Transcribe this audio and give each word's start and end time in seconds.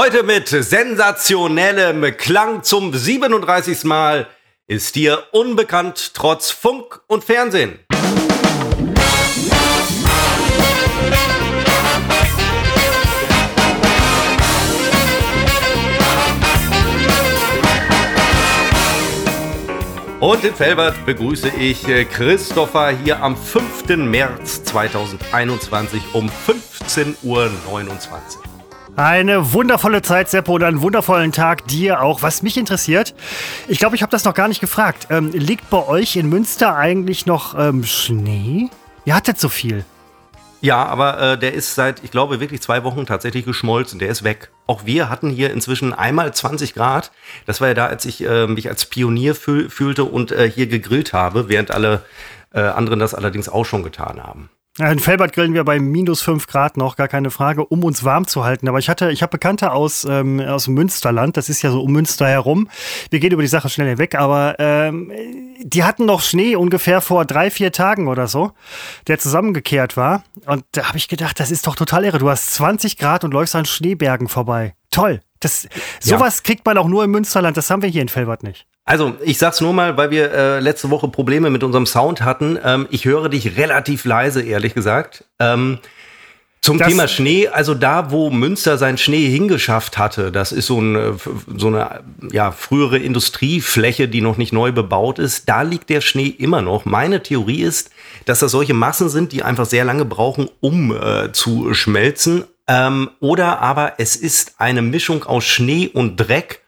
Heute 0.00 0.22
mit 0.22 0.46
sensationellem 0.46 2.16
Klang 2.16 2.62
zum 2.62 2.94
37. 2.94 3.82
Mal 3.82 4.28
ist 4.68 4.94
dir 4.94 5.24
unbekannt 5.32 6.14
trotz 6.14 6.52
Funk 6.52 7.00
und 7.08 7.24
Fernsehen. 7.24 7.80
Und 20.20 20.44
in 20.44 20.54
Felbert 20.54 21.04
begrüße 21.06 21.48
ich 21.58 21.88
äh, 21.88 22.04
Christopher 22.04 22.90
hier 22.90 23.20
am 23.20 23.36
5. 23.36 23.96
März 23.96 24.62
2021 24.62 26.14
um 26.14 26.30
15.29 26.46 27.24
Uhr. 27.24 28.47
Eine 28.98 29.52
wundervolle 29.52 30.02
Zeit, 30.02 30.28
Seppo, 30.28 30.56
und 30.56 30.64
einen 30.64 30.82
wundervollen 30.82 31.30
Tag 31.30 31.68
dir 31.68 32.02
auch. 32.02 32.22
Was 32.22 32.42
mich 32.42 32.56
interessiert, 32.56 33.14
ich 33.68 33.78
glaube, 33.78 33.94
ich 33.94 34.02
habe 34.02 34.10
das 34.10 34.24
noch 34.24 34.34
gar 34.34 34.48
nicht 34.48 34.60
gefragt. 34.60 35.06
Ähm, 35.10 35.30
liegt 35.30 35.70
bei 35.70 35.86
euch 35.86 36.16
in 36.16 36.28
Münster 36.28 36.74
eigentlich 36.74 37.24
noch 37.24 37.56
ähm, 37.56 37.84
Schnee? 37.84 38.70
Ihr 39.04 39.14
hattet 39.14 39.38
so 39.38 39.48
viel. 39.48 39.84
Ja, 40.62 40.84
aber 40.84 41.20
äh, 41.20 41.38
der 41.38 41.54
ist 41.54 41.76
seit, 41.76 42.02
ich 42.02 42.10
glaube, 42.10 42.40
wirklich 42.40 42.60
zwei 42.60 42.82
Wochen 42.82 43.06
tatsächlich 43.06 43.44
geschmolzen. 43.44 44.00
Der 44.00 44.08
ist 44.08 44.24
weg. 44.24 44.50
Auch 44.66 44.84
wir 44.84 45.08
hatten 45.08 45.30
hier 45.30 45.52
inzwischen 45.52 45.94
einmal 45.94 46.34
20 46.34 46.74
Grad. 46.74 47.12
Das 47.46 47.60
war 47.60 47.68
ja 47.68 47.74
da, 47.74 47.86
als 47.86 48.04
ich 48.04 48.24
äh, 48.24 48.48
mich 48.48 48.68
als 48.68 48.86
Pionier 48.86 49.36
fühl 49.36 49.70
fühlte 49.70 50.02
und 50.02 50.32
äh, 50.32 50.50
hier 50.50 50.66
gegrillt 50.66 51.12
habe, 51.12 51.48
während 51.48 51.70
alle 51.70 52.02
äh, 52.52 52.62
anderen 52.62 52.98
das 52.98 53.14
allerdings 53.14 53.48
auch 53.48 53.64
schon 53.64 53.84
getan 53.84 54.20
haben. 54.20 54.50
In 54.78 55.00
Felbert 55.00 55.32
grillen 55.32 55.54
wir 55.54 55.64
bei 55.64 55.80
minus 55.80 56.22
5 56.22 56.46
Grad 56.46 56.76
noch, 56.76 56.94
gar 56.94 57.08
keine 57.08 57.30
Frage, 57.30 57.64
um 57.64 57.82
uns 57.82 58.04
warm 58.04 58.28
zu 58.28 58.44
halten. 58.44 58.68
Aber 58.68 58.78
ich 58.78 58.88
hatte, 58.88 59.10
ich 59.10 59.22
habe 59.22 59.30
Bekannte 59.30 59.72
aus, 59.72 60.04
ähm, 60.04 60.38
aus 60.40 60.68
Münsterland, 60.68 61.36
das 61.36 61.48
ist 61.48 61.62
ja 61.62 61.70
so 61.72 61.82
um 61.82 61.92
Münster 61.92 62.28
herum. 62.28 62.68
Wir 63.10 63.18
gehen 63.18 63.32
über 63.32 63.42
die 63.42 63.48
Sache 63.48 63.68
schnell 63.68 63.88
hinweg, 63.88 64.14
aber 64.14 64.54
ähm, 64.60 65.12
die 65.60 65.82
hatten 65.82 66.06
noch 66.06 66.22
Schnee 66.22 66.54
ungefähr 66.54 67.00
vor 67.00 67.24
drei, 67.24 67.50
vier 67.50 67.72
Tagen 67.72 68.06
oder 68.06 68.28
so, 68.28 68.52
der 69.08 69.18
zusammengekehrt 69.18 69.96
war. 69.96 70.22
Und 70.46 70.64
da 70.72 70.86
habe 70.86 70.98
ich 70.98 71.08
gedacht, 71.08 71.40
das 71.40 71.50
ist 71.50 71.66
doch 71.66 71.74
total 71.74 72.04
irre. 72.04 72.18
Du 72.18 72.30
hast 72.30 72.54
20 72.54 72.98
Grad 72.98 73.24
und 73.24 73.32
läufst 73.32 73.56
an 73.56 73.64
Schneebergen 73.64 74.28
vorbei. 74.28 74.74
Toll. 74.92 75.20
Das, 75.40 75.68
sowas 76.00 76.38
ja. 76.38 76.42
kriegt 76.44 76.64
man 76.64 76.78
auch 76.78 76.88
nur 76.88 77.04
im 77.04 77.10
Münsterland. 77.10 77.56
Das 77.56 77.70
haben 77.70 77.82
wir 77.82 77.88
hier 77.88 78.02
in 78.02 78.08
Felbert 78.08 78.42
nicht. 78.42 78.66
Also, 78.88 79.12
ich 79.22 79.36
sag's 79.36 79.60
nur 79.60 79.74
mal, 79.74 79.98
weil 79.98 80.10
wir 80.10 80.32
äh, 80.32 80.60
letzte 80.60 80.88
Woche 80.88 81.08
Probleme 81.08 81.50
mit 81.50 81.62
unserem 81.62 81.84
Sound 81.84 82.22
hatten. 82.22 82.58
Ähm, 82.64 82.86
ich 82.90 83.04
höre 83.04 83.28
dich 83.28 83.58
relativ 83.58 84.06
leise, 84.06 84.40
ehrlich 84.40 84.72
gesagt. 84.72 85.24
Ähm, 85.38 85.78
zum 86.62 86.78
das 86.78 86.88
Thema 86.88 87.06
Schnee, 87.06 87.48
also 87.48 87.74
da, 87.74 88.10
wo 88.10 88.30
Münster 88.30 88.78
seinen 88.78 88.96
Schnee 88.96 89.28
hingeschafft 89.28 89.98
hatte, 89.98 90.32
das 90.32 90.52
ist 90.52 90.68
so, 90.68 90.80
ein, 90.80 91.20
so 91.54 91.66
eine 91.66 92.00
ja, 92.32 92.50
frühere 92.50 92.96
Industriefläche, 92.96 94.08
die 94.08 94.22
noch 94.22 94.38
nicht 94.38 94.54
neu 94.54 94.72
bebaut 94.72 95.18
ist, 95.18 95.50
da 95.50 95.60
liegt 95.60 95.90
der 95.90 96.00
Schnee 96.00 96.28
immer 96.28 96.62
noch. 96.62 96.86
Meine 96.86 97.22
Theorie 97.22 97.60
ist, 97.60 97.90
dass 98.24 98.38
das 98.38 98.52
solche 98.52 98.72
Massen 98.72 99.10
sind, 99.10 99.32
die 99.32 99.42
einfach 99.42 99.66
sehr 99.66 99.84
lange 99.84 100.06
brauchen, 100.06 100.48
um 100.60 100.96
äh, 100.96 101.30
zu 101.32 101.74
schmelzen. 101.74 102.44
Ähm, 102.66 103.10
oder 103.20 103.60
aber 103.60 103.94
es 103.98 104.16
ist 104.16 104.54
eine 104.56 104.80
Mischung 104.80 105.24
aus 105.24 105.44
Schnee 105.44 105.90
und 105.92 106.16
Dreck 106.16 106.62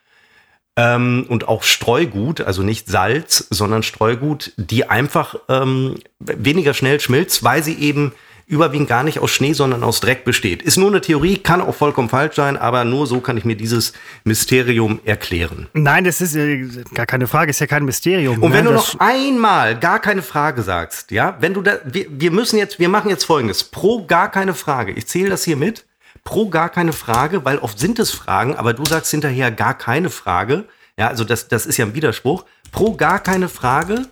ähm, 0.77 1.27
und 1.29 1.49
auch 1.49 1.63
Streugut, 1.63 2.41
also 2.41 2.63
nicht 2.63 2.89
Salz, 2.89 3.47
sondern 3.51 3.83
Streugut, 3.83 4.53
die 4.57 4.89
einfach 4.89 5.35
ähm, 5.49 5.97
weniger 6.19 6.75
schnell 6.75 7.01
schmilzt, 7.01 7.43
weil 7.43 7.63
sie 7.63 7.75
eben 7.75 8.13
überwiegend 8.51 8.89
gar 8.89 9.05
nicht 9.05 9.21
aus 9.21 9.31
Schnee, 9.31 9.53
sondern 9.53 9.85
aus 9.85 10.01
Dreck 10.01 10.25
besteht. 10.25 10.61
Ist 10.63 10.77
nur 10.77 10.89
eine 10.89 11.01
Theorie, 11.01 11.39
kann 11.39 11.61
auch 11.61 11.75
vollkommen 11.75 12.09
falsch 12.09 12.35
sein, 12.35 12.57
aber 12.57 12.85
nur 12.85 13.07
so 13.07 13.21
kann 13.21 13.37
ich 13.37 13.45
mir 13.45 13.55
dieses 13.55 13.93
Mysterium 14.25 14.99
erklären. 15.05 15.69
Nein, 15.73 16.03
das 16.03 16.21
ist 16.21 16.35
äh, 16.35 16.67
gar 16.93 17.07
keine 17.07 17.29
Frage, 17.29 17.51
ist 17.51 17.61
ja 17.61 17.69
kein 17.69 17.85
Mysterium. 17.85 18.43
Und 18.43 18.53
wenn 18.53 18.65
ne? 18.65 18.71
du 18.71 18.77
noch 18.77 18.99
einmal 18.99 19.79
gar 19.79 20.01
keine 20.01 20.23
Frage 20.23 20.63
sagst, 20.63 21.13
ja, 21.13 21.37
wenn 21.39 21.55
du 21.55 21.63
da, 21.63 21.79
wir, 21.85 22.07
wir 22.11 22.33
müssen 22.33 22.59
jetzt, 22.59 22.81
wir 22.81 22.89
machen 22.89 23.09
jetzt 23.09 23.25
folgendes, 23.25 23.63
pro 23.63 24.05
gar 24.05 24.31
keine 24.33 24.55
Frage, 24.55 24.93
ich 24.93 25.07
zähle 25.07 25.31
das 25.31 25.45
hier 25.45 25.57
mit, 25.57 25.85
pro 26.25 26.49
gar 26.49 26.69
keine 26.69 26.93
Frage, 26.93 27.45
weil 27.45 27.59
oft 27.59 27.79
sind 27.79 27.99
es 27.99 28.11
Fragen, 28.11 28.57
aber 28.57 28.73
du 28.75 28.85
sagst 28.85 29.11
hinterher 29.11 29.51
gar 29.51 29.75
keine 29.75 30.11
Frage. 30.11 30.65
Ja, 30.99 31.09
also 31.09 31.25
das, 31.25 31.49
das 31.49 31.67
ist 31.67 31.77
ja 31.77 31.87
ein 31.87 31.95
Widerspruch. 31.95 32.45
Pro 32.73 32.95
gar 32.95 33.21
keine 33.21 33.49
Frage, 33.49 34.07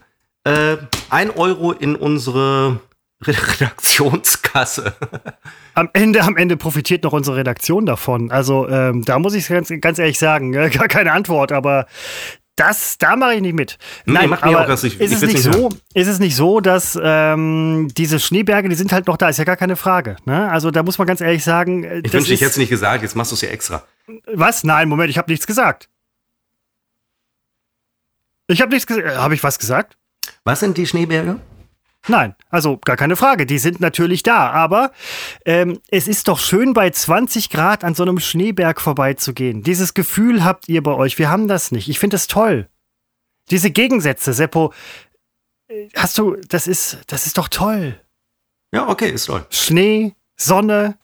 äh, 0.45 0.77
ein 1.11 1.31
Euro 1.31 1.73
in 1.73 1.97
unsere 1.97 2.81
Redaktionskasse. 3.23 4.95
Am 5.75 5.91
Ende, 5.93 6.23
am 6.23 6.37
Ende 6.37 6.57
profitiert 6.57 7.05
noch 7.05 7.13
unsere 7.13 7.37
Redaktion 7.37 7.87
davon. 7.87 8.31
Also 8.31 8.69
ähm, 8.69 9.05
da 9.05 9.19
muss 9.19 9.35
ich 9.35 9.49
ganz, 9.49 9.73
ganz 9.81 9.99
ehrlich 9.99 10.19
sagen, 10.19 10.55
äh, 10.55 10.71
gar 10.73 10.89
keine 10.89 11.13
Antwort, 11.13 11.53
aber 11.53 11.87
das, 12.59 12.99
da 12.99 13.17
mache 13.17 13.35
ich 13.35 13.41
nicht 13.41 13.55
mit. 13.55 13.79
Nein, 14.05 14.31
macht 14.31 14.43
aber 14.43 14.63
auch 14.63 14.67
das 14.67 14.83
nicht, 14.83 15.01
ist, 15.01 15.13
es 15.13 15.23
nicht 15.23 15.43
so, 15.43 15.71
ist 15.95 16.09
es 16.09 16.19
nicht 16.19 16.35
so, 16.35 16.61
dass 16.61 16.99
ähm, 17.01 17.89
diese 17.97 18.19
Schneeberge, 18.19 18.69
die 18.69 18.75
sind 18.75 18.93
halt 18.93 19.07
noch 19.07 19.17
da, 19.17 19.29
ist 19.29 19.39
ja 19.39 19.45
gar 19.45 19.57
keine 19.57 19.77
Frage. 19.77 20.17
Ne? 20.25 20.51
Also 20.51 20.71
da 20.71 20.83
muss 20.83 20.99
man 20.99 21.07
ganz 21.07 21.21
ehrlich 21.21 21.45
sagen. 21.45 21.85
Äh, 21.85 22.01
ich 22.05 22.13
wünschte, 22.13 22.35
ich 22.35 22.41
hätte 22.41 22.51
es 22.51 22.57
nicht 22.57 22.71
gesagt, 22.71 23.03
jetzt 23.03 23.15
machst 23.15 23.31
du 23.31 23.37
es 23.37 23.43
ja 23.43 23.49
extra. 23.49 23.85
Was? 24.33 24.65
Nein, 24.65 24.89
Moment, 24.89 25.11
ich 25.11 25.19
habe 25.19 25.31
nichts 25.31 25.47
gesagt. 25.47 25.89
Ich 28.49 28.61
habe 28.61 28.71
nichts 28.73 28.87
gesagt. 28.87 29.07
Äh, 29.07 29.17
habe 29.17 29.35
ich 29.35 29.43
was 29.43 29.59
gesagt? 29.59 29.97
Was 30.45 30.61
sind 30.61 30.77
die 30.77 30.87
Schneeberge? 30.87 31.41
Nein, 32.09 32.35
also 32.51 32.79
gar 32.79 32.97
keine 32.97 33.17
Frage. 33.17 33.47
Die 33.47 33.59
sind 33.59 33.81
natürlich 33.81 34.23
da. 34.23 34.51
Aber 34.51 34.93
ähm, 35.45 35.81
es 35.89 36.09
ist 36.09 36.29
doch 36.29 36.39
schön, 36.39 36.73
bei 36.73 36.91
20 36.91 37.51
Grad 37.51 37.85
an 37.85 37.95
so 37.95 38.03
einem 38.03 38.19
Schneeberg 38.19 38.81
vorbeizugehen. 38.81 39.63
Dieses 39.63 39.95
Gefühl 39.95 40.45
habt 40.45 40.69
ihr 40.69 40.83
bei 40.83 40.93
euch. 40.93 41.19
Wir 41.19 41.31
haben 41.31 41.49
das 41.49 41.71
nicht. 41.71 41.89
Ich 41.89 41.99
finde 41.99 42.17
es 42.17 42.27
toll. 42.27 42.69
Diese 43.51 43.71
Gegensätze, 43.71 44.33
Seppo. 44.33 44.73
Äh, 45.69 45.89
hast 45.95 46.17
du, 46.19 46.37
das 46.49 46.67
ist, 46.67 46.99
das 47.07 47.27
ist 47.27 47.39
doch 47.39 47.49
toll. 47.49 48.01
Ja, 48.73 48.89
okay, 48.89 49.11
ist 49.11 49.27
toll. 49.27 49.47
Schnee, 49.51 50.15
Sonne, 50.37 50.99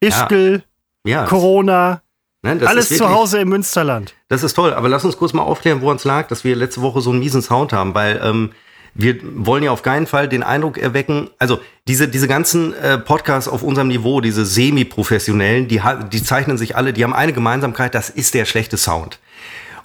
Ischgl, 0.00 0.62
ja. 1.04 1.22
Ja, 1.22 1.26
Corona. 1.26 2.02
Nein, 2.42 2.64
Alles 2.66 2.90
wirklich, 2.90 2.98
zu 2.98 3.10
Hause 3.10 3.40
im 3.40 3.50
Münsterland. 3.50 4.14
Das 4.28 4.42
ist 4.42 4.54
toll, 4.54 4.72
aber 4.72 4.88
lass 4.88 5.04
uns 5.04 5.16
kurz 5.16 5.34
mal 5.34 5.42
aufklären, 5.42 5.82
woran 5.82 5.96
es 5.96 6.04
lag, 6.04 6.28
dass 6.28 6.42
wir 6.42 6.56
letzte 6.56 6.80
Woche 6.80 7.02
so 7.02 7.10
einen 7.10 7.18
miesen 7.18 7.42
Sound 7.42 7.72
haben, 7.72 7.94
weil 7.94 8.18
ähm, 8.22 8.52
wir 8.94 9.18
wollen 9.34 9.62
ja 9.62 9.70
auf 9.70 9.82
keinen 9.82 10.06
Fall 10.06 10.28
den 10.28 10.42
Eindruck 10.42 10.78
erwecken, 10.78 11.30
also 11.38 11.58
diese, 11.88 12.08
diese 12.08 12.28
ganzen 12.28 12.74
äh, 12.74 12.98
Podcasts 12.98 13.48
auf 13.48 13.62
unserem 13.62 13.88
Niveau, 13.88 14.20
diese 14.20 14.44
semi-professionellen, 14.44 15.68
die, 15.68 15.80
die 16.12 16.22
zeichnen 16.22 16.58
sich 16.58 16.76
alle, 16.76 16.92
die 16.92 17.04
haben 17.04 17.14
eine 17.14 17.32
Gemeinsamkeit, 17.32 17.94
das 17.94 18.10
ist 18.10 18.34
der 18.34 18.44
schlechte 18.44 18.76
Sound. 18.76 19.18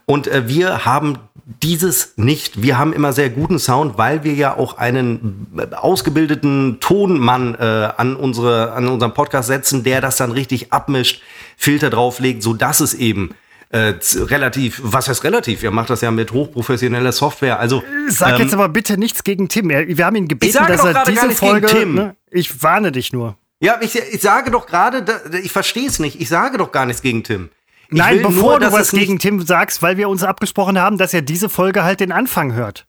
Und 0.06 0.28
äh, 0.28 0.48
wir 0.48 0.86
haben 0.86 1.18
dieses 1.64 2.14
nicht. 2.18 2.62
Wir 2.62 2.78
haben 2.78 2.94
immer 2.94 3.14
sehr 3.14 3.30
guten 3.30 3.60
Sound, 3.60 3.98
weil 3.98 4.24
wir 4.24 4.34
ja 4.34 4.58
auch 4.58 4.78
einen 4.78 5.48
äh, 5.58 5.76
ausgebildeten 5.76 6.78
Tonmann 6.80 7.56
äh, 7.56 7.90
an, 7.98 8.16
unsere, 8.16 8.72
an 8.74 8.88
unseren 8.88 9.14
Podcast 9.14 9.48
setzen, 9.48 9.84
der 9.84 10.02
das 10.02 10.18
dann 10.18 10.32
richtig 10.32 10.74
abmischt, 10.74 11.22
Filter 11.58 11.90
drauflegt, 11.90 12.42
so 12.44 12.54
dass 12.54 12.80
es 12.80 12.94
eben 12.94 13.32
äh, 13.76 13.96
relativ, 14.24 14.80
was 14.84 15.10
heißt 15.10 15.26
relativ? 15.26 15.62
Er 15.62 15.72
macht 15.72 15.90
das 15.90 16.00
ja 16.00 16.10
mit 16.10 16.32
hochprofessioneller 16.32 17.12
Software. 17.12 17.60
Also 17.60 17.84
sag 18.08 18.36
ähm, 18.36 18.44
jetzt 18.44 18.54
aber 18.54 18.70
bitte 18.70 18.98
nichts 18.98 19.26
gegen 19.26 19.50
Tim. 19.50 19.68
Wir 19.70 20.06
haben 20.06 20.16
ihn 20.16 20.30
gebeten, 20.30 20.66
dass 20.66 20.86
er 20.86 21.04
diese 21.04 21.32
Folge. 21.32 21.68
Tim. 21.68 21.96
Ne, 21.96 22.16
ich 22.32 22.64
warne 22.64 22.94
dich 22.94 23.12
nur. 23.12 23.38
Ja, 23.60 23.78
ich, 23.82 23.96
ich 23.98 24.22
sage 24.22 24.50
doch 24.50 24.66
gerade, 24.66 25.06
ich 25.44 25.52
verstehe 25.52 25.88
es 25.88 26.00
nicht. 26.00 26.22
Ich 26.22 26.30
sage 26.30 26.58
doch 26.58 26.72
gar 26.72 26.86
nichts 26.86 27.02
gegen 27.02 27.24
Tim. 27.26 27.50
Ich 27.90 27.98
Nein, 27.98 28.22
bevor 28.22 28.60
nur, 28.60 28.70
du 28.70 28.72
was 28.72 28.92
gegen 28.92 29.20
Tim 29.20 29.42
sagst, 29.42 29.82
weil 29.82 29.98
wir 29.98 30.08
uns 30.08 30.24
abgesprochen 30.24 30.80
haben, 30.80 30.98
dass 30.98 31.14
er 31.14 31.22
diese 31.22 31.50
Folge 31.50 31.84
halt 31.84 32.00
den 32.00 32.14
Anfang 32.14 32.54
hört. 32.54 32.88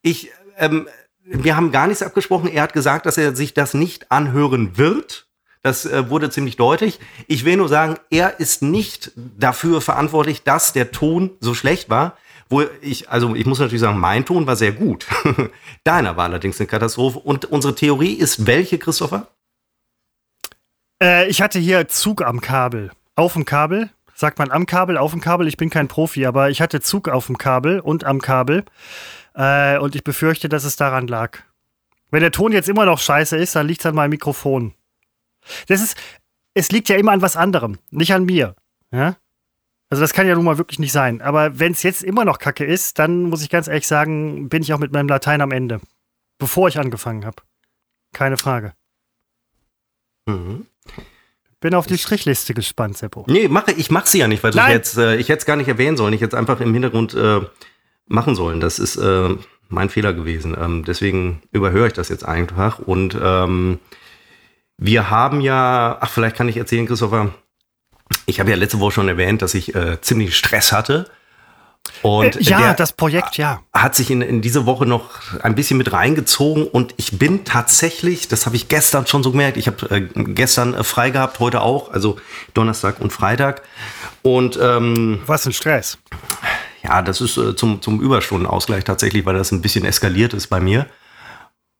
Ich, 0.00 0.30
ähm, 0.56 0.88
wir 1.22 1.54
haben 1.54 1.70
gar 1.70 1.86
nichts 1.86 2.02
abgesprochen. 2.02 2.48
Er 2.48 2.62
hat 2.62 2.72
gesagt, 2.72 3.04
dass 3.04 3.18
er 3.18 3.36
sich 3.36 3.52
das 3.52 3.74
nicht 3.74 4.10
anhören 4.10 4.78
wird. 4.78 5.23
Das 5.64 5.86
äh, 5.86 6.10
wurde 6.10 6.28
ziemlich 6.28 6.56
deutlich. 6.56 7.00
Ich 7.26 7.46
will 7.46 7.56
nur 7.56 7.70
sagen, 7.70 7.96
er 8.10 8.38
ist 8.38 8.60
nicht 8.60 9.12
dafür 9.16 9.80
verantwortlich, 9.80 10.42
dass 10.42 10.74
der 10.74 10.90
Ton 10.90 11.30
so 11.40 11.54
schlecht 11.54 11.88
war. 11.88 12.18
Wo 12.50 12.64
ich, 12.82 13.08
also 13.08 13.34
ich 13.34 13.46
muss 13.46 13.60
natürlich 13.60 13.80
sagen, 13.80 13.98
mein 13.98 14.26
Ton 14.26 14.46
war 14.46 14.56
sehr 14.56 14.72
gut. 14.72 15.06
Deiner 15.84 16.18
war 16.18 16.24
allerdings 16.24 16.60
eine 16.60 16.66
Katastrophe. 16.66 17.18
Und 17.18 17.46
unsere 17.46 17.74
Theorie 17.74 18.12
ist 18.12 18.46
welche, 18.46 18.78
Christopher? 18.78 19.28
Äh, 21.02 21.28
ich 21.28 21.40
hatte 21.40 21.58
hier 21.58 21.88
Zug 21.88 22.20
am 22.20 22.42
Kabel. 22.42 22.90
Auf 23.16 23.32
dem 23.32 23.46
Kabel. 23.46 23.88
Sagt 24.14 24.38
man 24.38 24.50
am 24.50 24.66
Kabel, 24.66 24.98
auf 24.98 25.12
dem 25.12 25.22
Kabel. 25.22 25.48
Ich 25.48 25.56
bin 25.56 25.70
kein 25.70 25.88
Profi, 25.88 26.26
aber 26.26 26.50
ich 26.50 26.60
hatte 26.60 26.82
Zug 26.82 27.08
auf 27.08 27.26
dem 27.26 27.38
Kabel 27.38 27.80
und 27.80 28.04
am 28.04 28.20
Kabel. 28.20 28.66
Äh, 29.34 29.78
und 29.78 29.96
ich 29.96 30.04
befürchte, 30.04 30.50
dass 30.50 30.64
es 30.64 30.76
daran 30.76 31.06
lag. 31.06 31.38
Wenn 32.10 32.20
der 32.20 32.32
Ton 32.32 32.52
jetzt 32.52 32.68
immer 32.68 32.84
noch 32.84 32.98
scheiße 33.00 33.38
ist, 33.38 33.56
dann 33.56 33.66
liegt 33.66 33.80
es 33.80 33.86
an 33.86 33.94
meinem 33.94 34.10
Mikrofon. 34.10 34.74
Das 35.68 35.80
ist, 35.80 35.96
es 36.54 36.70
liegt 36.70 36.88
ja 36.88 36.96
immer 36.96 37.12
an 37.12 37.22
was 37.22 37.36
anderem, 37.36 37.78
nicht 37.90 38.12
an 38.12 38.24
mir. 38.24 38.54
Ja? 38.92 39.16
Also 39.90 40.02
das 40.02 40.12
kann 40.12 40.26
ja 40.26 40.34
nun 40.34 40.44
mal 40.44 40.58
wirklich 40.58 40.78
nicht 40.78 40.92
sein. 40.92 41.20
Aber 41.20 41.58
wenn 41.58 41.72
es 41.72 41.82
jetzt 41.82 42.02
immer 42.02 42.24
noch 42.24 42.38
Kacke 42.38 42.64
ist, 42.64 42.98
dann 42.98 43.24
muss 43.24 43.42
ich 43.42 43.50
ganz 43.50 43.68
ehrlich 43.68 43.86
sagen, 43.86 44.48
bin 44.48 44.62
ich 44.62 44.72
auch 44.72 44.78
mit 44.78 44.92
meinem 44.92 45.08
Latein 45.08 45.40
am 45.40 45.52
Ende. 45.52 45.80
Bevor 46.38 46.68
ich 46.68 46.78
angefangen 46.78 47.24
habe. 47.24 47.36
Keine 48.12 48.36
Frage. 48.36 48.72
Mhm. 50.26 50.66
bin 51.60 51.74
auf 51.74 51.86
die 51.86 51.98
Strichliste 51.98 52.54
gespannt, 52.54 52.96
Seppo. 52.96 53.24
Nee, 53.28 53.48
mache, 53.48 53.72
ich 53.72 53.90
mache 53.90 54.08
sie 54.08 54.18
ja 54.18 54.28
nicht, 54.28 54.42
weil 54.42 54.52
du 54.52 54.58
jetzt, 54.58 54.96
äh, 54.96 55.16
ich 55.16 55.28
hätte 55.28 55.40
es 55.40 55.46
gar 55.46 55.56
nicht 55.56 55.68
erwähnen 55.68 55.96
sollen. 55.96 56.12
Ich 56.12 56.20
hätte 56.20 56.34
es 56.36 56.40
einfach 56.40 56.60
im 56.60 56.72
Hintergrund 56.72 57.14
äh, 57.14 57.40
machen 58.06 58.34
sollen. 58.34 58.60
Das 58.60 58.78
ist 58.78 58.96
äh, 58.96 59.36
mein 59.68 59.90
Fehler 59.90 60.12
gewesen. 60.12 60.56
Ähm, 60.58 60.84
deswegen 60.84 61.42
überhöre 61.52 61.86
ich 61.86 61.92
das 61.92 62.08
jetzt 62.08 62.24
einfach. 62.24 62.78
Und 62.78 63.16
ähm, 63.20 63.78
wir 64.78 65.10
haben 65.10 65.40
ja, 65.40 65.98
ach, 66.00 66.10
vielleicht 66.10 66.36
kann 66.36 66.48
ich 66.48 66.56
erzählen, 66.56 66.86
Christopher, 66.86 67.30
ich 68.26 68.40
habe 68.40 68.50
ja 68.50 68.56
letzte 68.56 68.80
Woche 68.80 68.92
schon 68.92 69.08
erwähnt, 69.08 69.42
dass 69.42 69.54
ich 69.54 69.74
äh, 69.74 70.00
ziemlich 70.00 70.36
Stress 70.36 70.72
hatte. 70.72 71.10
Und 72.02 72.36
äh, 72.36 72.40
ja, 72.40 72.74
das 72.74 72.92
Projekt, 72.92 73.36
ja. 73.36 73.60
Hat 73.72 73.94
sich 73.94 74.10
in, 74.10 74.22
in 74.22 74.40
diese 74.40 74.66
Woche 74.66 74.86
noch 74.86 75.10
ein 75.42 75.54
bisschen 75.54 75.78
mit 75.78 75.92
reingezogen 75.92 76.66
und 76.66 76.94
ich 76.96 77.18
bin 77.18 77.44
tatsächlich, 77.44 78.28
das 78.28 78.46
habe 78.46 78.56
ich 78.56 78.68
gestern 78.68 79.06
schon 79.06 79.22
so 79.22 79.30
gemerkt, 79.30 79.56
ich 79.56 79.66
habe 79.66 79.90
äh, 79.90 80.00
gestern 80.00 80.74
äh, 80.74 80.84
frei 80.84 81.10
gehabt, 81.10 81.40
heute 81.40 81.60
auch, 81.60 81.92
also 81.92 82.18
Donnerstag 82.52 83.00
und 83.00 83.12
Freitag. 83.12 83.62
Und 84.22 84.58
ähm, 84.60 85.20
was 85.26 85.46
ein 85.46 85.52
Stress. 85.52 85.98
Ja, 86.82 87.00
das 87.02 87.20
ist 87.20 87.36
äh, 87.36 87.54
zum, 87.56 87.80
zum 87.80 88.00
Überstundenausgleich 88.00 88.84
tatsächlich, 88.84 89.24
weil 89.24 89.36
das 89.36 89.52
ein 89.52 89.62
bisschen 89.62 89.84
eskaliert 89.84 90.34
ist 90.34 90.48
bei 90.48 90.60
mir. 90.60 90.86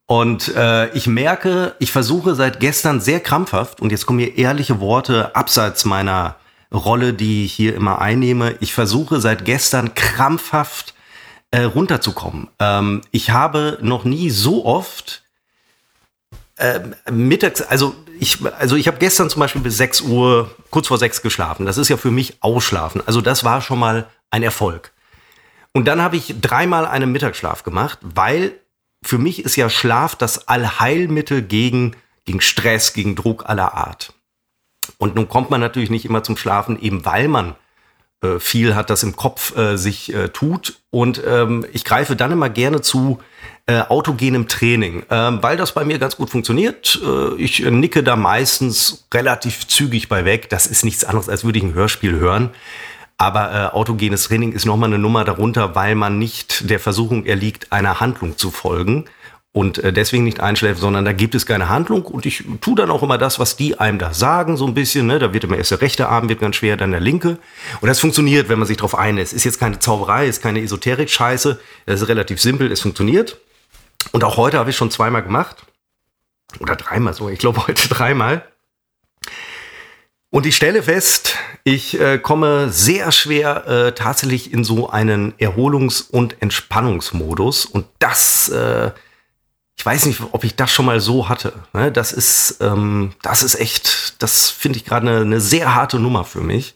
Und 0.06 0.54
äh, 0.54 0.90
ich 0.90 1.06
merke, 1.06 1.74
ich 1.78 1.90
versuche 1.90 2.34
seit 2.34 2.60
gestern 2.60 3.00
sehr 3.00 3.20
krampfhaft, 3.20 3.80
und 3.80 3.90
jetzt 3.90 4.04
kommen 4.06 4.18
hier 4.18 4.36
ehrliche 4.36 4.80
Worte 4.80 5.34
abseits 5.34 5.84
meiner 5.84 6.36
Rolle, 6.72 7.14
die 7.14 7.44
ich 7.44 7.52
hier 7.52 7.74
immer 7.74 8.00
einnehme. 8.00 8.56
Ich 8.60 8.74
versuche 8.74 9.20
seit 9.20 9.44
gestern 9.44 9.94
krampfhaft 9.94 10.94
äh, 11.50 11.62
runterzukommen. 11.62 12.48
Ähm, 12.58 13.00
ich 13.12 13.30
habe 13.30 13.78
noch 13.80 14.04
nie 14.04 14.28
so 14.30 14.66
oft 14.66 15.22
äh, 16.56 16.80
mittags, 17.10 17.62
also 17.62 17.94
ich, 18.18 18.38
also 18.58 18.76
ich 18.76 18.88
habe 18.88 18.98
gestern 18.98 19.30
zum 19.30 19.40
Beispiel 19.40 19.62
bis 19.62 19.76
6 19.76 20.02
Uhr, 20.02 20.54
kurz 20.70 20.88
vor 20.88 20.98
6 20.98 21.22
geschlafen. 21.22 21.64
Das 21.64 21.78
ist 21.78 21.88
ja 21.88 21.96
für 21.96 22.10
mich 22.10 22.38
Ausschlafen. 22.40 23.02
Also 23.06 23.20
das 23.20 23.44
war 23.44 23.62
schon 23.62 23.78
mal 23.78 24.06
ein 24.30 24.42
Erfolg. 24.42 24.92
Und 25.72 25.86
dann 25.86 26.02
habe 26.02 26.16
ich 26.16 26.34
dreimal 26.40 26.86
einen 26.86 27.10
Mittagsschlaf 27.10 27.64
gemacht, 27.64 27.98
weil 28.02 28.52
für 29.04 29.18
mich 29.18 29.44
ist 29.44 29.56
ja 29.56 29.68
Schlaf 29.68 30.16
das 30.16 30.48
Allheilmittel 30.48 31.42
gegen, 31.42 31.94
gegen 32.24 32.40
Stress, 32.40 32.92
gegen 32.92 33.14
Druck 33.14 33.48
aller 33.48 33.74
Art. 33.74 34.12
Und 34.98 35.14
nun 35.14 35.28
kommt 35.28 35.50
man 35.50 35.60
natürlich 35.60 35.90
nicht 35.90 36.04
immer 36.04 36.22
zum 36.22 36.36
Schlafen, 36.36 36.80
eben 36.80 37.04
weil 37.04 37.28
man 37.28 37.54
äh, 38.22 38.38
viel 38.38 38.74
hat, 38.74 38.90
das 38.90 39.02
im 39.02 39.16
Kopf 39.16 39.56
äh, 39.56 39.76
sich 39.76 40.12
äh, 40.14 40.28
tut. 40.28 40.80
Und 40.90 41.22
ähm, 41.26 41.64
ich 41.72 41.84
greife 41.84 42.16
dann 42.16 42.32
immer 42.32 42.48
gerne 42.48 42.80
zu 42.80 43.20
äh, 43.66 43.80
autogenem 43.80 44.48
Training, 44.48 45.04
ähm, 45.10 45.42
weil 45.42 45.56
das 45.56 45.72
bei 45.72 45.84
mir 45.84 45.98
ganz 45.98 46.16
gut 46.16 46.30
funktioniert. 46.30 47.00
Äh, 47.04 47.34
ich 47.36 47.60
nicke 47.60 48.02
da 48.02 48.16
meistens 48.16 49.06
relativ 49.12 49.66
zügig 49.68 50.08
bei 50.08 50.24
weg. 50.24 50.50
Das 50.50 50.66
ist 50.66 50.84
nichts 50.84 51.04
anderes, 51.04 51.28
als 51.28 51.44
würde 51.44 51.58
ich 51.58 51.64
ein 51.64 51.74
Hörspiel 51.74 52.12
hören. 52.18 52.50
Aber 53.16 53.52
äh, 53.52 53.66
autogenes 53.74 54.24
Training 54.24 54.52
ist 54.52 54.64
nochmal 54.64 54.88
eine 54.88 54.98
Nummer 54.98 55.24
darunter, 55.24 55.74
weil 55.74 55.94
man 55.94 56.18
nicht 56.18 56.68
der 56.68 56.80
Versuchung 56.80 57.26
erliegt, 57.26 57.72
einer 57.72 58.00
Handlung 58.00 58.36
zu 58.36 58.50
folgen 58.50 59.04
und 59.54 59.78
äh, 59.78 59.92
deswegen 59.92 60.24
nicht 60.24 60.40
einschläft, 60.40 60.80
sondern 60.80 61.04
da 61.04 61.12
gibt 61.12 61.36
es 61.36 61.46
keine 61.46 61.68
Handlung 61.68 62.04
und 62.06 62.26
ich 62.26 62.44
tue 62.60 62.74
dann 62.74 62.90
auch 62.90 63.04
immer 63.04 63.18
das, 63.18 63.38
was 63.38 63.54
die 63.56 63.78
einem 63.78 64.00
da 64.00 64.12
sagen, 64.12 64.56
so 64.56 64.66
ein 64.66 64.74
bisschen. 64.74 65.06
Ne? 65.06 65.20
Da 65.20 65.32
wird 65.32 65.44
immer 65.44 65.56
erst 65.56 65.70
der 65.70 65.80
rechte 65.80 66.08
Arm 66.08 66.28
wird 66.28 66.40
ganz 66.40 66.56
schwer, 66.56 66.76
dann 66.76 66.90
der 66.90 66.98
linke. 66.98 67.38
Und 67.80 67.88
das 67.88 68.00
funktioniert, 68.00 68.48
wenn 68.48 68.58
man 68.58 68.66
sich 68.66 68.78
darauf 68.78 68.96
einlässt. 68.96 69.32
Ist 69.32 69.44
jetzt 69.44 69.60
keine 69.60 69.78
Zauberei, 69.78 70.26
ist 70.26 70.42
keine 70.42 70.60
Esoterik-Scheiße. 70.60 71.60
Das 71.86 72.02
ist 72.02 72.08
relativ 72.08 72.42
simpel, 72.42 72.72
es 72.72 72.80
funktioniert. 72.80 73.38
Und 74.10 74.24
auch 74.24 74.36
heute 74.36 74.58
habe 74.58 74.70
ich 74.70 74.76
schon 74.76 74.90
zweimal 74.90 75.22
gemacht. 75.22 75.64
Oder 76.58 76.74
dreimal 76.74 77.14
so, 77.14 77.28
ich 77.28 77.38
glaube 77.38 77.64
heute 77.68 77.88
dreimal. 77.88 78.42
Und 80.34 80.46
ich 80.46 80.56
stelle 80.56 80.82
fest, 80.82 81.36
ich 81.62 82.00
äh, 82.00 82.18
komme 82.18 82.68
sehr 82.68 83.12
schwer 83.12 83.68
äh, 83.68 83.92
tatsächlich 83.92 84.52
in 84.52 84.64
so 84.64 84.90
einen 84.90 85.32
Erholungs- 85.38 86.10
und 86.10 86.42
Entspannungsmodus. 86.42 87.66
Und 87.66 87.86
das 88.00 88.48
äh, 88.48 88.90
ich 89.76 89.86
weiß 89.86 90.06
nicht, 90.06 90.20
ob 90.32 90.42
ich 90.42 90.56
das 90.56 90.72
schon 90.72 90.86
mal 90.86 90.98
so 90.98 91.28
hatte. 91.28 91.52
Ne? 91.72 91.92
Das 91.92 92.12
ist, 92.12 92.58
ähm, 92.60 93.12
das 93.22 93.44
ist 93.44 93.60
echt, 93.60 94.20
das 94.20 94.50
finde 94.50 94.78
ich 94.78 94.84
gerade 94.84 95.08
eine, 95.08 95.20
eine 95.20 95.40
sehr 95.40 95.76
harte 95.76 96.00
Nummer 96.00 96.24
für 96.24 96.40
mich. 96.40 96.74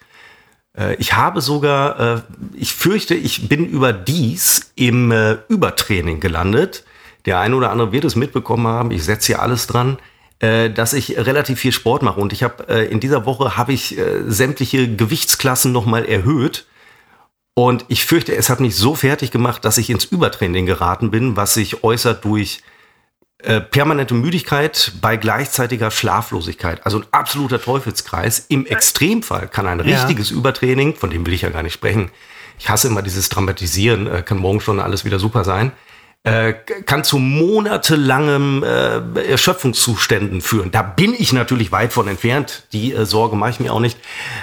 Äh, 0.79 0.95
ich 0.95 1.15
habe 1.15 1.41
sogar, 1.41 1.99
äh, 1.99 2.21
ich 2.55 2.73
fürchte, 2.73 3.17
ich 3.17 3.49
bin 3.49 3.67
überdies 3.67 4.71
im 4.77 5.11
äh, 5.11 5.33
Übertraining 5.49 6.21
gelandet. 6.21 6.85
Der 7.27 7.41
eine 7.41 7.57
oder 7.57 7.73
andere 7.73 7.91
wird 7.91 8.05
es 8.05 8.15
mitbekommen 8.15 8.69
haben. 8.69 8.93
Ich 8.93 9.03
setze 9.03 9.27
hier 9.27 9.43
alles 9.43 9.67
dran 9.67 9.99
dass 10.41 10.93
ich 10.93 11.17
relativ 11.17 11.59
viel 11.59 11.73
Sport 11.73 12.03
mache 12.03 12.21
und 12.21 12.33
ich 12.33 12.43
habe 12.43 12.69
äh, 12.69 12.87
in 12.87 13.01
dieser 13.01 13.27
Woche 13.27 13.57
habe 13.57 13.73
ich 13.73 13.99
äh, 13.99 14.23
sämtliche 14.27 14.95
Gewichtsklassen 14.95 15.73
noch 15.73 15.87
mal 15.87 16.05
erhöht 16.05 16.67
und 17.55 17.85
ich 17.89 18.05
fürchte, 18.07 18.37
es 18.37 18.51
hat 18.51 18.61
mich 18.61 18.77
so 18.77 18.95
fertig 18.95 19.33
gemacht, 19.33 19.65
dass 19.65 19.79
ich 19.79 19.91
ins 19.91 20.05
Übertraining 20.05 20.65
geraten 20.65 21.11
bin, 21.11 21.37
was 21.37 21.55
sich 21.55 21.83
äußert 21.83 22.25
durch 22.25 22.63
äh, 23.41 23.61
permanente 23.61 24.15
Müdigkeit 24.15 24.93
bei 25.01 25.17
gleichzeitiger 25.17 25.91
Schlaflosigkeit. 25.91 26.87
Also 26.87 26.99
ein 26.99 27.07
absoluter 27.11 27.61
Teufelskreis. 27.61 28.47
Im 28.49 28.65
Extremfall 28.65 29.49
kann 29.49 29.67
ein 29.67 29.81
richtiges 29.81 30.31
ja. 30.31 30.37
Übertraining, 30.37 30.95
von 30.95 31.11
dem 31.11 31.27
will 31.27 31.35
ich 31.35 31.43
ja 31.43 31.51
gar 31.51 31.65
nicht 31.65 31.73
sprechen, 31.73 32.13
ich 32.61 32.69
hasse 32.69 32.89
immer 32.89 33.03
dieses 33.03 33.29
Dramatisieren, 33.29 34.07
äh, 34.07 34.23
kann 34.23 34.39
morgen 34.39 34.61
schon 34.61 34.79
alles 34.79 35.05
wieder 35.05 35.19
super 35.19 35.43
sein, 35.43 35.73
äh, 36.25 36.53
kann 36.53 37.05
zu 37.05 37.19
monatelangem 37.19 38.65
äh, 38.65 39.31
Erschöpfungszuständen 39.31 40.41
führen. 40.41 40.71
Da 40.71 40.83
bin 40.83 41.15
ich 41.17 41.33
natürlich 41.33 41.71
weit 41.71 41.93
von 41.93 42.09
entfernt. 42.09 42.65
Die 42.73 42.93
äh, 42.93 43.07
Sorge 43.07 43.37
mache 43.37 43.51
ich 43.51 43.61
mir 43.61 43.73
auch 43.73 43.81
nicht. 43.81 43.99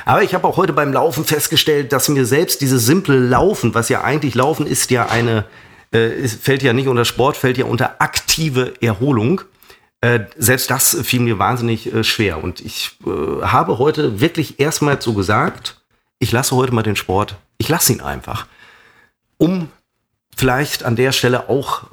Aber 0.05 0.23
ich 0.23 0.33
habe 0.33 0.47
auch 0.47 0.57
heute 0.57 0.73
beim 0.73 0.93
Laufen 0.93 1.25
festgestellt, 1.25 1.91
dass 1.91 2.07
mir 2.07 2.25
selbst 2.25 2.61
dieses 2.61 2.85
simple 2.85 3.19
Laufen, 3.19 3.75
was 3.75 3.89
ja 3.89 4.03
eigentlich 4.03 4.35
Laufen 4.35 4.65
ist, 4.65 4.89
ja 4.89 5.07
eine 5.07 5.45
äh, 5.91 6.27
fällt 6.27 6.63
ja 6.63 6.73
nicht 6.73 6.87
unter 6.87 7.05
Sport, 7.05 7.37
fällt 7.37 7.57
ja 7.57 7.65
unter 7.65 8.01
aktive 8.01 8.73
Erholung. 8.81 9.41
Äh, 10.01 10.21
selbst 10.37 10.71
das 10.71 10.97
fiel 11.03 11.19
mir 11.19 11.39
wahnsinnig 11.39 11.91
schwer. 12.01 12.43
Und 12.43 12.61
ich 12.61 12.97
habe 13.05 13.77
heute 13.77 14.21
wirklich 14.21 14.59
erstmals 14.59 15.03
so 15.03 15.13
gesagt, 15.13 15.81
ich 16.19 16.31
lasse 16.31 16.55
heute 16.55 16.73
mal 16.73 16.83
den 16.83 16.95
Sport, 16.95 17.35
ich 17.57 17.67
lasse 17.67 17.91
ihn 17.93 18.01
einfach. 18.01 18.47
Um 19.37 19.69
vielleicht 20.35 20.83
an 20.83 20.95
der 20.95 21.11
Stelle 21.11 21.49
auch 21.49 21.83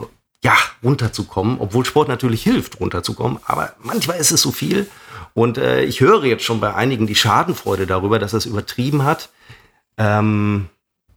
ja, 0.44 0.54
runterzukommen, 0.82 1.58
obwohl 1.60 1.84
Sport 1.84 2.08
natürlich 2.08 2.42
hilft, 2.42 2.80
runterzukommen, 2.80 3.38
aber 3.44 3.74
manchmal 3.82 4.18
ist 4.18 4.32
es 4.32 4.42
so 4.42 4.50
viel. 4.50 4.88
Und 5.34 5.56
äh, 5.56 5.84
ich 5.84 6.00
höre 6.00 6.24
jetzt 6.24 6.44
schon 6.44 6.60
bei 6.60 6.74
einigen 6.74 7.06
die 7.06 7.14
Schadenfreude 7.14 7.86
darüber, 7.86 8.18
dass 8.18 8.32
das 8.32 8.44
übertrieben 8.44 9.04
hat. 9.04 9.30
Ähm, 9.96 10.66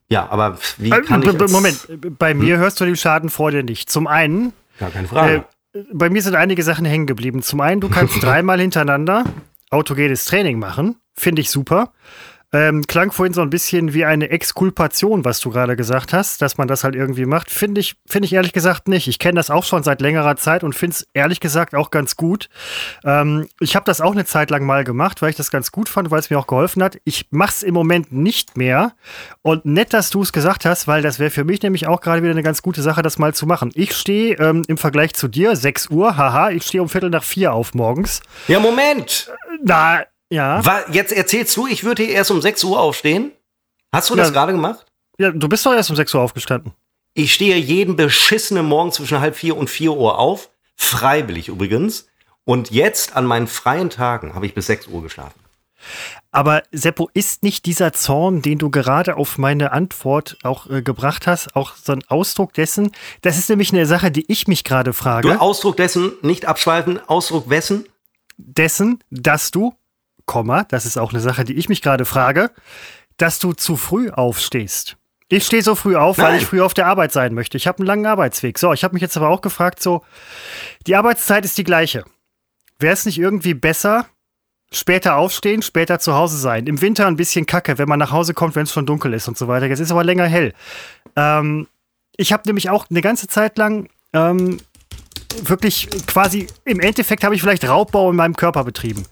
ja, 0.08 0.30
aber 0.30 0.58
wie 0.78 0.92
äh, 0.92 1.02
kann 1.02 1.24
ich 1.24 1.52
Moment, 1.52 1.88
bei 2.20 2.32
hm? 2.32 2.40
mir 2.40 2.58
hörst 2.58 2.80
du 2.80 2.86
die 2.86 2.96
Schadenfreude 2.96 3.64
nicht. 3.64 3.90
Zum 3.90 4.08
einen. 4.08 4.54
Gar 4.80 4.92
keine 4.92 5.08
Frage. 5.08 5.44
Äh, 5.74 5.80
bei 5.92 6.10
mir 6.10 6.22
sind 6.22 6.36
einige 6.36 6.64
Sachen 6.64 6.86
hängen 6.86 7.08
geblieben. 7.08 7.42
Zum 7.42 7.60
einen, 7.62 7.82
du 7.82 7.90
kannst 7.90 8.16
dreimal 8.24 8.60
hintereinander 8.62 9.26
autogenes 9.72 10.26
Training 10.26 10.60
machen. 10.60 10.96
Finde 11.14 11.42
ich 11.42 11.50
super. 11.50 11.92
Ähm, 12.56 12.88
klang 12.88 13.12
vorhin 13.12 13.34
so 13.34 13.42
ein 13.42 13.50
bisschen 13.50 13.94
wie 13.94 14.06
eine 14.06 14.30
Exkulpation, 14.30 15.26
was 15.26 15.42
du 15.42 15.50
gerade 15.50 15.76
gesagt 15.76 16.14
hast, 16.14 16.42
dass 16.42 16.58
man 16.58 16.70
das 16.70 16.86
halt 16.86 16.96
irgendwie 16.96 17.26
macht. 17.26 17.52
Finde 17.52 17.82
ich, 17.82 17.98
finde 18.06 18.28
ich 18.28 18.34
ehrlich 18.34 18.54
gesagt 18.54 18.88
nicht. 18.88 19.10
Ich 19.10 19.20
kenne 19.20 19.36
das 19.36 19.50
auch 19.50 19.66
schon 19.66 19.84
seit 19.84 20.00
längerer 20.00 20.38
Zeit 20.38 20.64
und 20.64 20.74
finde 20.74 20.94
es 20.94 21.08
ehrlich 21.14 21.42
gesagt 21.42 21.76
auch 21.76 21.92
ganz 21.92 22.16
gut. 22.16 22.48
Ähm, 23.04 23.50
ich 23.60 23.76
habe 23.76 23.84
das 23.84 24.00
auch 24.00 24.14
eine 24.14 24.24
Zeit 24.24 24.52
lang 24.52 24.66
mal 24.66 24.86
gemacht, 24.86 25.22
weil 25.22 25.32
ich 25.32 25.36
das 25.36 25.52
ganz 25.52 25.74
gut 25.74 25.90
fand, 25.90 26.12
weil 26.12 26.20
es 26.20 26.30
mir 26.30 26.40
auch 26.40 26.48
geholfen 26.48 26.82
hat. 26.82 26.98
Ich 27.04 27.28
mache 27.32 27.50
es 27.50 27.62
im 27.62 27.74
Moment 27.74 28.14
nicht 28.14 28.56
mehr. 28.56 28.94
Und 29.42 29.66
nett, 29.66 29.94
dass 29.94 30.10
du 30.10 30.22
es 30.22 30.32
gesagt 30.32 30.64
hast, 30.64 30.88
weil 30.88 31.02
das 31.02 31.20
wäre 31.20 31.32
für 31.32 31.44
mich 31.44 31.62
nämlich 31.62 31.88
auch 31.88 32.00
gerade 32.00 32.22
wieder 32.22 32.32
eine 32.32 32.44
ganz 32.44 32.62
gute 32.62 32.82
Sache, 32.82 33.02
das 33.02 33.20
mal 33.20 33.34
zu 33.34 33.46
machen. 33.48 33.72
Ich 33.76 33.94
stehe 33.94 34.36
ähm, 34.38 34.64
im 34.70 34.78
Vergleich 34.78 35.14
zu 35.14 35.28
dir, 35.28 35.58
6 35.58 35.90
Uhr, 35.90 36.16
haha, 36.16 36.52
ich 36.52 36.64
stehe 36.64 36.82
um 36.82 36.88
Viertel 36.88 37.10
nach 37.10 37.26
vier 37.26 37.52
auf 37.52 37.74
morgens. 37.74 38.22
Ja, 38.48 38.62
Moment! 38.62 39.30
Na, 39.62 40.06
ja. 40.30 40.66
War, 40.66 40.90
jetzt 40.92 41.12
erzählst 41.12 41.56
du, 41.58 41.68
ich 41.68 41.84
würde 41.84 42.04
hier 42.04 42.14
erst 42.14 42.32
um 42.32 42.42
6 42.42 42.64
Uhr 42.64 42.80
aufstehen. 42.80 43.32
Hast 43.92 44.10
du 44.10 44.16
das 44.16 44.34
gerade 44.34 44.52
gemacht? 44.52 44.86
Ja, 45.18 45.32
du 45.32 45.48
bist 45.48 45.66
doch 45.66 45.74
erst 45.74 45.90
um 45.90 45.96
6 45.96 46.14
Uhr 46.14 46.22
aufgestanden. 46.22 46.74
Ich 47.14 47.34
stehe 47.34 47.56
jeden 47.56 47.96
beschissenen 47.96 48.66
Morgen 48.66 48.92
zwischen 48.92 49.22
halb 49.22 49.38
vier 49.38 49.56
und 49.56 49.70
vier 49.70 49.94
Uhr 49.94 50.20
auf. 50.20 50.50
Freiwillig 50.76 51.48
übrigens. 51.48 52.08
Und 52.44 52.72
jetzt 52.72 53.16
an 53.16 53.26
meinen 53.26 53.48
freien 53.48 53.90
Tagen 53.90 54.36
habe 54.36 54.46
ich 54.46 54.54
bis 54.54 54.68
6 54.68 54.88
Uhr 54.88 55.02
geschlafen. 55.02 55.40
Aber 56.32 56.64
Seppo, 56.72 57.10
ist 57.14 57.44
nicht 57.44 57.66
dieser 57.66 57.94
Zorn, 57.94 58.42
den 58.42 58.58
du 58.58 58.70
gerade 58.70 59.16
auf 59.16 59.38
meine 59.38 59.72
Antwort 59.72 60.38
auch 60.44 60.70
äh, 60.70 60.82
gebracht 60.82 61.28
hast, 61.28 61.56
auch 61.56 61.76
so 61.76 61.94
ein 61.94 62.04
Ausdruck 62.08 62.54
dessen? 62.54 62.92
Das 63.22 63.38
ist 63.38 63.50
nämlich 63.50 63.72
eine 63.72 63.86
Sache, 63.86 64.12
die 64.12 64.26
ich 64.28 64.48
mich 64.48 64.64
gerade 64.64 64.94
frage. 64.94 65.30
Du, 65.30 65.40
Ausdruck 65.40 65.78
dessen, 65.78 66.14
nicht 66.22 66.46
abschweifen, 66.46 67.00
Ausdruck 67.08 67.50
wessen? 67.50 67.86
Dessen, 68.38 69.00
dass 69.10 69.52
du 69.52 69.76
Komma, 70.26 70.64
das 70.64 70.86
ist 70.86 70.98
auch 70.98 71.12
eine 71.12 71.22
Sache, 71.22 71.44
die 71.44 71.54
ich 71.54 71.70
mich 71.70 71.82
gerade 71.82 72.06
frage, 72.06 72.52
dass 73.18 73.40
du 73.40 73.54
zu 73.54 73.78
früh 73.78 74.10
aufstehst. 74.10 74.98
Ich 75.28 75.46
stehe 75.46 75.64
so 75.64 75.74
früh 75.76 75.96
auf, 75.96 76.18
Nein. 76.18 76.28
weil 76.28 76.38
ich 76.38 76.46
früh 76.46 76.62
auf 76.62 76.74
der 76.74 76.88
Arbeit 76.88 77.12
sein 77.12 77.34
möchte. 77.34 77.58
Ich 77.58 77.68
habe 77.68 77.80
einen 77.80 77.88
langen 77.88 78.06
Arbeitsweg. 78.06 78.60
So, 78.60 78.74
ich 78.74 78.84
habe 78.84 78.94
mich 78.94 79.02
jetzt 79.02 79.18
aber 79.18 79.30
auch 79.30 79.42
gefragt, 79.42 79.82
so, 79.82 80.04
die 80.86 80.96
Arbeitszeit 80.96 81.46
ist 81.46 81.58
die 81.58 81.64
gleiche. 81.64 82.06
Wäre 82.78 82.94
es 82.94 83.06
nicht 83.06 83.18
irgendwie 83.18 83.56
besser, 83.56 84.06
später 84.72 85.16
aufstehen, 85.16 85.62
später 85.62 86.00
zu 86.00 86.14
Hause 86.14 86.38
sein. 86.38 86.68
Im 86.68 86.82
Winter 86.82 87.08
ein 87.08 87.16
bisschen 87.16 87.46
kacke, 87.46 87.78
wenn 87.78 87.88
man 87.88 88.00
nach 88.00 88.12
Hause 88.12 88.34
kommt, 88.34 88.56
wenn 88.56 88.64
es 88.64 88.72
schon 88.72 88.86
dunkel 88.86 89.14
ist 89.14 89.28
und 89.28 89.38
so 89.38 89.48
weiter. 89.48 89.66
Jetzt 89.66 89.80
ist 89.80 89.92
aber 89.92 90.04
länger 90.04 90.26
hell. 90.26 90.54
Ähm, 91.16 91.68
ich 92.18 92.32
habe 92.32 92.44
nämlich 92.46 92.70
auch 92.70 92.86
eine 92.90 93.02
ganze 93.02 93.28
Zeit 93.28 93.58
lang 93.58 93.90
ähm, 94.14 94.60
wirklich 95.44 95.90
quasi, 96.08 96.48
im 96.66 96.80
Endeffekt 96.80 97.24
habe 97.24 97.36
ich 97.36 97.42
vielleicht 97.42 97.68
Raubbau 97.68 98.10
in 98.10 98.16
meinem 98.16 98.36
Körper 98.36 98.64
betrieben. 98.64 99.06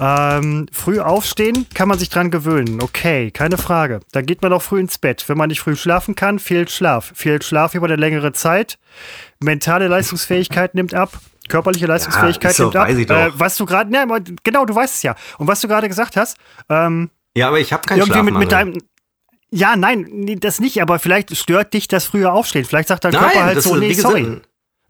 Ähm, 0.00 0.66
früh 0.72 1.00
aufstehen, 1.00 1.66
kann 1.74 1.88
man 1.88 1.98
sich 1.98 2.08
dran 2.08 2.30
gewöhnen. 2.30 2.80
Okay, 2.82 3.30
keine 3.30 3.58
Frage. 3.58 4.00
Da 4.12 4.22
geht 4.22 4.42
man 4.42 4.52
auch 4.52 4.62
früh 4.62 4.80
ins 4.80 4.98
Bett. 4.98 5.24
Wenn 5.28 5.38
man 5.38 5.48
nicht 5.48 5.60
früh 5.60 5.76
schlafen 5.76 6.14
kann, 6.14 6.38
fehlt 6.38 6.70
Schlaf. 6.70 7.12
Fehlt 7.14 7.44
Schlaf 7.44 7.74
über 7.74 7.86
eine 7.86 7.96
längere 7.96 8.32
Zeit. 8.32 8.78
Mentale 9.40 9.88
Leistungsfähigkeit 9.88 10.74
nimmt 10.74 10.94
ab. 10.94 11.12
Körperliche 11.48 11.86
Leistungsfähigkeit 11.86 12.56
ja, 12.58 12.64
nimmt 12.64 13.10
ab. 13.10 13.28
Äh, 13.28 13.30
was 13.34 13.56
du 13.56 13.66
gerade, 13.66 13.92
ja, 13.92 14.06
genau, 14.42 14.64
du 14.64 14.74
weißt 14.74 14.94
es 14.94 15.02
ja. 15.02 15.14
Und 15.38 15.48
was 15.48 15.60
du 15.60 15.68
gerade 15.68 15.88
gesagt 15.88 16.16
hast, 16.16 16.36
ähm, 16.68 17.10
ja, 17.36 17.48
aber 17.48 17.60
ich 17.60 17.72
habe 17.72 17.82
keinen 17.86 18.00
irgendwie 18.00 18.22
mit, 18.22 18.34
mit 18.34 18.52
deinem 18.52 18.78
ja, 19.54 19.76
nein, 19.76 20.38
das 20.40 20.60
nicht, 20.60 20.80
aber 20.80 20.98
vielleicht 20.98 21.36
stört 21.36 21.74
dich 21.74 21.86
das 21.86 22.06
frühe 22.06 22.32
Aufstehen. 22.32 22.64
Vielleicht 22.64 22.88
sagt 22.88 23.04
dein 23.04 23.12
nein, 23.12 23.22
Körper 23.22 23.44
halt 23.44 23.62
so, 23.62 23.76
nee, 23.76 23.92
sorry. 23.92 24.40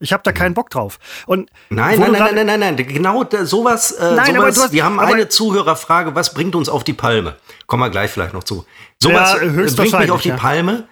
Ich 0.03 0.13
habe 0.13 0.23
da 0.25 0.33
keinen 0.33 0.55
Bock 0.55 0.71
drauf. 0.71 0.99
Und 1.27 1.51
nein, 1.71 1.99
nein, 2.01 2.13
nein, 2.13 2.35
nein, 2.35 2.35
nein, 2.35 2.61
nein, 2.61 2.75
nein, 2.75 2.77
genau 2.77 3.25
sowas. 3.45 3.93
Äh, 3.93 4.15
nein, 4.15 4.35
sowas 4.35 4.61
hast, 4.61 4.73
wir 4.73 4.85
haben 4.85 4.99
eine 4.99 5.29
Zuhörerfrage, 5.29 6.15
was 6.15 6.35
bringt 6.35 6.55
uns 6.55 6.69
auf 6.69 6.85
die 6.85 6.93
Palme? 6.93 7.37
Kommen 7.67 7.83
wir 7.85 7.91
gleich 7.91 8.11
vielleicht 8.11 8.35
noch 8.35 8.45
zu. 8.45 8.67
Sowas 9.01 9.35
ja, 9.35 9.49
bringt 9.49 9.99
mich 9.99 10.11
auf 10.11 10.23
die 10.23 10.31
ja. 10.31 10.37
Palme. 10.37 10.89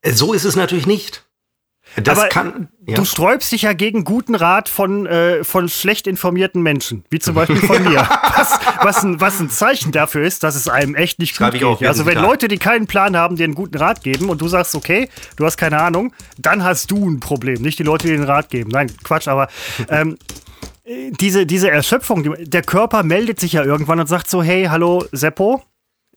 Äh, 0.00 0.12
so 0.12 0.32
ist 0.32 0.44
es 0.44 0.56
natürlich 0.56 0.86
nicht. 0.86 1.24
Das 2.02 2.18
Aber 2.18 2.28
kann, 2.28 2.68
ja. 2.86 2.96
du 2.96 3.04
sträubst 3.04 3.52
dich 3.52 3.62
ja 3.62 3.72
gegen 3.72 4.04
guten 4.04 4.34
Rat 4.34 4.68
von, 4.68 5.06
äh, 5.06 5.44
von 5.44 5.68
schlecht 5.68 6.06
informierten 6.06 6.62
Menschen, 6.62 7.04
wie 7.10 7.18
zum 7.18 7.34
Beispiel 7.34 7.56
von 7.56 7.82
mir. 7.88 8.08
Was, 8.36 8.58
was, 8.82 9.04
ein, 9.04 9.20
was 9.20 9.40
ein 9.40 9.50
Zeichen 9.50 9.92
dafür 9.92 10.22
ist, 10.22 10.42
dass 10.42 10.56
es 10.56 10.68
einem 10.68 10.94
echt 10.94 11.18
nicht 11.18 11.38
gut 11.38 11.52
geht. 11.52 11.88
Also 11.88 12.06
wenn 12.06 12.18
Leute, 12.18 12.48
die 12.48 12.58
keinen 12.58 12.86
Plan 12.86 13.16
haben, 13.16 13.36
dir 13.36 13.44
einen 13.44 13.54
guten 13.54 13.76
Rat 13.76 14.02
geben 14.02 14.28
und 14.28 14.40
du 14.40 14.48
sagst, 14.48 14.74
okay, 14.74 15.08
du 15.36 15.44
hast 15.44 15.56
keine 15.56 15.80
Ahnung, 15.80 16.12
dann 16.38 16.64
hast 16.64 16.90
du 16.90 17.08
ein 17.08 17.20
Problem, 17.20 17.62
nicht 17.62 17.78
die 17.78 17.84
Leute, 17.84 18.08
die 18.08 18.14
den 18.14 18.24
Rat 18.24 18.50
geben. 18.50 18.70
Nein, 18.70 18.90
Quatsch, 19.04 19.28
aber 19.28 19.48
ähm, 19.88 20.16
diese, 21.20 21.46
diese 21.46 21.70
Erschöpfung, 21.70 22.34
der 22.38 22.62
Körper 22.62 23.02
meldet 23.02 23.40
sich 23.40 23.52
ja 23.52 23.64
irgendwann 23.64 24.00
und 24.00 24.06
sagt 24.06 24.28
so, 24.28 24.42
hey, 24.42 24.64
hallo 24.64 25.04
Seppo, 25.12 25.62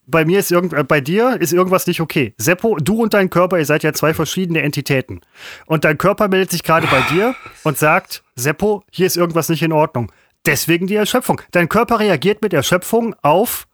bei 0.08 0.24
mir 0.24 0.38
ist 0.38 0.50
irgend, 0.50 0.72
äh, 0.72 0.82
bei 0.82 1.00
dir 1.00 1.40
ist 1.40 1.52
irgendwas 1.52 1.86
nicht 1.86 2.00
okay. 2.00 2.34
Seppo, 2.38 2.76
du 2.76 3.02
und 3.02 3.14
dein 3.14 3.30
Körper, 3.30 3.58
ihr 3.58 3.66
seid 3.66 3.82
ja 3.82 3.92
zwei 3.92 4.14
verschiedene 4.14 4.62
Entitäten. 4.62 5.20
Und 5.66 5.84
dein 5.84 5.98
Körper 5.98 6.28
meldet 6.28 6.50
sich 6.50 6.62
gerade 6.62 6.86
bei 6.88 7.02
dir 7.12 7.34
und 7.62 7.78
sagt, 7.78 8.24
Seppo, 8.34 8.82
hier 8.90 9.06
ist 9.06 9.16
irgendwas 9.16 9.48
nicht 9.48 9.62
in 9.62 9.72
Ordnung. 9.72 10.10
Deswegen 10.46 10.86
die 10.86 10.94
Erschöpfung. 10.94 11.42
Dein 11.50 11.68
Körper 11.68 12.00
reagiert 12.00 12.42
mit 12.42 12.52
Erschöpfung 12.52 13.14
auf 13.22 13.66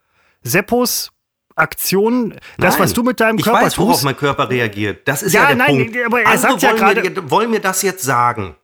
Seppos 0.42 1.10
Aktionen, 1.56 2.34
das, 2.58 2.80
was 2.80 2.94
du 2.94 3.04
mit 3.04 3.20
deinem 3.20 3.38
Körper 3.38 3.60
tust. 3.60 3.74
Ich 3.74 3.78
weiß, 3.78 3.86
worauf 3.86 4.02
mein 4.02 4.16
Körper 4.16 4.50
reagiert. 4.50 5.06
Das 5.06 5.22
ist 5.22 5.34
ja, 5.34 5.42
ja 5.42 5.46
der 5.48 5.56
nein, 5.56 5.76
Punkt. 5.76 5.96
aber 6.04 6.20
er 6.20 6.26
Andere 6.26 6.50
sagt 6.50 6.62
ja 6.62 6.72
gerade, 6.72 7.30
wollen 7.30 7.50
mir 7.50 7.60
das 7.60 7.82
jetzt 7.82 8.02
sagen. 8.02 8.56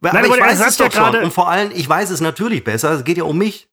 Nein, 0.00 0.16
aber, 0.16 0.26
aber 0.26 0.36
ich 0.36 0.40
weiß 0.40 0.66
es 0.66 0.76
doch 0.78 0.90
schon. 0.90 1.16
Und 1.16 1.32
vor 1.32 1.50
allem, 1.50 1.70
ich 1.74 1.86
weiß 1.86 2.08
es 2.08 2.22
natürlich 2.22 2.64
besser. 2.64 2.92
Es 2.92 3.04
geht 3.04 3.18
ja 3.18 3.24
um 3.24 3.36
mich. 3.36 3.68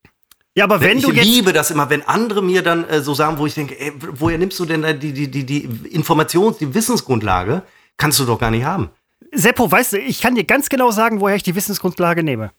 Ja, 0.55 0.63
aber 0.63 0.79
wenn 0.79 0.97
ich 0.97 1.03
du 1.03 1.12
jetzt. 1.12 1.25
Ich 1.25 1.35
liebe 1.35 1.51
das 1.51 1.69
immer, 1.71 1.89
wenn 1.89 2.01
andere 2.03 2.41
mir 2.41 2.62
dann 2.62 2.85
äh, 2.85 3.01
so 3.01 3.13
sagen, 3.13 3.38
wo 3.38 3.45
ich 3.45 3.53
denke, 3.53 3.77
ey, 3.79 3.91
woher 4.13 4.38
nimmst 4.38 4.57
du 4.59 4.65
denn 4.65 5.00
die, 5.00 5.12
die, 5.12 5.29
die, 5.29 5.45
die 5.45 5.67
Informations-, 5.89 6.57
die 6.57 6.74
Wissensgrundlage? 6.74 7.63
Kannst 7.97 8.19
du 8.19 8.25
doch 8.25 8.39
gar 8.39 8.51
nicht 8.51 8.63
haben. 8.63 8.89
Seppo, 9.33 9.69
weißt 9.69 9.93
du, 9.93 10.00
ich 10.00 10.21
kann 10.21 10.35
dir 10.35 10.45
ganz 10.45 10.69
genau 10.69 10.91
sagen, 10.91 11.19
woher 11.19 11.35
ich 11.35 11.43
die 11.43 11.55
Wissensgrundlage 11.55 12.24
nehme. 12.24 12.51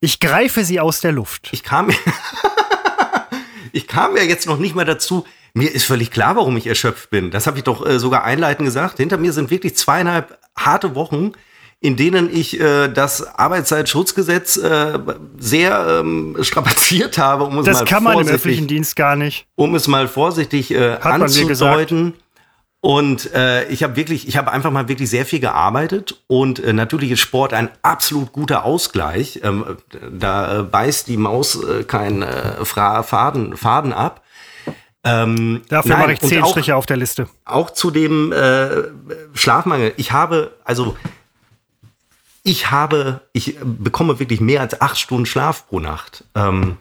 Ich 0.00 0.20
greife 0.20 0.64
sie 0.64 0.80
aus 0.80 1.00
der 1.00 1.12
Luft. 1.12 1.48
Ich 1.52 1.62
kam, 1.62 1.90
ich 3.72 3.86
kam 3.86 4.16
ja 4.16 4.22
jetzt 4.22 4.46
noch 4.46 4.58
nicht 4.58 4.74
mal 4.74 4.84
dazu. 4.84 5.24
Mir 5.54 5.72
ist 5.72 5.84
völlig 5.84 6.10
klar, 6.10 6.36
warum 6.36 6.56
ich 6.56 6.66
erschöpft 6.66 7.10
bin. 7.10 7.30
Das 7.30 7.46
habe 7.46 7.58
ich 7.58 7.64
doch 7.64 7.86
äh, 7.86 7.98
sogar 7.98 8.24
einleitend 8.24 8.66
gesagt. 8.66 8.98
Hinter 8.98 9.16
mir 9.16 9.32
sind 9.32 9.50
wirklich 9.50 9.76
zweieinhalb 9.76 10.38
harte 10.58 10.94
Wochen, 10.94 11.32
in 11.82 11.96
denen 11.96 12.32
ich 12.32 12.60
äh, 12.60 12.86
das 12.86 13.36
Arbeitszeitschutzgesetz 13.36 14.56
äh, 14.56 15.00
sehr 15.36 15.98
ähm, 16.00 16.36
strapaziert 16.40 17.18
habe, 17.18 17.42
um 17.42 17.58
es 17.58 17.66
das 17.66 17.80
mal 17.80 17.84
kann 17.86 18.04
man 18.04 18.20
im 18.20 18.28
öffentlichen 18.28 18.68
Dienst 18.68 18.94
gar 18.94 19.16
nicht. 19.16 19.46
Um 19.56 19.74
es 19.74 19.88
mal 19.88 20.06
vorsichtig 20.06 20.72
äh, 20.72 20.98
anzudeuten. 21.00 22.14
Und 22.80 23.32
äh, 23.32 23.68
ich 23.68 23.82
habe 23.82 23.96
wirklich, 23.96 24.26
ich 24.26 24.36
habe 24.36 24.52
einfach 24.52 24.70
mal 24.70 24.88
wirklich 24.88 25.10
sehr 25.10 25.24
viel 25.24 25.40
gearbeitet 25.40 26.22
und 26.26 26.58
äh, 26.60 26.72
natürlich 26.72 27.12
ist 27.12 27.20
Sport 27.20 27.52
ein 27.52 27.68
absolut 27.82 28.32
guter 28.32 28.64
Ausgleich. 28.64 29.40
Ähm, 29.42 29.76
da 30.10 30.60
äh, 30.60 30.62
beißt 30.62 31.08
die 31.08 31.16
Maus 31.16 31.62
äh, 31.62 31.82
keinen 31.82 32.22
äh, 32.22 32.64
Faden, 32.64 33.56
Faden 33.56 33.92
ab. 33.92 34.22
Ähm, 35.04 35.62
Dafür 35.68 35.96
mache 35.96 36.12
ich 36.12 36.20
zehn 36.20 36.44
Striche 36.44 36.76
auf 36.76 36.86
der 36.86 36.96
Liste. 36.96 37.28
Auch 37.44 37.70
zu 37.70 37.90
dem 37.90 38.32
äh, 38.32 38.68
Schlafmangel. 39.34 39.94
Ich 39.96 40.12
habe, 40.12 40.52
also 40.64 40.96
ich 42.42 42.70
habe, 42.70 43.20
ich 43.32 43.56
bekomme 43.62 44.18
wirklich 44.18 44.40
mehr 44.40 44.60
als 44.60 44.80
acht 44.80 44.98
Stunden 44.98 45.26
Schlaf 45.26 45.68
pro 45.68 45.80
Nacht. 45.80 46.24
Ähm, 46.34 46.76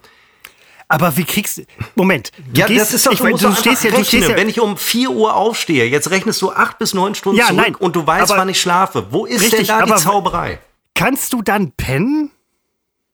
aber 0.88 1.16
wie 1.16 1.24
kriegst 1.24 1.60
du. 1.60 1.64
Moment. 1.96 2.32
Du 2.52 2.60
ja, 2.60 2.68
gehst, 2.68 2.82
das 2.82 2.94
ist 2.94 3.06
doch, 3.06 3.14
ich, 3.14 3.20
du, 3.20 3.30
du 3.30 3.56
stehst 3.56 3.84
ja, 3.84 3.92
du 3.92 4.04
stehst 4.04 4.28
ja. 4.28 4.36
Wenn 4.36 4.50
ich 4.50 4.60
um 4.60 4.76
4 4.76 5.10
Uhr 5.12 5.36
aufstehe, 5.36 5.86
jetzt 5.86 6.12
rechnest 6.12 6.42
du 6.42 6.52
acht 6.52 6.80
bis 6.80 6.94
neun 6.94 7.16
Stunden 7.16 7.40
ja, 7.40 7.48
zurück 7.48 7.62
nein, 7.62 7.76
und 7.76 7.96
du 7.96 8.06
weißt, 8.06 8.30
wann 8.32 8.50
ich 8.50 8.60
schlafe. 8.60 9.08
Wo 9.10 9.26
ist 9.26 9.42
richtig, 9.42 9.68
denn 9.68 9.80
da 9.80 9.86
die 9.86 9.96
Zauberei? 9.96 10.60
Kannst 10.94 11.32
du 11.32 11.42
dann 11.42 11.72
pennen? 11.72 12.32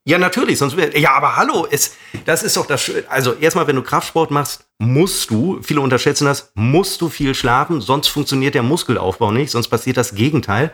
Ja, 0.06 0.18
natürlich, 0.18 0.58
sonst 0.58 0.78
wäre. 0.78 0.98
Ja, 0.98 1.12
aber 1.12 1.36
hallo, 1.36 1.68
es, 1.70 1.96
das 2.26 2.42
ist 2.42 2.56
doch 2.56 2.66
das 2.66 2.82
Schöne. 2.82 3.04
Also, 3.10 3.34
erstmal, 3.34 3.68
wenn 3.68 3.76
du 3.76 3.84
Kraftsport 3.84 4.32
machst, 4.32 4.66
musst 4.80 5.30
du, 5.30 5.60
viele 5.62 5.82
unterschätzen 5.82 6.26
das, 6.26 6.52
musst 6.56 7.02
du 7.02 7.10
viel 7.10 7.36
schlafen, 7.36 7.82
sonst 7.82 8.08
funktioniert 8.08 8.56
der 8.56 8.64
Muskelaufbau 8.64 9.32
nicht, 9.32 9.52
sonst 9.52 9.68
passiert 9.68 9.98
das 9.98 10.16
Gegenteil. 10.16 10.74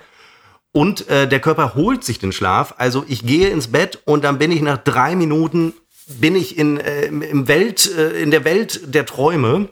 Und 0.74 1.08
äh, 1.08 1.28
der 1.28 1.40
Körper 1.40 1.76
holt 1.76 2.04
sich 2.04 2.20
den 2.20 2.34
Schlaf. 2.34 2.74
Also 2.78 3.06
ich 3.08 3.26
gehe 3.26 3.50
ins 3.50 3.72
Bett 3.72 4.02
und 4.06 4.24
dann 4.24 4.40
bin 4.40 4.52
ich 4.52 4.62
nach 4.62 4.80
drei 4.80 5.16
Minuten 5.16 5.74
bin 6.08 6.36
ich 6.36 6.58
in, 6.58 6.80
äh, 6.80 7.06
im 7.06 7.48
Welt, 7.48 7.90
äh, 7.96 8.22
in 8.22 8.32
der 8.32 8.44
Welt 8.44 8.94
der 8.94 9.06
Träume. 9.06 9.70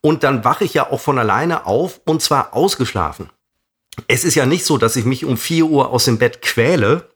Und 0.00 0.24
dann 0.24 0.44
wache 0.44 0.64
ich 0.64 0.74
ja 0.74 0.90
auch 0.90 1.00
von 1.00 1.18
alleine 1.18 1.66
auf 1.66 2.00
und 2.04 2.22
zwar 2.22 2.54
ausgeschlafen. 2.54 3.30
Es 4.08 4.24
ist 4.24 4.34
ja 4.34 4.46
nicht 4.46 4.64
so, 4.64 4.78
dass 4.78 4.96
ich 4.96 5.04
mich 5.04 5.24
um 5.24 5.36
4 5.36 5.66
Uhr 5.66 5.90
aus 5.90 6.06
dem 6.06 6.18
Bett 6.18 6.42
quäle. 6.42 7.08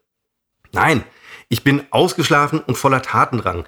Nein, 0.71 1.03
ich 1.49 1.63
bin 1.63 1.83
ausgeschlafen 1.89 2.59
und 2.59 2.77
voller 2.77 3.01
Tatendrang. 3.01 3.65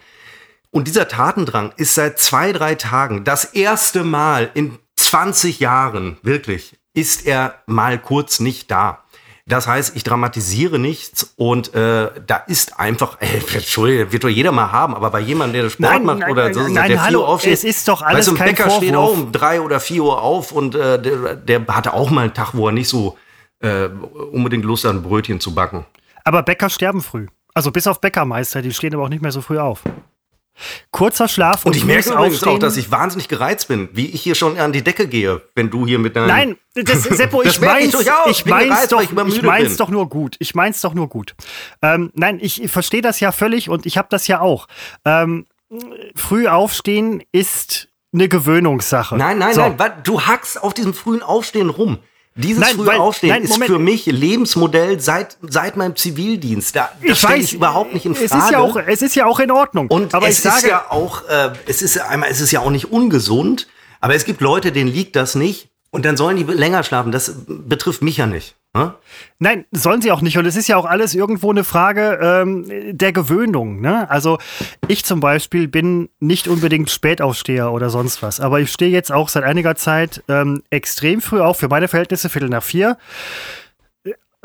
Und 0.72 0.88
dieser 0.88 1.08
Tatendrang 1.08 1.74
ist 1.76 1.96
seit 1.96 2.20
zwei, 2.20 2.54
drei 2.54 2.76
Tagen 2.76 3.24
das 3.24 3.44
erste 3.44 4.04
Mal 4.04 4.52
in 4.54 4.78
20 4.96 5.60
Jahren, 5.60 6.18
wirklich, 6.22 6.79
ist 6.94 7.26
er 7.26 7.56
mal 7.66 8.00
kurz 8.00 8.40
nicht 8.40 8.72
da. 8.72 9.04
Das 9.50 9.66
heißt, 9.66 9.96
ich 9.96 10.04
dramatisiere 10.04 10.78
nichts 10.78 11.34
und 11.36 11.74
äh, 11.74 12.12
da 12.28 12.38
ist 12.46 12.80
einfach, 12.80 13.20
äh, 13.20 13.40
Entschuldigung, 13.56 14.12
wird 14.12 14.24
doch 14.24 14.30
jeder 14.30 14.52
mal 14.52 14.72
haben, 14.72 14.94
aber 14.94 15.10
bei 15.10 15.22
jemandem, 15.22 15.64
der 15.64 15.70
Sport 15.72 15.92
nein, 15.92 16.06
macht 16.06 16.20
nein, 16.20 16.32
oder 16.32 16.54
so, 16.54 16.68
nein, 16.68 16.92
der 16.92 17.04
hallo, 17.04 17.20
4 17.20 17.20
Uhr 17.20 17.28
aufsteht, 17.28 17.54
es 17.54 17.64
ist 17.64 17.88
doch 17.88 18.04
alles 18.04 18.28
weißt, 18.28 18.38
kein 18.38 18.50
Bäcker 18.50 18.64
Vorwurf. 18.66 18.84
steht 18.84 18.96
auch 18.96 19.14
um 19.14 19.32
drei 19.32 19.62
oder 19.62 19.80
vier 19.80 20.04
Uhr 20.04 20.22
auf 20.22 20.52
und 20.52 20.76
äh, 20.76 21.02
der, 21.02 21.36
der 21.36 21.68
hatte 21.68 21.94
auch 21.94 22.12
mal 22.12 22.26
einen 22.26 22.34
Tag, 22.36 22.52
wo 22.54 22.68
er 22.68 22.74
nicht 22.74 22.90
so 22.90 23.18
äh, 23.62 23.88
unbedingt 24.32 24.66
Lust 24.66 24.86
hat, 24.86 24.94
ein 24.94 25.02
Brötchen 25.02 25.40
zu 25.40 25.56
backen. 25.56 25.86
Aber 26.24 26.44
Bäcker 26.44 26.70
sterben 26.70 27.02
früh. 27.02 27.26
Also 27.56 27.72
bis 27.72 27.88
auf 27.88 28.00
Bäckermeister, 28.00 28.62
die 28.62 28.72
stehen 28.72 28.94
aber 28.94 29.06
auch 29.06 29.10
nicht 29.10 29.24
mehr 29.24 29.32
so 29.32 29.42
früh 29.42 29.58
auf. 29.58 29.82
Kurzer 30.92 31.28
Schlaf 31.28 31.66
und, 31.66 31.72
und 31.72 31.78
ich 31.78 31.86
merke 31.86 32.12
übrigens 32.12 32.44
auch, 32.44 32.60
dass 32.60 32.78
ich 32.78 32.92
wahnsinnig 32.92 33.28
gereizt 33.28 33.68
bin, 33.68 33.90
wie 33.94 34.08
ich 34.08 34.22
hier 34.22 34.36
schon 34.36 34.58
an 34.58 34.74
die 34.74 34.84
Decke 34.84 35.08
gehe, 35.08 35.42
wenn 35.56 35.70
du 35.70 35.86
hier 35.86 36.00
mit 36.00 36.16
deinem 36.16 36.28
Nein, 36.28 36.58
das, 36.74 37.04
Seppo, 37.04 37.42
ich 37.44 37.60
mein's, 37.62 37.94
ich, 37.94 38.30
ich 38.30 38.46
mein's 38.46 38.88
doch, 38.88 39.02
ich, 39.02 39.12
ich 39.12 39.42
mein's 39.42 39.78
doch 39.78 39.90
nur 39.90 40.10
gut. 40.10 40.36
Ich 40.40 40.56
mein's 40.56 40.82
doch 40.82 40.94
nur 40.94 41.08
gut. 41.08 41.36
Ähm, 41.82 42.12
nein, 42.14 42.40
ich 42.42 42.70
verstehe 42.70 43.02
das 43.02 43.20
ja 43.20 43.32
völlig 43.32 43.70
und 43.70 43.86
ich 43.86 43.98
habe 43.98 44.08
das 44.10 44.28
ja 44.28 44.42
auch. 44.42 44.68
Ähm, 45.06 45.46
früh 46.16 46.48
aufstehen 46.48 47.24
ist 47.32 47.90
eine 48.14 48.28
Gewöhnungssache. 48.28 49.18
Nein, 49.18 49.38
nein, 49.38 49.54
so. 49.54 49.62
nein, 49.62 49.94
du 50.04 50.22
hackst 50.22 50.62
auf 50.62 50.74
diesem 50.74 50.94
frühen 50.94 51.22
Aufstehen 51.22 51.70
rum. 51.70 52.00
Dieses 52.40 52.62
nein, 52.62 52.76
frühe 52.76 52.88
weil, 52.88 53.00
Aufstehen 53.00 53.30
nein, 53.30 53.44
ist 53.44 53.64
für 53.64 53.80
mich 53.80 54.06
Lebensmodell 54.06 55.00
seit, 55.00 55.38
seit 55.42 55.76
meinem 55.76 55.96
Zivildienst. 55.96 56.76
Da, 56.76 56.90
das 57.06 57.18
ich 57.18 57.24
weiß, 57.24 57.44
ich 57.44 57.54
überhaupt 57.54 57.94
nicht 57.94 58.06
in 58.06 58.16
Frage. 58.16 58.26
Es 58.26 58.46
ist 58.46 58.52
ja 58.52 58.60
auch, 58.60 58.76
es 58.78 59.02
ist 59.02 59.16
ja 59.16 59.26
auch 59.26 59.40
in 59.40 59.52
Ordnung. 59.52 59.88
Und 59.88 60.14
aber 60.14 60.28
es 60.28 60.46
ist 60.46 60.64
ja 60.64 60.86
auch, 60.90 61.28
äh, 61.28 61.52
es 61.66 61.82
ist 61.82 62.00
einmal, 62.00 62.30
es 62.30 62.40
ist 62.40 62.52
ja 62.52 62.62
auch 62.62 62.70
nicht 62.70 62.92
ungesund. 62.92 63.68
Aber 64.00 64.16
es 64.16 64.24
gibt 64.24 64.40
Leute, 64.42 64.72
denen 64.72 64.90
liegt 64.90 65.16
das 65.16 65.36
nicht. 65.36 65.70
Und 65.92 66.06
dann 66.06 66.16
sollen 66.16 66.38
die 66.38 66.44
länger 66.44 66.84
schlafen. 66.84 67.12
Das 67.12 67.34
betrifft 67.48 68.02
mich 68.02 68.18
ja 68.18 68.26
nicht. 68.26 68.56
Hm? 68.78 68.92
Nein, 69.40 69.66
sollen 69.72 70.02
sie 70.02 70.12
auch 70.12 70.22
nicht. 70.22 70.38
Und 70.38 70.46
es 70.46 70.56
ist 70.56 70.68
ja 70.68 70.78
auch 70.78 70.86
alles 70.86 71.16
irgendwo 71.16 71.50
eine 71.50 71.64
Frage 71.64 72.20
ähm, 72.22 72.66
der 72.96 73.12
Gewöhnung. 73.12 73.82
Ne? 73.82 74.10
Also 74.10 74.38
ich 74.88 75.06
zum 75.06 75.20
Beispiel 75.20 75.68
bin 75.68 76.10
nicht 76.20 76.48
unbedingt 76.48 76.92
Spätaufsteher 76.92 77.72
oder 77.72 77.90
sonst 77.90 78.22
was. 78.22 78.40
Aber 78.40 78.60
ich 78.60 78.72
stehe 78.72 78.92
jetzt 78.92 79.12
auch 79.12 79.30
seit 79.30 79.44
einiger 79.44 79.76
Zeit 79.76 80.24
ähm, 80.28 80.62
extrem 80.70 81.22
früh 81.22 81.42
auf. 81.42 81.58
Für 81.58 81.68
meine 81.68 81.88
Verhältnisse 81.88 82.30
Viertel 82.30 82.50
nach 82.50 82.64
vier. 82.64 82.98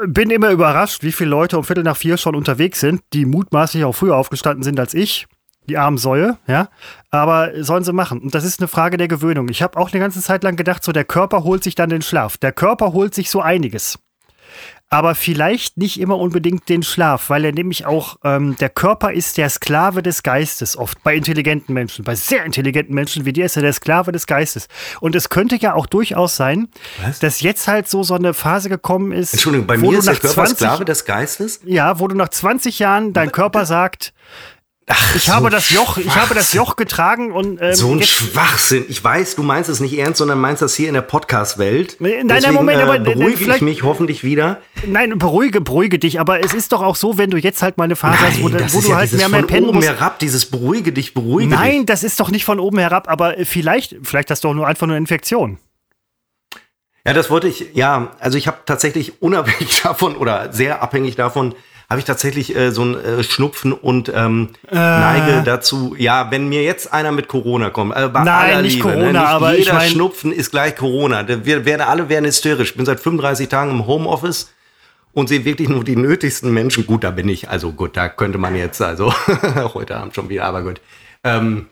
bin 0.06 0.30
immer 0.30 0.50
überrascht, 0.50 1.02
wie 1.02 1.12
viele 1.12 1.30
Leute 1.30 1.58
um 1.58 1.64
Viertel 1.64 1.84
nach 1.84 1.96
vier 1.96 2.16
schon 2.16 2.34
unterwegs 2.34 2.80
sind, 2.80 3.02
die 3.12 3.26
mutmaßlich 3.26 3.84
auch 3.84 3.92
früher 3.92 4.16
aufgestanden 4.16 4.62
sind 4.62 4.80
als 4.80 4.94
ich. 4.94 5.26
Die 5.68 5.78
armen 5.78 5.98
Säue, 5.98 6.38
ja. 6.46 6.68
Aber 7.10 7.52
sollen 7.62 7.84
sie 7.84 7.92
machen. 7.92 8.20
Und 8.20 8.34
das 8.34 8.44
ist 8.44 8.60
eine 8.60 8.68
Frage 8.68 8.96
der 8.96 9.08
Gewöhnung. 9.08 9.48
Ich 9.50 9.62
habe 9.62 9.78
auch 9.78 9.92
eine 9.92 10.00
ganze 10.00 10.20
Zeit 10.22 10.44
lang 10.44 10.56
gedacht, 10.56 10.82
so 10.82 10.92
der 10.92 11.04
Körper 11.04 11.44
holt 11.44 11.64
sich 11.64 11.74
dann 11.74 11.90
den 11.90 12.02
Schlaf. 12.02 12.36
Der 12.38 12.52
Körper 12.52 12.92
holt 12.92 13.14
sich 13.14 13.30
so 13.30 13.40
einiges 13.40 13.98
aber 14.94 15.16
vielleicht 15.16 15.76
nicht 15.76 15.98
immer 15.98 16.16
unbedingt 16.18 16.68
den 16.68 16.84
Schlaf, 16.84 17.28
weil 17.28 17.44
er 17.44 17.50
nämlich 17.50 17.84
auch, 17.84 18.16
ähm, 18.22 18.54
der 18.60 18.68
Körper 18.68 19.12
ist 19.12 19.36
der 19.38 19.50
Sklave 19.50 20.04
des 20.04 20.22
Geistes, 20.22 20.76
oft 20.76 21.02
bei 21.02 21.16
intelligenten 21.16 21.74
Menschen. 21.74 22.04
Bei 22.04 22.14
sehr 22.14 22.44
intelligenten 22.44 22.94
Menschen 22.94 23.24
wie 23.24 23.32
dir 23.32 23.46
ist 23.46 23.56
er 23.56 23.62
der 23.62 23.72
Sklave 23.72 24.12
des 24.12 24.28
Geistes. 24.28 24.68
Und 25.00 25.16
es 25.16 25.30
könnte 25.30 25.56
ja 25.56 25.74
auch 25.74 25.86
durchaus 25.86 26.36
sein, 26.36 26.68
Was? 27.04 27.18
dass 27.18 27.40
jetzt 27.40 27.66
halt 27.66 27.88
so 27.88 28.04
so 28.04 28.14
eine 28.14 28.34
Phase 28.34 28.68
gekommen 28.68 29.10
ist. 29.10 29.32
Entschuldigung, 29.32 29.66
bei 29.66 29.78
mir 29.78 29.98
ist 29.98 30.06
der 30.06 30.14
Körper 30.14 30.44
20, 30.44 30.56
Sklave 30.58 30.84
des 30.84 31.04
Geistes? 31.04 31.60
Ja, 31.64 31.98
wo 31.98 32.06
du 32.06 32.14
nach 32.14 32.28
20 32.28 32.78
Jahren 32.78 33.12
dein 33.12 33.32
Körper 33.32 33.66
sagt, 33.66 34.12
Ach, 34.86 35.16
ich 35.16 35.24
so 35.24 35.32
habe 35.32 35.48
das 35.48 35.70
Joch, 35.70 35.96
ich 35.96 36.14
habe 36.14 36.34
das 36.34 36.52
Joch 36.52 36.76
getragen 36.76 37.32
und 37.32 37.58
ähm, 37.62 37.74
so 37.74 37.90
ein 37.90 38.02
Schwachsinn. 38.02 38.84
Ich 38.88 39.02
weiß, 39.02 39.34
du 39.34 39.42
meinst 39.42 39.70
es 39.70 39.80
nicht 39.80 39.96
ernst, 39.96 40.18
sondern 40.18 40.38
meinst 40.38 40.60
das 40.60 40.74
hier 40.74 40.88
in 40.88 40.94
der 40.94 41.00
Podcast-Welt. 41.00 41.96
Nein, 42.00 42.26
nein, 42.26 42.52
Moment, 42.52 42.82
aber 42.82 42.96
äh, 42.96 43.00
beruhige 43.00 43.54
ich 43.54 43.60
mich 43.62 43.82
hoffentlich 43.82 44.24
wieder. 44.24 44.60
Nein, 44.86 45.18
beruhige, 45.18 45.62
beruhige 45.62 45.98
dich. 45.98 46.20
Aber 46.20 46.44
es 46.44 46.52
ist 46.52 46.72
doch 46.72 46.82
auch 46.82 46.96
so, 46.96 47.16
wenn 47.16 47.30
du 47.30 47.38
jetzt 47.38 47.62
halt 47.62 47.78
mal 47.78 47.84
eine 47.84 47.96
Phase 47.96 48.18
nein, 48.20 48.32
hast, 48.32 48.40
wo, 48.42 48.78
wo 48.78 48.82
du 48.82 48.88
ja 48.88 48.96
halt 48.96 49.12
mehr 49.14 49.30
mehr 49.30 49.42
pennen 49.44 49.72
musst. 49.72 49.88
herab, 49.88 50.18
dieses 50.18 50.50
beruhige 50.50 50.92
dich, 50.92 51.14
beruhige 51.14 51.48
nein, 51.48 51.62
dich. 51.62 51.76
Nein, 51.76 51.86
das 51.86 52.04
ist 52.04 52.20
doch 52.20 52.30
nicht 52.30 52.44
von 52.44 52.60
oben 52.60 52.78
herab. 52.78 53.08
Aber 53.08 53.36
vielleicht, 53.44 53.96
vielleicht 54.02 54.30
hast 54.30 54.44
du 54.44 54.48
auch 54.48 54.54
nur 54.54 54.66
einfach 54.66 54.86
nur 54.86 54.96
eine 54.96 55.02
Infektion. 55.02 55.56
Ja, 57.06 57.14
das 57.14 57.30
wollte 57.30 57.48
ich. 57.48 57.68
Ja, 57.72 58.12
also 58.20 58.36
ich 58.36 58.46
habe 58.46 58.58
tatsächlich 58.66 59.22
unabhängig 59.22 59.80
davon 59.82 60.14
oder 60.14 60.52
sehr 60.52 60.82
abhängig 60.82 61.16
davon 61.16 61.54
habe 61.88 62.00
ich 62.00 62.04
tatsächlich 62.04 62.54
äh, 62.56 62.70
so 62.70 62.82
ein 62.82 62.94
äh, 62.94 63.22
Schnupfen 63.22 63.72
und 63.72 64.10
ähm, 64.14 64.50
äh. 64.70 64.74
neige 64.74 65.42
dazu, 65.44 65.94
ja, 65.98 66.30
wenn 66.30 66.48
mir 66.48 66.62
jetzt 66.62 66.92
einer 66.92 67.12
mit 67.12 67.28
Corona 67.28 67.70
kommt, 67.70 67.94
äh, 67.96 68.08
bei 68.08 68.24
Nein, 68.24 68.28
aller 68.28 68.62
nicht 68.62 68.76
Liebe, 68.76 68.88
Corona, 68.88 69.04
ne? 69.04 69.12
nicht 69.12 69.20
aber 69.20 69.50
jeder 69.52 69.60
ich 69.60 69.72
mein 69.72 69.90
Schnupfen 69.90 70.32
ist 70.32 70.50
gleich 70.50 70.76
Corona. 70.76 71.26
Wir 71.44 71.64
werden 71.64 71.82
alle 71.82 72.08
werden 72.08 72.24
hysterisch. 72.24 72.70
Ich 72.70 72.76
bin 72.76 72.86
seit 72.86 73.00
35 73.00 73.48
Tagen 73.48 73.70
im 73.70 73.86
Homeoffice 73.86 74.52
und 75.12 75.28
sehe 75.28 75.44
wirklich 75.44 75.68
nur 75.68 75.84
die 75.84 75.96
nötigsten 75.96 76.52
Menschen. 76.52 76.86
Gut, 76.86 77.04
da 77.04 77.10
bin 77.10 77.28
ich. 77.28 77.48
Also 77.48 77.72
gut, 77.72 77.96
da 77.96 78.08
könnte 78.08 78.38
man 78.38 78.56
jetzt, 78.56 78.80
also 78.80 79.12
heute 79.74 79.96
Abend 79.96 80.14
schon 80.14 80.28
wieder, 80.28 80.44
aber 80.44 80.62
gut. 80.62 80.80
Ähm, 81.22 81.66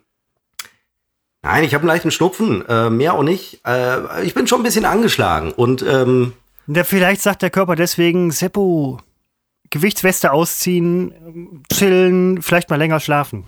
nein, 1.43 1.65
ich 1.65 1.75
habe 1.75 1.83
einen 1.83 1.89
leichten 1.89 2.11
Schnupfen, 2.11 2.65
äh, 2.69 2.91
mehr 2.91 3.15
auch 3.15 3.23
nicht. 3.23 3.61
Äh, 3.67 4.25
ich 4.25 4.35
bin 4.35 4.47
schon 4.47 4.61
ein 4.61 4.65
bisschen 4.65 4.85
angeschlagen 4.85 5.53
und 5.53 5.83
ähm, 5.83 6.35
ja, 6.69 6.85
vielleicht 6.85 7.23
sagt 7.23 7.43
der 7.43 7.51
Körper 7.51 7.75
deswegen, 7.75 8.31
Seppo, 8.31 9.01
Gewichtsweste 9.73 10.33
ausziehen, 10.33 11.65
chillen, 11.73 12.43
vielleicht 12.43 12.71
mal 12.71 12.77
länger 12.77 13.01
schlafen. 13.01 13.45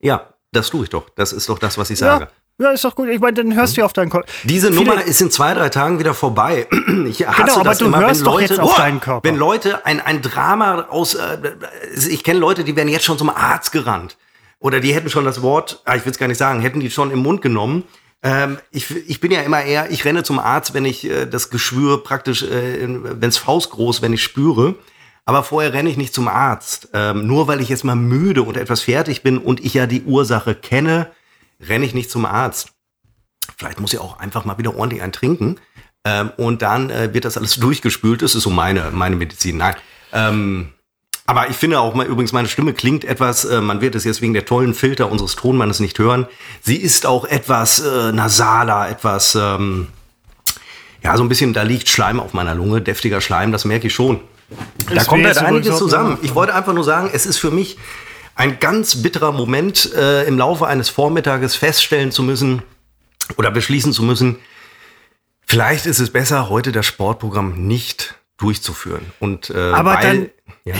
Ja, 0.00 0.34
das 0.52 0.70
tue 0.70 0.84
ich 0.84 0.90
doch. 0.90 1.08
Das 1.10 1.32
ist 1.32 1.48
doch 1.48 1.58
das, 1.58 1.78
was 1.78 1.88
ich 1.90 1.98
sage. 1.98 2.28
Ja, 2.58 2.66
ja 2.66 2.72
ist 2.72 2.84
doch 2.84 2.94
gut. 2.94 3.08
Ich 3.08 3.20
meine, 3.20 3.34
dann 3.34 3.54
hörst 3.54 3.76
du 3.76 3.80
ja 3.80 3.84
auf 3.86 3.92
deinen 3.92 4.10
Körper. 4.10 4.28
Diese 4.42 4.72
Viele 4.72 4.84
Nummer 4.84 5.04
ist 5.04 5.20
in 5.20 5.30
zwei, 5.30 5.54
drei 5.54 5.68
Tagen 5.68 5.98
wieder 5.98 6.14
vorbei. 6.14 6.66
Ich 7.06 7.26
hasse 7.26 7.42
genau, 7.42 7.54
aber 7.54 7.64
das 7.64 7.78
du 7.78 7.86
immer, 7.86 8.00
hörst 8.00 8.20
wenn 8.20 8.32
Leute, 8.32 8.46
doch 8.46 8.56
jetzt 8.56 8.60
auf 8.60 8.74
oh, 8.74 8.76
deinen 8.76 9.00
Körper. 9.00 9.26
Wenn 9.26 9.36
Leute 9.36 9.86
ein, 9.86 10.00
ein 10.00 10.20
Drama 10.20 10.86
aus, 10.90 11.14
äh, 11.14 11.38
ich 12.10 12.24
kenne 12.24 12.40
Leute, 12.40 12.64
die 12.64 12.74
werden 12.74 12.88
jetzt 12.88 13.04
schon 13.04 13.16
zum 13.16 13.30
Arzt 13.30 13.72
gerannt. 13.72 14.16
Oder 14.58 14.80
die 14.80 14.92
hätten 14.92 15.08
schon 15.08 15.24
das 15.24 15.42
Wort, 15.42 15.80
ah, 15.84 15.94
ich 15.94 16.04
will 16.04 16.10
es 16.10 16.18
gar 16.18 16.26
nicht 16.26 16.38
sagen, 16.38 16.60
hätten 16.60 16.80
die 16.80 16.90
schon 16.90 17.12
im 17.12 17.20
Mund 17.20 17.40
genommen. 17.40 17.84
Ähm, 18.22 18.58
ich, 18.72 18.90
ich 19.08 19.20
bin 19.20 19.30
ja 19.30 19.42
immer 19.42 19.62
eher, 19.62 19.90
ich 19.92 20.04
renne 20.04 20.24
zum 20.24 20.40
Arzt, 20.40 20.74
wenn 20.74 20.84
ich 20.84 21.08
äh, 21.08 21.26
das 21.26 21.50
Geschwür 21.50 22.02
praktisch, 22.02 22.42
äh, 22.42 22.80
wenn 22.80 23.28
es 23.28 23.38
faustgroß, 23.38 24.02
wenn 24.02 24.12
ich 24.12 24.24
spüre. 24.24 24.74
Aber 25.28 25.42
vorher 25.42 25.74
renne 25.74 25.90
ich 25.90 25.98
nicht 25.98 26.14
zum 26.14 26.26
Arzt. 26.26 26.88
Ähm, 26.94 27.26
nur 27.26 27.48
weil 27.48 27.60
ich 27.60 27.68
jetzt 27.68 27.84
mal 27.84 27.94
müde 27.94 28.42
und 28.42 28.56
etwas 28.56 28.80
fertig 28.80 29.22
bin 29.22 29.36
und 29.36 29.62
ich 29.62 29.74
ja 29.74 29.86
die 29.86 30.04
Ursache 30.04 30.54
kenne, 30.54 31.08
renne 31.60 31.84
ich 31.84 31.92
nicht 31.92 32.10
zum 32.10 32.24
Arzt. 32.24 32.72
Vielleicht 33.58 33.78
muss 33.78 33.92
ich 33.92 33.98
auch 33.98 34.20
einfach 34.20 34.46
mal 34.46 34.56
wieder 34.56 34.74
ordentlich 34.74 35.02
ein 35.02 35.12
trinken. 35.12 35.56
Ähm, 36.06 36.32
und 36.38 36.62
dann 36.62 36.88
äh, 36.88 37.12
wird 37.12 37.26
das 37.26 37.36
alles 37.36 37.56
durchgespült. 37.60 38.22
Das 38.22 38.34
ist 38.34 38.44
so 38.44 38.48
meine, 38.48 38.90
meine 38.90 39.16
Medizin. 39.16 39.58
Nein. 39.58 39.74
Ähm, 40.14 40.72
aber 41.26 41.50
ich 41.50 41.56
finde 41.56 41.78
auch 41.80 41.94
mal, 41.94 42.06
übrigens, 42.06 42.32
meine 42.32 42.48
Stimme 42.48 42.72
klingt 42.72 43.04
etwas, 43.04 43.44
äh, 43.44 43.60
man 43.60 43.82
wird 43.82 43.96
es 43.96 44.04
jetzt 44.04 44.22
wegen 44.22 44.32
der 44.32 44.46
tollen 44.46 44.72
Filter 44.72 45.12
unseres 45.12 45.36
Tonmannes 45.36 45.78
nicht 45.78 45.98
hören. 45.98 46.26
Sie 46.62 46.76
ist 46.76 47.04
auch 47.04 47.26
etwas 47.26 47.80
äh, 47.80 48.12
nasaler, 48.12 48.88
etwas, 48.88 49.34
ähm, 49.34 49.88
ja, 51.02 51.18
so 51.18 51.22
ein 51.22 51.28
bisschen, 51.28 51.52
da 51.52 51.64
liegt 51.64 51.90
Schleim 51.90 52.18
auf 52.18 52.32
meiner 52.32 52.54
Lunge, 52.54 52.80
deftiger 52.80 53.20
Schleim, 53.20 53.52
das 53.52 53.66
merke 53.66 53.88
ich 53.88 53.94
schon. 53.94 54.20
Da 54.94 55.04
kommt 55.04 55.24
halt 55.26 55.38
einiges 55.38 55.76
zusammen. 55.78 56.18
Ich 56.22 56.34
wollte 56.34 56.54
einfach 56.54 56.72
nur 56.72 56.84
sagen, 56.84 57.10
es 57.12 57.26
ist 57.26 57.38
für 57.38 57.50
mich 57.50 57.76
ein 58.34 58.60
ganz 58.60 59.02
bitterer 59.02 59.32
Moment, 59.32 59.92
äh, 59.94 60.24
im 60.24 60.38
Laufe 60.38 60.66
eines 60.66 60.88
Vormittages 60.88 61.56
feststellen 61.56 62.12
zu 62.12 62.22
müssen 62.22 62.62
oder 63.36 63.50
beschließen 63.50 63.92
zu 63.92 64.02
müssen, 64.02 64.38
vielleicht 65.44 65.86
ist 65.86 65.98
es 65.98 66.10
besser, 66.10 66.48
heute 66.48 66.72
das 66.72 66.86
Sportprogramm 66.86 67.66
nicht 67.66 68.14
durchzuführen. 68.36 69.12
Und, 69.18 69.50
äh, 69.50 69.72
aber 69.72 69.94
weil, 69.94 70.02
dann, 70.02 70.30
ja? 70.64 70.74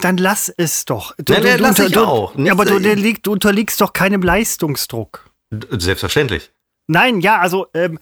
dann 0.00 0.16
lass 0.16 0.48
es 0.56 0.84
doch. 0.84 1.14
Du, 1.18 1.32
nein, 1.32 1.42
nein, 1.42 1.56
du, 1.58 1.62
lass 1.64 1.76
du, 1.76 1.82
ich 1.86 1.92
du, 1.92 2.04
auch. 2.04 2.34
Nicht, 2.36 2.52
aber 2.52 2.64
du, 2.64 2.78
du 2.78 3.32
unterliegst 3.32 3.80
doch 3.80 3.92
keinem 3.92 4.22
Leistungsdruck. 4.22 5.28
Selbstverständlich. 5.50 6.52
Nein, 6.86 7.20
ja, 7.20 7.40
also 7.40 7.66
ähm, 7.74 7.98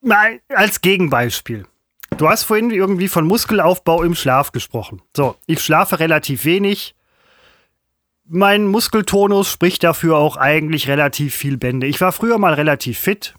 mal 0.00 0.40
als 0.48 0.80
Gegenbeispiel. 0.80 1.64
Du 2.18 2.28
hast 2.28 2.44
vorhin 2.44 2.70
irgendwie 2.70 3.08
von 3.08 3.26
Muskelaufbau 3.26 4.02
im 4.02 4.14
Schlaf 4.14 4.52
gesprochen. 4.52 5.02
So, 5.16 5.36
ich 5.46 5.60
schlafe 5.60 5.98
relativ 5.98 6.44
wenig. 6.44 6.94
Mein 8.24 8.66
Muskeltonus 8.66 9.50
spricht 9.50 9.82
dafür 9.82 10.16
auch 10.16 10.36
eigentlich 10.36 10.88
relativ 10.88 11.34
viel 11.34 11.56
Bände. 11.56 11.86
Ich 11.86 12.00
war 12.00 12.12
früher 12.12 12.38
mal 12.38 12.54
relativ 12.54 12.98
fit. 12.98 13.34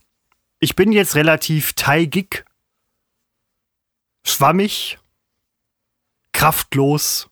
Ich 0.60 0.76
bin 0.76 0.92
jetzt 0.92 1.16
relativ 1.16 1.74
teigig, 1.74 2.46
schwammig, 4.26 5.00
kraftlos 6.32 7.30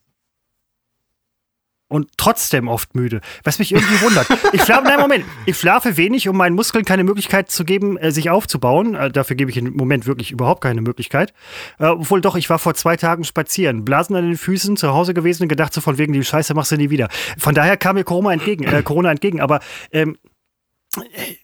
und 1.91 2.09
trotzdem 2.17 2.67
oft 2.67 2.95
müde. 2.95 3.21
Was 3.43 3.59
mich 3.59 3.73
irgendwie 3.73 4.01
wundert. 4.01 4.27
Ich 4.53 4.63
schlafe, 4.63 4.83
nein, 4.83 4.99
Moment. 4.99 5.25
Ich 5.45 5.57
schlafe 5.57 5.97
wenig, 5.97 6.27
um 6.27 6.37
meinen 6.37 6.55
Muskeln 6.55 6.85
keine 6.85 7.03
Möglichkeit 7.03 7.51
zu 7.51 7.65
geben, 7.65 7.97
äh, 7.97 8.11
sich 8.11 8.29
aufzubauen. 8.29 8.95
Äh, 8.95 9.11
dafür 9.11 9.35
gebe 9.35 9.51
ich 9.51 9.57
im 9.57 9.73
Moment 9.75 10.07
wirklich 10.07 10.31
überhaupt 10.31 10.61
keine 10.61 10.81
Möglichkeit. 10.81 11.33
Äh, 11.79 11.87
obwohl 11.87 12.21
doch, 12.21 12.35
ich 12.35 12.49
war 12.49 12.59
vor 12.59 12.73
zwei 12.73 12.95
Tagen 12.95 13.23
spazieren, 13.23 13.85
Blasen 13.85 14.15
an 14.15 14.25
den 14.25 14.37
Füßen, 14.37 14.77
zu 14.77 14.93
Hause 14.93 15.13
gewesen 15.13 15.43
und 15.43 15.49
gedacht, 15.49 15.73
so 15.73 15.81
von 15.81 15.97
wegen, 15.97 16.13
die 16.13 16.23
Scheiße 16.23 16.53
machst 16.53 16.71
du 16.71 16.77
nie 16.77 16.89
wieder. 16.89 17.09
Von 17.37 17.53
daher 17.53 17.77
kam 17.77 17.95
mir 17.95 18.03
Corona 18.03 18.33
entgegen, 18.33 18.63
äh, 18.63 18.81
Corona 18.83 19.11
entgegen. 19.11 19.41
Aber 19.41 19.59
ähm, 19.91 20.17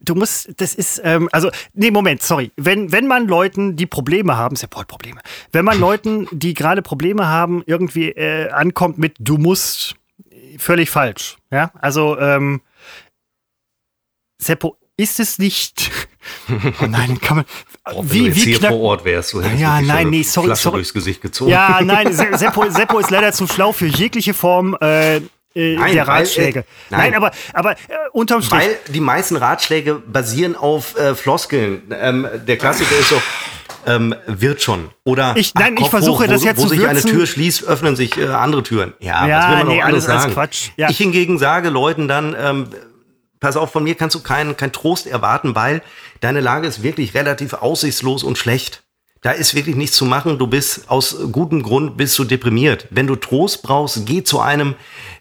Du 0.01 0.13
musst, 0.13 0.59
das 0.59 0.75
ist, 0.75 1.01
ähm, 1.05 1.29
also, 1.31 1.49
nee, 1.73 1.89
Moment, 1.89 2.21
sorry. 2.21 2.51
Wenn, 2.57 2.91
wenn 2.91 3.07
man 3.07 3.27
Leuten, 3.27 3.77
die 3.77 3.85
Probleme 3.85 4.35
haben, 4.35 4.57
Support-Probleme, 4.57 5.21
wenn 5.53 5.63
man 5.63 5.79
Leuten, 5.79 6.27
die 6.31 6.53
gerade 6.53 6.81
Probleme 6.81 7.27
haben, 7.27 7.63
irgendwie 7.65 8.09
äh, 8.09 8.49
ankommt 8.49 8.97
mit, 8.97 9.15
du 9.19 9.37
musst, 9.37 9.95
völlig 10.57 10.89
falsch. 10.89 11.37
Ja, 11.51 11.71
also 11.79 12.17
ähm, 12.19 12.61
Seppo, 14.39 14.77
ist 14.97 15.19
es 15.19 15.39
nicht? 15.39 15.91
oh 16.81 16.85
nein, 16.87 17.19
kann 17.21 17.37
man. 17.37 17.45
Oh, 17.93 18.03
wie, 18.03 18.25
wenn 18.25 18.31
du 18.31 18.35
wie 18.35 18.41
hier 18.41 18.59
vor 18.59 18.79
Ort 18.81 19.05
wärst, 19.05 19.33
du 19.33 19.41
hättest 19.41 19.61
ja, 19.61 19.81
nein, 19.81 20.09
nee, 20.09 20.23
sorry, 20.23 20.47
Flasche 20.47 20.63
sorry. 20.63 20.75
durchs 20.77 20.93
Gesicht 20.93 21.21
gezogen. 21.21 21.51
Ja, 21.51 21.79
nein, 21.83 22.11
Seppo, 22.11 22.69
Seppo 22.69 22.99
ist 22.99 23.09
leider 23.11 23.31
zu 23.31 23.47
schlau 23.47 23.71
für 23.71 23.85
jegliche 23.85 24.33
Form 24.33 24.75
äh, 24.81 25.17
äh 25.17 25.21
nein, 25.53 25.93
der 25.93 26.07
Ratschläge. 26.07 26.65
Weil, 26.89 26.99
äh, 26.99 27.01
nein. 27.01 27.11
nein. 27.11 27.15
aber, 27.15 27.31
aber 27.53 27.71
äh, 27.71 27.75
unterm 28.11 28.41
Strich. 28.41 28.59
Weil 28.59 28.79
die 28.89 28.99
meisten 28.99 29.35
Ratschläge 29.35 29.95
basieren 29.95 30.55
auf 30.55 30.97
äh, 30.97 31.15
Floskeln. 31.15 31.83
Ähm, 31.91 32.27
der 32.45 32.57
Klassiker 32.57 32.97
ist 32.97 33.09
so, 33.09 33.21
ähm, 33.87 34.13
wird 34.27 34.61
schon. 34.61 34.89
Oder 35.03 35.35
ich, 35.37 35.55
nein, 35.55 35.75
ach, 35.77 35.83
ich 35.83 35.89
versuche 35.89 36.25
hoch, 36.25 36.27
wo, 36.27 36.31
das 36.31 36.43
jetzt 36.43 36.61
Wo 36.61 36.67
sich 36.67 36.85
eine 36.85 37.01
Tür 37.01 37.25
schließt, 37.25 37.63
öffnen 37.63 37.95
sich 37.95 38.17
äh, 38.17 38.27
andere 38.27 38.61
Türen. 38.61 38.93
Ja, 38.99 39.25
ja 39.27 39.37
was 39.37 39.49
will 39.49 39.57
man 39.57 39.67
nee, 39.67 39.81
alles, 39.81 40.07
alles 40.07 40.21
sagen? 40.23 40.33
Quatsch. 40.33 40.69
Ja. 40.75 40.89
Ich 40.89 40.97
hingegen 40.97 41.39
sage 41.39 41.69
Leuten 41.69 42.07
dann, 42.07 42.35
ähm, 42.39 42.67
pass 43.39 43.55
auf, 43.55 43.71
von 43.71 43.83
mir 43.83 43.95
kannst 43.95 44.15
du 44.15 44.19
keinen 44.19 44.57
kein 44.57 44.71
Trost 44.71 45.07
erwarten, 45.07 45.55
weil 45.55 45.81
deine 46.19 46.41
Lage 46.41 46.67
ist 46.67 46.83
wirklich 46.83 47.13
relativ 47.13 47.53
aussichtslos 47.53 48.23
und 48.23 48.37
schlecht. 48.37 48.83
Da 49.21 49.31
ist 49.31 49.55
wirklich 49.55 49.75
nichts 49.75 49.95
zu 49.95 50.05
machen. 50.05 50.37
Du 50.37 50.47
bist 50.47 50.89
aus 50.89 51.17
gutem 51.31 51.63
Grund 51.63 51.97
bist 51.97 52.17
du 52.19 52.23
deprimiert. 52.23 52.87
Wenn 52.91 53.07
du 53.07 53.15
Trost 53.15 53.63
brauchst, 53.63 54.05
geh 54.05 54.23
zu 54.23 54.39
einem, 54.39 54.75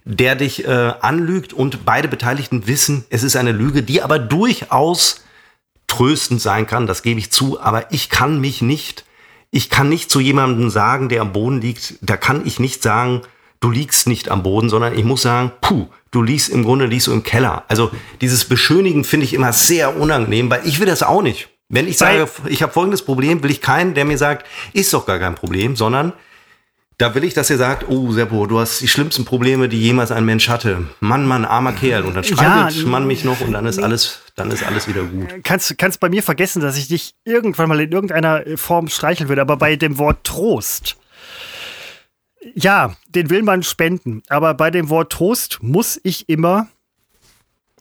der 0.05 0.35
dich 0.35 0.66
äh, 0.66 0.92
anlügt 1.00 1.52
und 1.52 1.85
beide 1.85 2.09
Beteiligten 2.09 2.66
wissen, 2.66 3.05
es 3.11 3.22
ist 3.22 3.37
eine 3.37 3.52
Lüge, 3.52 3.83
die 3.83 4.02
aber 4.02 4.18
durchaus 4.18 5.22
tröstend 5.96 6.42
sein 6.42 6.66
kann, 6.66 6.87
das 6.87 7.02
gebe 7.02 7.18
ich 7.18 7.30
zu, 7.30 7.59
aber 7.61 7.90
ich 7.92 8.11
kann 8.11 8.40
mich 8.40 8.61
nicht, 8.61 9.04
ich 9.50 9.70
kann 9.70 9.88
nicht 9.88 10.11
zu 10.11 10.20
jemandem 10.20 10.68
sagen, 10.68 11.09
der 11.09 11.22
am 11.22 11.32
Boden 11.32 11.61
liegt, 11.61 11.94
da 12.02 12.18
kann 12.18 12.42
ich 12.44 12.61
nicht 12.61 12.82
sagen, 12.82 13.22
du 13.61 13.70
liegst 13.70 14.06
nicht 14.06 14.30
am 14.30 14.42
Boden, 14.42 14.68
sondern 14.68 14.96
ich 14.96 15.04
muss 15.04 15.22
sagen, 15.22 15.52
puh, 15.62 15.87
du 16.11 16.22
liegst 16.22 16.50
im 16.50 16.64
Grunde 16.64 16.85
liegst 16.85 17.06
du 17.06 17.12
im 17.12 17.22
Keller. 17.22 17.64
Also 17.68 17.90
dieses 18.20 18.44
Beschönigen 18.44 19.04
finde 19.04 19.24
ich 19.24 19.32
immer 19.32 19.54
sehr 19.54 19.98
unangenehm, 19.98 20.50
weil 20.50 20.66
ich 20.66 20.80
will 20.80 20.87
das 20.87 21.02
auch 21.02 21.22
nicht. 21.22 21.48
Wenn 21.68 21.88
ich 21.88 21.96
sage, 21.96 22.28
ich 22.46 22.62
habe 22.62 22.72
folgendes 22.72 23.02
Problem, 23.02 23.42
will 23.42 23.50
ich 23.50 23.61
keinen, 23.62 23.94
der 23.94 24.04
mir 24.04 24.18
sagt, 24.18 24.46
ist 24.74 24.92
doch 24.92 25.06
gar 25.06 25.18
kein 25.18 25.35
Problem, 25.35 25.76
sondern 25.76 26.12
Da 26.98 27.14
will 27.14 27.24
ich, 27.24 27.35
dass 27.35 27.50
ihr 27.50 27.59
sagt, 27.59 27.88
oh 27.90 28.11
Seppo, 28.11 28.46
du 28.46 28.59
hast 28.59 28.80
die 28.80 28.88
schlimmsten 28.88 29.26
Probleme, 29.26 29.68
die 29.68 29.78
jemals 29.78 30.11
ein 30.11 30.24
Mensch 30.24 30.48
hatte. 30.48 30.88
Mann, 31.00 31.26
Mann, 31.26 31.44
armer 31.44 31.72
Kerl. 31.72 32.04
Und 32.04 32.14
dann 32.14 32.24
streitet 32.24 32.76
ja, 32.78 32.87
man 32.87 33.06
mich 33.06 33.22
noch 33.22 33.42
und 33.42 33.52
dann 33.52 33.66
ist 33.66 33.78
alles, 33.78 34.22
dann 34.35 34.50
ist 34.50 34.62
alles 34.62 34.88
wieder 34.88 35.04
gut. 35.04 35.28
Kannst, 35.44 35.76
kannst 35.76 36.00
bei 36.00 36.09
mir 36.09 36.22
vergessen, 36.22 36.62
dass 36.62 36.78
ich 36.78 36.88
dich 36.88 37.14
irgendwann 37.24 37.68
mal 37.68 37.80
in 37.80 37.92
irgendeiner 37.92 38.42
Form 38.56 38.88
streicheln 38.88 39.28
würde, 39.28 39.42
aber 39.42 39.59
bei 39.59 39.76
dem 39.76 39.98
Wort 39.98 40.24
Trost. 40.24 40.96
Ja, 42.54 42.96
den 43.09 43.28
will 43.28 43.42
man 43.42 43.62
spenden. 43.62 44.22
Aber 44.28 44.54
bei 44.54 44.70
dem 44.70 44.88
Wort 44.88 45.12
Trost 45.12 45.59
muss 45.61 46.00
ich 46.02 46.30
immer 46.30 46.68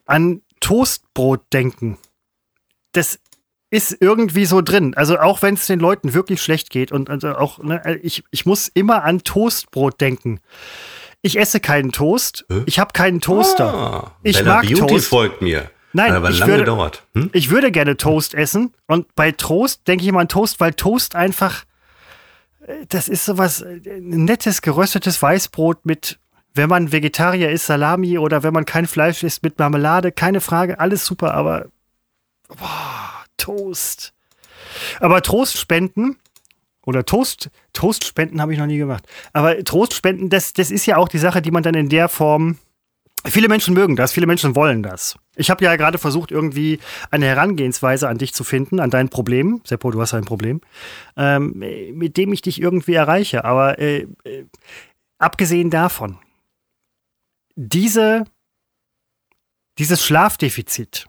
an 0.05 0.41
Toastbrot 0.59 1.41
denken. 1.53 1.97
Das 2.91 3.19
ist 3.75 3.97
irgendwie 3.99 4.45
so 4.45 4.61
drin. 4.61 4.93
Also 4.95 5.19
auch 5.19 5.41
wenn 5.41 5.55
es 5.55 5.67
den 5.67 5.79
Leuten 5.79 6.13
wirklich 6.13 6.41
schlecht 6.41 6.69
geht 6.69 6.91
und 6.91 7.09
also 7.09 7.35
auch, 7.35 7.59
ne, 7.59 7.99
ich, 8.01 8.23
ich 8.31 8.45
muss 8.45 8.69
immer 8.73 9.03
an 9.03 9.19
Toastbrot 9.23 9.99
denken. 9.99 10.39
Ich 11.21 11.37
esse 11.37 11.59
keinen 11.59 11.91
Toast. 11.91 12.45
Äh? 12.49 12.61
Ich 12.65 12.79
habe 12.79 12.93
keinen 12.93 13.19
Toaster. 13.19 13.73
Ah, 13.73 14.11
ich 14.23 14.37
Bella 14.37 14.55
mag 14.55 14.67
Beauty 14.67 14.87
Toast. 14.87 15.07
folgt 15.07 15.41
mir. 15.41 15.69
Nein, 15.91 16.13
aber 16.13 16.29
ich 16.29 16.39
lange 16.39 16.53
würde, 16.53 16.63
dauert. 16.65 17.03
Hm? 17.15 17.29
Ich 17.33 17.49
würde 17.49 17.71
gerne 17.71 17.97
Toast 17.97 18.33
essen 18.33 18.73
und 18.87 19.13
bei 19.15 19.31
Toast 19.31 19.87
denke 19.87 20.03
ich 20.03 20.09
immer 20.09 20.19
an 20.21 20.27
Toast, 20.27 20.59
weil 20.59 20.73
Toast 20.73 21.15
einfach 21.15 21.63
äh, 22.65 22.85
das 22.89 23.07
ist 23.07 23.25
sowas 23.25 23.61
äh, 23.61 23.79
nettes 23.99 24.61
geröstetes 24.61 25.21
Weißbrot 25.21 25.85
mit 25.85 26.19
wenn 26.53 26.69
man 26.69 26.93
Vegetarier 26.93 27.49
ist, 27.49 27.65
Salami 27.65 28.17
oder 28.17 28.41
wenn 28.43 28.53
man 28.53 28.63
kein 28.63 28.87
Fleisch 28.87 29.23
isst 29.23 29.43
mit 29.43 29.59
Marmelade, 29.59 30.13
keine 30.13 30.39
Frage, 30.39 30.79
alles 30.79 31.05
super, 31.05 31.33
aber 31.33 31.65
boah, 32.47 32.94
Toast. 33.37 34.13
Aber 34.99 35.21
Trostspenden 35.21 36.17
oder 36.85 37.05
Toast, 37.05 37.49
Toastspenden 37.73 38.41
habe 38.41 38.53
ich 38.53 38.59
noch 38.59 38.67
nie 38.67 38.77
gemacht. 38.77 39.07
Aber 39.33 39.63
Trostspenden, 39.63 40.29
das, 40.29 40.53
das 40.53 40.71
ist 40.71 40.85
ja 40.85 40.97
auch 40.97 41.07
die 41.07 41.17
Sache, 41.17 41.41
die 41.41 41.51
man 41.51 41.63
dann 41.63 41.75
in 41.75 41.89
der 41.89 42.09
Form. 42.09 42.57
Viele 43.25 43.47
Menschen 43.47 43.73
mögen 43.73 43.95
das, 43.95 44.13
viele 44.13 44.27
Menschen 44.27 44.55
wollen 44.55 44.83
das. 44.83 45.17
Ich 45.35 45.49
habe 45.49 45.65
ja 45.65 45.75
gerade 45.77 45.97
versucht, 45.97 46.29
irgendwie 46.29 46.79
eine 47.09 47.25
Herangehensweise 47.25 48.07
an 48.07 48.19
dich 48.19 48.35
zu 48.35 48.43
finden, 48.43 48.79
an 48.79 48.91
dein 48.91 49.09
Problem. 49.09 49.61
Seppo, 49.63 49.89
du 49.89 49.99
hast 49.99 50.13
ein 50.13 50.25
Problem, 50.25 50.61
ähm, 51.17 51.53
mit 51.93 52.17
dem 52.17 52.31
ich 52.33 52.43
dich 52.43 52.61
irgendwie 52.61 52.93
erreiche. 52.93 53.43
Aber 53.43 53.79
äh, 53.79 54.07
äh, 54.25 54.45
abgesehen 55.17 55.71
davon, 55.71 56.19
diese, 57.55 58.25
dieses 59.79 60.05
Schlafdefizit, 60.05 61.07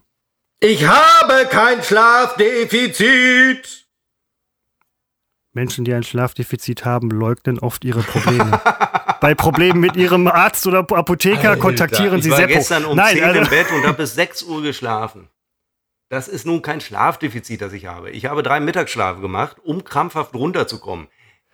ich 0.66 0.86
habe 0.86 1.46
kein 1.48 1.82
Schlafdefizit. 1.82 3.86
Menschen, 5.52 5.84
die 5.84 5.94
ein 5.94 6.02
Schlafdefizit 6.02 6.84
haben, 6.84 7.10
leugnen 7.10 7.58
oft 7.58 7.84
ihre 7.84 8.02
Probleme. 8.02 8.60
Bei 9.20 9.34
Problemen 9.34 9.80
mit 9.80 9.96
ihrem 9.96 10.26
Arzt 10.26 10.66
oder 10.66 10.80
Apotheker 10.80 11.50
Alter, 11.50 11.60
kontaktieren 11.60 12.20
sie 12.20 12.30
Seppo. 12.30 12.42
Ich 12.42 12.48
war 12.48 12.58
gestern 12.58 12.84
um 12.84 12.96
Nein, 12.96 13.14
10 13.14 13.24
also 13.24 13.40
im 13.40 13.48
Bett 13.48 13.72
und 13.72 13.84
habe 13.84 13.96
bis 13.96 14.14
6 14.14 14.42
Uhr 14.42 14.62
geschlafen. 14.62 15.28
Das 16.08 16.28
ist 16.28 16.46
nun 16.46 16.62
kein 16.62 16.80
Schlafdefizit, 16.80 17.62
das 17.62 17.72
ich 17.72 17.86
habe. 17.86 18.10
Ich 18.10 18.26
habe 18.26 18.42
drei 18.42 18.60
Mittagsschlafe 18.60 19.20
gemacht, 19.20 19.56
um 19.64 19.84
krampfhaft 19.84 20.34
runterzukommen. 20.34 21.08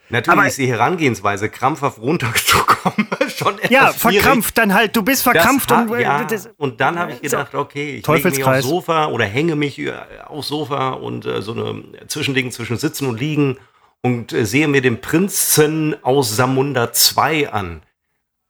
Natürlich 0.09 0.39
aber 0.39 0.49
ist 0.49 0.59
die 0.59 0.67
Herangehensweise, 0.67 1.49
krampfhaft 1.49 1.99
runterzukommen, 1.99 3.09
schon 3.39 3.59
etwas 3.59 3.71
Ja, 3.71 3.93
verkrampft 3.93 4.59
dann 4.59 4.75
halt. 4.75 4.97
Du 4.97 5.03
bist 5.03 5.23
verkrampft. 5.23 5.71
Das, 5.71 5.91
und, 5.91 6.01
ja, 6.01 6.25
das, 6.25 6.51
und 6.57 6.81
dann 6.81 6.99
habe 6.99 7.13
ich 7.13 7.23
gedacht, 7.23 7.55
okay, 7.55 7.97
ich 7.97 8.07
lege 8.07 8.31
mich 8.31 8.45
aufs 8.45 8.63
Sofa 8.63 9.07
oder 9.07 9.25
hänge 9.25 9.57
mich 9.57 9.79
äh, 9.79 9.93
aufs 10.27 10.49
Sofa 10.49 10.91
und 10.91 11.27
äh, 11.27 11.43
so 11.43 11.53
eine 11.53 12.07
Zwischending 12.07 12.51
zwischen 12.51 12.77
Sitzen 12.77 13.07
und 13.07 13.21
Liegen 13.21 13.59
und 14.01 14.33
äh, 14.33 14.45
sehe 14.45 14.69
mir 14.69 14.83
den 14.83 15.01
Prinzen 15.01 15.97
aus 16.03 16.37
Samunda 16.37 16.93
2 16.93 17.53
an 17.53 17.83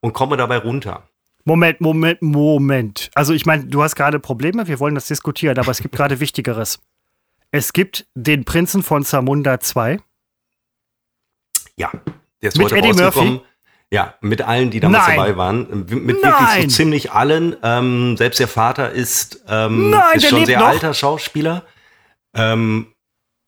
und 0.00 0.12
komme 0.12 0.36
dabei 0.36 0.58
runter. 0.58 1.02
Moment, 1.44 1.80
Moment, 1.80 2.22
Moment. 2.22 3.10
Also 3.14 3.32
ich 3.34 3.46
meine, 3.46 3.64
du 3.64 3.82
hast 3.82 3.96
gerade 3.96 4.20
Probleme, 4.20 4.68
wir 4.68 4.78
wollen 4.78 4.94
das 4.94 5.06
diskutieren, 5.06 5.58
aber 5.58 5.70
es 5.70 5.82
gibt 5.82 5.94
gerade 5.94 6.20
Wichtigeres. 6.20 6.78
Es 7.50 7.72
gibt 7.72 8.06
den 8.14 8.44
Prinzen 8.44 8.82
von 8.82 9.02
Samunda 9.02 9.58
2 9.60 9.98
ja, 11.76 11.90
der 12.40 12.48
ist 12.48 12.58
mit 12.58 12.66
heute 12.66 12.76
Eddie 12.76 12.88
rausgekommen. 12.88 13.34
Murphy? 13.34 13.46
Ja, 13.92 14.14
mit 14.22 14.40
allen, 14.40 14.70
die 14.70 14.80
damals 14.80 15.06
Nein. 15.06 15.16
dabei 15.18 15.36
waren. 15.36 15.84
Mit 15.86 16.22
Nein. 16.22 16.32
wirklich 16.32 16.62
so 16.62 16.76
ziemlich 16.78 17.12
allen. 17.12 17.54
Ähm, 17.62 18.16
selbst 18.16 18.40
der 18.40 18.48
Vater 18.48 18.90
ist, 18.90 19.44
ähm, 19.46 19.90
Nein, 19.90 20.16
ist 20.16 20.30
schon 20.30 20.46
sehr 20.46 20.60
noch. 20.60 20.68
alter 20.68 20.94
Schauspieler. 20.94 21.62
Ähm, 22.34 22.86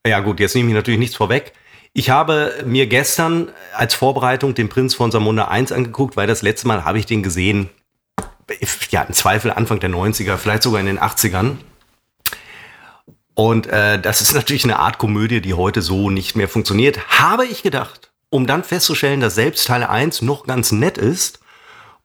ja 0.07 0.21
gut, 0.21 0.41
jetzt 0.41 0.55
nehme 0.55 0.69
ich 0.69 0.75
natürlich 0.75 1.01
nichts 1.01 1.17
vorweg. 1.17 1.55
Ich 1.95 2.11
habe 2.11 2.63
mir 2.67 2.87
gestern 2.87 3.53
als 3.75 3.95
Vorbereitung 3.95 4.53
den 4.53 4.69
Prinz 4.69 4.93
von 4.93 5.11
Samunda 5.11 5.47
1 5.47 5.73
angeguckt, 5.73 6.15
weil 6.15 6.27
das 6.27 6.43
letzte 6.43 6.69
Mal 6.69 6.85
habe 6.85 6.99
ich 6.99 7.07
den 7.07 7.23
gesehen, 7.23 7.71
ja, 8.91 9.01
im 9.01 9.15
Zweifel 9.15 9.51
Anfang 9.51 9.81
der 9.81 9.89
90er, 9.89 10.37
vielleicht 10.37 10.63
sogar 10.63 10.81
in 10.81 10.87
den 10.87 11.01
80ern. 11.01 11.57
Und 13.33 13.67
äh, 13.69 13.99
das 13.99 14.21
ist 14.21 14.35
natürlich 14.35 14.65
eine 14.65 14.79
Art 14.79 14.99
Komödie, 14.99 15.41
die 15.41 15.55
heute 15.55 15.81
so 15.81 16.11
nicht 16.11 16.37
mehr 16.37 16.51
funktioniert, 16.51 17.19
habe 17.19 17.47
ich 17.47 17.63
gedacht 17.63 18.11
um 18.35 18.49
dann 18.49 18.65
festzustellen, 18.65 19.21
dass 19.21 19.37
selbst 19.37 19.65
Teil 19.65 19.85
1 19.85 20.23
noch 20.23 20.45
ganz 20.45 20.73
nett 20.73 20.99
ist. 20.99 21.39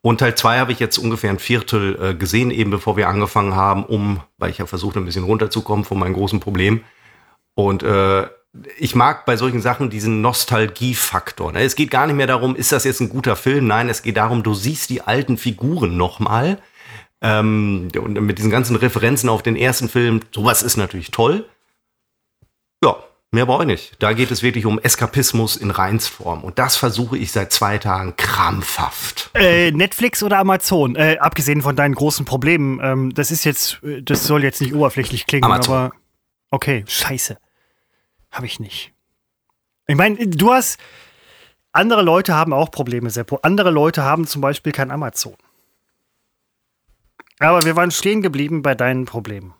Und 0.00 0.18
Teil 0.18 0.36
2 0.36 0.60
habe 0.60 0.70
ich 0.70 0.78
jetzt 0.78 0.96
ungefähr 0.96 1.28
ein 1.28 1.40
Viertel 1.40 1.98
äh, 2.00 2.14
gesehen, 2.14 2.52
eben 2.52 2.70
bevor 2.70 2.96
wir 2.96 3.08
angefangen 3.08 3.56
haben, 3.56 3.84
um, 3.84 4.20
weil 4.38 4.50
ich 4.50 4.58
ja 4.58 4.66
versucht, 4.66 4.96
ein 4.96 5.04
bisschen 5.04 5.24
runterzukommen 5.24 5.84
von 5.84 5.98
meinem 5.98 6.14
großen 6.14 6.38
Problem. 6.38 6.84
Und 7.56 7.82
äh, 7.82 8.28
ich 8.78 8.94
mag 8.94 9.26
bei 9.26 9.36
solchen 9.36 9.60
Sachen 9.60 9.90
diesen 9.90 10.20
Nostalgiefaktor. 10.20 11.50
Ne? 11.50 11.62
Es 11.62 11.74
geht 11.74 11.90
gar 11.90 12.06
nicht 12.06 12.14
mehr 12.14 12.28
darum, 12.28 12.54
ist 12.54 12.70
das 12.70 12.84
jetzt 12.84 13.00
ein 13.00 13.08
guter 13.08 13.34
Film? 13.34 13.66
Nein, 13.66 13.88
es 13.88 14.02
geht 14.02 14.16
darum, 14.16 14.44
du 14.44 14.54
siehst 14.54 14.88
die 14.90 15.02
alten 15.02 15.36
Figuren 15.36 15.96
nochmal. 15.96 16.58
Ähm, 17.22 17.88
und 18.00 18.20
mit 18.20 18.38
diesen 18.38 18.52
ganzen 18.52 18.76
Referenzen 18.76 19.28
auf 19.28 19.42
den 19.42 19.56
ersten 19.56 19.88
Film, 19.88 20.20
sowas 20.32 20.62
ist 20.62 20.76
natürlich 20.76 21.10
toll. 21.10 21.48
Ja, 22.84 23.02
Mehr 23.32 23.46
brauche 23.46 23.62
ich 23.62 23.68
nicht. 23.68 24.02
Da 24.02 24.12
geht 24.12 24.32
es 24.32 24.42
wirklich 24.42 24.66
um 24.66 24.80
Eskapismus 24.80 25.56
in 25.56 25.70
Reinsform. 25.70 26.42
Und 26.42 26.58
das 26.58 26.76
versuche 26.76 27.16
ich 27.16 27.30
seit 27.30 27.52
zwei 27.52 27.78
Tagen 27.78 28.16
krampfhaft. 28.16 29.30
Äh, 29.34 29.70
Netflix 29.70 30.24
oder 30.24 30.38
Amazon? 30.38 30.96
Äh, 30.96 31.18
abgesehen 31.20 31.62
von 31.62 31.76
deinen 31.76 31.94
großen 31.94 32.24
Problemen. 32.24 32.80
Ähm, 32.82 33.14
das 33.14 33.30
ist 33.30 33.44
jetzt, 33.44 33.80
äh, 33.84 34.02
das 34.02 34.24
soll 34.24 34.42
jetzt 34.42 34.60
nicht 34.60 34.74
oberflächlich 34.74 35.26
klingen, 35.26 35.44
Amazon. 35.44 35.76
aber. 35.76 35.92
Okay, 36.50 36.84
scheiße. 36.88 37.38
Habe 38.32 38.46
ich 38.46 38.58
nicht. 38.58 38.92
Ich 39.86 39.96
meine, 39.96 40.16
du 40.26 40.52
hast. 40.52 40.80
Andere 41.72 42.02
Leute 42.02 42.34
haben 42.34 42.52
auch 42.52 42.72
Probleme, 42.72 43.10
Seppo. 43.10 43.38
Andere 43.42 43.70
Leute 43.70 44.02
haben 44.02 44.26
zum 44.26 44.42
Beispiel 44.42 44.72
kein 44.72 44.90
Amazon. 44.90 45.36
Aber 47.38 47.64
wir 47.64 47.76
waren 47.76 47.92
stehen 47.92 48.22
geblieben 48.22 48.62
bei 48.62 48.74
deinen 48.74 49.04
Problemen 49.04 49.54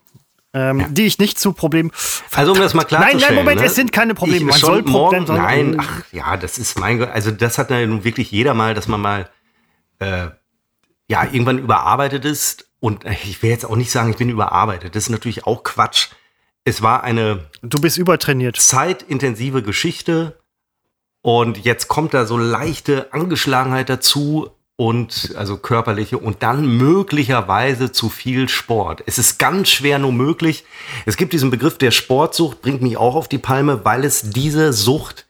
ähm, 0.53 0.81
ja. 0.81 0.89
die 0.89 1.07
ich 1.07 1.19
nicht 1.19 1.39
zu 1.39 1.53
Problem. 1.53 1.91
Also 2.35 2.53
um 2.53 2.59
das 2.59 2.75
mal 2.75 2.85
klarzustellen. 2.85 3.21
Nein, 3.21 3.29
nein, 3.29 3.45
Moment, 3.45 3.61
ne? 3.61 3.67
es 3.67 3.75
sind 3.75 3.93
keine 3.93 4.15
Probleme. 4.15 4.47
Man 4.47 4.59
soll 4.59 4.83
morgen, 4.83 5.25
Problem, 5.27 5.43
Nein, 5.43 5.77
ach 5.79 6.03
ja, 6.13 6.37
das 6.37 6.59
ist 6.59 6.79
mein 6.79 6.99
Gott. 6.99 7.11
Also 7.11 7.31
das 7.31 7.59
hat 7.59 7.71
ja 7.71 7.87
nun 7.87 8.05
wirklich 8.05 8.31
jeder 8.31 8.55
mal, 8.55 8.75
dass 8.75 8.89
man 8.89 9.01
mal 9.01 9.31
äh, 10.01 10.29
ja 11.09 11.25
irgendwann 11.25 11.59
überarbeitet 11.59 12.25
ist. 12.25 12.69
Und 12.81 13.05
ich 13.05 13.43
will 13.43 13.51
jetzt 13.51 13.65
auch 13.65 13.77
nicht 13.77 13.91
sagen, 13.91 14.11
ich 14.11 14.17
bin 14.17 14.31
überarbeitet. 14.31 14.97
Das 14.97 15.05
ist 15.05 15.11
natürlich 15.11 15.47
auch 15.47 15.63
Quatsch. 15.63 16.09
Es 16.65 16.83
war 16.83 17.05
eine. 17.05 17.51
Du 17.63 17.81
bist 17.81 17.99
übertrainiert. 17.99 18.57
Zeitintensive 18.57 19.63
Geschichte. 19.63 20.39
Und 21.23 21.65
jetzt 21.65 21.89
kommt 21.89 22.15
da 22.15 22.25
so 22.25 22.39
leichte 22.39 23.13
Angeschlagenheit 23.13 23.91
dazu 23.91 24.51
und 24.81 25.35
also 25.37 25.59
körperliche 25.59 26.17
und 26.17 26.43
dann 26.43 26.79
möglicherweise 26.79 27.93
zu 27.93 28.09
viel 28.09 28.49
Sport. 28.49 29.03
Es 29.05 29.19
ist 29.19 29.39
ganz 29.39 29.69
schwer 29.69 29.99
nur 29.99 30.11
möglich. 30.11 30.65
Es 31.05 31.19
gibt 31.19 31.35
diesen 31.35 31.51
Begriff 31.51 31.77
der 31.77 31.91
Sportsucht, 31.91 32.63
bringt 32.63 32.81
mich 32.81 32.97
auch 32.97 33.15
auf 33.15 33.29
die 33.29 33.37
Palme, 33.37 33.85
weil 33.85 34.07
es 34.07 34.31
diese 34.31 34.73
Sucht 34.73 35.27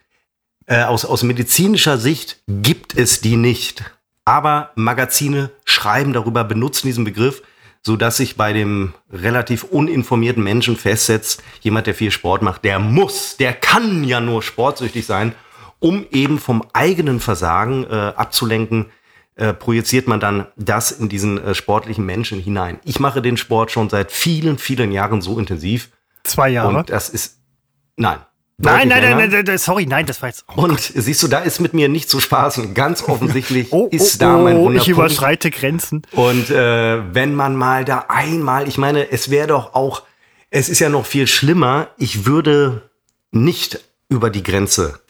äh, 0.66 0.84
aus, 0.84 1.04
aus 1.04 1.24
medizinischer 1.24 1.98
Sicht 1.98 2.40
gibt 2.46 2.96
es 2.96 3.22
die 3.22 3.34
nicht. 3.34 3.82
Aber 4.24 4.70
Magazine 4.76 5.50
schreiben 5.64 6.12
darüber, 6.12 6.44
benutzen 6.44 6.86
diesen 6.86 7.02
Begriff, 7.02 7.42
so 7.82 7.96
dass 7.96 8.18
sich 8.18 8.36
bei 8.36 8.52
dem 8.52 8.94
relativ 9.12 9.64
uninformierten 9.64 10.44
Menschen 10.44 10.76
festsetzt, 10.76 11.42
jemand, 11.60 11.88
der 11.88 11.96
viel 11.96 12.12
Sport 12.12 12.42
macht, 12.42 12.62
der 12.64 12.78
muss, 12.78 13.36
der 13.36 13.52
kann 13.54 14.04
ja 14.04 14.20
nur 14.20 14.44
sportsüchtig 14.44 15.06
sein, 15.06 15.34
um 15.80 16.06
eben 16.12 16.38
vom 16.38 16.62
eigenen 16.72 17.18
Versagen 17.18 17.82
äh, 17.90 18.12
abzulenken, 18.14 18.92
äh, 19.40 19.54
projiziert 19.54 20.06
man 20.06 20.20
dann 20.20 20.46
das 20.56 20.92
in 20.92 21.08
diesen 21.08 21.42
äh, 21.42 21.54
sportlichen 21.54 22.04
Menschen 22.04 22.38
hinein. 22.40 22.78
Ich 22.84 23.00
mache 23.00 23.22
den 23.22 23.38
Sport 23.38 23.70
schon 23.70 23.88
seit 23.88 24.12
vielen, 24.12 24.58
vielen 24.58 24.92
Jahren 24.92 25.22
so 25.22 25.38
intensiv. 25.38 25.88
Zwei 26.24 26.50
Jahre? 26.50 26.76
Und 26.76 26.90
das 26.90 27.08
ist, 27.08 27.38
nein. 27.96 28.18
Nein, 28.58 28.88
nein, 28.88 29.02
nein, 29.02 29.30
nein, 29.30 29.44
nein, 29.46 29.56
sorry, 29.56 29.86
nein, 29.86 30.04
das 30.04 30.20
war 30.20 30.28
jetzt. 30.28 30.44
Oh 30.54 30.64
und 30.64 30.78
siehst 30.78 31.22
du, 31.22 31.28
da 31.28 31.38
ist 31.38 31.60
mit 31.60 31.72
mir 31.72 31.88
nicht 31.88 32.10
zu 32.10 32.20
spaßen. 32.20 32.74
Ganz 32.74 33.02
offensichtlich 33.08 33.68
oh, 33.70 33.84
oh, 33.84 33.88
ist 33.90 34.20
da 34.20 34.36
mein 34.36 34.58
Wunderpunkt. 34.58 34.82
Ich 34.82 34.88
überschreite 34.88 35.50
Grenzen. 35.50 36.02
Und 36.12 36.50
äh, 36.50 37.14
wenn 37.14 37.34
man 37.34 37.56
mal 37.56 37.86
da 37.86 38.04
einmal, 38.08 38.68
ich 38.68 38.76
meine, 38.76 39.10
es 39.10 39.30
wäre 39.30 39.46
doch 39.46 39.72
auch, 39.72 40.02
es 40.50 40.68
ist 40.68 40.80
ja 40.80 40.90
noch 40.90 41.06
viel 41.06 41.26
schlimmer, 41.26 41.88
ich 41.96 42.26
würde 42.26 42.90
nicht 43.30 43.80
über 44.10 44.28
die 44.28 44.42
Grenze 44.42 45.00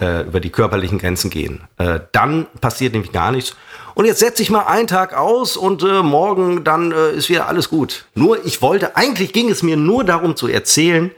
äh, 0.00 0.22
über 0.22 0.40
die 0.40 0.50
körperlichen 0.50 0.98
Grenzen 0.98 1.30
gehen. 1.30 1.66
Äh, 1.76 2.00
dann 2.12 2.46
passiert 2.60 2.92
nämlich 2.92 3.12
gar 3.12 3.32
nichts. 3.32 3.56
Und 3.94 4.04
jetzt 4.04 4.20
setze 4.20 4.42
ich 4.42 4.50
mal 4.50 4.64
einen 4.64 4.86
Tag 4.86 5.14
aus 5.14 5.56
und 5.56 5.82
äh, 5.82 6.02
morgen 6.02 6.64
dann 6.64 6.92
äh, 6.92 7.10
ist 7.12 7.28
wieder 7.28 7.48
alles 7.48 7.68
gut. 7.68 8.06
Nur 8.14 8.44
ich 8.44 8.62
wollte, 8.62 8.96
eigentlich 8.96 9.32
ging 9.32 9.50
es 9.50 9.62
mir 9.62 9.76
nur 9.76 10.04
darum 10.04 10.36
zu 10.36 10.46
erzählen, 10.46 11.10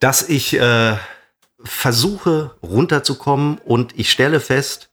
dass 0.00 0.28
ich 0.28 0.58
äh, 0.58 0.96
versuche 1.62 2.54
runterzukommen 2.62 3.58
und 3.58 3.98
ich 3.98 4.10
stelle 4.10 4.40
fest, 4.40 4.90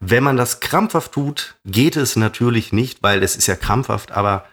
wenn 0.00 0.24
man 0.24 0.36
das 0.36 0.60
krampfhaft 0.60 1.12
tut, 1.12 1.56
geht 1.64 1.96
es 1.96 2.16
natürlich 2.16 2.72
nicht, 2.72 3.02
weil 3.02 3.22
es 3.22 3.36
ist 3.36 3.46
ja 3.46 3.56
krampfhaft, 3.56 4.12
aber 4.12 4.44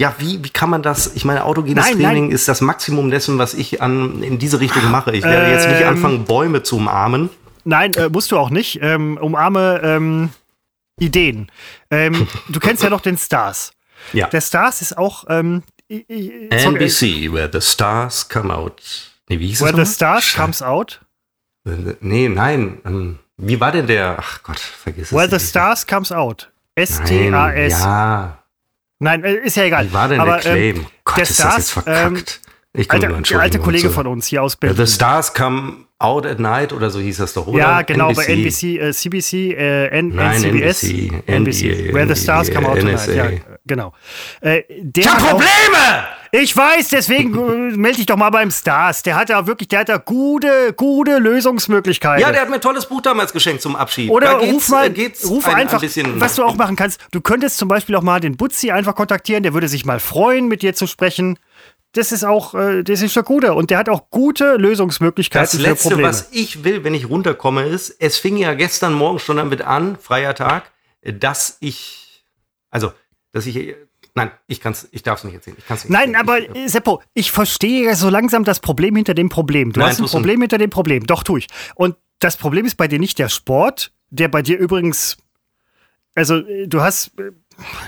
ja, 0.00 0.14
wie, 0.18 0.42
wie 0.44 0.50
kann 0.50 0.70
man 0.70 0.82
das? 0.82 1.14
Ich 1.16 1.24
meine, 1.24 1.44
autogenes 1.44 1.84
Nein, 1.84 1.98
Training 2.00 2.24
nein. 2.26 2.32
ist 2.32 2.46
das 2.48 2.60
Maximum 2.60 3.10
dessen, 3.10 3.38
was 3.38 3.54
ich 3.54 3.82
an, 3.82 4.22
in 4.22 4.38
diese 4.38 4.60
Richtung 4.60 4.90
mache. 4.90 5.10
Ich 5.14 5.24
werde 5.24 5.50
jetzt 5.52 5.68
nicht 5.68 5.80
Ähm. 5.80 5.88
anfangen, 5.88 6.24
Bäume 6.24 6.62
zu 6.62 6.76
umarmen. 6.76 7.30
Nein, 7.64 7.92
äh, 7.94 8.08
musst 8.08 8.30
du 8.30 8.38
auch 8.38 8.50
nicht. 8.50 8.78
Ähm, 8.82 9.18
umarme 9.20 9.80
ähm, 9.82 10.30
Ideen. 11.00 11.50
Ähm, 11.90 12.26
du 12.48 12.60
kennst 12.60 12.82
ja 12.82 12.90
noch 12.90 13.00
den 13.00 13.18
Stars. 13.18 13.72
Ja. 14.12 14.28
Der 14.28 14.40
Stars 14.40 14.80
ist 14.82 14.96
auch. 14.96 15.24
Ähm, 15.28 15.62
i- 15.90 16.04
i- 16.08 16.48
sorry, 16.58 16.76
NBC, 16.76 17.32
where 17.32 17.50
the 17.52 17.60
stars 17.60 18.28
come 18.28 18.54
out. 18.54 18.80
Nee, 19.28 19.40
wie 19.40 19.48
hieß 19.48 19.60
Where 19.60 19.70
es 19.82 19.98
the 19.98 20.04
nochmal? 20.04 20.22
Stars 20.22 20.34
comes 20.34 20.62
out. 20.62 21.00
Nee, 22.00 22.28
nein. 22.28 22.80
ähm, 22.86 23.18
Wie 23.36 23.60
war 23.60 23.72
denn 23.72 23.86
der? 23.86 24.16
Ach 24.18 24.42
Gott, 24.42 24.58
vergiss 24.58 25.12
Where 25.12 25.24
es. 25.26 25.30
the 25.42 25.48
Stars 25.48 25.86
comes 25.86 26.10
out. 26.12 26.50
S-T-A-S. 26.76 27.80
Ja, 27.82 28.37
Nein, 29.00 29.22
äh, 29.24 29.34
ist 29.34 29.56
ja 29.56 29.64
egal. 29.64 29.86
wie 29.88 29.92
war 29.92 30.08
denn 30.08 30.20
Aber, 30.20 30.38
der 30.38 30.54
ähm, 30.56 30.74
Claim? 30.74 30.86
Gott, 31.04 31.16
der 31.16 31.22
ist 31.22 31.30
das 31.38 31.56
jetzt 31.56 31.70
Stars, 31.70 31.84
verkackt. 31.84 32.40
ich 32.72 32.88
komme 32.88 33.02
Alter, 33.04 33.14
nur 33.16 33.22
der 33.22 33.40
alte 33.40 33.58
Kollege 33.58 33.90
von 33.90 34.06
uns 34.06 34.26
hier 34.26 34.42
aus 34.42 34.56
Berlin. 34.56 34.76
The 34.86 34.92
Stars 34.92 35.32
come 35.34 35.84
out 36.00 36.26
at 36.26 36.38
night 36.38 36.72
oder 36.72 36.90
so 36.90 37.00
hieß 37.00 37.18
das 37.18 37.32
doch, 37.34 37.46
oder? 37.46 37.58
Ja, 37.58 37.82
genau, 37.82 38.12
bei 38.12 38.24
NBC, 38.24 38.78
äh, 38.78 38.92
CBC, 38.92 39.52
äh, 39.54 39.86
N 39.88 40.08
Nein, 40.14 40.42
NCBS. 40.42 40.82
NBC, 40.84 41.22
NBC. 41.26 41.94
Where 41.94 42.06
the 42.14 42.20
Stars 42.20 42.52
come 42.52 42.68
out 42.68 42.78
tonight. 42.78 42.94
NSA. 42.96 43.12
Ja, 43.14 43.30
genau. 43.66 43.92
Äh, 44.40 44.62
Ich 44.96 45.08
hab 45.08 45.18
Probleme! 45.18 45.48
Ich 46.32 46.56
weiß, 46.56 46.88
deswegen 46.88 47.34
äh, 47.34 47.76
melde 47.76 47.96
dich 47.98 48.06
doch 48.06 48.16
mal 48.16 48.30
beim 48.30 48.50
Stars. 48.50 49.02
Der 49.02 49.16
hat 49.16 49.30
da 49.30 49.46
wirklich, 49.46 49.68
der 49.68 49.80
hat 49.80 49.88
da 49.88 49.96
gute, 49.96 50.72
gute 50.74 51.18
Lösungsmöglichkeiten. 51.18 52.20
Ja, 52.20 52.32
der 52.32 52.42
hat 52.42 52.48
mir 52.48 52.56
ein 52.56 52.60
tolles 52.60 52.86
Buch 52.86 53.00
damals 53.00 53.32
geschenkt 53.32 53.62
zum 53.62 53.76
Abschied. 53.76 54.10
Oder 54.10 54.32
ruf 54.32 54.68
mal, 54.68 54.92
ruf 55.24 55.46
ein, 55.48 55.54
einfach, 55.54 55.78
ein 55.78 55.80
bisschen. 55.80 56.20
was 56.20 56.34
du 56.36 56.44
auch 56.44 56.56
machen 56.56 56.76
kannst. 56.76 57.00
Du 57.12 57.20
könntest 57.20 57.58
zum 57.58 57.68
Beispiel 57.68 57.94
auch 57.96 58.02
mal 58.02 58.20
den 58.20 58.36
Butzi 58.36 58.70
einfach 58.70 58.94
kontaktieren. 58.94 59.42
Der 59.42 59.54
würde 59.54 59.68
sich 59.68 59.84
mal 59.84 60.00
freuen, 60.00 60.48
mit 60.48 60.62
dir 60.62 60.74
zu 60.74 60.86
sprechen. 60.86 61.38
Das 61.92 62.12
ist 62.12 62.24
auch, 62.24 62.54
äh, 62.54 62.82
das 62.82 63.00
ist 63.00 63.16
der 63.16 63.22
Gute. 63.22 63.54
Und 63.54 63.70
der 63.70 63.78
hat 63.78 63.88
auch 63.88 64.10
gute 64.10 64.56
Lösungsmöglichkeiten 64.56 65.44
das 65.46 65.56
für 65.56 65.62
Letzte, 65.62 65.88
Probleme. 65.88 66.08
was 66.08 66.28
ich 66.32 66.62
will, 66.64 66.84
wenn 66.84 66.94
ich 66.94 67.08
runterkomme, 67.08 67.64
ist, 67.64 67.96
es 67.98 68.18
fing 68.18 68.36
ja 68.36 68.54
gestern 68.54 68.92
Morgen 68.92 69.18
schon 69.18 69.38
damit 69.38 69.62
an, 69.62 69.96
freier 69.98 70.34
Tag, 70.34 70.70
dass 71.02 71.56
ich, 71.60 72.24
also, 72.70 72.92
dass 73.32 73.46
ich, 73.46 73.74
nein, 74.18 74.30
ich 74.46 74.60
kann's, 74.60 74.88
ich 74.90 75.02
darf 75.02 75.18
es 75.18 75.24
nicht 75.24 75.34
erzählen. 75.34 75.56
Ich 75.58 75.66
kann's 75.66 75.84
nicht 75.84 75.92
Nein, 75.92 76.14
erzählen. 76.14 76.28
aber 76.28 76.38
ich, 76.40 76.64
äh, 76.64 76.68
Seppo, 76.68 77.02
ich 77.14 77.32
verstehe 77.32 77.86
ja 77.86 77.94
so 77.94 78.08
langsam 78.10 78.44
das 78.44 78.60
Problem 78.60 78.94
hinter 78.96 79.14
dem 79.14 79.28
Problem. 79.28 79.72
Du 79.72 79.80
Nein, 79.80 79.90
hast 79.90 80.00
ein 80.00 80.06
Problem 80.06 80.40
hinter 80.40 80.58
dem 80.58 80.70
Problem. 80.70 81.06
Doch, 81.06 81.22
tue 81.22 81.40
ich. 81.40 81.46
Und 81.74 81.96
das 82.18 82.36
Problem 82.36 82.66
ist 82.66 82.76
bei 82.76 82.88
dir 82.88 82.98
nicht 82.98 83.18
der 83.18 83.28
Sport, 83.28 83.92
der 84.10 84.28
bei 84.28 84.42
dir 84.42 84.58
übrigens, 84.58 85.16
also 86.14 86.36
äh, 86.36 86.66
du 86.66 86.80
hast, 86.80 87.18
äh, 87.18 87.32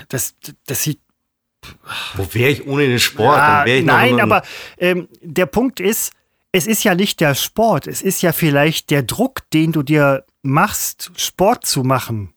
das, 0.09 0.35
das 0.66 0.83
sieht 0.83 1.01
Wo 2.14 2.27
wäre 2.33 2.51
ich 2.51 2.66
ohne 2.66 2.87
den 2.87 2.99
Sport? 2.99 3.37
Ja, 3.37 3.64
nein, 3.83 4.21
aber 4.21 4.43
ähm, 4.79 5.09
der 5.21 5.47
Punkt 5.47 5.81
ist, 5.81 6.12
es 6.53 6.66
ist 6.66 6.83
ja 6.85 6.95
nicht 6.95 7.21
der 7.21 7.35
Sport, 7.35 7.87
es 7.87 8.03
ist 8.03 8.23
ja 8.23 8.33
vielleicht 8.33 8.90
der 8.90 9.03
Druck, 9.03 9.49
den 9.53 9.73
du 9.73 9.83
dir 9.83 10.25
machst, 10.43 11.12
Sport 11.16 11.66
zu 11.66 11.83
machen. 11.85 12.35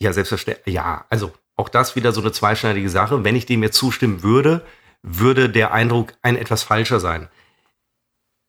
Ja, 0.00 0.12
selbstverständlich. 0.12 0.74
Ja, 0.74 1.04
also 1.08 1.32
auch 1.58 1.68
das 1.68 1.96
wieder 1.96 2.12
so 2.12 2.20
eine 2.20 2.32
zweischneidige 2.32 2.88
Sache. 2.88 3.24
Wenn 3.24 3.36
ich 3.36 3.46
dem 3.46 3.62
jetzt 3.62 3.76
zustimmen 3.76 4.22
würde, 4.22 4.62
würde 5.02 5.48
der 5.50 5.72
Eindruck 5.72 6.14
ein 6.22 6.36
etwas 6.36 6.62
falscher 6.62 7.00
sein. 7.00 7.28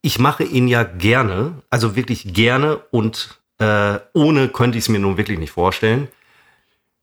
Ich 0.01 0.19
mache 0.19 0.43
ihn 0.43 0.67
ja 0.67 0.83
gerne, 0.83 1.61
also 1.69 1.95
wirklich 1.95 2.33
gerne 2.33 2.77
und 2.91 3.39
äh, 3.59 3.99
ohne 4.13 4.47
könnte 4.47 4.77
ich 4.77 4.85
es 4.85 4.89
mir 4.89 4.99
nun 4.99 5.17
wirklich 5.17 5.39
nicht 5.39 5.51
vorstellen. 5.51 6.07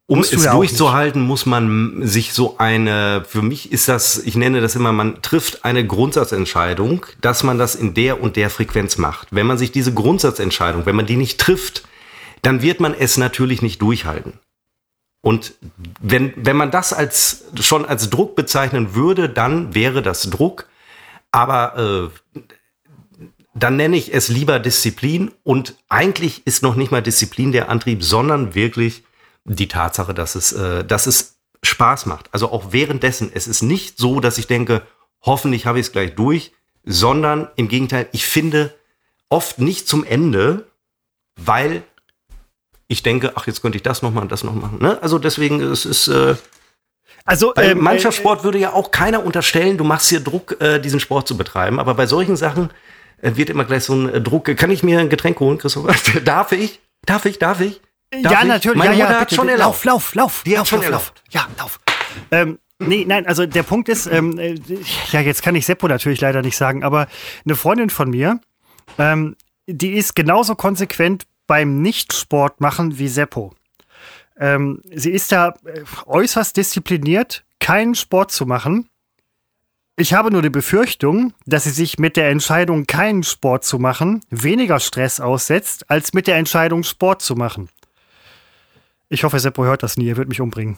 Um 0.08 0.18
Musst 0.18 0.32
du 0.32 0.36
es 0.36 0.46
auch 0.46 0.54
durchzuhalten, 0.54 1.20
muss 1.20 1.46
man 1.46 2.06
sich 2.06 2.32
so 2.32 2.58
eine, 2.58 3.24
für 3.26 3.42
mich 3.42 3.72
ist 3.72 3.88
das, 3.88 4.18
ich 4.18 4.36
nenne 4.36 4.60
das 4.60 4.76
immer, 4.76 4.92
man 4.92 5.20
trifft 5.20 5.64
eine 5.64 5.84
Grundsatzentscheidung, 5.84 7.04
dass 7.20 7.42
man 7.42 7.58
das 7.58 7.74
in 7.74 7.92
der 7.92 8.22
und 8.22 8.36
der 8.36 8.48
Frequenz 8.48 8.98
macht. 8.98 9.28
Wenn 9.32 9.48
man 9.48 9.58
sich 9.58 9.72
diese 9.72 9.92
Grundsatzentscheidung, 9.92 10.86
wenn 10.86 10.94
man 10.94 11.06
die 11.06 11.16
nicht 11.16 11.40
trifft, 11.40 11.82
dann 12.42 12.62
wird 12.62 12.78
man 12.78 12.94
es 12.94 13.16
natürlich 13.16 13.62
nicht 13.62 13.82
durchhalten. 13.82 14.34
Und 15.26 15.54
wenn, 16.00 16.32
wenn 16.36 16.56
man 16.56 16.70
das 16.70 16.92
als, 16.92 17.46
schon 17.58 17.84
als 17.84 18.10
Druck 18.10 18.36
bezeichnen 18.36 18.94
würde, 18.94 19.28
dann 19.28 19.74
wäre 19.74 20.00
das 20.00 20.30
Druck. 20.30 20.68
Aber 21.32 22.12
äh, 22.36 22.40
dann 23.52 23.74
nenne 23.74 23.96
ich 23.96 24.14
es 24.14 24.28
lieber 24.28 24.60
Disziplin. 24.60 25.32
Und 25.42 25.74
eigentlich 25.88 26.46
ist 26.46 26.62
noch 26.62 26.76
nicht 26.76 26.92
mal 26.92 27.02
Disziplin 27.02 27.50
der 27.50 27.70
Antrieb, 27.70 28.04
sondern 28.04 28.54
wirklich 28.54 29.02
die 29.42 29.66
Tatsache, 29.66 30.14
dass 30.14 30.36
es, 30.36 30.52
äh, 30.52 30.84
dass 30.84 31.08
es 31.08 31.40
Spaß 31.60 32.06
macht. 32.06 32.32
Also 32.32 32.52
auch 32.52 32.70
währenddessen. 32.70 33.32
Es 33.34 33.48
ist 33.48 33.62
nicht 33.62 33.98
so, 33.98 34.20
dass 34.20 34.38
ich 34.38 34.46
denke, 34.46 34.82
hoffentlich 35.22 35.66
habe 35.66 35.80
ich 35.80 35.86
es 35.86 35.92
gleich 35.92 36.14
durch, 36.14 36.52
sondern 36.84 37.48
im 37.56 37.66
Gegenteil, 37.66 38.08
ich 38.12 38.24
finde 38.26 38.72
oft 39.28 39.58
nicht 39.58 39.88
zum 39.88 40.04
Ende, 40.04 40.68
weil 41.34 41.82
ich 42.88 43.02
denke, 43.02 43.32
ach, 43.34 43.46
jetzt 43.46 43.62
könnte 43.62 43.76
ich 43.76 43.82
das 43.82 44.02
noch 44.02 44.12
mal 44.12 44.20
und 44.22 44.32
das 44.32 44.44
noch 44.44 44.54
machen. 44.54 44.78
Ne? 44.80 44.98
Also 45.02 45.18
deswegen, 45.18 45.60
es 45.60 45.84
ist, 45.84 46.08
äh, 46.08 46.36
Also 47.24 47.52
bei 47.54 47.70
ähm, 47.70 47.78
Mannschaftssport 47.82 48.44
würde 48.44 48.58
ja 48.58 48.72
auch 48.72 48.90
keiner 48.90 49.24
unterstellen, 49.24 49.76
du 49.76 49.84
machst 49.84 50.08
hier 50.08 50.20
Druck, 50.20 50.60
äh, 50.60 50.78
diesen 50.78 51.00
Sport 51.00 51.26
zu 51.26 51.36
betreiben. 51.36 51.80
Aber 51.80 51.94
bei 51.94 52.06
solchen 52.06 52.36
Sachen 52.36 52.70
äh, 53.20 53.32
wird 53.34 53.50
immer 53.50 53.64
gleich 53.64 53.84
so 53.84 53.94
ein 53.94 54.08
äh, 54.12 54.20
Druck. 54.20 54.44
Kann 54.56 54.70
ich 54.70 54.82
mir 54.82 55.00
ein 55.00 55.08
Getränk 55.08 55.40
holen, 55.40 55.58
Christopher? 55.58 55.94
darf 56.24 56.52
ich? 56.52 56.80
Darf 57.04 57.24
ich? 57.24 57.38
Darf 57.38 57.60
ich? 57.60 57.80
äh, 58.10 58.22
Darf 58.22 58.32
ja, 58.32 58.42
ich? 58.42 58.48
natürlich. 58.48 58.78
Meine 58.78 58.94
ja, 58.96 59.04
Mutter 59.04 59.14
ja, 59.14 59.20
hat 59.20 59.28
bitte, 59.28 59.34
schon 59.34 59.48
lauf, 59.48 59.58
erlaubt. 59.58 59.84
lauf, 59.84 60.14
lauf. 60.14 60.42
Die 60.46 60.52
hat 60.52 60.58
lauf, 60.58 60.68
schon 60.68 60.78
lauf, 60.78 60.86
erlaubt. 60.86 61.22
lauf. 61.32 61.34
Ja, 61.34 61.48
lauf. 61.58 61.80
Ähm, 62.30 62.58
nee, 62.78 63.04
nein, 63.06 63.26
also 63.26 63.46
der 63.46 63.62
Punkt 63.62 63.88
ist, 63.88 64.06
ähm, 64.06 64.38
äh, 64.38 64.54
ja, 65.10 65.20
jetzt 65.20 65.42
kann 65.42 65.54
ich 65.54 65.66
Seppo 65.66 65.88
natürlich 65.88 66.20
leider 66.20 66.42
nicht 66.42 66.56
sagen, 66.56 66.84
aber 66.84 67.08
eine 67.44 67.56
Freundin 67.56 67.90
von 67.90 68.10
mir, 68.10 68.40
ähm, 68.98 69.36
die 69.66 69.94
ist 69.94 70.14
genauso 70.14 70.54
konsequent 70.54 71.24
beim 71.46 71.82
Nicht-Sport 71.82 72.60
machen 72.60 72.98
wie 72.98 73.08
Seppo. 73.08 73.54
Ähm, 74.38 74.82
sie 74.92 75.10
ist 75.10 75.32
da 75.32 75.54
äh, 75.64 75.82
äußerst 76.06 76.56
diszipliniert, 76.56 77.44
keinen 77.60 77.94
Sport 77.94 78.30
zu 78.32 78.46
machen. 78.46 78.88
Ich 79.98 80.12
habe 80.12 80.30
nur 80.30 80.42
die 80.42 80.50
Befürchtung, 80.50 81.32
dass 81.46 81.64
sie 81.64 81.70
sich 81.70 81.98
mit 81.98 82.18
der 82.18 82.28
Entscheidung, 82.28 82.86
keinen 82.86 83.22
Sport 83.22 83.64
zu 83.64 83.78
machen, 83.78 84.20
weniger 84.28 84.78
Stress 84.78 85.20
aussetzt, 85.20 85.90
als 85.90 86.12
mit 86.12 86.26
der 86.26 86.36
Entscheidung, 86.36 86.82
Sport 86.82 87.22
zu 87.22 87.34
machen. 87.34 87.70
Ich 89.08 89.24
hoffe, 89.24 89.38
Seppo 89.40 89.64
hört 89.64 89.82
das 89.82 89.96
nie, 89.96 90.10
er 90.10 90.18
wird 90.18 90.28
mich 90.28 90.42
umbringen. 90.42 90.76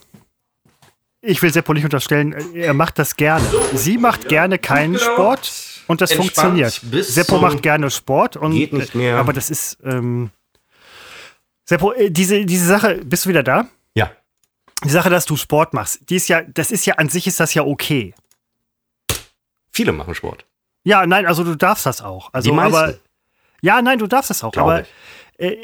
Ich 1.20 1.42
will 1.42 1.52
Seppo 1.52 1.72
nicht 1.74 1.82
unterstellen, 1.82 2.32
er 2.54 2.74
macht 2.74 3.00
das 3.00 3.16
gerne. 3.16 3.44
Sie 3.74 3.98
macht 3.98 4.28
gerne 4.28 4.56
keinen 4.56 4.96
Sport 4.98 5.52
und 5.88 6.00
das 6.00 6.12
Entspannt 6.12 6.60
funktioniert. 6.60 7.04
Seppo 7.04 7.38
macht 7.40 7.60
gerne 7.62 7.90
Sport 7.90 8.36
und 8.36 8.52
Geht 8.52 8.72
nicht 8.72 8.94
mehr. 8.94 9.16
aber 9.16 9.32
das 9.32 9.50
ist 9.50 9.78
ähm, 9.82 10.30
Seppo, 11.68 11.92
äh, 11.92 12.10
diese, 12.10 12.46
diese 12.46 12.66
Sache, 12.66 12.94
bist 13.04 13.26
du 13.26 13.28
wieder 13.28 13.42
da? 13.42 13.68
Ja. 13.94 14.10
Die 14.84 14.88
Sache, 14.88 15.10
dass 15.10 15.26
du 15.26 15.36
Sport 15.36 15.74
machst, 15.74 16.08
die 16.08 16.16
ist 16.16 16.28
ja, 16.28 16.42
das 16.42 16.70
ist 16.70 16.86
ja 16.86 16.94
an 16.94 17.10
sich 17.10 17.26
ist 17.26 17.40
das 17.40 17.52
ja 17.52 17.62
okay. 17.62 18.14
Viele 19.70 19.92
machen 19.92 20.14
Sport. 20.14 20.46
Ja, 20.84 21.06
nein, 21.06 21.26
also 21.26 21.44
du 21.44 21.54
darfst 21.56 21.84
das 21.84 22.00
auch. 22.00 22.30
Also, 22.32 22.50
Die 22.50 22.56
meisten. 22.56 22.74
aber 22.74 22.94
ja, 23.60 23.82
nein, 23.82 23.98
du 23.98 24.06
darfst 24.06 24.30
das 24.30 24.42
auch. 24.42 24.52
Glaub 24.52 24.64
aber 24.66 24.84
äh, 25.36 25.56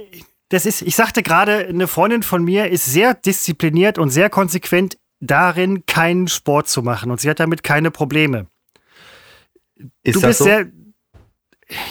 das 0.51 0.67
ist, 0.67 0.83
ich 0.83 0.95
sagte 0.95 1.23
gerade, 1.23 1.67
eine 1.69 1.89
Freundin 1.89 2.23
von 2.23 2.45
mir 2.45 2.69
ist 2.69 2.85
sehr 2.85 3.15
diszipliniert 3.15 3.97
und 3.97 4.11
sehr 4.11 4.29
konsequent 4.29 4.99
darin, 5.21 5.87
keinen 5.87 6.29
Sport 6.29 6.69
zu 6.69 6.83
machen 6.83 7.11
und 7.11 7.21
sie 7.21 7.31
hat 7.31 7.41
damit 7.41 7.63
keine 7.63 7.91
Probleme. 7.91 8.47
Ist 10.03 10.17
du 10.17 10.21
das 10.21 10.23
bist 10.23 10.39
so? 10.41 10.45
sehr, 10.45 10.67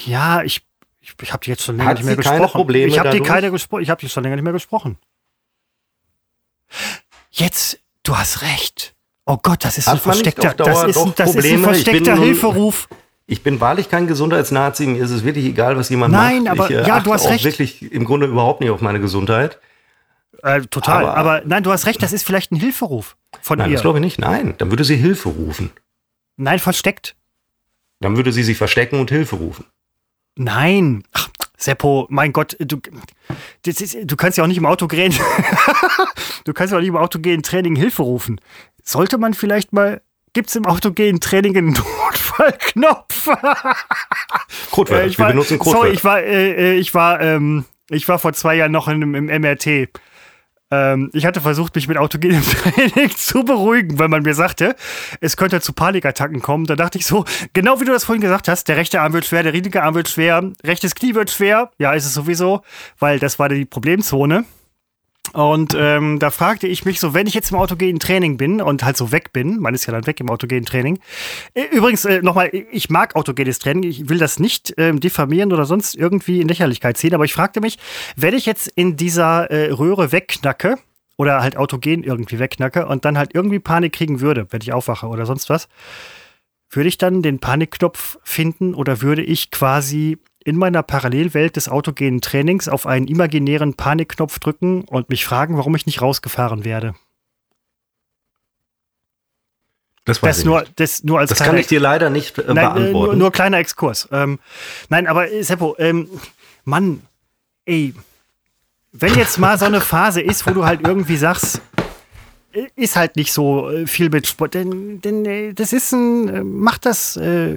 ja, 0.06 0.44
ich, 0.44 0.68
ich, 1.04 1.14
ich 1.22 1.34
habe 1.34 1.44
dir 1.46 1.52
jetzt 1.52 1.64
schon 1.64 1.78
länger 1.78 1.90
Hat 1.90 1.98
nicht 1.98 2.06
mehr 2.06 2.16
sie 2.16 2.22
keine 2.22 2.40
gesprochen. 2.40 2.58
Probleme 2.58 2.88
ich 2.88 2.98
habe 2.98 3.10
dir 3.10 3.18
dadurch? 3.18 3.28
keine 3.30 3.52
gesprochen. 3.52 3.82
Ich 3.84 3.90
habe 3.90 4.00
dir 4.02 4.10
schon 4.10 4.24
länger 4.24 4.36
nicht 4.38 4.44
mehr 4.44 4.54
gesprochen. 4.54 4.98
Jetzt, 7.32 7.80
du 8.04 8.18
hast 8.18 8.42
recht. 8.42 8.96
Oh 9.26 9.38
Gott, 9.42 9.64
das 9.64 9.78
ist 9.78 9.88
Hat 9.88 9.96
ein 9.96 10.00
versteckter, 10.02 10.54
das 10.54 10.84
ist, 10.86 10.98
ein- 10.98 11.14
das 11.16 11.36
ist 11.36 11.46
ein 11.46 11.60
versteckter 11.64 12.18
Hilferuf. 12.18 12.88
Ich 13.26 13.42
bin 13.42 13.62
wahrlich 13.62 13.90
kein 13.90 14.08
Gesundheitsnazi. 14.08 14.86
Mir 14.86 15.04
ist 15.04 15.12
es 15.12 15.24
wirklich 15.24 15.46
egal, 15.46 15.78
was 15.78 15.90
jemand 15.90 16.14
Nein, 16.14 16.44
macht. 16.44 16.52
aber- 16.60 16.70
ich, 16.70 16.76
äh, 16.76 16.88
ja, 16.88 17.00
du 17.00 17.14
hast 17.14 17.26
auch 17.26 17.30
recht. 17.32 17.46
wirklich 17.46 17.92
im 17.92 18.04
Grunde 18.06 18.26
überhaupt 18.28 18.60
nicht 18.60 18.70
auf 18.70 18.82
meine 18.82 19.00
Gesundheit. 19.00 19.60
Äh, 20.42 20.62
total. 20.64 21.04
Aber- 21.06 21.16
Aber, 21.18 21.42
nein, 21.46 21.64
du 21.64 21.72
hast 21.72 21.86
recht, 21.86 22.04
das 22.04 22.12
ist 22.12 22.26
vielleicht 22.26 22.52
ein 22.52 22.58
Hilferuf 22.58 23.16
von 23.42 23.60
Nein, 23.60 23.70
ihr. 23.70 23.74
das 23.76 23.82
glaube 23.82 24.00
ich 24.00 24.04
nicht. 24.04 24.20
Nein, 24.20 24.56
dann 24.58 24.72
würde 24.72 24.84
sie 24.84 24.98
Hilfe 24.98 25.30
rufen. 25.30 25.72
Nein, 26.36 26.60
versteckt. 26.60 27.16
Dann 28.02 28.18
würde 28.18 28.34
sie 28.34 28.44
sich 28.44 28.58
verstecken 28.58 29.00
und 29.00 29.10
Hilfe 29.10 29.38
rufen. 29.38 29.66
Nein. 30.36 31.04
Ach, 31.14 31.30
Seppo, 31.58 32.08
mein 32.10 32.34
Gott, 32.34 32.58
du, 32.60 32.80
ist, 33.66 33.98
du 34.04 34.16
kannst 34.16 34.38
ja 34.38 34.44
auch 34.44 34.48
nicht 34.48 34.58
im 34.58 34.66
Auto 34.66 34.88
gehen. 34.88 35.14
du 36.44 36.54
kannst 36.54 36.72
ja 36.72 36.78
auch 36.78 36.82
nicht 36.82 36.90
im 36.90 36.98
Auto 36.98 37.20
gehen 37.20 37.44
Training 37.44 37.76
Hilfe 37.76 38.04
rufen. 38.04 38.42
Sollte 38.84 39.18
man 39.18 39.34
vielleicht 39.34 39.72
mal 39.72 40.02
gibt 40.34 40.50
es 40.50 40.56
im 40.56 40.66
autogenen 40.66 41.20
Training 41.20 41.56
einen 41.56 41.74
Notfallknopf. 41.74 43.30
Codewörter. 44.72 45.04
Äh, 45.04 45.08
ich 45.08 45.20
war, 45.20 45.28
Wir 45.28 45.34
benutzen 45.34 45.60
Codewörter. 45.60 45.86
Sorry, 45.86 45.94
ich 45.94 46.04
war, 46.04 46.20
äh, 46.22 46.52
äh, 46.52 46.74
ich 46.78 46.94
war, 46.94 47.22
ähm, 47.22 47.66
ich 47.90 48.08
war 48.08 48.20
vor 48.20 48.34
zwei 48.34 48.56
Jahren 48.56 48.72
noch 48.72 48.88
in, 48.88 49.02
im 49.02 49.26
MRT. 49.26 49.90
Ähm, 50.74 51.12
ich 51.14 51.26
hatte 51.26 51.40
versucht, 51.42 51.76
mich 51.76 51.88
mit 51.88 51.98
autogenem 51.98 52.42
Training 52.64 53.12
zu 53.16 53.44
beruhigen, 53.44 54.00
weil 54.00 54.08
man 54.08 54.24
mir 54.24 54.34
sagte, 54.34 54.76
es 55.22 55.38
könnte 55.38 55.62
zu 55.62 55.74
Panikattacken 55.74 56.42
kommen. 56.42 56.66
Da 56.66 56.76
dachte 56.76 56.98
ich 56.98 57.06
so, 57.06 57.26
genau 57.54 57.80
wie 57.80 57.86
du 57.86 57.92
das 57.92 58.06
vorhin 58.06 58.22
gesagt 58.22 58.48
hast, 58.48 58.68
der 58.68 58.78
rechte 58.78 59.02
Arm 59.02 59.14
wird 59.14 59.26
schwer, 59.26 59.44
der 59.44 59.52
linke 59.52 59.84
Arm 59.84 59.94
wird 59.94 60.10
schwer, 60.10 60.52
rechtes 60.64 60.96
Knie 60.96 61.14
wird 61.14 61.30
schwer. 61.30 61.70
Ja, 61.78 61.94
ist 61.94 62.06
es 62.06 62.14
sowieso, 62.14 62.62
weil 62.98 63.20
das 63.20 63.38
war 63.38 63.50
die 63.50 63.66
Problemzone. 63.66 64.46
Und 65.34 65.76
ähm, 65.78 66.20
da 66.20 66.30
fragte 66.30 66.68
ich 66.68 66.86
mich 66.86 67.00
so, 67.00 67.14
wenn 67.14 67.28
ich 67.28 67.34
jetzt 67.34 67.52
im 67.52 67.58
autogenen 67.58 68.00
Training 68.00 68.38
bin 68.38 68.62
und 68.62 68.84
halt 68.84 68.98
so 68.98 69.12
weg 69.12 69.34
bin, 69.34 69.60
man 69.60 69.74
ist 69.74 69.88
ja 69.88 69.94
dann 69.94 70.06
weg 70.06 70.20
im 70.20 70.30
autogenen 70.30 70.66
Training. 70.66 71.00
Äh, 71.56 71.64
übrigens, 71.72 72.06
äh, 72.06 72.22
nochmal, 72.22 72.52
ich 72.54 72.90
mag 72.90 73.16
autogenes 73.16 73.60
Training, 73.60 73.84
ich 73.84 74.10
will 74.10 74.20
das 74.20 74.40
nicht 74.40 74.76
ähm, 74.78 75.00
diffamieren 75.00 75.52
oder 75.52 75.66
sonst 75.66 75.96
irgendwie 75.96 76.40
in 76.40 76.48
Lächerlichkeit 76.48 76.98
ziehen, 76.98 77.16
aber 77.16 77.26
ich 77.26 77.34
fragte 77.34 77.62
mich, 77.62 77.80
wenn 78.16 78.36
ich 78.36 78.46
jetzt 78.46 78.68
in 78.76 78.96
dieser 78.96 79.50
äh, 79.50 79.72
Röhre 79.72 80.12
wegknacke, 80.12 80.78
oder 81.16 81.42
halt 81.42 81.58
autogen 81.58 82.04
irgendwie 82.04 82.40
wegknacke 82.40 82.88
und 82.88 83.06
dann 83.06 83.18
halt 83.18 83.36
irgendwie 83.36 83.60
Panik 83.60 83.94
kriegen 83.94 84.20
würde, 84.20 84.48
wenn 84.50 84.62
ich 84.62 84.74
aufwache 84.74 85.08
oder 85.08 85.26
sonst 85.26 85.50
was, 85.50 85.68
würde 86.70 86.90
ich 86.90 86.98
dann 86.98 87.22
den 87.22 87.40
Panikknopf 87.40 88.18
finden 88.24 88.74
oder 88.74 89.02
würde 89.02 89.24
ich 89.24 89.52
quasi 89.52 90.18
in 90.46 90.58
meiner 90.58 90.84
Parallelwelt 90.84 91.56
des 91.56 91.70
autogenen 91.70 92.22
Trainings 92.22 92.68
auf 92.68 92.86
einen 92.86 93.08
imaginären 93.08 93.76
Panikknopf 93.76 94.40
drücken 94.40 94.84
und 94.84 95.10
mich 95.10 95.26
fragen, 95.26 95.58
warum 95.58 95.76
ich 95.76 95.86
nicht 95.86 96.02
rausgefahren 96.02 96.66
werde. 96.66 96.96
Das, 100.06 100.20
das, 100.20 100.44
nur, 100.44 100.66
das 100.76 101.04
nur 101.04 101.26
Das 101.26 101.40
kann 101.40 101.58
ich 101.58 101.68
dir 101.68 101.80
leider 101.80 102.10
nicht 102.10 102.38
äh, 102.38 102.44
nein, 102.48 102.56
beantworten. 102.56 102.92
Nur, 102.92 103.16
nur, 103.16 103.32
kleiner 103.32 103.58
Exkurs. 103.58 104.10
Ähm, 104.12 104.40
nein, 104.90 105.08
aber 105.08 105.32
äh, 105.32 105.44
Seppo, 105.44 105.78
ähm, 105.80 106.10
Mann, 106.66 107.02
ey, 107.66 107.94
wenn 108.92 109.16
jetzt 109.16 109.40
mal 109.40 109.58
so 109.58 109.66
eine 109.66 109.80
Phase 109.82 110.20
ist, 110.20 110.46
wo 110.46 110.52
du 110.52 110.66
halt 110.66 110.86
irgendwie 110.86 111.16
sagst, 111.16 111.62
äh, 112.52 112.68
ist 112.76 112.98
halt 112.98 113.16
nicht 113.16 113.32
so 113.32 113.70
äh, 113.70 113.88
viel 113.88 114.10
mit 114.10 114.28
Sport, 114.28 114.56
denn, 114.56 115.00
denn 115.00 115.56
das 115.56 115.72
ist 115.72 115.94
ein, 115.94 116.60
mach 116.60 116.80
das, 116.80 117.16
äh, 117.16 117.56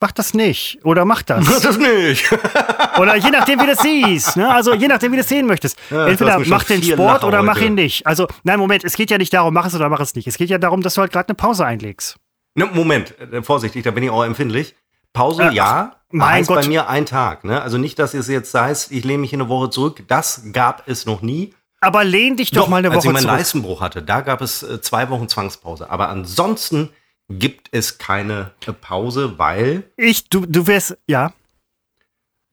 mach 0.00 0.12
das 0.12 0.34
nicht. 0.34 0.78
Oder 0.84 1.04
mach 1.04 1.22
das. 1.22 1.44
Mach 1.44 1.60
das 1.60 1.78
nicht. 1.78 2.30
oder 2.98 3.16
je 3.16 3.30
nachdem, 3.30 3.60
wie 3.60 3.66
du 3.66 3.74
das 3.74 3.82
siehst. 3.82 4.36
Ne? 4.36 4.48
Also 4.48 4.74
je 4.74 4.88
nachdem, 4.88 5.12
wie 5.12 5.16
du 5.16 5.22
es 5.22 5.28
sehen 5.28 5.46
möchtest. 5.46 5.78
Ja, 5.90 6.06
Entweder 6.06 6.38
mach 6.40 6.64
den 6.64 6.82
Sport 6.82 7.24
oder 7.24 7.42
mach 7.42 7.60
ihn 7.60 7.74
nicht. 7.74 8.06
Also, 8.06 8.26
nein, 8.44 8.58
Moment, 8.58 8.84
es 8.84 8.94
geht 8.94 9.10
ja 9.10 9.18
nicht 9.18 9.32
darum, 9.32 9.54
mach 9.54 9.66
es 9.66 9.74
oder 9.74 9.88
mach 9.88 10.00
es 10.00 10.14
nicht. 10.14 10.26
Es 10.26 10.36
geht 10.36 10.50
ja 10.50 10.58
darum, 10.58 10.82
dass 10.82 10.94
du 10.94 11.00
halt 11.00 11.12
gerade 11.12 11.28
eine 11.28 11.34
Pause 11.34 11.64
einlegst. 11.64 12.16
Ne, 12.54 12.66
Moment, 12.66 13.14
äh, 13.20 13.42
vorsichtig, 13.42 13.84
da 13.84 13.90
bin 13.90 14.02
ich 14.02 14.10
auch 14.10 14.24
empfindlich. 14.24 14.74
Pause, 15.12 15.44
äh, 15.44 15.52
ja. 15.52 15.96
Mein 16.10 16.44
Gott. 16.46 16.62
bei 16.62 16.68
mir 16.68 16.88
ein 16.88 17.06
Tag. 17.06 17.44
Ne? 17.44 17.60
Also 17.60 17.76
nicht, 17.76 17.98
dass 17.98 18.14
es 18.14 18.28
jetzt 18.28 18.54
heißt, 18.54 18.92
ich 18.92 19.04
lehne 19.04 19.18
mich 19.18 19.32
in 19.32 19.40
eine 19.40 19.50
Woche 19.50 19.68
zurück. 19.68 20.04
Das 20.08 20.42
gab 20.52 20.88
es 20.88 21.04
noch 21.04 21.20
nie. 21.22 21.54
Aber 21.80 22.02
lehn 22.02 22.36
dich 22.36 22.50
doch, 22.50 22.62
doch 22.62 22.68
mal 22.68 22.78
eine 22.78 22.90
Woche 22.90 23.00
zurück. 23.00 23.14
Als 23.14 23.22
ich 23.22 23.26
meinen 23.26 23.38
Leistenbruch 23.38 23.80
hatte, 23.80 24.02
da 24.02 24.22
gab 24.22 24.40
es 24.40 24.62
äh, 24.62 24.80
zwei 24.80 25.10
Wochen 25.10 25.28
Zwangspause. 25.28 25.90
Aber 25.90 26.08
ansonsten 26.08 26.90
gibt 27.28 27.68
es 27.72 27.98
keine 27.98 28.52
Pause, 28.80 29.38
weil. 29.38 29.84
Ich, 29.96 30.28
du, 30.28 30.46
du 30.46 30.66
wärst, 30.66 30.98
ja. 31.06 31.32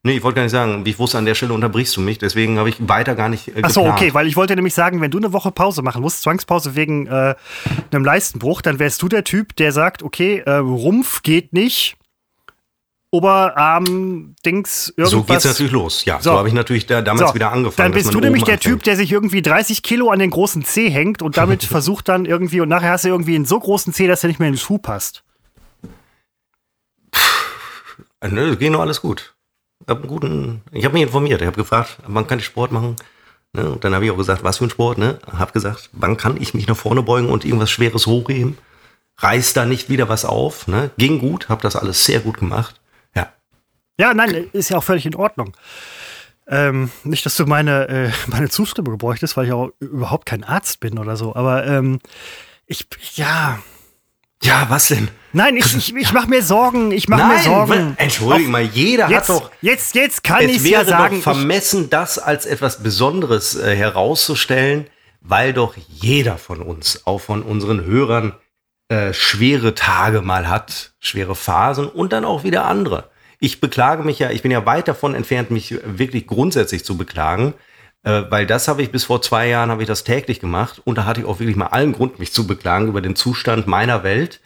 Nee, 0.02 0.18
ich 0.18 0.22
wollte 0.22 0.36
gar 0.36 0.42
nicht 0.42 0.52
sagen, 0.52 0.86
wie 0.86 0.90
ich 0.90 1.00
wusste, 1.00 1.18
an 1.18 1.24
der 1.24 1.34
Stelle 1.34 1.52
unterbrichst 1.52 1.96
du 1.96 2.00
mich, 2.00 2.18
deswegen 2.18 2.58
habe 2.58 2.68
ich 2.68 2.76
weiter 2.88 3.16
gar 3.16 3.28
nicht. 3.28 3.48
Äh, 3.48 3.62
Ach 3.62 3.70
so, 3.70 3.84
okay, 3.84 4.14
weil 4.14 4.28
ich 4.28 4.36
wollte 4.36 4.54
nämlich 4.54 4.72
sagen, 4.74 5.00
wenn 5.00 5.10
du 5.10 5.18
eine 5.18 5.32
Woche 5.32 5.50
Pause 5.50 5.82
machen 5.82 6.00
musst, 6.00 6.22
Zwangspause 6.22 6.76
wegen 6.76 7.08
äh, 7.08 7.34
einem 7.90 8.04
Leistenbruch, 8.04 8.62
dann 8.62 8.78
wärst 8.78 9.02
du 9.02 9.08
der 9.08 9.24
Typ, 9.24 9.56
der 9.56 9.72
sagt, 9.72 10.04
okay, 10.04 10.44
äh, 10.46 10.52
Rumpf 10.58 11.22
geht 11.22 11.52
nicht, 11.52 11.95
Oberarm, 13.10 14.34
Dings, 14.44 14.92
irgendwas. 14.96 15.10
So 15.10 15.22
geht's 15.22 15.44
natürlich 15.44 15.72
los. 15.72 16.04
Ja, 16.04 16.20
so, 16.20 16.30
so 16.32 16.38
habe 16.38 16.48
ich 16.48 16.54
natürlich 16.54 16.86
da, 16.86 17.02
damals 17.02 17.30
so, 17.30 17.34
wieder 17.34 17.52
angefangen. 17.52 17.92
Dann 17.92 17.98
bist 17.98 18.12
du 18.12 18.20
nämlich 18.20 18.44
der. 18.44 18.58
Typ, 18.58 18.82
der 18.82 18.96
sich 18.96 19.12
irgendwie 19.12 19.42
30 19.42 19.82
Kilo 19.82 20.10
an 20.10 20.18
den 20.18 20.30
großen 20.30 20.64
C 20.64 20.90
hängt 20.90 21.22
und 21.22 21.36
damit 21.36 21.64
versucht 21.64 22.08
dann 22.08 22.24
irgendwie, 22.24 22.60
und 22.60 22.68
nachher 22.68 22.90
hast 22.90 23.04
du 23.04 23.08
irgendwie 23.08 23.36
einen 23.36 23.44
so 23.44 23.60
großen 23.60 23.92
C, 23.92 24.06
dass 24.06 24.20
der 24.22 24.28
nicht 24.28 24.40
mehr 24.40 24.48
in 24.48 24.54
den 24.54 24.60
Schuh 24.60 24.78
passt. 24.78 25.22
Nö, 28.28 28.50
das 28.50 28.58
geht 28.58 28.72
nur 28.72 28.80
alles 28.80 29.00
gut. 29.00 29.34
Ich 29.80 29.90
habe 29.90 30.20
hab 30.82 30.92
mich 30.92 31.02
informiert. 31.02 31.40
Ich 31.40 31.46
habe 31.46 31.56
gefragt, 31.56 31.98
wann 32.06 32.26
kann 32.26 32.38
ich 32.38 32.44
Sport 32.44 32.72
machen? 32.72 32.96
Ne? 33.52 33.70
Und 33.70 33.84
dann 33.84 33.94
habe 33.94 34.04
ich 34.04 34.10
auch 34.10 34.16
gesagt, 34.16 34.42
was 34.42 34.58
für 34.58 34.64
ein 34.64 34.70
Sport? 34.70 34.98
Ne? 34.98 35.18
Habe 35.30 35.52
gesagt, 35.52 35.90
wann 35.92 36.16
kann 36.16 36.40
ich 36.40 36.54
mich 36.54 36.66
nach 36.66 36.76
vorne 36.76 37.02
beugen 37.02 37.28
und 37.28 37.44
irgendwas 37.44 37.70
Schweres 37.70 38.06
hochheben? 38.06 38.58
Reiß 39.18 39.52
da 39.52 39.64
nicht 39.64 39.88
wieder 39.88 40.08
was 40.08 40.24
auf. 40.24 40.66
Ne? 40.66 40.90
Ging 40.98 41.18
gut, 41.18 41.48
habe 41.48 41.62
das 41.62 41.76
alles 41.76 42.04
sehr 42.04 42.20
gut 42.20 42.38
gemacht. 42.38 42.80
Ja, 43.98 44.12
nein, 44.14 44.48
ist 44.52 44.68
ja 44.68 44.78
auch 44.78 44.84
völlig 44.84 45.06
in 45.06 45.14
Ordnung. 45.14 45.56
Ähm, 46.48 46.90
nicht, 47.02 47.26
dass 47.26 47.36
du 47.36 47.46
meine, 47.46 47.88
äh, 47.88 48.10
meine 48.28 48.48
Zustimmung 48.48 48.98
bräuchtest, 48.98 49.36
weil 49.36 49.46
ich 49.46 49.52
auch 49.52 49.70
überhaupt 49.80 50.26
kein 50.26 50.44
Arzt 50.44 50.80
bin 50.80 50.98
oder 50.98 51.16
so, 51.16 51.34
aber 51.34 51.66
ähm, 51.66 51.98
ich, 52.66 52.86
ja. 53.14 53.58
Ja, 54.42 54.66
was 54.68 54.88
denn? 54.88 55.08
Nein, 55.32 55.56
ich, 55.56 55.74
ich, 55.74 55.94
ich 55.94 56.12
mache 56.12 56.28
mir 56.28 56.42
Sorgen. 56.42 56.92
Ich 56.92 57.08
mache 57.08 57.24
mir 57.24 57.42
Sorgen. 57.42 57.94
Entschuldigung 57.96 58.52
mal, 58.52 58.62
jeder 58.62 59.08
jetzt, 59.08 59.30
hat 59.30 59.36
doch. 59.36 59.50
Jetzt, 59.62 59.94
jetzt 59.94 60.22
kann 60.22 60.46
ich 60.48 60.62
ja 60.62 60.84
sagen. 60.84 61.16
Doch 61.16 61.22
vermessen, 61.22 61.88
das 61.88 62.18
als 62.18 62.44
etwas 62.44 62.82
Besonderes 62.82 63.56
äh, 63.56 63.74
herauszustellen, 63.74 64.86
weil 65.20 65.54
doch 65.54 65.74
jeder 65.88 66.36
von 66.36 66.60
uns, 66.60 67.06
auch 67.06 67.22
von 67.22 67.42
unseren 67.42 67.84
Hörern, 67.86 68.34
äh, 68.88 69.14
schwere 69.14 69.74
Tage 69.74 70.20
mal 70.20 70.48
hat, 70.48 70.92
schwere 71.00 71.34
Phasen 71.34 71.88
und 71.88 72.12
dann 72.12 72.24
auch 72.26 72.44
wieder 72.44 72.66
andere 72.66 73.10
ich 73.38 73.60
beklage 73.60 74.02
mich 74.02 74.18
ja, 74.18 74.30
ich 74.30 74.42
bin 74.42 74.50
ja 74.50 74.66
weit 74.66 74.88
davon 74.88 75.14
entfernt, 75.14 75.50
mich 75.50 75.74
wirklich 75.84 76.26
grundsätzlich 76.26 76.84
zu 76.84 76.96
beklagen, 76.96 77.54
äh, 78.02 78.22
weil 78.30 78.46
das 78.46 78.68
habe 78.68 78.82
ich 78.82 78.90
bis 78.90 79.04
vor 79.04 79.20
zwei 79.22 79.48
Jahren, 79.48 79.70
habe 79.70 79.82
ich 79.82 79.88
das 79.88 80.04
täglich 80.04 80.40
gemacht 80.40 80.80
und 80.84 80.96
da 80.96 81.04
hatte 81.04 81.20
ich 81.20 81.26
auch 81.26 81.40
wirklich 81.40 81.56
mal 81.56 81.66
allen 81.66 81.92
Grund, 81.92 82.18
mich 82.18 82.32
zu 82.32 82.46
beklagen 82.46 82.88
über 82.88 83.00
den 83.00 83.16
Zustand 83.16 83.66
meiner 83.66 84.02
Welt. 84.02 84.40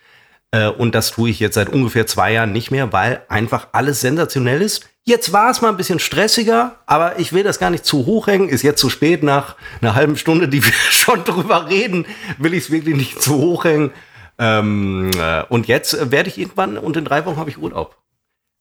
Äh, 0.52 0.68
und 0.68 0.94
das 0.94 1.12
tue 1.12 1.30
ich 1.30 1.40
jetzt 1.40 1.54
seit 1.54 1.68
ungefähr 1.68 2.06
zwei 2.06 2.32
Jahren 2.32 2.52
nicht 2.52 2.70
mehr, 2.70 2.92
weil 2.92 3.22
einfach 3.28 3.68
alles 3.72 4.00
sensationell 4.00 4.62
ist. 4.62 4.88
Jetzt 5.04 5.32
war 5.32 5.50
es 5.50 5.60
mal 5.60 5.68
ein 5.68 5.76
bisschen 5.76 5.98
stressiger, 5.98 6.76
aber 6.86 7.18
ich 7.18 7.32
will 7.32 7.42
das 7.42 7.58
gar 7.58 7.70
nicht 7.70 7.84
zu 7.84 8.06
hoch 8.06 8.26
hängen. 8.26 8.48
Ist 8.48 8.62
jetzt 8.62 8.80
zu 8.80 8.90
spät 8.90 9.22
nach 9.22 9.56
einer 9.80 9.94
halben 9.94 10.16
Stunde, 10.16 10.48
die 10.48 10.64
wir 10.64 10.72
schon 10.90 11.24
drüber 11.24 11.68
reden, 11.68 12.06
will 12.38 12.54
ich 12.54 12.64
es 12.64 12.70
wirklich 12.70 12.96
nicht 12.96 13.22
zu 13.22 13.36
hoch 13.36 13.64
hängen. 13.64 13.92
Ähm, 14.38 15.10
äh, 15.18 15.42
und 15.48 15.68
jetzt 15.68 16.10
werde 16.10 16.28
ich 16.28 16.38
irgendwann 16.38 16.78
und 16.78 16.96
in 16.96 17.04
drei 17.04 17.24
Wochen 17.26 17.36
habe 17.36 17.50
ich 17.50 17.58
Urlaub. 17.58 17.96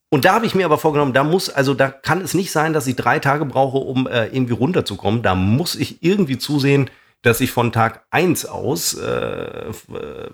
Und 0.09 0.25
da 0.25 0.33
habe 0.33 0.45
ich 0.45 0.55
mir 0.55 0.65
aber 0.65 0.79
vorgenommen, 0.79 1.13
da 1.13 1.23
muss, 1.23 1.49
also 1.49 1.75
da 1.75 1.89
kann 1.89 2.21
es 2.21 2.33
nicht 2.33 2.51
sein, 2.51 2.73
dass 2.73 2.87
ich 2.87 2.95
drei 2.95 3.19
Tage 3.19 3.45
brauche, 3.45 3.77
um 3.77 4.07
äh, 4.07 4.25
irgendwie 4.27 4.53
runterzukommen. 4.53 5.21
Da 5.21 5.35
muss 5.35 5.75
ich 5.75 6.03
irgendwie 6.03 6.39
zusehen, 6.39 6.89
dass 7.21 7.41
ich 7.41 7.51
von 7.51 7.71
Tag 7.71 8.05
eins 8.09 8.45
aus 8.45 8.95
äh, 8.95 9.05
äh, 9.07 9.73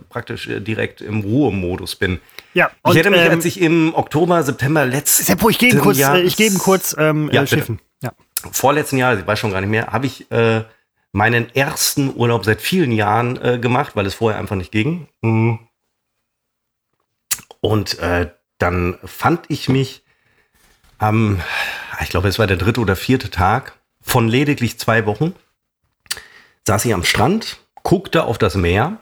praktisch 0.10 0.48
äh, 0.48 0.62
direkt 0.62 1.02
im 1.02 1.22
Ruhemodus 1.22 1.96
bin. 1.96 2.22
Ja, 2.54 2.72
und, 2.84 2.92
ich 2.92 3.00
hätte 3.00 3.10
mich, 3.10 3.20
ähm, 3.20 3.32
als 3.32 3.46
ich 3.46 3.60
im 3.60 3.94
Oktober, 3.96 4.44
September 4.44 4.86
letzten 4.86 5.24
Seppo, 5.24 5.50
ich 5.50 5.58
gebe 5.58 5.78
kurz, 5.80 5.98
Jahr, 5.98 6.20
ich 6.20 6.38
gebe 6.38 6.58
kurz 6.58 6.96
ähm, 6.98 7.30
ja, 7.34 7.46
schiffen. 7.46 7.80
Ja. 8.02 8.14
Vorletzten 8.52 8.98
Jahr, 8.98 9.18
ich 9.18 9.26
weiß 9.26 9.40
schon 9.40 9.52
gar 9.52 9.62
nicht 9.62 9.70
mehr, 9.70 9.88
habe 9.88 10.06
ich 10.06 10.32
äh, 10.32 10.64
meinen 11.12 11.54
ersten 11.56 12.16
Urlaub 12.16 12.46
seit 12.46 12.62
vielen 12.62 12.92
Jahren 12.92 13.42
äh, 13.42 13.58
gemacht, 13.58 13.96
weil 13.96 14.06
es 14.06 14.14
vorher 14.14 14.40
einfach 14.40 14.56
nicht 14.56 14.72
ging. 14.72 15.08
Mhm. 15.22 15.60
Und 17.62 17.98
äh, 18.00 18.30
dann 18.58 18.98
fand 19.04 19.46
ich 19.50 19.70
mich 19.70 20.04
am, 20.98 21.42
ich 22.02 22.10
glaube, 22.10 22.28
es 22.28 22.40
war 22.40 22.48
der 22.48 22.58
dritte 22.58 22.82
oder 22.82 22.96
vierte 22.96 23.30
Tag 23.30 23.78
von 24.02 24.28
lediglich 24.28 24.80
zwei 24.80 25.06
Wochen, 25.06 25.34
saß 26.66 26.86
ich 26.86 26.94
am 26.94 27.04
Strand, 27.04 27.60
guckte 27.84 28.24
auf 28.24 28.38
das 28.38 28.56
Meer 28.56 29.00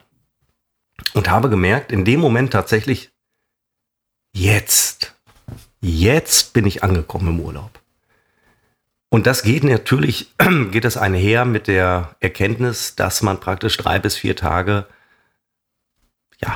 und 1.13 1.29
habe 1.29 1.49
gemerkt, 1.49 1.91
in 1.91 2.05
dem 2.05 2.19
Moment 2.19 2.51
tatsächlich, 2.51 3.11
jetzt, 4.33 5.15
jetzt 5.81 6.53
bin 6.53 6.65
ich 6.65 6.83
angekommen 6.83 7.29
im 7.29 7.39
Urlaub. 7.39 7.79
Und 9.09 9.27
das 9.27 9.43
geht 9.43 9.63
natürlich, 9.63 10.33
geht 10.71 10.85
es 10.85 10.97
einher 10.97 11.45
mit 11.45 11.67
der 11.67 12.15
Erkenntnis, 12.19 12.95
dass 12.95 13.21
man 13.21 13.39
praktisch 13.39 13.77
drei 13.77 13.99
bis 13.99 14.15
vier 14.15 14.35
Tage 14.35 14.87
ja, 16.41 16.55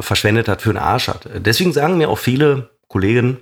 verschwendet 0.00 0.48
hat, 0.48 0.62
für 0.62 0.70
einen 0.70 0.78
Arsch 0.78 1.08
hat. 1.08 1.28
Deswegen 1.34 1.72
sagen 1.72 1.98
mir 1.98 2.08
auch 2.08 2.18
viele 2.18 2.70
Kollegen, 2.88 3.38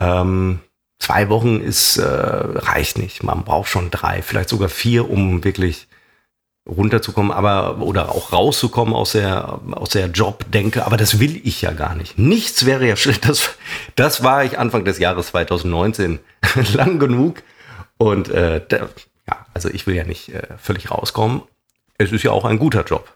ähm, 0.00 0.60
zwei 0.98 1.28
Wochen 1.28 1.60
ist, 1.60 1.96
äh, 1.96 2.04
reicht 2.04 2.98
nicht. 2.98 3.22
Man 3.22 3.44
braucht 3.44 3.68
schon 3.68 3.90
drei, 3.90 4.22
vielleicht 4.22 4.48
sogar 4.48 4.68
vier, 4.68 5.10
um 5.10 5.44
wirklich 5.44 5.88
runterzukommen, 6.68 7.32
aber 7.32 7.78
oder 7.78 8.10
auch 8.10 8.32
rauszukommen 8.32 8.94
aus 8.94 9.12
der 9.12 9.60
aus 9.72 9.90
der 9.90 10.06
Jobdenke, 10.06 10.86
aber 10.86 10.96
das 10.96 11.18
will 11.18 11.40
ich 11.44 11.62
ja 11.62 11.72
gar 11.72 11.96
nicht. 11.96 12.18
Nichts 12.18 12.66
wäre 12.66 12.86
ja 12.86 12.96
schlecht. 12.96 13.28
Das, 13.28 13.56
das 13.96 14.22
war 14.22 14.44
ich 14.44 14.58
Anfang 14.58 14.84
des 14.84 14.98
Jahres 14.98 15.28
2019 15.28 16.20
lang 16.74 16.98
genug 17.00 17.42
und 17.98 18.28
äh, 18.28 18.60
da, 18.66 18.88
ja, 19.28 19.46
also 19.54 19.68
ich 19.70 19.86
will 19.86 19.96
ja 19.96 20.04
nicht 20.04 20.28
äh, 20.28 20.42
völlig 20.56 20.90
rauskommen. 20.90 21.42
Es 21.98 22.12
ist 22.12 22.22
ja 22.22 22.30
auch 22.30 22.44
ein 22.44 22.58
guter 22.58 22.84
Job. 22.84 23.12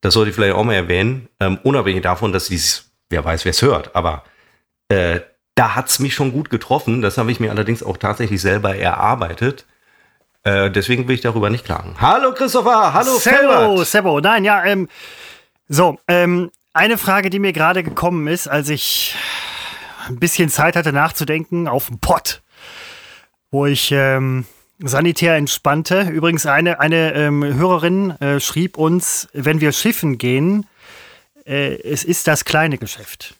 Das 0.00 0.14
sollte 0.14 0.30
ich 0.30 0.36
vielleicht 0.36 0.54
auch 0.54 0.64
mal 0.64 0.74
erwähnen, 0.74 1.28
ähm, 1.40 1.58
unabhängig 1.62 2.02
davon, 2.02 2.32
dass 2.32 2.48
dies, 2.48 2.90
wer 3.08 3.24
weiß, 3.24 3.44
wer 3.44 3.50
es 3.50 3.62
hört, 3.62 3.96
aber 3.96 4.24
äh, 4.88 5.20
da 5.54 5.74
hat's 5.74 5.98
mich 5.98 6.14
schon 6.14 6.30
gut 6.32 6.50
getroffen. 6.50 7.02
Das 7.02 7.18
habe 7.18 7.32
ich 7.32 7.40
mir 7.40 7.50
allerdings 7.50 7.82
auch 7.82 7.96
tatsächlich 7.96 8.40
selber 8.40 8.76
erarbeitet. 8.76 9.66
Äh, 10.44 10.70
deswegen 10.70 11.08
will 11.08 11.16
ich 11.16 11.20
darüber 11.20 11.50
nicht 11.50 11.64
klagen. 11.64 11.96
Hallo 12.00 12.32
Christopher, 12.32 12.94
hallo 12.94 13.18
Sebo, 13.18 13.82
Sebo. 13.82 14.20
Nein, 14.20 14.44
ja, 14.44 14.64
ähm, 14.64 14.88
so, 15.68 15.98
ähm, 16.06 16.52
eine 16.72 16.96
Frage, 16.96 17.28
die 17.28 17.40
mir 17.40 17.52
gerade 17.52 17.82
gekommen 17.82 18.28
ist, 18.28 18.46
als 18.46 18.68
ich 18.68 19.16
ein 20.06 20.20
bisschen 20.20 20.48
Zeit 20.48 20.76
hatte 20.76 20.92
nachzudenken 20.92 21.66
auf 21.66 21.88
dem 21.88 21.98
Pott, 21.98 22.40
wo 23.50 23.66
ich 23.66 23.90
ähm, 23.90 24.46
sanitär 24.78 25.36
entspannte. 25.36 26.02
Übrigens, 26.02 26.46
eine, 26.46 26.80
eine 26.80 27.14
ähm, 27.14 27.42
Hörerin 27.42 28.10
äh, 28.20 28.40
schrieb 28.40 28.78
uns, 28.78 29.28
wenn 29.32 29.60
wir 29.60 29.72
schiffen 29.72 30.18
gehen, 30.18 30.66
äh, 31.44 31.80
es 31.82 32.04
ist 32.04 32.26
das 32.26 32.44
kleine 32.44 32.78
Geschäft. 32.78 33.34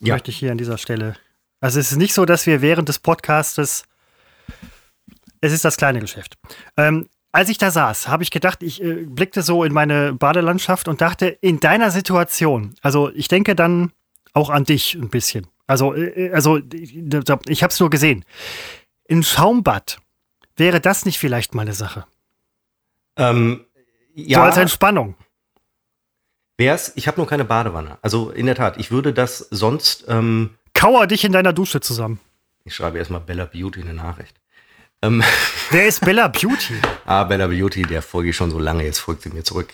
Ja. 0.00 0.14
Möchte 0.14 0.30
ich 0.30 0.36
hier 0.36 0.52
an 0.52 0.58
dieser 0.58 0.78
Stelle 0.78 1.16
also 1.64 1.80
es 1.80 1.92
ist 1.92 1.96
nicht 1.96 2.12
so, 2.12 2.26
dass 2.26 2.44
wir 2.44 2.60
während 2.60 2.90
des 2.90 2.98
Podcastes, 2.98 3.84
es 5.40 5.50
ist 5.50 5.64
das 5.64 5.78
kleine 5.78 5.98
Geschäft. 5.98 6.36
Ähm, 6.76 7.08
als 7.32 7.48
ich 7.48 7.56
da 7.56 7.70
saß, 7.70 8.08
habe 8.08 8.22
ich 8.22 8.30
gedacht, 8.30 8.62
ich 8.62 8.82
äh, 8.82 9.06
blickte 9.06 9.40
so 9.40 9.64
in 9.64 9.72
meine 9.72 10.12
Badelandschaft 10.12 10.88
und 10.88 11.00
dachte, 11.00 11.26
in 11.26 11.60
deiner 11.60 11.90
Situation, 11.90 12.74
also 12.82 13.10
ich 13.14 13.28
denke 13.28 13.54
dann 13.54 13.92
auch 14.34 14.50
an 14.50 14.64
dich 14.64 14.92
ein 14.94 15.08
bisschen. 15.08 15.46
Also, 15.66 15.94
äh, 15.94 16.32
also 16.34 16.60
ich 17.48 17.62
habe 17.62 17.72
es 17.72 17.80
nur 17.80 17.88
gesehen. 17.88 18.26
In 19.06 19.22
Schaumbad 19.22 19.96
wäre 20.56 20.80
das 20.80 21.04
nicht 21.04 21.18
vielleicht 21.18 21.54
mal 21.54 21.62
eine 21.62 21.74
Sache? 21.74 22.06
Ähm, 23.16 23.64
ja. 24.14 24.38
So 24.38 24.44
als 24.44 24.56
Entspannung. 24.56 25.14
Wär's, 26.56 26.92
ich 26.94 27.08
habe 27.08 27.18
nur 27.18 27.26
keine 27.26 27.44
Badewanne. 27.44 27.98
Also 28.02 28.30
in 28.30 28.46
der 28.46 28.54
Tat, 28.54 28.78
ich 28.78 28.90
würde 28.90 29.12
das 29.12 29.38
sonst 29.50 30.04
ähm, 30.08 30.50
kauer 30.72 31.06
dich 31.06 31.24
in 31.24 31.32
deiner 31.32 31.52
Dusche 31.52 31.80
zusammen. 31.80 32.20
Ich 32.64 32.74
schreibe 32.76 32.98
erstmal 32.98 33.20
Bella 33.20 33.46
Beauty 33.46 33.82
eine 33.82 33.94
Nachricht. 33.94 34.36
Ähm 35.02 35.22
Wer 35.70 35.86
ist 35.86 36.00
Bella 36.00 36.28
Beauty? 36.28 36.74
ah, 37.06 37.24
Bella 37.24 37.48
Beauty, 37.48 37.82
der 37.82 38.02
folge 38.02 38.30
ich 38.30 38.36
schon 38.36 38.50
so 38.50 38.58
lange, 38.58 38.84
jetzt 38.84 39.00
folgt 39.00 39.22
sie 39.22 39.30
mir 39.30 39.42
zurück. 39.42 39.72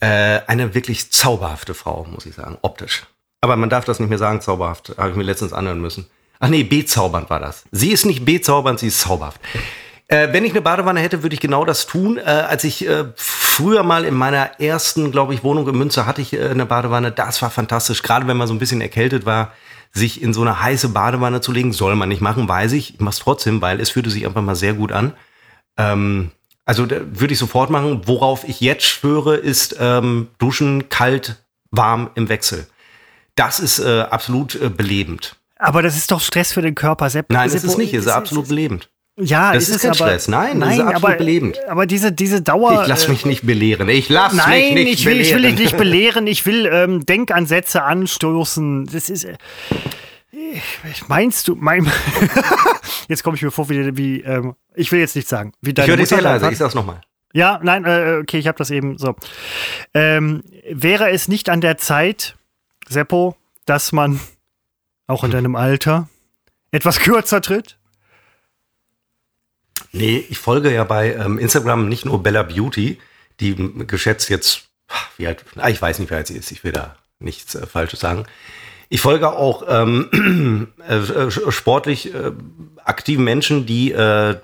Äh, 0.00 0.40
eine 0.46 0.74
wirklich 0.74 1.10
zauberhafte 1.10 1.74
Frau, 1.74 2.04
muss 2.04 2.26
ich 2.26 2.36
sagen, 2.36 2.58
optisch. 2.62 3.02
Aber 3.40 3.56
man 3.56 3.68
darf 3.68 3.84
das 3.84 3.98
nicht 3.98 4.08
mehr 4.08 4.18
sagen, 4.18 4.40
zauberhaft. 4.40 4.94
Habe 4.96 5.10
ich 5.10 5.16
mir 5.16 5.24
letztens 5.24 5.52
anhören 5.52 5.80
müssen. 5.80 6.06
Ach 6.40 6.48
nee, 6.48 6.62
bezaubernd 6.62 7.30
war 7.30 7.40
das. 7.40 7.64
Sie 7.72 7.90
ist 7.90 8.06
nicht 8.06 8.24
bezaubernd, 8.24 8.78
sie 8.78 8.88
ist 8.88 9.00
zauberhaft. 9.00 9.40
Äh, 10.08 10.32
wenn 10.32 10.44
ich 10.44 10.52
eine 10.52 10.62
Badewanne 10.62 11.00
hätte, 11.00 11.22
würde 11.22 11.34
ich 11.34 11.40
genau 11.40 11.66
das 11.66 11.86
tun. 11.86 12.16
Äh, 12.16 12.22
als 12.22 12.64
ich 12.64 12.88
äh, 12.88 13.04
früher 13.14 13.82
mal 13.82 14.06
in 14.06 14.14
meiner 14.14 14.58
ersten, 14.58 15.12
glaube 15.12 15.34
ich, 15.34 15.44
Wohnung 15.44 15.68
in 15.68 15.76
Münster 15.76 16.06
hatte 16.06 16.22
ich 16.22 16.32
äh, 16.32 16.48
eine 16.48 16.64
Badewanne. 16.64 17.12
Das 17.12 17.42
war 17.42 17.50
fantastisch. 17.50 18.02
Gerade 18.02 18.26
wenn 18.26 18.38
man 18.38 18.48
so 18.48 18.54
ein 18.54 18.58
bisschen 18.58 18.80
erkältet 18.80 19.26
war, 19.26 19.52
sich 19.92 20.22
in 20.22 20.32
so 20.32 20.40
eine 20.40 20.62
heiße 20.62 20.88
Badewanne 20.90 21.42
zu 21.42 21.52
legen, 21.52 21.72
soll 21.74 21.94
man 21.94 22.08
nicht 22.08 22.22
machen, 22.22 22.48
weiß 22.48 22.72
ich. 22.72 22.94
Ich 22.94 23.00
mache 23.00 23.12
es 23.12 23.18
trotzdem, 23.18 23.60
weil 23.60 23.80
es 23.80 23.90
fühlte 23.90 24.10
sich 24.10 24.26
einfach 24.26 24.42
mal 24.42 24.56
sehr 24.56 24.72
gut 24.72 24.92
an. 24.92 25.12
Ähm, 25.76 26.30
also 26.64 26.88
würde 26.90 27.32
ich 27.32 27.38
sofort 27.38 27.68
machen. 27.68 28.02
Worauf 28.06 28.48
ich 28.48 28.60
jetzt 28.60 28.86
schwöre, 28.86 29.36
ist 29.36 29.76
ähm, 29.78 30.28
Duschen 30.38 30.88
kalt, 30.88 31.36
warm 31.70 32.10
im 32.14 32.30
Wechsel. 32.30 32.66
Das 33.34 33.60
ist 33.60 33.78
äh, 33.78 34.06
absolut 34.10 34.54
äh, 34.54 34.70
belebend. 34.70 35.36
Aber 35.58 35.82
das 35.82 35.96
ist 35.96 36.10
doch 36.10 36.20
Stress 36.20 36.52
für 36.52 36.62
den 36.62 36.74
Körper. 36.74 37.10
Sepp, 37.10 37.26
Nein, 37.30 37.50
Sepp, 37.50 37.58
ist 37.58 37.64
es 37.64 37.76
nicht. 37.76 37.92
Es 37.92 38.06
ist, 38.06 38.12
absolut 38.12 38.48
belebend. 38.48 38.88
Ja, 39.20 39.52
das 39.52 39.68
ist, 39.68 39.76
ist 39.76 39.82
kein 39.82 39.90
aber, 39.90 39.96
Stress. 39.96 40.28
Nein, 40.28 40.58
nein, 40.58 40.60
das 40.60 40.74
ist 40.74 40.80
absolut 40.80 41.04
aber, 41.04 41.16
belebend. 41.16 41.58
Aber 41.68 41.86
diese, 41.86 42.12
diese 42.12 42.40
Dauer. 42.40 42.82
Ich 42.82 42.88
lass 42.88 43.08
mich 43.08 43.26
nicht 43.26 43.44
belehren. 43.44 43.88
Ich 43.88 44.08
lass 44.08 44.32
nein, 44.32 44.74
mich 44.74 44.84
nicht 44.84 45.00
ich 45.00 45.06
will, 45.06 45.14
belehren. 45.14 45.26
ich 45.26 45.34
will 45.34 45.50
dich 45.50 45.58
nicht 45.58 45.76
belehren. 45.78 46.26
Ich 46.26 46.46
will 46.46 46.66
ähm, 46.66 47.04
Denkansätze 47.04 47.82
anstoßen. 47.82 48.86
Das 48.86 49.10
ist. 49.10 49.24
Äh, 49.24 49.36
Meinst 51.08 51.48
du, 51.48 51.56
mein. 51.56 51.90
jetzt 53.08 53.24
komme 53.24 53.36
ich 53.36 53.42
mir 53.42 53.50
vor, 53.50 53.68
wie. 53.68 53.96
wie 53.96 54.20
ähm, 54.20 54.54
ich 54.74 54.92
will 54.92 55.00
jetzt 55.00 55.16
nicht 55.16 55.28
sagen. 55.28 55.52
Wie 55.60 55.74
deine 55.74 55.86
ich 55.86 55.90
höre 55.90 55.96
dich 55.96 56.08
sehr 56.08 56.22
leise, 56.22 56.50
ich 56.50 56.58
sag's 56.58 56.74
nochmal. 56.74 57.00
Ja, 57.32 57.60
nein, 57.62 57.84
äh, 57.84 58.20
okay, 58.22 58.38
ich 58.38 58.46
habe 58.46 58.56
das 58.56 58.70
eben 58.70 58.98
so. 58.98 59.16
Ähm, 59.94 60.44
wäre 60.70 61.10
es 61.10 61.28
nicht 61.28 61.50
an 61.50 61.60
der 61.60 61.76
Zeit, 61.76 62.36
Seppo, 62.88 63.36
dass 63.66 63.92
man 63.92 64.20
auch 65.06 65.24
in 65.24 65.30
deinem 65.30 65.56
Alter 65.56 66.08
etwas 66.70 67.00
kürzer 67.00 67.40
tritt? 67.40 67.77
Nee, 69.92 70.24
ich 70.28 70.38
folge 70.38 70.72
ja 70.72 70.84
bei 70.84 71.14
ähm, 71.14 71.38
Instagram 71.38 71.88
nicht 71.88 72.04
nur 72.04 72.22
Bella 72.22 72.42
Beauty, 72.42 72.98
die 73.40 73.54
geschätzt 73.86 74.28
jetzt, 74.28 74.68
wie 75.16 75.26
alt, 75.26 75.44
ah, 75.56 75.68
ich 75.68 75.80
weiß 75.80 75.98
nicht, 75.98 76.12
alt 76.12 76.26
sie 76.26 76.36
ist, 76.36 76.52
ich 76.52 76.64
will 76.64 76.72
da 76.72 76.96
nichts 77.18 77.54
äh, 77.54 77.66
Falsches 77.66 78.00
sagen. 78.00 78.26
Ich 78.90 79.00
folge 79.00 79.30
auch 79.30 79.64
ähm, 79.68 80.68
äh, 80.88 81.30
sportlich 81.50 82.14
äh, 82.14 82.32
aktiven 82.84 83.24
Menschen, 83.24 83.66
die 83.66 83.92
äh, 83.92 84.36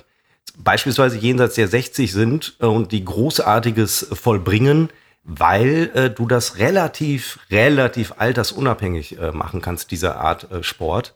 beispielsweise 0.57 1.16
jenseits 1.18 1.55
der 1.55 1.68
60 1.68 2.12
sind 2.12 2.57
äh, 2.61 2.66
und 2.66 2.92
die 2.92 3.05
Großartiges 3.05 4.09
vollbringen, 4.12 4.90
weil 5.24 5.90
äh, 5.95 6.11
du 6.11 6.26
das 6.26 6.59
relativ, 6.59 7.38
relativ 7.51 8.14
altersunabhängig 8.18 9.18
äh, 9.18 9.32
machen 9.32 9.62
kannst, 9.62 9.90
diese 9.90 10.16
Art 10.16 10.51
äh, 10.51 10.62
Sport. 10.62 11.14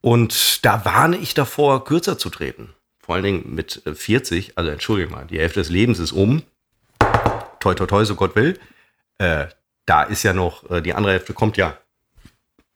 Und 0.00 0.64
da 0.64 0.84
warne 0.86 1.18
ich 1.18 1.34
davor, 1.34 1.84
kürzer 1.84 2.16
zu 2.16 2.30
treten. 2.30 2.74
Vor 3.10 3.16
allen 3.16 3.24
Dingen 3.24 3.56
mit 3.56 3.82
40, 3.92 4.52
also 4.54 4.70
entschuldige 4.70 5.10
mal, 5.10 5.26
die 5.26 5.40
Hälfte 5.40 5.58
des 5.58 5.68
Lebens 5.68 5.98
ist 5.98 6.12
um. 6.12 6.44
Toi, 7.58 7.74
toi, 7.74 7.84
toi, 7.84 8.04
so 8.04 8.14
Gott 8.14 8.36
will. 8.36 8.56
Äh, 9.18 9.46
da 9.84 10.04
ist 10.04 10.22
ja 10.22 10.32
noch, 10.32 10.70
äh, 10.70 10.80
die 10.80 10.94
andere 10.94 11.14
Hälfte 11.14 11.32
kommt 11.32 11.56
ja 11.56 11.76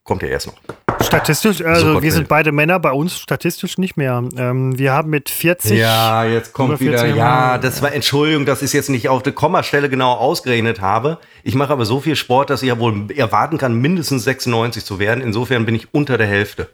kommt 0.03 0.22
ja 0.22 0.28
erst 0.28 0.49
noch. 0.49 0.57
Statistisch, 1.01 1.64
also 1.64 1.95
so 1.95 2.03
wir 2.03 2.11
sind 2.11 2.26
beide 2.26 2.51
Männer, 2.51 2.80
bei 2.80 2.91
uns 2.91 3.16
statistisch 3.16 3.78
nicht 3.78 3.97
mehr. 3.97 4.24
Ähm, 4.37 4.76
wir 4.76 4.93
haben 4.93 5.09
mit 5.09 5.30
40. 5.30 5.78
Ja, 5.78 6.24
jetzt 6.24 6.53
kommt 6.53 6.80
wieder. 6.80 7.07
Ja, 7.07 7.57
das 7.57 7.80
war 7.80 7.93
Entschuldigung, 7.93 8.45
dass 8.45 8.59
ich 8.59 8.66
es 8.66 8.72
jetzt 8.72 8.91
nicht 8.91 9.09
auf 9.09 9.22
der 9.22 9.35
Kommastelle 9.35 9.89
genau 9.89 10.14
ausgerechnet 10.14 10.80
habe. 10.80 11.18
Ich 11.45 11.55
mache 11.55 11.72
aber 11.72 11.85
so 11.85 12.01
viel 12.01 12.16
Sport, 12.16 12.51
dass 12.51 12.61
ich 12.62 12.70
ja 12.70 12.80
wohl 12.80 13.07
erwarten 13.14 13.57
kann, 13.57 13.80
mindestens 13.80 14.24
96 14.24 14.85
zu 14.85 14.99
werden. 14.99 15.22
Insofern 15.22 15.64
bin 15.64 15.76
ich 15.76 15.95
unter 15.95 16.18
der 16.18 16.26
Hälfte. 16.26 16.70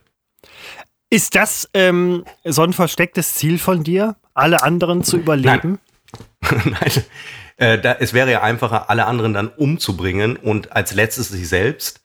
Ist 1.11 1.35
das 1.35 1.69
ähm, 1.75 2.25
so 2.45 2.63
ein 2.63 2.73
verstecktes 2.73 3.35
Ziel 3.35 3.59
von 3.59 3.83
dir, 3.83 4.17
alle 4.33 4.63
anderen 4.63 5.03
zu 5.03 5.17
überleben? 5.17 5.79
Nein. 6.41 6.63
Nein. 6.81 7.05
Äh, 7.57 7.79
da, 7.79 7.97
es 8.01 8.15
wäre 8.15 8.31
ja 8.31 8.43
einfacher, 8.43 8.89
alle 8.89 9.07
anderen 9.07 9.35
dann 9.35 9.49
umzubringen 9.49 10.37
und 10.37 10.73
als 10.73 10.95
letztes 10.95 11.29
sich 11.29 11.49
selbst 11.49 12.01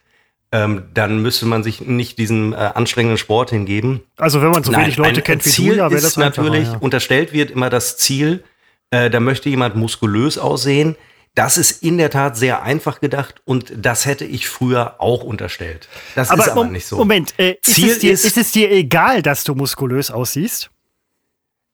ähm, 0.51 0.83
dann 0.93 1.21
müsste 1.21 1.45
man 1.45 1.63
sich 1.63 1.81
nicht 1.81 2.17
diesem 2.17 2.53
äh, 2.53 2.57
anstrengenden 2.57 3.17
Sport 3.17 3.49
hingeben. 3.49 4.01
Also 4.17 4.41
wenn 4.41 4.51
man 4.51 4.63
so 4.63 4.71
wenig 4.73 4.97
Leute 4.97 5.21
kennt 5.21 5.45
wie 5.45 5.49
Ziel 5.49 5.73
du, 5.73 5.77
ja, 5.79 5.91
wäre 5.91 6.01
das 6.01 6.17
natürlich 6.17 6.67
ja. 6.67 6.77
unterstellt 6.77 7.33
wird 7.33 7.51
immer 7.51 7.69
das 7.69 7.97
Ziel, 7.97 8.43
äh, 8.89 9.09
da 9.09 9.19
möchte 9.19 9.49
jemand 9.49 9.75
muskulös 9.75 10.37
aussehen. 10.37 10.95
Das 11.35 11.57
ist 11.57 11.83
in 11.83 11.97
der 11.97 12.09
Tat 12.09 12.37
sehr 12.37 12.63
einfach 12.63 13.01
gedacht 13.01 13.41
und 13.43 13.73
das 13.75 14.05
hätte 14.05 14.23
ich 14.23 14.47
früher 14.47 14.95
auch 14.99 15.23
unterstellt. 15.23 15.89
Das 16.15 16.29
aber 16.29 16.43
ist 16.43 16.49
aber 16.49 16.65
nicht 16.65 16.87
so. 16.87 16.97
Moment, 16.97 17.33
äh, 17.37 17.55
Ziel 17.61 17.87
ist, 17.87 17.91
es 17.91 17.99
dir, 17.99 18.13
ist, 18.13 18.25
ist 18.25 18.37
es 18.37 18.51
dir 18.51 18.71
egal, 18.71 19.21
dass 19.21 19.43
du 19.43 19.53
muskulös 19.53 20.11
aussiehst? 20.11 20.71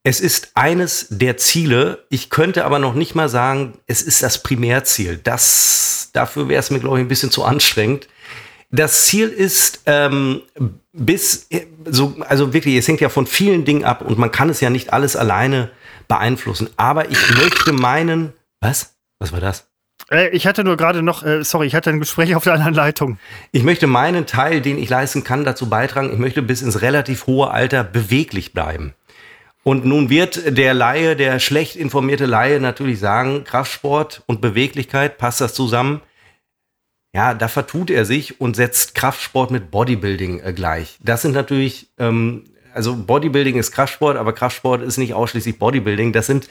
Es 0.04 0.20
ist 0.20 0.52
eines 0.56 1.08
der 1.12 1.38
Ziele. 1.38 2.06
Ich 2.10 2.32
könnte 2.32 2.66
aber 2.66 2.80
noch 2.80 2.96
nicht 2.96 3.14
mal 3.14 3.30
sagen, 3.30 3.78
es 3.86 4.02
ist 4.02 4.24
das 4.24 4.42
Primärziel. 4.42 5.20
Das, 5.24 6.10
dafür 6.12 6.50
wäre 6.50 6.60
es 6.60 6.72
mir, 6.72 6.80
glaube 6.80 6.98
ich, 6.98 7.06
ein 7.06 7.08
bisschen 7.08 7.30
zu 7.30 7.44
anstrengend. 7.44 8.08
Das 8.72 9.06
Ziel 9.06 9.28
ist 9.28 9.82
ähm, 9.86 10.42
bis 10.92 11.48
so, 11.86 12.16
also 12.22 12.54
wirklich, 12.54 12.78
es 12.78 12.88
hängt 12.88 13.02
ja 13.02 13.10
von 13.10 13.28
vielen 13.28 13.64
Dingen 13.64 13.84
ab 13.84 14.02
und 14.02 14.18
man 14.18 14.32
kann 14.32 14.50
es 14.50 14.60
ja 14.60 14.72
nicht 14.72 14.92
alles 14.92 15.16
alleine 15.16 15.70
beeinflussen. 16.08 16.70
Aber 16.78 17.12
ich 17.12 17.36
möchte 17.36 17.74
meinen, 17.74 18.34
was? 18.60 18.91
Was 19.22 19.32
war 19.32 19.40
das? 19.40 19.68
Äh, 20.10 20.30
ich 20.30 20.48
hatte 20.48 20.64
nur 20.64 20.78
gerade 20.78 21.04
noch, 21.04 21.24
äh, 21.24 21.44
sorry, 21.44 21.68
ich 21.68 21.76
hatte 21.76 21.90
ein 21.90 22.00
Gespräch 22.00 22.36
auf 22.36 22.44
der 22.44 22.54
anderen 22.54 22.74
Leitung. 22.74 23.20
Ich 23.52 23.64
möchte 23.64 23.88
meinen 23.88 24.26
Teil, 24.26 24.62
den 24.62 24.78
ich 24.78 24.90
leisten 24.90 25.24
kann, 25.24 25.46
dazu 25.46 25.70
beitragen. 25.70 26.12
Ich 26.12 26.20
möchte 26.20 26.42
bis 26.42 26.62
ins 26.62 26.82
relativ 26.82 27.28
hohe 27.28 27.52
Alter 27.52 27.84
beweglich 27.84 28.54
bleiben. 28.54 28.94
Und 29.64 29.86
nun 29.86 30.10
wird 30.10 30.58
der 30.58 30.74
Laie, 30.74 31.16
der 31.16 31.40
schlecht 31.40 31.76
informierte 31.76 32.26
Laie 32.26 32.60
natürlich 32.60 33.00
sagen, 33.00 33.44
Kraftsport 33.44 34.24
und 34.26 34.42
Beweglichkeit, 34.42 35.20
passt 35.20 35.40
das 35.40 35.54
zusammen? 35.54 36.02
ja, 37.14 37.34
da 37.34 37.48
vertut 37.48 37.90
er 37.90 38.06
sich 38.06 38.40
und 38.40 38.56
setzt 38.56 38.96
Kraftsport 38.96 39.52
mit 39.52 39.70
Bodybuilding 39.70 40.40
äh, 40.40 40.54
gleich. 40.54 40.98
Das 41.02 41.22
sind 41.22 41.34
natürlich, 41.34 41.90
ähm, 41.98 42.46
also 42.74 42.96
Bodybuilding 42.96 43.58
ist 43.58 43.72
Kraftsport, 43.72 44.18
aber 44.18 44.34
Kraftsport 44.34 44.82
ist 44.82 44.98
nicht 44.98 45.14
ausschließlich 45.14 45.60
Bodybuilding. 45.60 46.14
Das 46.14 46.28
sind 46.28 46.50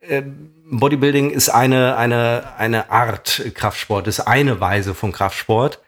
Bodybuilding 0.00 1.30
ist 1.30 1.48
eine, 1.48 1.96
eine, 1.96 2.56
eine 2.56 2.90
Art 2.90 3.42
Kraftsport, 3.54 4.06
ist 4.06 4.20
eine 4.20 4.60
Weise 4.60 4.94
von 4.94 5.12
Kraftsport. 5.12 5.80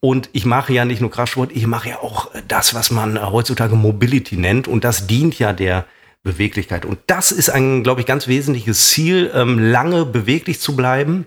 Und 0.00 0.28
ich 0.32 0.44
mache 0.44 0.72
ja 0.72 0.84
nicht 0.84 1.00
nur 1.00 1.10
Kraftsport, 1.10 1.50
ich 1.52 1.66
mache 1.66 1.88
ja 1.88 1.98
auch 1.98 2.30
das, 2.46 2.74
was 2.74 2.90
man 2.90 3.20
heutzutage 3.30 3.74
Mobility 3.74 4.36
nennt. 4.36 4.68
Und 4.68 4.84
das 4.84 5.06
dient 5.06 5.38
ja 5.38 5.52
der 5.52 5.86
Beweglichkeit. 6.22 6.84
Und 6.84 6.98
das 7.06 7.32
ist 7.32 7.48
ein, 7.48 7.82
glaube 7.82 8.00
ich, 8.00 8.06
ganz 8.06 8.28
wesentliches 8.28 8.90
Ziel, 8.90 9.30
ähm, 9.34 9.58
lange 9.58 10.04
beweglich 10.04 10.60
zu 10.60 10.76
bleiben, 10.76 11.26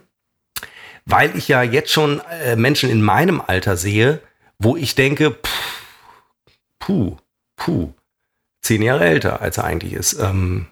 weil 1.06 1.36
ich 1.36 1.48
ja 1.48 1.64
jetzt 1.64 1.92
schon 1.92 2.22
äh, 2.44 2.56
Menschen 2.56 2.90
in 2.90 3.02
meinem 3.02 3.42
Alter 3.42 3.76
sehe, 3.76 4.22
wo 4.60 4.78
ich 4.78 4.96
denke, 4.96 5.36
puh, 6.78 7.18
puh, 7.56 7.94
zehn 8.62 8.82
Jahre 8.82 9.06
älter, 9.06 9.42
als 9.42 9.58
er 9.58 9.64
eigentlich 9.64 9.94
ist. 9.94 10.20
Ähm, 10.20 10.68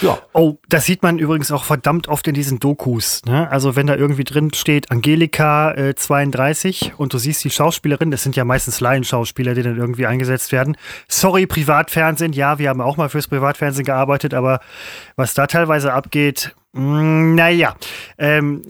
ja. 0.00 0.18
Oh, 0.32 0.56
das 0.68 0.86
sieht 0.86 1.02
man 1.02 1.18
übrigens 1.18 1.52
auch 1.52 1.64
verdammt 1.64 2.08
oft 2.08 2.26
in 2.26 2.34
diesen 2.34 2.58
Dokus. 2.58 3.22
Ne? 3.26 3.50
Also 3.50 3.76
wenn 3.76 3.86
da 3.86 3.94
irgendwie 3.94 4.24
drin 4.24 4.52
steht 4.54 4.90
Angelika 4.90 5.72
äh, 5.72 5.94
32 5.94 6.94
und 6.96 7.12
du 7.12 7.18
siehst 7.18 7.44
die 7.44 7.50
Schauspielerin, 7.50 8.10
das 8.10 8.22
sind 8.22 8.36
ja 8.36 8.44
meistens 8.44 8.80
Laienschauspieler, 8.80 9.54
die 9.54 9.62
dann 9.62 9.76
irgendwie 9.76 10.06
eingesetzt 10.06 10.52
werden. 10.52 10.76
Sorry, 11.08 11.46
Privatfernsehen, 11.46 12.32
ja, 12.32 12.58
wir 12.58 12.70
haben 12.70 12.80
auch 12.80 12.96
mal 12.96 13.08
fürs 13.08 13.28
Privatfernsehen 13.28 13.84
gearbeitet, 13.84 14.34
aber 14.34 14.60
was 15.16 15.34
da 15.34 15.46
teilweise 15.46 15.92
abgeht, 15.92 16.54
mm, 16.72 17.34
naja, 17.34 17.76
ähm, 18.18 18.62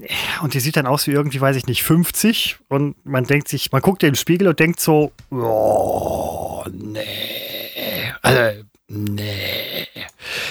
und 0.42 0.54
die 0.54 0.60
sieht 0.60 0.76
dann 0.76 0.86
aus 0.86 1.06
wie 1.06 1.12
irgendwie, 1.12 1.40
weiß 1.40 1.56
ich 1.56 1.66
nicht, 1.66 1.82
50 1.82 2.58
und 2.68 2.96
man 3.04 3.24
denkt 3.24 3.48
sich, 3.48 3.70
man 3.72 3.80
guckt 3.80 4.02
in 4.02 4.10
den 4.10 4.16
Spiegel 4.16 4.48
und 4.48 4.58
denkt 4.58 4.80
so, 4.80 5.12
oh, 5.30 6.64
nee, 6.70 8.12
also, 8.22 8.64
nee. 8.92 9.88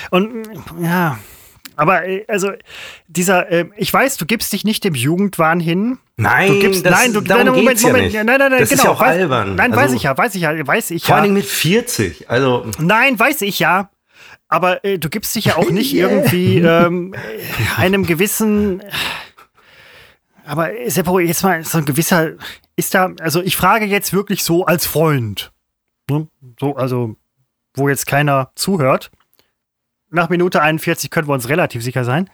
Und 0.09 0.47
ja, 0.81 1.17
aber 1.75 2.07
äh, 2.07 2.25
also 2.27 2.51
dieser, 3.07 3.49
äh, 3.49 3.65
ich 3.77 3.91
weiß, 3.91 4.17
du 4.17 4.25
gibst 4.25 4.51
dich 4.53 4.63
nicht 4.63 4.83
dem 4.83 4.93
Jugendwahn 4.93 5.59
hin. 5.59 5.97
Nein, 6.17 6.47
du 6.49 6.59
gibst, 6.59 6.85
das, 6.85 6.91
nein, 6.91 7.13
du, 7.13 7.21
darum 7.21 7.45
nein, 7.45 7.53
Moment, 7.53 7.69
geht's 7.69 7.83
Moment, 7.83 8.13
ja 8.13 8.23
nicht. 8.23 8.27
nein, 8.27 8.39
nein, 8.39 8.51
nein, 8.51 8.59
das 8.59 8.69
genau. 8.69 8.81
ist 8.81 8.85
ja 8.85 8.91
auch 8.91 9.01
weiß, 9.01 9.17
albern. 9.17 9.55
Nein, 9.55 9.73
Also, 9.73 9.85
weiß 9.85 9.93
ich 9.93 10.03
ja, 10.03 10.17
weiß 10.17 10.35
ich 10.35 10.41
ja, 10.41 10.67
weiß 10.67 10.91
ich 10.91 11.05
Vor 11.05 11.09
ja. 11.09 11.15
allen 11.15 11.23
Dingen 11.23 11.35
mit 11.35 11.45
40. 11.45 12.29
Also 12.29 12.65
Nein, 12.77 13.17
weiß 13.17 13.41
ich 13.41 13.59
ja. 13.59 13.89
Aber 14.47 14.83
äh, 14.83 14.99
du 14.99 15.09
gibst 15.09 15.33
dich 15.35 15.45
ja 15.45 15.57
auch 15.57 15.71
nicht 15.71 15.93
irgendwie 15.93 16.57
ähm, 16.59 17.15
einem 17.77 18.05
gewissen. 18.05 18.83
Aber 20.45 20.77
äh, 20.77 20.89
Seppo, 20.89 21.19
jetzt 21.19 21.43
mal 21.43 21.63
so 21.63 21.77
ein 21.77 21.85
gewisser. 21.85 22.33
Ist 22.75 22.93
da, 22.93 23.11
also 23.21 23.41
ich 23.41 23.55
frage 23.55 23.85
jetzt 23.85 24.13
wirklich 24.13 24.43
so 24.43 24.65
als 24.65 24.85
Freund. 24.85 25.51
Ne? 26.09 26.27
So, 26.59 26.75
also, 26.75 27.15
wo 27.75 27.89
jetzt 27.89 28.07
keiner 28.07 28.51
zuhört. 28.55 29.11
Nach 30.09 30.29
Minute 30.29 30.61
41 30.61 31.09
können 31.09 31.27
wir 31.27 31.33
uns 31.33 31.49
relativ 31.49 31.83
sicher 31.83 32.03
sein. 32.03 32.29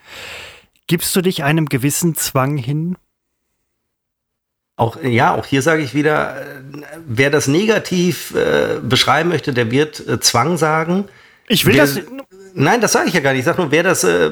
Gibst 0.86 1.14
du 1.14 1.20
dich 1.20 1.44
einem 1.44 1.66
gewissen 1.66 2.14
Zwang 2.14 2.56
hin? 2.56 2.96
Auch, 4.76 4.96
ja, 5.02 5.34
auch 5.34 5.44
hier 5.46 5.60
sage 5.62 5.82
ich 5.82 5.92
wieder, 5.94 6.40
äh, 6.40 6.44
wer 7.06 7.30
das 7.30 7.48
negativ 7.48 8.34
äh, 8.34 8.78
beschreiben 8.80 9.28
möchte, 9.28 9.52
der 9.52 9.70
wird 9.72 10.06
äh, 10.06 10.20
Zwang 10.20 10.56
sagen. 10.56 11.06
Ich 11.48 11.66
will 11.66 11.74
Wer- 11.74 11.82
das. 11.86 12.00
Nein, 12.54 12.80
das 12.80 12.92
sage 12.92 13.08
ich 13.08 13.14
ja 13.14 13.20
gar 13.20 13.32
nicht. 13.32 13.40
Ich 13.40 13.44
sage 13.44 13.60
nur, 13.60 13.70
wer 13.70 13.82
das, 13.82 14.02
äh, 14.04 14.30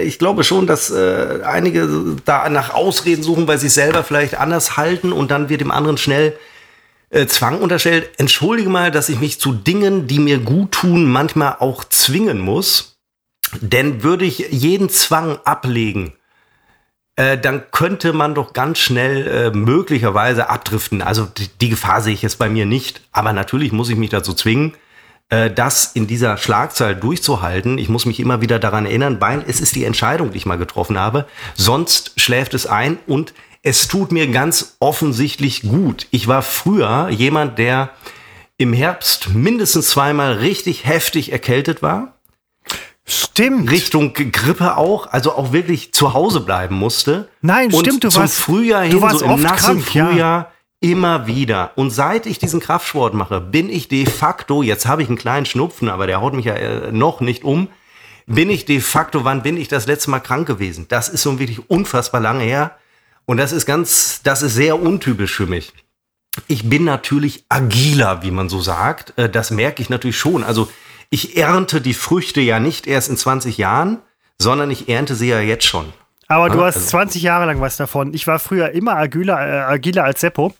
ich 0.00 0.18
glaube 0.18 0.42
schon, 0.44 0.66
dass 0.66 0.90
äh, 0.90 1.40
einige 1.44 1.88
da 2.24 2.48
nach 2.48 2.70
Ausreden 2.74 3.22
suchen, 3.22 3.46
weil 3.46 3.58
sie 3.58 3.66
es 3.68 3.74
selber 3.74 4.02
vielleicht 4.04 4.36
anders 4.36 4.76
halten 4.76 5.12
und 5.12 5.30
dann 5.30 5.48
wird 5.48 5.60
dem 5.60 5.70
anderen 5.70 5.98
schnell 5.98 6.36
äh, 7.12 7.26
Zwang 7.26 7.60
unterstellt. 7.60 8.10
Entschuldige 8.18 8.68
mal, 8.68 8.90
dass 8.90 9.08
ich 9.08 9.20
mich 9.20 9.38
zu 9.38 9.52
Dingen, 9.52 10.06
die 10.08 10.18
mir 10.18 10.38
gut 10.38 10.72
tun, 10.72 11.06
manchmal 11.10 11.56
auch 11.60 11.84
zwingen 11.84 12.40
muss. 12.40 12.96
Denn 13.60 14.02
würde 14.02 14.24
ich 14.24 14.46
jeden 14.50 14.88
Zwang 14.88 15.38
ablegen, 15.44 16.14
äh, 17.16 17.36
dann 17.36 17.70
könnte 17.70 18.14
man 18.14 18.34
doch 18.34 18.54
ganz 18.54 18.78
schnell 18.78 19.26
äh, 19.26 19.50
möglicherweise 19.50 20.48
abdriften. 20.48 21.02
Also 21.02 21.26
die, 21.26 21.48
die 21.60 21.68
Gefahr 21.68 22.00
sehe 22.00 22.14
ich 22.14 22.22
jetzt 22.22 22.38
bei 22.38 22.48
mir 22.48 22.64
nicht. 22.64 23.02
Aber 23.12 23.34
natürlich 23.34 23.72
muss 23.72 23.90
ich 23.90 23.96
mich 23.96 24.08
dazu 24.08 24.32
zwingen, 24.32 24.74
äh, 25.28 25.50
das 25.50 25.92
in 25.92 26.06
dieser 26.06 26.38
Schlagzahl 26.38 26.96
durchzuhalten. 26.96 27.76
Ich 27.76 27.90
muss 27.90 28.06
mich 28.06 28.20
immer 28.20 28.40
wieder 28.40 28.58
daran 28.58 28.86
erinnern, 28.86 29.20
weil 29.20 29.44
es 29.46 29.60
ist 29.60 29.76
die 29.76 29.84
Entscheidung, 29.84 30.30
die 30.32 30.38
ich 30.38 30.46
mal 30.46 30.56
getroffen 30.56 30.98
habe. 30.98 31.26
Sonst 31.54 32.18
schläft 32.18 32.54
es 32.54 32.66
ein 32.66 32.98
und 33.06 33.34
es 33.62 33.88
tut 33.88 34.12
mir 34.12 34.26
ganz 34.28 34.76
offensichtlich 34.80 35.62
gut. 35.62 36.06
Ich 36.10 36.26
war 36.28 36.42
früher 36.42 37.08
jemand, 37.10 37.58
der 37.58 37.90
im 38.58 38.72
Herbst 38.72 39.30
mindestens 39.34 39.88
zweimal 39.88 40.34
richtig 40.34 40.84
heftig 40.84 41.32
erkältet 41.32 41.82
war. 41.82 42.14
Stimmt. 43.04 43.70
Richtung 43.70 44.14
Grippe 44.14 44.76
auch, 44.76 45.08
also 45.08 45.32
auch 45.34 45.52
wirklich 45.52 45.92
zu 45.92 46.12
Hause 46.14 46.40
bleiben 46.40 46.76
musste. 46.76 47.28
Nein, 47.40 47.72
und 47.72 47.80
stimmt, 47.86 48.04
du 48.04 48.08
zum 48.08 48.22
warst- 48.22 48.38
Frühjahr 48.40 48.82
du 48.84 48.88
hin, 48.88 49.00
warst 49.00 49.18
so 49.18 49.24
im 49.24 49.42
nassen 49.42 49.82
krank, 49.84 49.94
ja. 49.94 50.06
Frühjahr, 50.08 50.52
immer 50.80 51.26
wieder. 51.26 51.72
Und 51.74 51.90
seit 51.90 52.26
ich 52.26 52.38
diesen 52.38 52.60
Kraftsport 52.60 53.14
mache, 53.14 53.40
bin 53.40 53.70
ich 53.70 53.88
de 53.88 54.06
facto, 54.06 54.62
jetzt 54.62 54.86
habe 54.86 55.02
ich 55.02 55.08
einen 55.08 55.18
kleinen 55.18 55.46
Schnupfen, 55.46 55.88
aber 55.88 56.06
der 56.06 56.20
haut 56.20 56.34
mich 56.34 56.44
ja 56.46 56.54
äh, 56.54 56.92
noch 56.92 57.20
nicht 57.20 57.42
um, 57.44 57.68
bin 58.26 58.50
ich 58.50 58.64
de 58.64 58.80
facto, 58.80 59.24
wann 59.24 59.42
bin 59.42 59.56
ich 59.56 59.66
das 59.66 59.86
letzte 59.86 60.10
Mal 60.10 60.20
krank 60.20 60.46
gewesen? 60.46 60.86
Das 60.88 61.08
ist 61.08 61.22
so 61.22 61.38
wirklich 61.40 61.68
unfassbar 61.68 62.20
lange 62.20 62.44
her. 62.44 62.76
Und 63.26 63.36
das 63.36 63.52
ist 63.52 63.66
ganz, 63.66 64.20
das 64.22 64.42
ist 64.42 64.54
sehr 64.54 64.80
untypisch 64.80 65.34
für 65.34 65.46
mich. 65.46 65.72
Ich 66.48 66.68
bin 66.68 66.84
natürlich 66.84 67.44
agiler, 67.48 68.22
wie 68.22 68.30
man 68.30 68.48
so 68.48 68.60
sagt. 68.60 69.12
Äh, 69.18 69.28
Das 69.28 69.50
merke 69.50 69.82
ich 69.82 69.90
natürlich 69.90 70.18
schon. 70.18 70.44
Also 70.44 70.70
ich 71.10 71.36
ernte 71.36 71.80
die 71.80 71.94
Früchte 71.94 72.40
ja 72.40 72.58
nicht 72.58 72.86
erst 72.86 73.10
in 73.10 73.16
20 73.16 73.58
Jahren, 73.58 73.98
sondern 74.38 74.70
ich 74.70 74.88
ernte 74.88 75.14
sie 75.14 75.28
ja 75.28 75.40
jetzt 75.40 75.64
schon. 75.66 75.92
Aber 76.28 76.48
du 76.48 76.62
hast 76.64 76.76
also- 76.76 76.88
20 76.88 77.22
Jahre 77.22 77.44
lang 77.46 77.60
was 77.60 77.76
davon. 77.76 78.14
Ich 78.14 78.26
war 78.26 78.38
früher 78.38 78.70
immer 78.70 78.96
agiler, 78.96 79.38
äh, 79.38 79.60
agiler 79.72 80.04
als 80.04 80.20
Seppo. 80.22 80.54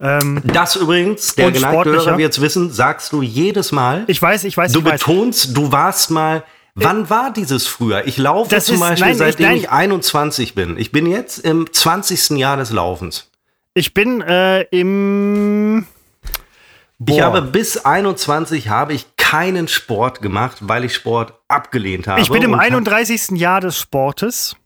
Ähm, 0.00 0.40
Das 0.44 0.76
übrigens, 0.76 1.34
der 1.34 1.50
geneigte. 1.50 1.90
Hörer 1.90 2.18
wird 2.18 2.32
es 2.32 2.40
wissen, 2.40 2.70
sagst 2.72 3.12
du 3.12 3.22
jedes 3.22 3.72
Mal. 3.72 4.04
ich 4.06 4.20
weiß, 4.22 4.44
ich 4.44 4.56
weiß, 4.56 4.72
du 4.72 4.78
ich 4.80 4.84
weiß. 4.84 5.00
betonst, 5.00 5.56
du 5.56 5.72
warst 5.72 6.10
mal. 6.10 6.44
Wann 6.74 7.10
war 7.10 7.32
dieses 7.32 7.66
früher? 7.66 8.06
Ich 8.06 8.16
laufe 8.16 8.58
zum 8.60 8.74
ist- 8.76 8.80
Beispiel, 8.80 9.04
nein, 9.04 9.12
ich- 9.12 9.18
seitdem 9.18 9.46
nein. 9.48 9.56
ich 9.58 9.70
21 9.70 10.54
bin. 10.54 10.78
Ich 10.78 10.90
bin 10.92 11.06
jetzt 11.06 11.38
im 11.38 11.70
20. 11.70 12.38
Jahr 12.38 12.56
des 12.56 12.70
Laufens. 12.70 13.30
Ich 13.74 13.92
bin 13.94 14.20
äh, 14.22 14.62
im. 14.70 15.86
Ich 17.04 17.16
Boah. 17.16 17.24
habe 17.24 17.42
bis 17.42 17.78
21 17.84 18.68
habe 18.68 18.92
ich 18.94 19.16
keinen 19.16 19.66
Sport 19.68 20.22
gemacht, 20.22 20.58
weil 20.60 20.84
ich 20.84 20.94
Sport 20.94 21.34
abgelehnt 21.48 22.06
habe. 22.06 22.20
Ich 22.20 22.30
bin 22.30 22.42
im 22.42 22.52
und 22.52 22.58
hab- 22.58 22.64
31. 22.66 23.30
Jahr 23.38 23.60
des 23.60 23.78
Sportes, 23.78 24.56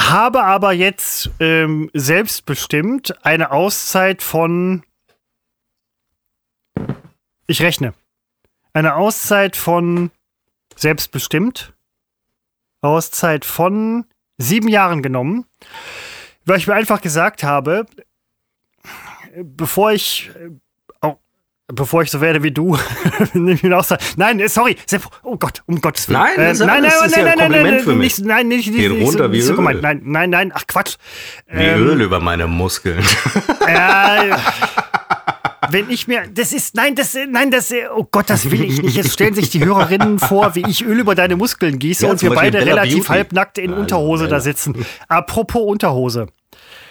habe 0.00 0.44
aber 0.44 0.72
jetzt 0.72 1.30
ähm, 1.40 1.90
selbstbestimmt 1.94 3.14
eine 3.24 3.50
Auszeit 3.50 4.22
von. 4.22 4.82
Ich 7.46 7.60
rechne. 7.60 7.92
Eine 8.72 8.94
Auszeit 8.96 9.56
von 9.56 10.10
selbstbestimmt. 10.76 11.72
Auszeit 12.82 13.44
von 13.44 14.04
sieben 14.36 14.68
Jahren 14.68 15.02
genommen, 15.02 15.46
weil 16.44 16.58
ich 16.58 16.66
mir 16.66 16.74
einfach 16.74 17.00
gesagt 17.00 17.42
habe, 17.42 17.86
bevor 19.42 19.92
ich 19.92 20.30
auch 21.00 21.18
bevor 21.68 22.02
ich 22.02 22.10
so 22.10 22.20
werde 22.20 22.42
wie 22.42 22.50
du, 22.50 22.76
nehme 23.32 23.52
ich 23.52 23.64
eine 23.64 23.78
Auszeit. 23.78 24.02
Nein, 24.16 24.38
äh, 24.38 24.48
sorry, 24.48 24.76
oh 25.22 25.36
Gott, 25.38 25.62
um 25.66 25.80
Gottes 25.80 26.08
Willen. 26.08 26.20
Nein, 26.20 26.34
das- 26.36 26.58
nein, 26.58 26.82
nein, 26.82 26.82
nein, 26.82 26.92
ja 26.92 27.00
ein 27.00 27.10
nein, 27.10 27.24
nein, 27.24 27.38
Kompliment 27.38 27.74
nein, 27.76 27.84
für 27.84 27.94
mich. 27.94 28.18
Nicht, 28.18 28.26
nein, 28.26 28.48
nicht, 28.48 28.66
nicht, 28.68 28.76
Geht 28.78 28.92
nicht, 28.92 29.06
runter 29.06 29.26
so, 29.26 29.32
wie 29.32 29.40
so 29.40 29.50
Öl. 29.52 29.56
gemeint. 29.56 29.82
Nein, 29.82 30.00
nein, 30.04 30.30
nein, 30.30 30.52
ach 30.54 30.66
Quatsch. 30.66 30.96
Wie 31.46 31.64
Öl 31.64 32.02
über 32.02 32.20
meine 32.20 32.46
Muskeln. 32.46 33.02
Äh, 33.66 34.36
wenn 35.70 35.90
ich 35.90 36.06
mir, 36.08 36.22
das 36.32 36.52
ist, 36.52 36.74
nein, 36.74 36.94
das, 36.94 37.16
nein, 37.28 37.50
das, 37.50 37.72
oh 37.94 38.06
Gott, 38.10 38.30
das 38.30 38.50
will 38.50 38.62
ich 38.64 38.82
nicht. 38.82 38.96
Jetzt 38.96 39.12
stellen 39.12 39.34
sich 39.34 39.50
die 39.50 39.64
Hörerinnen 39.64 40.18
vor, 40.18 40.54
wie 40.54 40.64
ich 40.68 40.84
Öl 40.84 41.00
über 41.00 41.14
deine 41.14 41.36
Muskeln 41.36 41.78
gieße 41.78 42.06
Ja, 42.06 42.12
und 42.12 42.22
wir 42.22 42.30
Beispiel 42.30 42.50
beide 42.52 42.58
Bella 42.64 42.74
relativ 42.82 43.06
Beauty. 43.06 43.08
halbnackt 43.18 43.58
in 43.58 43.72
Unterhose 43.72 44.24
da 44.24 44.28
Bella. 44.30 44.40
sitzen. 44.40 44.86
Apropos 45.08 45.62
Unterhose. 45.62 46.26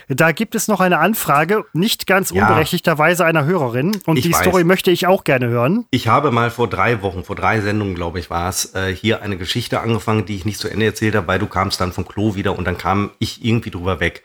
Da 0.09 0.34
gibt 0.34 0.53
es 0.53 0.67
noch 0.67 0.82
eine 0.82 0.99
Anfrage, 0.99 1.63
nicht 1.71 2.07
ganz 2.07 2.30
Ja. 2.32 2.41
unberechtigterweise 2.43 3.24
einer 3.24 3.45
Hörerin. 3.45 3.97
Und 4.05 4.17
Ich 4.17 4.24
die 4.26 4.34
weiß. 4.34 4.41
Story 4.41 4.65
möchte 4.65 4.91
ich 4.91 5.07
auch 5.07 5.24
gerne 5.24 5.47
hören. 5.47 5.86
Ich 5.91 6.09
habe 6.09 6.30
mal 6.32 6.51
vor 6.51 6.67
drei 6.67 7.01
Wochen, 7.01 7.24
vor 7.24 7.38
drei 7.38 7.61
Sendungen, 7.61 7.95
glaube 7.95 8.19
ich, 8.19 8.30
war 8.30 8.49
es, 8.49 8.76
äh, 8.76 8.93
hier 8.93 9.21
eine 9.21 9.38
Geschichte 9.38 9.80
angefangen, 9.80 10.26
die 10.26 10.36
ich 10.36 10.43
nicht 10.43 10.59
zu 10.59 10.67
Ende 10.67 10.86
erzählt 10.86 11.15
habe, 11.15 11.28
weil 11.28 11.39
du 11.39 11.47
kamst 11.47 11.80
dann 11.80 11.93
vom 11.93 12.05
Klo 12.05 12.36
wieder 12.36 12.57
und 12.57 12.65
dann 12.65 12.78
kam 12.78 13.11
ich 13.19 13.45
irgendwie 13.45 13.71
drüber 13.71 14.01
weg. 14.01 14.24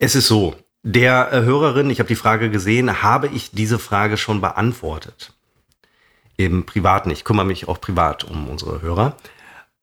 Es 0.00 0.16
ist 0.16 0.26
so, 0.26 0.56
der 0.86 1.32
äh, 1.32 1.40
Hörerin, 1.42 1.90
ich 1.90 1.98
habe 1.98 2.08
die 2.08 2.16
Frage 2.16 2.50
gesehen, 2.50 3.02
habe 3.02 3.28
ich 3.28 3.50
diese 3.50 3.78
Frage 3.78 4.16
schon 4.16 4.40
beantwortet. 4.40 5.32
Im 6.36 6.66
Privaten. 6.66 7.10
Ich 7.10 7.24
kümmere 7.24 7.46
mich 7.46 7.66
auch 7.68 7.80
privat 7.80 8.24
um 8.24 8.48
unsere 8.48 8.82
Hörer. 8.82 9.16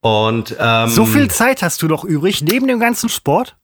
Und 0.02 0.56
ähm, 0.60 0.90
So 0.90 1.06
viel 1.06 1.30
Zeit 1.30 1.64
hast 1.64 1.82
du 1.82 1.88
doch 1.88 2.04
übrig, 2.04 2.42
neben 2.42 2.68
dem 2.68 2.80
ganzen 2.80 3.10
Sport? 3.10 3.56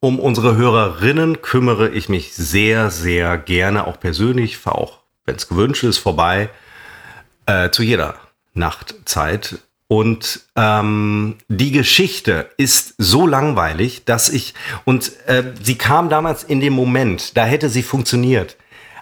um 0.00 0.20
unsere 0.20 0.56
Hörerinnen 0.56 1.42
kümmere 1.42 1.88
ich 1.88 2.08
mich 2.08 2.34
sehr, 2.34 2.90
sehr 2.90 3.38
gerne, 3.38 3.86
auch 3.86 3.98
persönlich, 3.98 4.58
auch, 4.66 5.00
wenn 5.24 5.36
es 5.36 5.48
gewünscht 5.48 5.84
ist, 5.84 5.98
vorbei, 5.98 6.50
äh, 7.46 7.70
zu 7.70 7.82
jeder 7.82 8.14
Nachtzeit. 8.54 9.58
Und 9.88 10.40
ähm, 10.56 11.36
die 11.48 11.70
Geschichte 11.70 12.50
ist 12.56 12.94
so 12.98 13.26
langweilig, 13.26 14.04
dass 14.04 14.28
ich, 14.28 14.54
und 14.84 15.12
äh, 15.26 15.44
sie 15.62 15.76
kam 15.76 16.08
damals 16.08 16.42
in 16.42 16.60
dem 16.60 16.72
Moment, 16.72 17.36
da 17.36 17.44
hätte 17.44 17.68
sie 17.68 17.84
funktioniert. 17.84 18.56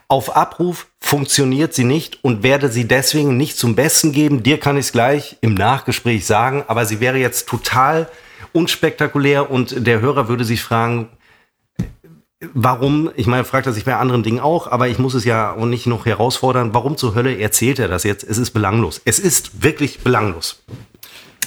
Auf 0.09 0.37
Abruf 0.37 0.89
funktioniert 1.01 1.73
sie 1.73 1.85
nicht 1.85 2.23
und 2.23 2.43
werde 2.43 2.69
sie 2.69 2.87
deswegen 2.87 3.39
nicht 3.39 3.57
zum 3.57 3.75
Besten 3.75 4.13
geben. 4.13 4.43
Dir 4.43 4.61
kann 4.61 4.77
ich 4.77 4.87
es 4.87 4.93
gleich 4.93 5.39
im 5.41 5.55
Nachgespräch 5.55 6.27
sagen, 6.27 6.65
aber 6.67 6.85
sie 6.85 7.01
wäre 7.01 7.17
jetzt 7.17 7.49
total 7.49 8.09
unspektakulär 8.53 9.51
und 9.51 9.87
der 9.87 10.01
Hörer 10.01 10.29
würde 10.29 10.45
sich 10.45 10.61
fragen, 10.63 11.09
warum, 12.53 13.11
ich 13.17 13.27
meine, 13.27 13.45
fragt 13.45 13.67
er 13.67 13.73
sich 13.73 13.85
bei 13.85 13.97
anderen 13.97 14.23
Dingen 14.23 14.41
auch, 14.41 14.67
aber 14.67 14.89
ich 14.89 14.99
muss 14.99 15.15
es 15.15 15.25
ja 15.25 15.53
auch 15.53 15.67
nicht 15.67 15.87
noch 15.87 16.07
herausfordern, 16.07 16.75
warum 16.75 16.97
zur 16.97 17.15
Hölle 17.15 17.39
erzählt 17.39 17.79
er 17.79 17.89
das 17.89 18.05
jetzt? 18.05 18.25
Es 18.25 18.39
ist 18.39 18.51
belanglos. 18.51 19.01
Es 19.05 19.19
ist 19.19 19.63
wirklich 19.63 20.01
belanglos. 20.01 20.63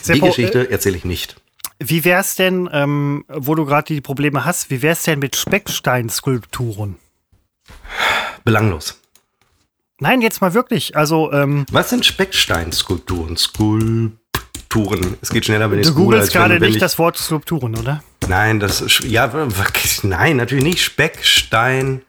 Seppo, 0.01 0.19
die 0.19 0.27
Geschichte 0.27 0.67
äh, 0.67 0.71
erzähle 0.71 0.97
ich 0.97 1.05
nicht. 1.05 1.35
Wie 1.79 2.03
wär's 2.05 2.35
denn, 2.35 2.69
ähm, 2.71 3.25
wo 3.27 3.53
du 3.53 3.65
gerade 3.65 3.93
die 3.93 4.01
Probleme 4.01 4.45
hast, 4.45 4.71
wie 4.71 4.81
wär's 4.81 5.03
denn 5.03 5.19
mit 5.19 5.35
Specksteinskulpturen? 5.35 6.95
Belanglos. 8.43 8.99
Nein, 9.99 10.21
jetzt 10.21 10.41
mal 10.41 10.53
wirklich. 10.53 10.95
Also, 10.95 11.31
ähm, 11.31 11.65
Was 11.71 11.89
sind 11.89 12.05
Specksteinskulpturen? 12.05 13.35
Skulpturen. 13.38 14.19
Es 15.21 15.30
geht 15.30 15.45
schneller, 15.45 15.71
wenn 15.71 15.80
ich 15.80 15.88
Du 15.88 15.95
googelst 15.95 16.32
gerade 16.32 16.59
nicht 16.59 16.82
das 16.82 16.97
Wort 16.99 17.17
Skulpturen, 17.17 17.78
oder? 17.78 18.03
Nein, 18.28 18.59
das 18.59 18.82
ist, 18.82 19.01
ja, 19.01 19.32
nein, 20.03 20.38
natürlich 20.38 20.63
nicht. 20.63 20.84
Speckstein. 20.84 22.01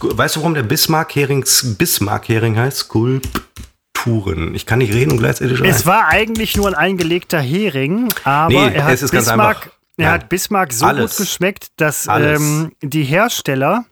Weißt 0.00 0.36
du, 0.36 0.40
warum 0.40 0.54
der 0.54 0.62
Bismarck-Hering 0.62 1.44
Bismarck-Hering 1.78 2.58
heißt? 2.58 2.78
Skulpturen. 2.78 4.54
Ich 4.54 4.66
kann 4.66 4.78
nicht 4.78 4.94
reden 4.94 5.12
und 5.12 5.18
gleichzeitig 5.18 5.58
schreiben. 5.58 5.70
Es 5.70 5.86
war 5.86 6.08
eigentlich 6.08 6.56
nur 6.56 6.68
ein 6.68 6.74
eingelegter 6.74 7.40
Hering, 7.40 8.08
aber 8.24 8.48
nee, 8.48 8.74
er 8.74 8.84
hat 8.84 9.10
Bismarck, 9.10 9.70
er 9.96 10.12
hat 10.12 10.28
Bismarck 10.28 10.72
so 10.72 10.86
Alles. 10.86 11.16
gut 11.16 11.26
geschmeckt, 11.26 11.68
dass 11.76 12.08
ähm, 12.10 12.72
die 12.82 13.04
Hersteller 13.04 13.84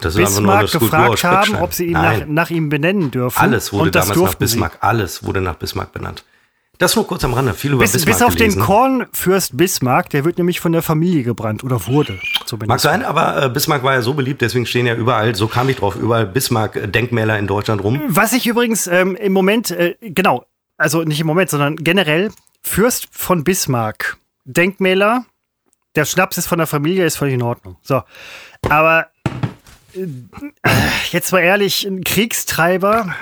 Bismarck 0.00 0.70
gefragt 0.70 1.24
haben, 1.24 1.56
ob 1.56 1.72
sie 1.72 1.86
ihn 1.86 1.92
nach, 1.92 2.26
nach, 2.26 2.50
ihm 2.50 2.68
benennen 2.68 3.10
dürfen. 3.10 3.38
Alles 3.38 3.72
wurde 3.72 3.90
damals 3.90 4.18
nach 4.18 4.34
Bismarck. 4.34 4.72
Sie. 4.74 4.82
Alles 4.82 5.24
wurde 5.24 5.40
nach 5.40 5.54
Bismarck 5.54 5.92
benannt. 5.92 6.24
Das 6.78 6.96
nur 6.96 7.06
kurz 7.06 7.24
am 7.24 7.34
Rande. 7.34 7.54
Viel 7.54 7.72
über 7.72 7.82
bis, 7.82 7.92
Bismarck 7.92 8.18
Bis 8.18 8.22
auf 8.22 8.34
gelesen. 8.34 8.58
den 8.58 8.64
Kornfürst 8.64 9.56
Bismarck, 9.56 10.10
der 10.10 10.24
wird 10.24 10.38
nämlich 10.38 10.60
von 10.60 10.72
der 10.72 10.82
Familie 10.82 11.22
gebrannt 11.22 11.62
oder 11.62 11.86
wurde. 11.86 12.18
Zumindest. 12.46 12.68
Mag 12.68 12.80
sein, 12.80 13.04
aber 13.04 13.44
äh, 13.44 13.48
Bismarck 13.48 13.82
war 13.84 13.94
ja 13.94 14.02
so 14.02 14.14
beliebt, 14.14 14.40
deswegen 14.40 14.66
stehen 14.66 14.86
ja 14.86 14.94
überall, 14.94 15.34
so 15.34 15.46
kam 15.46 15.68
ich 15.68 15.76
drauf, 15.76 15.96
überall 15.96 16.26
Bismarck-Denkmäler 16.26 17.38
in 17.38 17.46
Deutschland 17.46 17.82
rum. 17.82 18.02
Was 18.08 18.32
ich 18.32 18.46
übrigens 18.46 18.86
ähm, 18.86 19.14
im 19.14 19.32
Moment, 19.32 19.70
äh, 19.70 19.94
genau, 20.00 20.46
also 20.76 21.04
nicht 21.04 21.20
im 21.20 21.26
Moment, 21.26 21.50
sondern 21.50 21.76
generell, 21.76 22.32
Fürst 22.62 23.08
von 23.12 23.44
Bismarck, 23.44 24.16
Denkmäler, 24.44 25.26
der 25.94 26.04
Schnaps 26.04 26.38
ist 26.38 26.46
von 26.46 26.58
der 26.58 26.66
Familie, 26.66 27.04
ist 27.04 27.16
völlig 27.16 27.34
in 27.34 27.42
Ordnung. 27.42 27.76
So. 27.82 28.02
Aber 28.68 29.08
äh, 29.94 30.06
jetzt 31.10 31.30
mal 31.30 31.40
ehrlich, 31.40 31.84
ein 31.86 32.02
Kriegstreiber, 32.02 33.14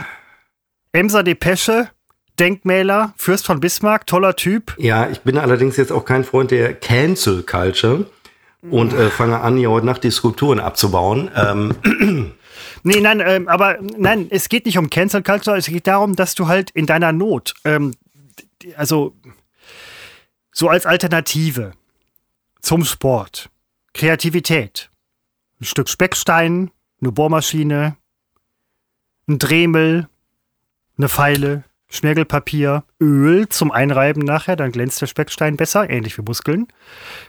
Emser 0.93 1.23
Depesche, 1.23 1.91
Denkmäler, 2.43 3.15
Fürst 3.17 3.47
von 3.47 3.61
Bismarck, 3.61 4.05
toller 4.09 4.35
Typ. 4.35 4.75
Ja, 4.77 5.09
ich 5.09 5.21
bin 5.21 5.39
allerdings 5.39 5.77
jetzt 5.77 5.93
auch 5.93 6.05
kein 6.05 6.25
Freund 6.25 6.51
der 6.51 6.75
Cancel 6.75 7.45
Culture 7.45 8.07
und 8.69 8.93
äh, 8.95 9.11
fange 9.11 9.41
an, 9.41 9.57
hier 9.57 9.71
heute 9.71 9.87
Nacht 9.87 10.03
die 10.03 10.11
Skulpturen 10.11 10.59
abzubauen. 10.59 11.31
Ähm. 11.37 12.35
Nee, 12.85 13.01
nein, 13.01 13.23
ähm, 13.25 13.47
aber 13.47 13.79
nein, 13.81 14.27
es 14.31 14.49
geht 14.49 14.67
nicht 14.67 14.77
um 14.77 14.91
Cancel 14.91 15.23
Culture, 15.23 15.57
es 15.57 15.67
geht 15.67 15.87
darum, 15.87 16.17
dass 16.17 16.35
du 16.35 16.49
halt 16.49 16.71
in 16.71 16.87
deiner 16.87 17.13
Not, 17.13 17.55
ähm, 17.65 17.95
also 18.77 19.15
so 20.51 20.69
als 20.69 20.85
Alternative 20.85 21.75
zum 22.61 22.85
Sport, 22.85 23.51
Kreativität, 23.95 24.91
ein 25.61 25.65
Stück 25.65 25.89
Speckstein, 25.89 26.73
eine 27.01 27.13
Bohrmaschine, 27.13 27.97
ein 29.29 29.39
Dremel, 29.39 30.09
eine 30.99 31.09
Pfeile, 31.09 31.63
Schmirgelpapier, 31.93 32.85
Öl 33.01 33.49
zum 33.51 33.71
Einreiben 33.71 34.25
nachher, 34.25 34.57
dann 34.57 34.73
glänzt 34.73 35.01
der 35.03 35.07
Speckstein 35.07 35.59
besser, 35.59 35.91
ähnlich 35.91 36.17
wie 36.17 36.23
Muskeln, 36.23 36.67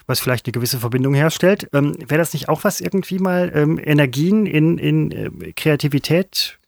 was 0.08 0.22
vielleicht 0.22 0.46
eine 0.46 0.54
gewisse 0.54 0.80
Verbindung 0.80 1.14
herstellt. 1.14 1.68
Ähm, 1.74 1.96
Wäre 2.00 2.20
das 2.20 2.32
nicht 2.34 2.48
auch 2.48 2.64
was, 2.64 2.80
irgendwie 2.80 3.20
mal 3.20 3.52
ähm, 3.54 3.80
Energien 3.84 4.46
in, 4.46 4.78
in 4.78 5.12
äh, 5.12 5.52
Kreativität? 5.52 6.60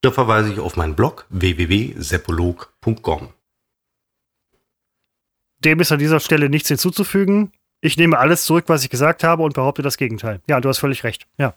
Da 0.00 0.10
verweise 0.10 0.52
ich 0.52 0.58
auf 0.58 0.76
meinen 0.76 0.96
Blog 0.96 1.26
www.seppolog.com. 1.30 3.28
Dem 5.60 5.80
ist 5.80 5.92
an 5.92 5.98
dieser 5.98 6.20
Stelle 6.20 6.48
nichts 6.48 6.68
hinzuzufügen. 6.68 7.52
Ich 7.80 7.96
nehme 7.96 8.18
alles 8.18 8.44
zurück, 8.44 8.64
was 8.66 8.82
ich 8.82 8.90
gesagt 8.90 9.22
habe 9.22 9.44
und 9.44 9.54
behaupte 9.54 9.82
das 9.82 9.96
Gegenteil. 9.96 10.40
Ja, 10.48 10.60
du 10.60 10.68
hast 10.68 10.78
völlig 10.78 11.04
recht. 11.04 11.26
Ja. 11.36 11.54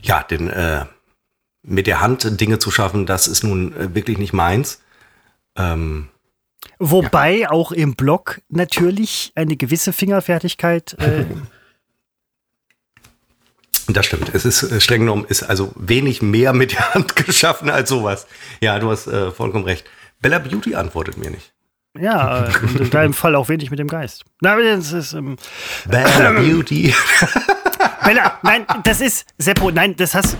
Ja, 0.00 0.22
denn 0.22 0.48
äh, 0.48 0.84
mit 1.64 1.86
der 1.86 2.00
Hand 2.00 2.40
Dinge 2.40 2.58
zu 2.58 2.70
schaffen, 2.70 3.06
das 3.06 3.26
ist 3.26 3.42
nun 3.42 3.74
äh, 3.74 3.94
wirklich 3.94 4.18
nicht 4.18 4.32
meins. 4.32 4.80
Ähm, 5.56 6.08
Wobei 6.78 7.38
ja. 7.38 7.50
auch 7.50 7.72
im 7.72 7.94
Blog 7.94 8.40
natürlich 8.48 9.32
eine 9.34 9.56
gewisse 9.56 9.92
Fingerfertigkeit. 9.92 10.94
Äh 10.98 11.24
das 13.88 14.06
stimmt. 14.06 14.34
Es 14.34 14.44
ist 14.44 14.62
äh, 14.62 14.80
streng 14.80 15.00
genommen, 15.00 15.24
ist 15.28 15.42
also 15.42 15.72
wenig 15.76 16.22
mehr 16.22 16.52
mit 16.52 16.72
der 16.72 16.94
Hand 16.94 17.16
geschaffen 17.26 17.70
als 17.70 17.88
sowas. 17.88 18.26
Ja, 18.60 18.78
du 18.78 18.90
hast 18.90 19.06
äh, 19.06 19.30
vollkommen 19.30 19.64
recht. 19.64 19.84
Bella 20.20 20.38
Beauty 20.38 20.74
antwortet 20.74 21.16
mir 21.16 21.30
nicht. 21.30 21.52
Ja, 21.96 22.46
in 22.76 22.90
deinem 22.90 23.12
Fall 23.12 23.36
auch 23.36 23.48
wenig 23.48 23.70
mit 23.70 23.78
dem 23.78 23.86
Geist. 23.86 24.24
Na, 24.40 24.56
das 24.56 24.92
ist, 24.92 25.12
ähm, 25.12 25.36
Bella 25.86 26.32
Beauty. 26.40 26.92
Bella, 28.04 28.38
nein, 28.42 28.66
das 28.82 29.00
ist, 29.00 29.26
Seppo, 29.38 29.70
nein, 29.70 29.94
das 29.94 30.14
hast, 30.14 30.36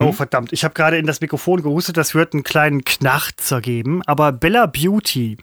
Oh, 0.00 0.06
hm? 0.08 0.12
verdammt. 0.12 0.52
Ich 0.52 0.64
habe 0.64 0.74
gerade 0.74 0.98
in 0.98 1.06
das 1.06 1.20
Mikrofon 1.20 1.62
gehustet, 1.62 1.96
das 1.96 2.14
wird 2.14 2.32
einen 2.32 2.42
kleinen 2.42 2.84
Knarzer 2.84 3.60
geben. 3.60 4.02
Aber 4.06 4.32
Bella 4.32 4.66
Beauty, 4.66 5.38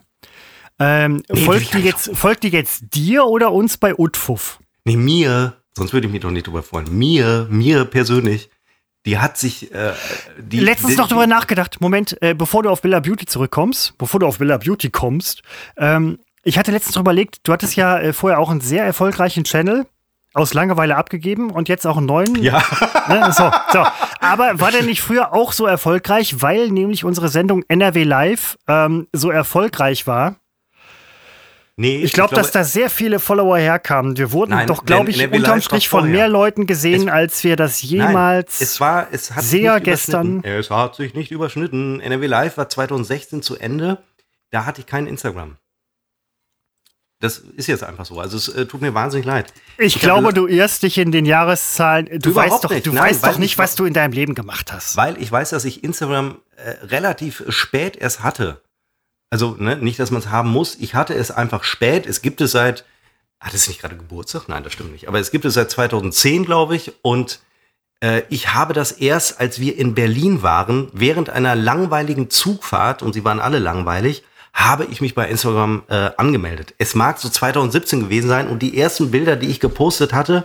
ähm, 0.79 1.23
nee, 1.29 1.41
folgt, 1.41 1.73
die 1.73 1.79
jetzt, 1.79 2.15
folgt 2.15 2.43
die 2.43 2.49
jetzt 2.49 2.83
dir 2.93 3.25
oder 3.25 3.51
uns 3.51 3.77
bei 3.77 3.95
Utfuff? 3.97 4.59
Nee, 4.85 4.97
mir. 4.97 5.53
Sonst 5.73 5.93
würde 5.93 6.07
ich 6.07 6.13
mich 6.13 6.21
doch 6.21 6.31
nicht 6.31 6.47
drüber 6.47 6.63
freuen. 6.63 6.97
Mir, 6.97 7.47
mir 7.49 7.85
persönlich. 7.85 8.49
Die 9.05 9.17
hat 9.17 9.37
sich. 9.37 9.73
Äh, 9.73 9.93
die, 10.37 10.59
Letztens 10.59 10.97
noch 10.97 11.07
drüber 11.07 11.27
nachgedacht. 11.27 11.81
Moment, 11.81 12.21
äh, 12.21 12.33
bevor 12.35 12.63
du 12.63 12.69
auf 12.69 12.81
Bella 12.81 12.99
Beauty 12.99 13.25
zurückkommst, 13.25 13.97
bevor 13.97 14.19
du 14.19 14.27
auf 14.27 14.37
Bella 14.37 14.57
Beauty 14.57 14.89
kommst, 14.89 15.41
ähm, 15.77 16.19
ich 16.43 16.57
hatte 16.57 16.71
letztens 16.71 16.95
drüber 16.95 17.11
überlegt, 17.11 17.39
du 17.43 17.53
hattest 17.53 17.75
ja 17.75 17.99
äh, 17.99 18.13
vorher 18.13 18.39
auch 18.39 18.49
einen 18.49 18.61
sehr 18.61 18.83
erfolgreichen 18.83 19.43
Channel 19.43 19.85
aus 20.33 20.53
Langeweile 20.53 20.95
abgegeben 20.95 21.51
und 21.51 21.67
jetzt 21.69 21.85
auch 21.85 21.97
einen 21.97 22.05
neuen. 22.05 22.35
Ja. 22.41 22.63
Ne, 23.07 23.31
so, 23.31 23.51
so. 23.73 23.85
Aber 24.19 24.59
war 24.59 24.71
der 24.71 24.83
nicht 24.83 25.01
früher 25.01 25.33
auch 25.33 25.51
so 25.51 25.65
erfolgreich, 25.65 26.41
weil 26.41 26.69
nämlich 26.69 27.03
unsere 27.03 27.29
Sendung 27.29 27.63
NRW 27.67 28.03
Live 28.03 28.57
ähm, 28.67 29.07
so 29.11 29.31
erfolgreich 29.31 30.07
war? 30.07 30.35
Nee, 31.77 31.97
ich, 32.03 32.13
glaube, 32.13 32.35
dass 32.35 32.51
da 32.51 32.63
sehr 32.63 32.89
viele 32.89 33.19
Follower 33.19 33.57
herkamen. 33.57 34.15
Wir 34.15 34.31
wurden 34.31 34.51
nein, 34.51 34.67
doch, 34.67 34.85
glaube 34.85 35.09
ich, 35.09 35.31
unterm 35.31 35.61
Strich 35.61 35.89
von 35.89 36.11
mehr 36.11 36.27
Leuten 36.27 36.67
gesehen, 36.67 37.07
es, 37.07 37.13
als 37.13 37.43
wir 37.43 37.55
das 37.55 37.81
jemals 37.81 38.59
nein, 38.59 38.67
es 38.67 38.79
war, 38.79 39.07
es 39.11 39.31
hat 39.31 39.43
sehr 39.43 39.79
gestern. 39.79 40.43
Es 40.43 40.69
hat 40.69 40.95
sich 40.95 41.15
nicht 41.15 41.31
überschnitten. 41.31 41.99
NRW 41.99 42.27
Live 42.27 42.57
war 42.57 42.69
2016 42.69 43.41
zu 43.41 43.57
Ende. 43.57 43.97
Da 44.51 44.65
hatte 44.65 44.81
ich 44.81 44.85
kein 44.85 45.07
Instagram. 45.07 45.57
Das 47.21 47.37
ist 47.37 47.67
jetzt 47.67 47.83
einfach 47.83 48.05
so. 48.05 48.19
Also 48.19 48.35
es 48.35 48.49
äh, 48.49 48.65
tut 48.65 48.81
mir 48.81 48.95
wahnsinnig 48.95 49.27
leid. 49.27 49.53
Ich, 49.77 49.95
ich 49.95 50.01
glaube, 50.01 50.33
du 50.33 50.47
irrst 50.47 50.81
dich 50.81 50.97
in 50.97 51.11
den 51.11 51.25
Jahreszahlen. 51.25 52.09
Du 52.19 52.33
weißt 52.33 52.63
doch, 52.63 52.73
du 52.73 52.91
Nein, 52.91 53.03
weißt 53.03 53.25
doch 53.25 53.37
nicht, 53.37 53.59
was 53.59 53.75
du 53.75 53.85
in 53.85 53.93
deinem 53.93 54.11
Leben 54.11 54.33
gemacht 54.33 54.73
hast. 54.73 54.97
Weil 54.97 55.21
ich 55.21 55.31
weiß, 55.31 55.51
dass 55.51 55.63
ich 55.63 55.83
Instagram 55.83 56.39
äh, 56.57 56.71
relativ 56.87 57.43
spät 57.49 57.95
erst 57.95 58.23
hatte. 58.23 58.61
Also 59.29 59.55
ne, 59.57 59.77
nicht, 59.77 59.99
dass 59.99 60.09
man 60.09 60.21
es 60.21 60.29
haben 60.29 60.49
muss. 60.49 60.75
Ich 60.79 60.95
hatte 60.95 61.13
es 61.13 61.29
einfach 61.29 61.63
spät. 61.63 62.07
Es 62.07 62.23
gibt 62.23 62.41
es 62.41 62.51
seit. 62.51 62.85
Hat 63.39 63.53
es 63.53 63.67
nicht 63.67 63.81
gerade 63.81 63.97
Geburtstag? 63.97 64.47
Nein, 64.47 64.63
das 64.63 64.73
stimmt 64.73 64.91
nicht. 64.91 65.07
Aber 65.07 65.19
es 65.19 65.31
gibt 65.31 65.45
es 65.45 65.53
seit 65.53 65.69
2010, 65.71 66.45
glaube 66.45 66.75
ich. 66.75 66.93
Und 67.03 67.39
äh, 68.01 68.23
ich 68.29 68.53
habe 68.53 68.73
das 68.73 68.91
erst, 68.91 69.39
als 69.39 69.59
wir 69.59 69.77
in 69.77 69.93
Berlin 69.93 70.41
waren, 70.41 70.89
während 70.91 71.29
einer 71.29 71.55
langweiligen 71.55 72.29
Zugfahrt, 72.29 73.03
und 73.03 73.13
sie 73.13 73.23
waren 73.23 73.39
alle 73.39 73.59
langweilig, 73.59 74.23
habe 74.53 74.85
ich 74.85 75.01
mich 75.01 75.15
bei 75.15 75.27
Instagram 75.27 75.83
äh, 75.89 76.11
angemeldet. 76.17 76.73
Es 76.77 76.95
mag 76.95 77.19
so 77.19 77.29
2017 77.29 78.01
gewesen 78.01 78.27
sein 78.27 78.47
und 78.47 78.61
die 78.61 78.77
ersten 78.77 79.11
Bilder, 79.11 79.35
die 79.35 79.47
ich 79.47 79.59
gepostet 79.59 80.13
hatte, 80.13 80.43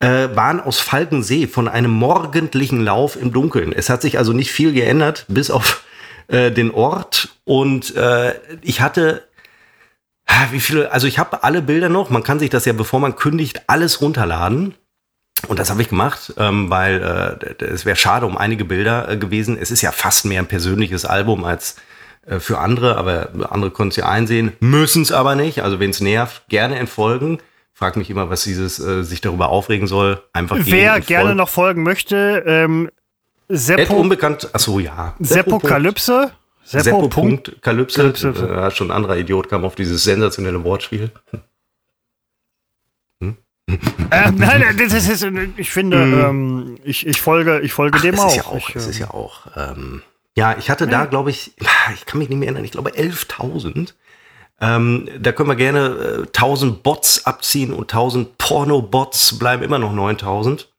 äh, 0.00 0.28
waren 0.34 0.60
aus 0.60 0.80
Falkensee 0.80 1.46
von 1.46 1.68
einem 1.68 1.90
morgendlichen 1.90 2.84
Lauf 2.84 3.16
im 3.16 3.32
Dunkeln. 3.32 3.72
Es 3.72 3.88
hat 3.88 4.02
sich 4.02 4.18
also 4.18 4.32
nicht 4.32 4.52
viel 4.52 4.72
geändert, 4.72 5.24
bis 5.28 5.50
auf 5.50 5.84
äh, 6.28 6.50
den 6.50 6.70
Ort. 6.70 7.36
Und 7.44 7.94
äh, 7.96 8.34
ich 8.62 8.80
hatte 8.80 9.22
wie 10.50 10.60
viele, 10.60 10.90
also 10.92 11.06
ich 11.06 11.18
habe 11.18 11.44
alle 11.44 11.62
Bilder 11.62 11.88
noch, 11.88 12.10
man 12.10 12.22
kann 12.22 12.38
sich 12.38 12.50
das 12.50 12.64
ja, 12.64 12.72
bevor 12.72 13.00
man 13.00 13.16
kündigt, 13.16 13.62
alles 13.66 14.00
runterladen. 14.00 14.74
Und 15.48 15.58
das 15.58 15.70
habe 15.70 15.82
ich 15.82 15.88
gemacht, 15.88 16.34
ähm, 16.36 16.70
weil 16.70 17.38
äh, 17.60 17.64
es 17.64 17.84
wäre 17.84 17.96
schade 17.96 18.26
um 18.26 18.36
einige 18.38 18.64
Bilder 18.64 19.08
äh, 19.08 19.16
gewesen. 19.16 19.58
Es 19.60 19.70
ist 19.70 19.82
ja 19.82 19.90
fast 19.90 20.24
mehr 20.24 20.40
ein 20.40 20.46
persönliches 20.46 21.04
Album 21.04 21.44
als 21.44 21.76
für 22.38 22.58
andere, 22.58 22.96
aber 22.96 23.30
andere 23.50 23.70
können 23.70 23.90
es 23.90 23.96
ja 23.96 24.08
einsehen, 24.08 24.52
müssen 24.60 25.02
es 25.02 25.12
aber 25.12 25.34
nicht. 25.34 25.62
Also 25.62 25.80
wenn 25.80 25.90
es 25.90 26.00
nervt, 26.00 26.44
gerne 26.48 26.76
entfolgen. 26.76 27.38
Frag 27.72 27.96
mich 27.96 28.10
immer, 28.10 28.30
was 28.30 28.44
dieses 28.44 28.78
äh, 28.78 29.02
sich 29.02 29.20
darüber 29.20 29.48
aufregen 29.48 29.86
soll. 29.86 30.22
Einfach 30.32 30.56
Wer 30.60 31.00
gerne 31.00 31.34
noch 31.34 31.48
folgen 31.48 31.82
möchte, 31.82 32.44
ähm, 32.46 32.90
Seppo, 33.48 33.94
unbekannt, 33.94 34.48
achso, 34.54 34.78
ja. 34.78 35.14
Seppo-Kalypse. 35.18 36.30
Seppo. 36.64 37.08
Punkt 37.08 37.60
Kalypse. 37.60 38.08
Äh, 38.08 38.70
schon 38.70 38.90
ein 38.90 38.96
anderer 38.96 39.16
Idiot 39.16 39.48
kam 39.48 39.64
auf 39.64 39.74
dieses 39.74 40.04
sensationelle 40.04 40.62
Wortspiel. 40.64 41.10
Hm? 43.20 43.36
ähm, 44.10 44.34
nein, 44.36 44.64
das 44.78 44.92
ist, 44.92 45.26
ich 45.56 45.70
finde, 45.70 45.98
mm. 45.98 46.20
ähm, 46.20 46.78
ich, 46.84 47.06
ich 47.06 47.20
folge, 47.20 47.60
ich 47.60 47.72
folge 47.72 47.98
Ach, 47.98 48.02
dem 48.02 48.18
auch. 48.18 48.28
Ist 48.28 48.36
ja 48.36 48.46
auch. 48.46 48.68
Ich, 48.68 48.74
das 48.74 48.86
ist 48.86 48.98
ja 48.98 49.10
auch. 49.10 49.48
Ähm, 49.56 50.02
ja, 50.36 50.56
ich 50.56 50.70
hatte 50.70 50.84
ja. 50.84 50.90
da, 50.90 51.04
glaube 51.06 51.30
ich, 51.30 51.52
ich 51.94 52.06
kann 52.06 52.18
mich 52.18 52.28
nicht 52.28 52.38
mehr 52.38 52.48
erinnern, 52.48 52.64
ich 52.64 52.72
glaube 52.72 52.90
11.000. 52.90 53.94
Ähm, 54.60 55.08
da 55.18 55.32
können 55.32 55.48
wir 55.48 55.56
gerne 55.56 56.24
äh, 56.24 56.26
1000 56.26 56.82
Bots 56.82 57.26
abziehen 57.26 57.72
und 57.72 57.92
1000 57.92 58.38
Porno-Bots 58.38 59.38
bleiben 59.38 59.62
immer 59.62 59.78
noch 59.78 59.92
9000. 59.92 60.72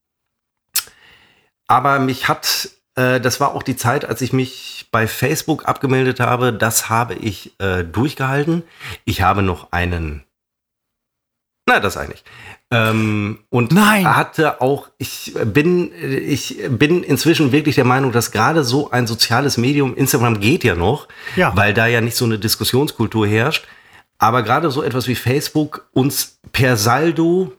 Aber 1.68 2.00
mich 2.00 2.28
hat, 2.28 2.70
äh, 2.96 3.20
das 3.20 3.40
war 3.40 3.54
auch 3.54 3.64
die 3.64 3.76
Zeit, 3.76 4.06
als 4.06 4.22
ich 4.22 4.32
mich 4.32 4.88
bei 4.92 5.06
Facebook 5.08 5.68
abgemeldet 5.68 6.20
habe, 6.20 6.54
das 6.54 6.90
habe 6.90 7.16
ich 7.16 7.60
äh, 7.60 7.84
durchgehalten. 7.84 8.64
Ich 9.06 9.22
habe 9.22 9.42
noch 9.42 9.72
einen, 9.72 10.24
na, 11.66 11.80
das 11.80 11.98
eigentlich. 11.98 12.24
Ähm, 12.74 13.40
und 13.50 13.72
Nein. 13.72 14.16
hatte 14.16 14.60
auch, 14.60 14.90
ich 14.98 15.34
bin, 15.46 15.92
ich 16.02 16.58
bin 16.70 17.04
inzwischen 17.04 17.52
wirklich 17.52 17.76
der 17.76 17.86
Meinung, 17.86 18.12
dass 18.12 18.32
gerade 18.32 18.64
so 18.64 18.90
ein 18.90 19.06
soziales 19.06 19.58
Medium, 19.58 19.96
Instagram 19.96 20.40
geht 20.40 20.64
ja 20.64 20.76
noch, 20.76 21.08
ja. 21.36 21.56
weil 21.56 21.74
da 21.74 21.86
ja 21.86 22.02
nicht 22.02 22.18
so 22.18 22.26
eine 22.26 22.40
Diskussionskultur 22.40 23.28
herrscht. 23.28 23.68
Aber 24.18 24.42
gerade 24.42 24.72
so 24.72 24.82
etwas 24.82 25.08
wie 25.08 25.16
Facebook 25.16 25.88
uns 25.94 26.40
per 26.52 26.76
Saldo, 26.78 27.54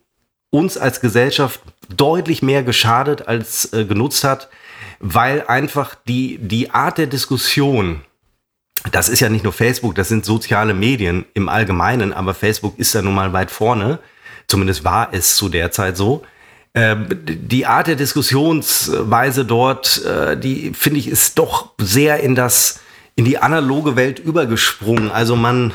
uns 0.51 0.77
als 0.77 1.01
Gesellschaft 1.01 1.61
deutlich 1.95 2.43
mehr 2.43 2.62
geschadet 2.62 3.29
als 3.29 3.73
äh, 3.73 3.85
genutzt 3.85 4.25
hat, 4.25 4.49
weil 4.99 5.45
einfach 5.47 5.95
die, 6.09 6.39
die 6.39 6.71
Art 6.71 6.99
der 6.99 7.07
Diskussion, 7.07 8.01
das 8.91 9.09
ist 9.09 9.21
ja 9.21 9.29
nicht 9.29 9.45
nur 9.45 9.53
Facebook, 9.53 9.95
das 9.95 10.09
sind 10.09 10.25
soziale 10.25 10.75
Medien 10.75 11.25
im 11.35 11.49
Allgemeinen, 11.49 12.12
aber 12.12 12.35
Facebook 12.35 12.79
ist 12.79 12.95
ja 12.95 13.03
nun 13.03 13.15
mal 13.15 13.33
weit 13.33 13.51
vorne 13.51 14.01
Zumindest 14.49 14.85
war 14.85 15.09
es 15.13 15.37
zu 15.37 15.49
der 15.49 15.71
Zeit 15.71 15.97
so. 15.97 16.23
Ähm, 16.77 17.07
die 17.25 17.67
Art 17.67 17.87
der 17.87 17.95
Diskussionsweise 17.95 19.45
dort, 19.45 20.05
äh, 20.05 20.37
die 20.37 20.73
finde 20.75 20.99
ich, 20.99 21.07
ist 21.07 21.39
doch 21.39 21.71
sehr 21.79 22.19
in 22.21 22.35
das, 22.35 22.81
in 23.15 23.25
die 23.25 23.39
analoge 23.39 23.95
Welt 23.95 24.19
übergesprungen. 24.19 25.13
Also 25.13 25.37
man, 25.37 25.73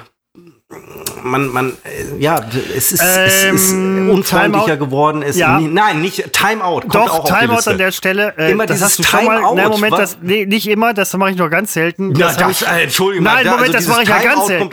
man, 1.24 1.48
man, 1.48 1.70
äh, 1.84 2.22
ja, 2.22 2.44
es 2.76 2.92
ist, 2.92 3.02
ähm, 3.02 3.26
es 3.26 3.44
ist 3.46 3.72
unfreundlicher 3.72 4.76
geworden. 4.76 5.22
Es, 5.22 5.38
ja. 5.38 5.58
Nein, 5.60 6.02
nicht 6.02 6.34
Timeout. 6.34 6.82
Doch, 6.92 7.24
Timeout 7.24 7.70
an 7.70 7.78
der 7.78 7.94
Stelle. 7.94 8.34
Äh, 8.38 8.52
immer 8.52 8.66
das 8.66 9.02
schon 9.02 9.26
mal. 9.26 9.56
Nein, 9.56 9.70
Moment, 9.70 9.98
das, 9.98 10.18
nee, 10.22 10.46
nicht 10.46 10.68
immer, 10.68 10.94
das 10.94 11.14
mache 11.16 11.32
ich 11.32 11.38
nur 11.38 11.50
ganz 11.50 11.74
selten. 11.74 12.14
Das 12.14 12.36
ja, 12.36 12.48
das, 12.48 12.62
ich, 12.62 12.68
äh, 12.68 12.84
Entschuldigung. 12.84 13.24
Nein, 13.24 13.46
da, 13.46 13.52
Moment, 13.52 13.74
also 13.74 13.88
das 13.88 13.88
mache 13.88 14.04
ich 14.04 14.10
ja 14.10 14.22
ganz 14.22 14.48
selten. 14.48 14.70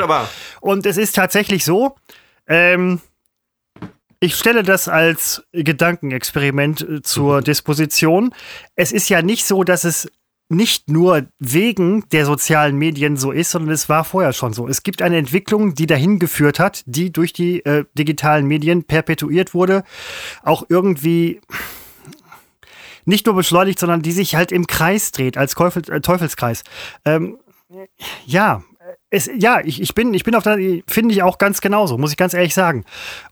Und 0.61 0.87
es 0.87 0.97
ist 0.97 1.15
tatsächlich 1.15 1.65
so, 1.65 1.95
ähm, 2.49 3.01
ich 4.21 4.35
stelle 4.35 4.62
das 4.62 4.89
als 4.89 5.45
Gedankenexperiment 5.53 6.81
äh, 6.81 7.03
zur 7.03 7.39
mhm. 7.39 7.45
Disposition. 7.45 8.35
Es 8.75 8.93
ist 8.93 9.09
ja 9.09 9.23
nicht 9.23 9.47
so, 9.47 9.64
dass 9.64 9.85
es 9.85 10.11
nicht 10.49 10.89
nur 10.89 11.27
wegen 11.41 12.09
der 12.11 12.25
sozialen 12.25 12.77
Medien 12.77 13.17
so 13.17 13.33
ist, 13.33 13.51
sondern 13.51 13.75
es 13.75 13.89
war 13.89 14.05
vorher 14.05 14.33
schon 14.33 14.53
so. 14.53 14.69
Es 14.69 14.85
gibt 14.85 15.03
eine 15.03 15.17
Entwicklung, 15.17 15.75
die 15.75 15.87
dahin 15.87 16.21
geführt 16.21 16.61
hat, 16.61 16.85
die 16.87 17.11
durch 17.11 17.33
die 17.33 17.64
äh, 17.64 17.85
digitalen 17.95 18.47
Medien 18.47 18.85
perpetuiert 18.85 19.55
wurde, 19.55 19.83
auch 20.45 20.64
irgendwie 20.69 21.41
nicht 23.05 23.27
nur 23.27 23.35
beschleunigt, 23.35 23.79
sondern 23.79 24.03
die 24.03 24.12
sich 24.12 24.37
halt 24.37 24.53
im 24.53 24.69
Kreis 24.69 25.11
dreht, 25.11 25.37
als 25.37 25.55
Teufel, 25.55 25.83
äh, 25.91 26.01
Teufelskreis. 26.01 26.62
Ähm, 27.05 27.39
ja, 28.25 28.62
es, 29.11 29.31
ja, 29.37 29.61
ich, 29.65 29.81
ich, 29.81 29.95
bin, 29.95 30.13
ich 30.15 30.25
bin 30.25 30.35
auf 30.35 30.43
der, 30.43 30.59
finde 30.87 31.15
ich 31.15 31.23
auch 31.23 31.39
ganz 31.39 31.61
genauso, 31.61 31.97
muss 31.97 32.11
ich 32.11 32.17
ganz 32.17 32.35
ehrlich 32.35 32.55
sagen. 32.55 32.85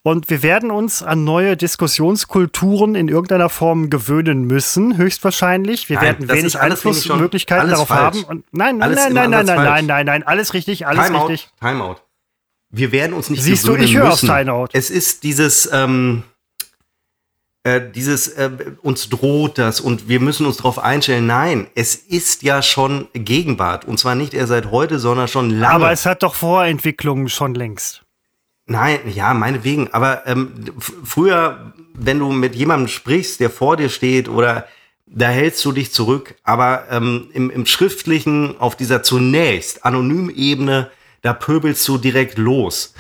Und 0.03 0.31
wir 0.31 0.43
werden 0.43 0.71
uns 0.71 1.03
an 1.03 1.25
neue 1.25 1.57
Diskussionskulturen 1.57 2.95
in 2.95 3.09
irgendeiner 3.09 3.49
Form 3.49 3.91
gewöhnen 3.91 4.45
müssen, 4.45 4.97
höchstwahrscheinlich. 4.97 5.89
Wir 5.89 5.97
nein, 5.97 6.05
werden 6.05 6.29
wenig 6.29 6.59
Einflussmöglichkeiten 6.59 7.71
darauf 7.71 7.89
falsch. 7.89 8.19
haben. 8.19 8.25
Und, 8.25 8.45
nein, 8.53 8.79
nein, 8.79 8.93
nein, 8.93 9.13
nein, 9.13 9.31
nein, 9.31 9.47
nein, 9.47 9.57
nein, 9.57 9.87
nein, 9.87 10.07
nein, 10.07 10.23
alles 10.23 10.55
richtig, 10.55 10.87
alles 10.87 11.07
Timeout, 11.07 11.27
richtig. 11.27 11.51
Timeout. 11.61 11.97
Wir 12.71 12.93
werden 12.93 13.13
uns 13.13 13.31
nicht 13.31 13.43
Siehst 13.43 13.65
gewöhnen 13.65 13.81
du, 13.81 13.85
ich 13.85 13.97
höre. 13.97 14.13
Auf 14.13 14.21
Timeout. 14.21 14.69
Es 14.73 14.91
ist 14.91 15.25
dieses, 15.25 15.69
ähm, 15.73 16.23
äh, 17.65 17.81
dieses 17.95 18.29
äh, 18.29 18.51
uns 18.83 19.09
droht 19.09 19.59
das 19.59 19.81
und 19.81 20.09
wir 20.09 20.21
müssen 20.21 20.47
uns 20.47 20.59
darauf 20.59 20.79
einstellen. 20.79 21.27
Nein, 21.27 21.67
es 21.75 21.95
ist 21.95 22.43
ja 22.43 22.61
schon 22.61 23.09
Gegenwart 23.15 23.87
und 23.87 23.99
zwar 23.99 24.15
nicht 24.15 24.35
erst 24.35 24.51
seit 24.51 24.71
heute, 24.71 24.99
sondern 24.99 25.29
schon 25.29 25.51
lange. 25.51 25.75
Aber 25.75 25.91
es 25.91 26.05
hat 26.05 26.23
doch 26.23 26.35
Vorentwicklungen 26.35 27.29
schon 27.29 27.55
längst. 27.55 28.03
Nein, 28.67 28.99
ja, 29.15 29.35
meinetwegen. 29.35 29.93
Aber 29.93 30.27
ähm, 30.27 30.53
früher, 30.79 31.73
wenn 31.95 32.19
du 32.19 32.33
mit 32.33 32.55
jemandem 32.55 32.89
sprichst, 32.89 33.41
der 33.41 33.51
vor 33.51 33.77
dir 33.77 33.89
steht 33.89 34.29
oder 34.29 34.67
da 35.07 35.29
hältst 35.29 35.65
du 35.65 35.73
dich 35.73 35.93
zurück. 35.93 36.35
Aber 36.45 36.85
ähm, 36.91 37.29
im, 37.33 37.51
im 37.51 37.67
Schriftlichen, 37.67 38.59
auf 38.59 38.77
dieser 38.77 39.03
zunächst 39.03 39.85
anonymen 39.85 40.35
Ebene, 40.35 40.91
da 41.23 41.33
pöbelst 41.33 41.87
du 41.89 41.99
direkt 41.99 42.37
los. 42.37 42.95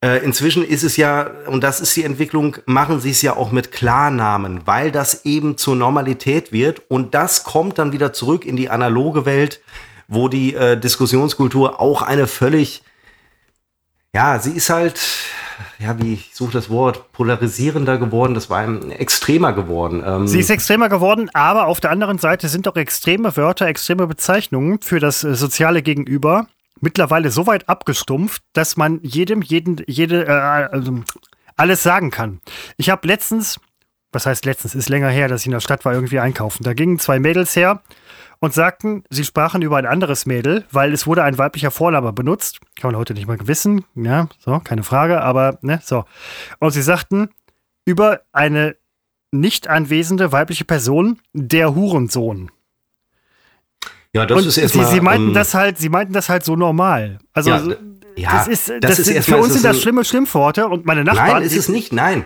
Äh, 0.00 0.24
inzwischen 0.24 0.64
ist 0.64 0.84
es 0.84 0.96
ja, 0.96 1.28
und 1.46 1.64
das 1.64 1.80
ist 1.80 1.96
die 1.96 2.04
Entwicklung, 2.04 2.56
machen 2.66 3.00
sie 3.00 3.10
es 3.10 3.20
ja 3.20 3.36
auch 3.36 3.50
mit 3.50 3.72
Klarnamen, 3.72 4.60
weil 4.64 4.92
das 4.92 5.24
eben 5.24 5.58
zur 5.58 5.74
Normalität 5.74 6.52
wird. 6.52 6.82
Und 6.88 7.14
das 7.14 7.42
kommt 7.42 7.78
dann 7.78 7.90
wieder 7.90 8.12
zurück 8.12 8.44
in 8.44 8.54
die 8.54 8.70
analoge 8.70 9.26
Welt, 9.26 9.60
wo 10.06 10.28
die 10.28 10.54
äh, 10.54 10.78
Diskussionskultur 10.78 11.80
auch 11.80 12.02
eine 12.02 12.28
völlig, 12.28 12.84
ja, 14.14 14.38
sie 14.38 14.52
ist 14.52 14.70
halt, 14.70 15.00
ja, 15.80 16.00
wie 16.00 16.14
ich 16.14 16.30
suche 16.32 16.52
das 16.52 16.70
Wort, 16.70 17.10
polarisierender 17.10 17.98
geworden, 17.98 18.34
das 18.34 18.48
war 18.48 18.58
einem 18.58 18.92
extremer 18.92 19.52
geworden. 19.52 20.04
Ähm 20.06 20.28
sie 20.28 20.38
ist 20.38 20.50
extremer 20.50 20.88
geworden, 20.88 21.28
aber 21.34 21.66
auf 21.66 21.80
der 21.80 21.90
anderen 21.90 22.18
Seite 22.18 22.48
sind 22.48 22.68
doch 22.68 22.76
extreme 22.76 23.36
Wörter, 23.36 23.66
extreme 23.66 24.06
Bezeichnungen 24.06 24.80
für 24.80 25.00
das 25.00 25.24
äh, 25.24 25.34
soziale 25.34 25.82
Gegenüber 25.82 26.46
mittlerweile 26.80 27.30
so 27.30 27.46
weit 27.46 27.68
abgestumpft, 27.68 28.42
dass 28.52 28.76
man 28.76 29.00
jedem, 29.02 29.42
jeden, 29.42 29.82
jede, 29.86 30.26
äh, 30.26 30.30
also 30.30 31.02
alles 31.56 31.82
sagen 31.82 32.10
kann. 32.10 32.40
Ich 32.76 32.90
habe 32.90 33.06
letztens, 33.06 33.60
was 34.12 34.26
heißt 34.26 34.44
letztens, 34.44 34.74
ist 34.74 34.88
länger 34.88 35.10
her, 35.10 35.28
dass 35.28 35.42
ich 35.42 35.46
in 35.46 35.52
der 35.52 35.60
Stadt 35.60 35.84
war, 35.84 35.92
irgendwie 35.92 36.20
einkaufen. 36.20 36.62
Da 36.62 36.72
gingen 36.72 36.98
zwei 36.98 37.18
Mädels 37.18 37.56
her 37.56 37.82
und 38.40 38.54
sagten, 38.54 39.04
sie 39.10 39.24
sprachen 39.24 39.62
über 39.62 39.76
ein 39.76 39.86
anderes 39.86 40.26
Mädel, 40.26 40.64
weil 40.70 40.92
es 40.92 41.06
wurde 41.06 41.24
ein 41.24 41.38
weiblicher 41.38 41.70
Vorname 41.70 42.12
benutzt. 42.12 42.60
Kann 42.76 42.92
man 42.92 42.98
heute 42.98 43.14
nicht 43.14 43.26
mal 43.26 43.38
wissen, 43.40 43.84
ja, 43.94 44.28
so, 44.38 44.60
keine 44.60 44.84
Frage, 44.84 45.20
aber, 45.20 45.58
ne, 45.62 45.80
so. 45.82 46.04
Und 46.60 46.70
sie 46.70 46.82
sagten 46.82 47.30
über 47.84 48.20
eine 48.32 48.76
nicht 49.30 49.68
anwesende 49.68 50.32
weibliche 50.32 50.64
Person, 50.64 51.20
der 51.32 51.74
Hurensohn. 51.74 52.50
Ja, 54.14 54.26
das 54.26 54.38
und 54.38 54.46
ist 54.46 54.56
erstmal. 54.56 54.86
Sie, 54.86 54.94
sie 54.94 55.00
meinten 55.00 55.28
ähm, 55.28 55.34
das 55.34 55.54
halt, 55.54 55.78
sie 55.78 55.88
meinten 55.88 56.12
das 56.12 56.28
halt 56.28 56.44
so 56.44 56.56
normal. 56.56 57.18
Also 57.32 57.50
ja, 57.50 57.62
ja 58.16 58.32
das 58.32 58.48
ist, 58.48 58.68
das, 58.68 58.78
das 58.80 58.98
ist 59.00 59.06
sind, 59.06 59.24
für 59.24 59.36
uns 59.36 59.52
sind 59.52 59.64
das 59.64 59.80
schlimme 59.80 60.04
Schimpfworte 60.04 60.66
und 60.66 60.86
meine 60.86 61.04
Nachbarn. 61.04 61.28
Nein, 61.28 61.42
ist 61.42 61.56
es 61.56 61.68
nicht, 61.68 61.92
nein. 61.92 62.24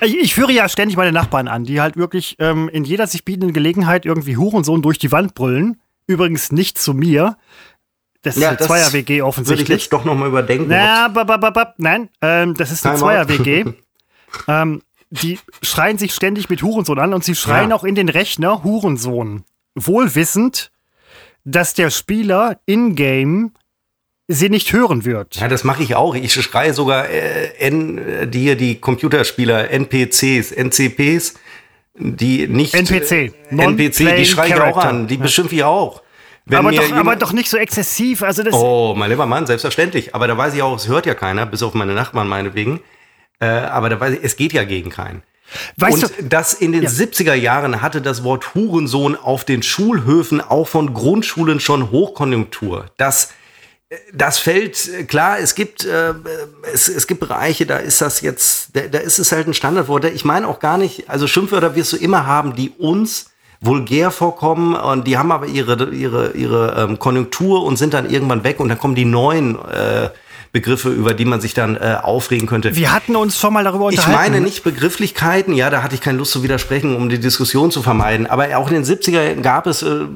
Ich, 0.00 0.16
ich, 0.16 0.34
führe 0.34 0.52
ja 0.52 0.68
ständig 0.68 0.96
meine 0.96 1.10
Nachbarn 1.10 1.48
an, 1.48 1.64
die 1.64 1.80
halt 1.80 1.96
wirklich 1.96 2.36
ähm, 2.38 2.68
in 2.68 2.84
jeder 2.84 3.06
sich 3.06 3.24
bietenden 3.24 3.52
Gelegenheit 3.52 4.06
irgendwie 4.06 4.36
Hurensohn 4.36 4.80
durch 4.80 4.98
die 4.98 5.10
Wand 5.10 5.34
brüllen. 5.34 5.80
Übrigens 6.06 6.52
nicht 6.52 6.78
zu 6.78 6.94
mir. 6.94 7.36
Das 8.22 8.36
ja, 8.36 8.50
ist 8.50 8.58
eine 8.58 8.66
Zweier-WG 8.66 9.22
offensichtlich. 9.22 9.68
Würde 9.68 9.76
ich 9.76 9.82
jetzt 9.82 9.92
doch 9.92 10.04
nochmal 10.04 10.28
überdenken. 10.28 10.66
Na, 10.68 11.08
ba, 11.08 11.24
ba, 11.24 11.36
ba, 11.36 11.74
nein, 11.78 12.10
ähm, 12.20 12.54
das 12.54 12.70
ist 12.70 12.86
eine 12.86 12.96
Zweier-WG. 12.96 13.64
ähm, 14.48 14.82
die 15.10 15.38
schreien 15.62 15.98
sich 15.98 16.14
ständig 16.14 16.48
mit 16.48 16.62
Hurensohn 16.62 16.98
an 16.98 17.12
und 17.12 17.24
sie 17.24 17.34
schreien 17.34 17.70
ja. 17.70 17.76
auch 17.76 17.84
in 17.84 17.94
den 17.94 18.08
Rechner 18.08 18.62
Hurensohn 18.62 19.44
wohl 19.74 20.14
wissend, 20.14 20.70
dass 21.44 21.74
der 21.74 21.90
Spieler 21.90 22.58
in-game 22.66 23.52
sie 24.28 24.48
nicht 24.48 24.72
hören 24.72 25.04
wird. 25.04 25.36
Ja, 25.36 25.48
das 25.48 25.64
mache 25.64 25.82
ich 25.82 25.94
auch. 25.94 26.14
Ich 26.14 26.32
schreie 26.32 26.72
sogar 26.72 27.08
äh, 27.08 27.48
N, 27.58 27.98
äh, 27.98 28.26
die, 28.26 28.56
die 28.56 28.80
Computerspieler, 28.80 29.70
NPCs, 29.70 30.52
NCPs, 30.52 31.34
die 31.94 32.48
nicht. 32.48 32.74
NPC. 32.74 33.34
NPC, 33.50 34.16
die 34.16 34.24
schreie 34.24 34.48
ich 34.48 34.60
auch 34.60 34.78
an. 34.78 35.06
Die 35.06 35.16
beschimpfe 35.16 35.54
ich 35.54 35.64
auch. 35.64 36.02
aber, 36.50 36.72
doch, 36.72 36.92
aber 36.92 37.16
doch 37.16 37.32
nicht 37.32 37.50
so 37.50 37.56
exzessiv. 37.56 38.22
Also 38.22 38.42
das 38.42 38.54
oh, 38.54 38.94
mein 38.96 39.10
lieber 39.10 39.26
Mann, 39.26 39.46
selbstverständlich. 39.46 40.14
Aber 40.14 40.26
da 40.26 40.36
weiß 40.36 40.54
ich 40.54 40.62
auch, 40.62 40.74
es 40.74 40.88
hört 40.88 41.06
ja 41.06 41.14
keiner, 41.14 41.46
bis 41.46 41.62
auf 41.62 41.74
meine 41.74 41.92
Nachbarn 41.92 42.28
meinetwegen. 42.28 42.80
Äh, 43.40 43.46
aber 43.46 43.90
da 43.90 44.00
weiß 44.00 44.14
ich, 44.14 44.20
es 44.22 44.36
geht 44.36 44.52
ja 44.52 44.64
gegen 44.64 44.90
keinen. 44.90 45.22
Weißt 45.76 46.04
und 46.04 46.18
du, 46.18 46.24
das 46.24 46.52
in 46.54 46.72
den 46.72 46.82
ja. 46.82 46.90
70er 46.90 47.34
Jahren 47.34 47.82
hatte 47.82 48.00
das 48.02 48.24
Wort 48.24 48.54
Hurensohn 48.54 49.16
auf 49.16 49.44
den 49.44 49.62
Schulhöfen 49.62 50.40
auch 50.40 50.68
von 50.68 50.94
Grundschulen 50.94 51.60
schon 51.60 51.90
Hochkonjunktur. 51.90 52.86
Das 52.96 53.30
das 54.12 54.38
fällt 54.38 55.08
klar, 55.08 55.38
es 55.38 55.54
gibt, 55.54 55.84
äh, 55.84 56.14
es, 56.72 56.88
es 56.88 57.06
gibt 57.06 57.20
Bereiche, 57.20 57.66
da 57.66 57.76
ist 57.76 58.00
das 58.00 58.20
jetzt, 58.20 58.74
da, 58.74 58.82
da 58.82 58.98
ist 58.98 59.18
es 59.18 59.32
halt 59.32 59.46
ein 59.46 59.54
Standardwort. 59.54 60.06
Ich 60.06 60.24
meine 60.24 60.48
auch 60.48 60.58
gar 60.58 60.78
nicht, 60.78 61.08
also 61.08 61.26
Schimpfwörter 61.26 61.74
wirst 61.76 61.92
du 61.92 61.96
immer 61.96 62.26
haben, 62.26 62.56
die 62.56 62.70
uns 62.70 63.30
vulgär 63.60 64.10
vorkommen 64.10 64.74
und 64.74 65.06
die 65.06 65.16
haben 65.16 65.32
aber 65.32 65.46
ihre, 65.46 65.90
ihre, 65.90 66.32
ihre 66.32 66.74
ähm, 66.76 66.98
Konjunktur 66.98 67.64
und 67.64 67.76
sind 67.76 67.94
dann 67.94 68.10
irgendwann 68.10 68.44
weg 68.44 68.60
und 68.60 68.68
dann 68.68 68.78
kommen 68.78 68.94
die 68.94 69.04
neuen 69.04 69.58
äh, 69.64 70.10
Begriffe, 70.54 70.88
über 70.90 71.14
die 71.14 71.24
man 71.24 71.40
sich 71.40 71.52
dann 71.52 71.74
äh, 71.74 71.96
aufregen 72.00 72.46
könnte. 72.46 72.76
Wir 72.76 72.92
hatten 72.92 73.16
uns 73.16 73.36
schon 73.40 73.52
mal 73.52 73.64
darüber 73.64 73.86
unterhalten. 73.86 74.12
Ich 74.12 74.16
meine 74.16 74.40
nicht 74.40 74.62
Begrifflichkeiten, 74.62 75.52
ja, 75.52 75.68
da 75.68 75.82
hatte 75.82 75.96
ich 75.96 76.00
keine 76.00 76.18
Lust 76.18 76.30
zu 76.30 76.44
widersprechen, 76.44 76.94
um 76.94 77.08
die 77.08 77.18
Diskussion 77.18 77.72
zu 77.72 77.82
vermeiden. 77.82 78.28
Aber 78.28 78.56
auch 78.56 78.70
in 78.70 78.74
den 78.74 78.84
70er 78.84 79.34
gab 79.40 79.66
es, 79.66 79.82
äh, 79.82 80.06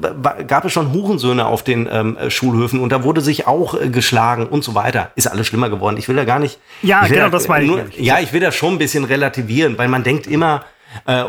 gab 0.47 0.63
es 0.63 0.71
schon 0.71 0.93
Hurensöhne 0.93 1.45
auf 1.45 1.61
den 1.61 1.89
ähm, 1.91 2.17
Schulhöfen 2.29 2.79
und 2.79 2.93
da 2.93 3.03
wurde 3.03 3.19
sich 3.19 3.47
auch 3.47 3.73
äh, 3.73 3.89
geschlagen 3.89 4.47
und 4.47 4.63
so 4.63 4.75
weiter. 4.75 5.11
Ist 5.17 5.27
alles 5.27 5.45
schlimmer 5.45 5.69
geworden. 5.69 5.97
Ich 5.97 6.07
will 6.07 6.15
da 6.15 6.23
gar 6.23 6.39
nicht. 6.39 6.57
Ja, 6.83 7.05
genau, 7.05 7.25
da, 7.25 7.29
das 7.31 7.49
meine 7.49 7.65
ich. 7.65 7.71
Nur, 7.71 7.83
ja, 7.97 8.19
ich 8.19 8.31
will 8.31 8.39
das 8.39 8.55
schon 8.55 8.75
ein 8.75 8.79
bisschen 8.79 9.03
relativieren, 9.03 9.77
weil 9.77 9.89
man 9.89 10.03
denkt 10.03 10.25
immer, 10.25 10.63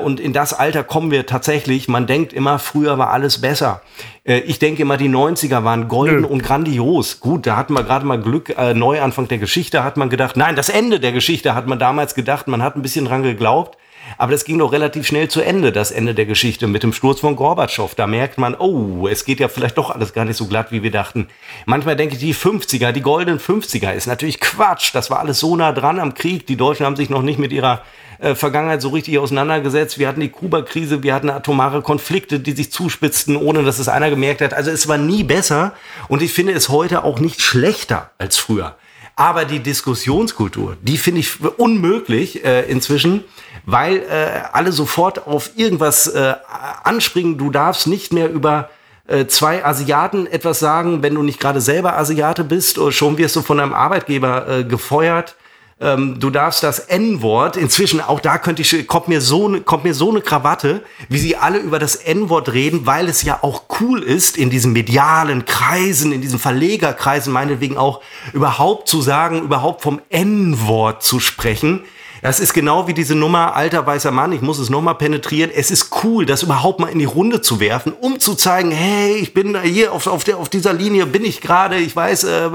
und 0.02 0.20
in 0.20 0.32
das 0.32 0.54
Alter 0.54 0.84
kommen 0.84 1.10
wir 1.10 1.26
tatsächlich. 1.26 1.88
Man 1.88 2.06
denkt 2.06 2.32
immer, 2.32 2.58
früher 2.58 2.98
war 2.98 3.10
alles 3.10 3.40
besser. 3.40 3.82
Äh, 4.24 4.40
ich 4.40 4.58
denke 4.58 4.82
immer, 4.82 4.96
die 4.96 5.08
90er 5.08 5.64
waren 5.64 5.88
golden 5.88 6.22
Nö. 6.22 6.26
und 6.26 6.42
grandios. 6.42 7.20
Gut, 7.20 7.46
da 7.46 7.56
hatten 7.56 7.74
wir 7.74 7.82
gerade 7.82 8.06
mal 8.06 8.20
Glück. 8.20 8.50
Äh, 8.56 8.74
Neuanfang 8.74 9.28
der 9.28 9.38
Geschichte 9.38 9.84
hat 9.84 9.96
man 9.96 10.08
gedacht. 10.08 10.36
Nein, 10.36 10.56
das 10.56 10.68
Ende 10.68 11.00
der 11.00 11.12
Geschichte 11.12 11.54
hat 11.54 11.66
man 11.66 11.78
damals 11.78 12.14
gedacht. 12.14 12.48
Man 12.48 12.62
hat 12.62 12.76
ein 12.76 12.82
bisschen 12.82 13.04
dran 13.04 13.22
geglaubt. 13.22 13.76
Aber 14.18 14.32
das 14.32 14.44
ging 14.44 14.58
doch 14.58 14.72
relativ 14.72 15.06
schnell 15.06 15.28
zu 15.28 15.40
Ende, 15.40 15.72
das 15.72 15.90
Ende 15.90 16.14
der 16.14 16.26
Geschichte 16.26 16.66
mit 16.66 16.82
dem 16.82 16.92
Sturz 16.92 17.20
von 17.20 17.36
Gorbatschow. 17.36 17.94
Da 17.94 18.06
merkt 18.06 18.38
man, 18.38 18.54
oh, 18.54 19.08
es 19.08 19.24
geht 19.24 19.40
ja 19.40 19.48
vielleicht 19.48 19.78
doch 19.78 19.90
alles 19.90 20.12
gar 20.12 20.24
nicht 20.24 20.36
so 20.36 20.46
glatt, 20.46 20.72
wie 20.72 20.82
wir 20.82 20.90
dachten. 20.90 21.28
Manchmal 21.66 21.96
denke 21.96 22.14
ich, 22.14 22.20
die 22.20 22.34
50er, 22.34 22.92
die 22.92 23.02
goldenen 23.02 23.38
50er 23.38 23.92
ist 23.92 24.06
natürlich 24.06 24.40
Quatsch. 24.40 24.94
Das 24.94 25.10
war 25.10 25.20
alles 25.20 25.40
so 25.40 25.56
nah 25.56 25.72
dran 25.72 25.98
am 25.98 26.14
Krieg. 26.14 26.46
Die 26.46 26.56
Deutschen 26.56 26.86
haben 26.86 26.96
sich 26.96 27.10
noch 27.10 27.22
nicht 27.22 27.38
mit 27.38 27.52
ihrer 27.52 27.82
äh, 28.20 28.34
Vergangenheit 28.34 28.82
so 28.82 28.90
richtig 28.90 29.18
auseinandergesetzt. 29.18 29.98
Wir 29.98 30.06
hatten 30.06 30.20
die 30.20 30.28
Kuba-Krise, 30.28 31.02
wir 31.02 31.14
hatten 31.14 31.30
atomare 31.30 31.80
Konflikte, 31.80 32.38
die 32.40 32.52
sich 32.52 32.70
zuspitzten, 32.70 33.36
ohne 33.36 33.62
dass 33.62 33.78
es 33.78 33.88
einer 33.88 34.10
gemerkt 34.10 34.42
hat. 34.42 34.52
Also 34.52 34.70
es 34.70 34.88
war 34.88 34.98
nie 34.98 35.24
besser 35.24 35.72
und 36.08 36.20
ich 36.20 36.32
finde 36.32 36.52
es 36.52 36.68
heute 36.68 37.04
auch 37.04 37.18
nicht 37.18 37.40
schlechter 37.40 38.10
als 38.18 38.36
früher. 38.36 38.76
Aber 39.20 39.44
die 39.44 39.60
Diskussionskultur, 39.60 40.78
die 40.80 40.96
finde 40.96 41.20
ich 41.20 41.44
unmöglich 41.58 42.42
äh, 42.42 42.62
inzwischen, 42.62 43.22
weil 43.66 43.98
äh, 43.98 44.48
alle 44.52 44.72
sofort 44.72 45.26
auf 45.26 45.50
irgendwas 45.56 46.06
äh, 46.06 46.36
anspringen. 46.84 47.36
Du 47.36 47.50
darfst 47.50 47.86
nicht 47.86 48.14
mehr 48.14 48.30
über 48.30 48.70
äh, 49.06 49.26
zwei 49.26 49.62
Asiaten 49.62 50.26
etwas 50.26 50.58
sagen, 50.58 51.02
wenn 51.02 51.14
du 51.14 51.22
nicht 51.22 51.38
gerade 51.38 51.60
selber 51.60 51.98
Asiate 51.98 52.44
bist. 52.44 52.78
Oder 52.78 52.92
schon 52.92 53.18
wirst 53.18 53.36
du 53.36 53.42
von 53.42 53.58
deinem 53.58 53.74
Arbeitgeber 53.74 54.48
äh, 54.48 54.64
gefeuert 54.64 55.36
ähm, 55.80 56.20
du 56.20 56.28
darfst 56.28 56.62
das 56.62 56.78
N-Wort, 56.78 57.56
inzwischen 57.56 58.00
auch 58.00 58.20
da 58.20 58.36
könnte 58.38 58.62
ich, 58.62 58.86
kommt 58.86 59.08
mir 59.08 59.20
so, 59.20 59.48
ne, 59.48 59.62
kommt 59.62 59.84
mir 59.84 59.94
so 59.94 60.10
eine 60.10 60.20
Krawatte, 60.20 60.82
wie 61.08 61.18
sie 61.18 61.36
alle 61.36 61.58
über 61.58 61.78
das 61.78 61.96
N-Wort 61.96 62.52
reden, 62.52 62.84
weil 62.84 63.08
es 63.08 63.22
ja 63.22 63.38
auch 63.42 63.62
cool 63.80 64.02
ist, 64.02 64.36
in 64.36 64.50
diesen 64.50 64.72
medialen 64.72 65.46
Kreisen, 65.46 66.12
in 66.12 66.20
diesen 66.20 66.38
Verlegerkreisen 66.38 67.32
meinetwegen 67.32 67.78
auch 67.78 68.02
überhaupt 68.34 68.88
zu 68.88 69.00
sagen, 69.00 69.40
überhaupt 69.42 69.82
vom 69.82 70.02
N-Wort 70.10 71.02
zu 71.02 71.18
sprechen. 71.18 71.82
Das 72.22 72.38
ist 72.38 72.52
genau 72.52 72.86
wie 72.86 72.92
diese 72.92 73.14
Nummer, 73.14 73.56
alter 73.56 73.86
weißer 73.86 74.10
Mann, 74.10 74.32
ich 74.32 74.42
muss 74.42 74.58
es 74.58 74.68
nochmal 74.68 74.96
penetrieren. 74.96 75.50
Es 75.54 75.70
ist 75.70 75.90
cool, 76.04 76.26
das 76.26 76.42
überhaupt 76.42 76.78
mal 76.78 76.88
in 76.88 76.98
die 76.98 77.06
Runde 77.06 77.40
zu 77.40 77.60
werfen, 77.60 77.92
um 77.98 78.20
zu 78.20 78.34
zeigen, 78.34 78.70
hey, 78.70 79.16
ich 79.16 79.32
bin 79.32 79.58
hier 79.62 79.92
auf, 79.92 80.06
auf, 80.06 80.24
der, 80.24 80.36
auf 80.36 80.50
dieser 80.50 80.74
Linie, 80.74 81.06
bin 81.06 81.24
ich 81.24 81.40
gerade, 81.40 81.76
ich 81.76 81.96
weiß, 81.96 82.24
äh, 82.24 82.50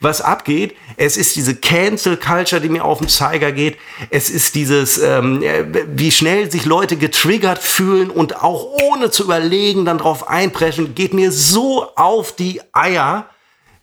was 0.00 0.20
abgeht. 0.20 0.76
Es 0.96 1.16
ist 1.16 1.36
diese 1.36 1.54
Cancel 1.54 2.16
Culture, 2.16 2.60
die 2.60 2.68
mir 2.68 2.84
auf 2.84 2.98
den 2.98 3.08
Zeiger 3.08 3.52
geht. 3.52 3.78
Es 4.10 4.28
ist 4.28 4.56
dieses, 4.56 4.98
ähm, 4.98 5.42
wie 5.94 6.10
schnell 6.10 6.50
sich 6.50 6.64
Leute 6.64 6.96
getriggert 6.96 7.58
fühlen 7.58 8.10
und 8.10 8.42
auch 8.42 8.66
ohne 8.82 9.10
zu 9.10 9.22
überlegen 9.22 9.84
dann 9.84 9.98
drauf 9.98 10.28
einpreschen, 10.28 10.94
geht 10.94 11.14
mir 11.14 11.30
so 11.30 11.86
auf 11.94 12.32
die 12.32 12.60
Eier 12.72 13.26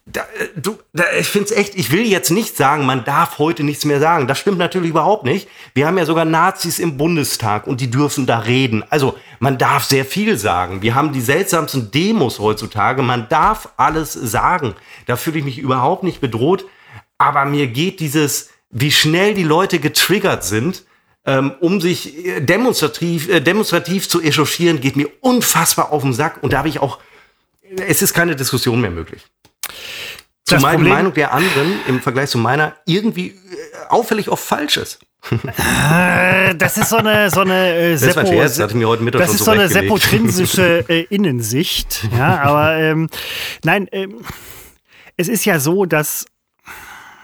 da, 0.06 0.22
äh, 0.22 0.60
du, 0.60 0.78
da, 0.92 1.06
ich 1.18 1.28
finde 1.28 1.46
es 1.46 1.52
echt, 1.52 1.76
ich 1.76 1.92
will 1.92 2.06
jetzt 2.06 2.30
nicht 2.30 2.58
sagen, 2.58 2.86
man 2.86 3.06
darf 3.06 3.38
heute 3.38 3.64
nichts 3.64 3.86
mehr 3.86 4.00
sagen. 4.00 4.28
Das 4.28 4.40
stimmt 4.40 4.58
natürlich 4.58 4.90
überhaupt 4.90 5.24
nicht. 5.24 5.48
Wir 5.74 5.88
haben 5.88 5.98
ja 5.98 6.06
sogar 6.06 6.26
Nazis 6.26 6.80
im 6.80 6.98
Bundestag 6.98 7.68
und 7.68 7.80
die 7.80 7.90
dürfen 7.90 8.26
da 8.26 8.40
reden. 8.40 8.84
Also 8.90 9.18
man 9.40 9.58
darf 9.58 9.86
sehr 9.86 10.06
viel 10.06 10.38
sagen. 10.38 10.82
Wir 10.82 10.96
haben 10.96 11.14
die 11.14 11.22
seltsamsten 11.22 11.92
Demos 11.92 12.40
heutzutage. 12.40 13.02
Man 13.02 13.30
darf 13.30 13.70
alles 13.78 14.14
sagen. 14.14 14.76
Da 15.06 15.16
fühle 15.16 15.40
ich 15.40 15.46
mich 15.46 15.60
überhaupt 15.60 16.04
nicht 16.04 16.20
bedroht. 16.20 16.66
Aber 17.18 17.46
mir 17.46 17.68
geht 17.68 18.00
dieses, 18.00 18.50
wie 18.70 18.92
schnell 18.92 19.34
die 19.34 19.44
Leute 19.44 19.80
getriggert 19.80 20.44
sind, 20.44 20.84
ähm, 21.26 21.54
um 21.62 21.80
sich 21.80 22.26
äh, 22.26 22.42
demonstrativ, 22.42 23.30
äh, 23.30 23.40
demonstrativ 23.40 24.10
zu 24.10 24.22
echauffieren, 24.22 24.82
geht 24.82 24.98
mir 24.98 25.08
unfassbar 25.22 25.94
auf 25.94 26.02
den 26.02 26.12
Sack. 26.12 26.44
Und 26.44 26.52
da 26.52 26.58
habe 26.58 26.68
ich 26.68 26.80
auch, 26.80 27.00
es 27.88 28.02
ist 28.02 28.14
keine 28.14 28.36
Diskussion 28.36 28.82
mehr 28.82 28.92
möglich. 28.92 29.24
Zumal 30.46 30.78
die 30.78 30.84
Meinung 30.84 31.14
der 31.14 31.34
anderen 31.34 31.80
im 31.88 32.02
Vergleich 32.02 32.30
zu 32.30 32.38
meiner 32.38 32.76
irgendwie 32.86 33.28
äh, 33.30 33.34
auffällig 33.90 34.30
oft 34.30 34.44
falsch 34.44 34.78
ist. 34.78 35.00
Äh, 35.94 36.56
das 36.56 36.78
ist 36.78 36.90
so 36.90 36.98
eine 36.98 37.30
so 37.30 37.42
eine 37.42 37.76
äh, 37.76 37.98
Seppo, 37.98 38.22
das, 38.22 38.58
Scherz, 38.58 38.74
Mittag 38.74 39.22
das 39.22 39.34
ist 39.34 39.46
so, 39.46 39.52
eine 39.52 39.70
seppotrinsische 39.70 40.84
äh, 40.90 41.04
Innensicht. 41.04 42.10
Ja, 42.18 42.42
aber 42.42 42.76
ähm, 42.76 43.10
nein, 43.64 43.88
ähm, 43.92 44.22
es 45.16 45.30
ist 45.30 45.46
ja 45.46 45.60
so, 45.60 45.86
dass 45.86 46.26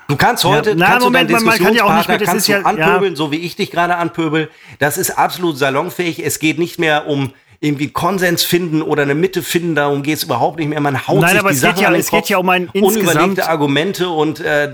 Du 0.08 0.16
kannst 0.16 0.44
heute, 0.44 0.72
ja, 0.72 0.76
na, 0.76 0.88
kannst 0.88 1.06
Moment, 1.06 1.30
du 1.30 1.34
deinen 1.36 1.46
man, 1.46 1.58
kann 1.60 1.74
ja 1.76 1.84
auch 1.84 1.96
nicht 1.96 2.08
mehr, 2.08 2.18
das 2.18 2.28
kannst 2.28 2.48
ja, 2.48 2.62
anpöbeln, 2.62 3.14
ja. 3.14 3.16
so 3.16 3.32
wie 3.32 3.38
ich 3.38 3.56
dich 3.56 3.70
gerade 3.70 3.96
anpöbel. 3.98 4.50
Das 4.80 4.98
ist 4.98 5.12
absolut 5.12 5.58
salonfähig. 5.58 6.26
Es 6.26 6.40
geht 6.40 6.58
nicht 6.58 6.80
mehr 6.80 7.06
um 7.06 7.32
irgendwie 7.62 7.89
Konsens 7.89 8.43
finden 8.43 8.82
oder 8.82 9.03
eine 9.03 9.16
Mitte 9.16 9.43
finden, 9.43 9.76
darum 9.76 10.01
geht 10.01 10.18
es 10.18 10.24
überhaupt 10.24 10.60
nicht 10.60 10.70
mehr. 10.70 10.80
Man 10.80 11.07
haut 11.07 11.20
Nein, 11.20 11.32
sich 11.32 11.39
aber 11.39 11.49
die 11.49 11.55
es 11.55 11.62
Sachen 11.62 11.76
geht 11.76 11.82
ja, 11.82 11.88
an 11.88 11.93
den 11.93 11.99
es 11.99 12.10
Kopf, 12.10 12.20
geht 12.22 12.30
ja 12.30 12.38
um 12.38 12.49
ein 12.49 12.70
unüberlegte 12.70 13.49
Argumente 13.49 14.10
und 14.10 14.39
äh, 14.39 14.72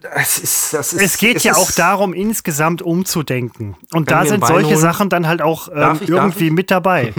das 0.00 0.38
ist, 0.38 0.72
das 0.72 0.92
ist, 0.94 1.02
es 1.02 1.18
geht 1.18 1.36
es 1.36 1.44
ja 1.44 1.56
auch 1.56 1.70
darum, 1.72 2.14
insgesamt 2.14 2.80
umzudenken. 2.80 3.76
Und 3.92 4.10
da 4.10 4.24
sind 4.24 4.46
solche 4.46 4.68
holen? 4.68 4.78
Sachen 4.78 5.10
dann 5.10 5.26
halt 5.26 5.42
auch 5.42 5.68
ähm, 5.74 5.98
ich, 6.00 6.08
irgendwie 6.08 6.50
mit 6.50 6.70
dabei. 6.70 7.12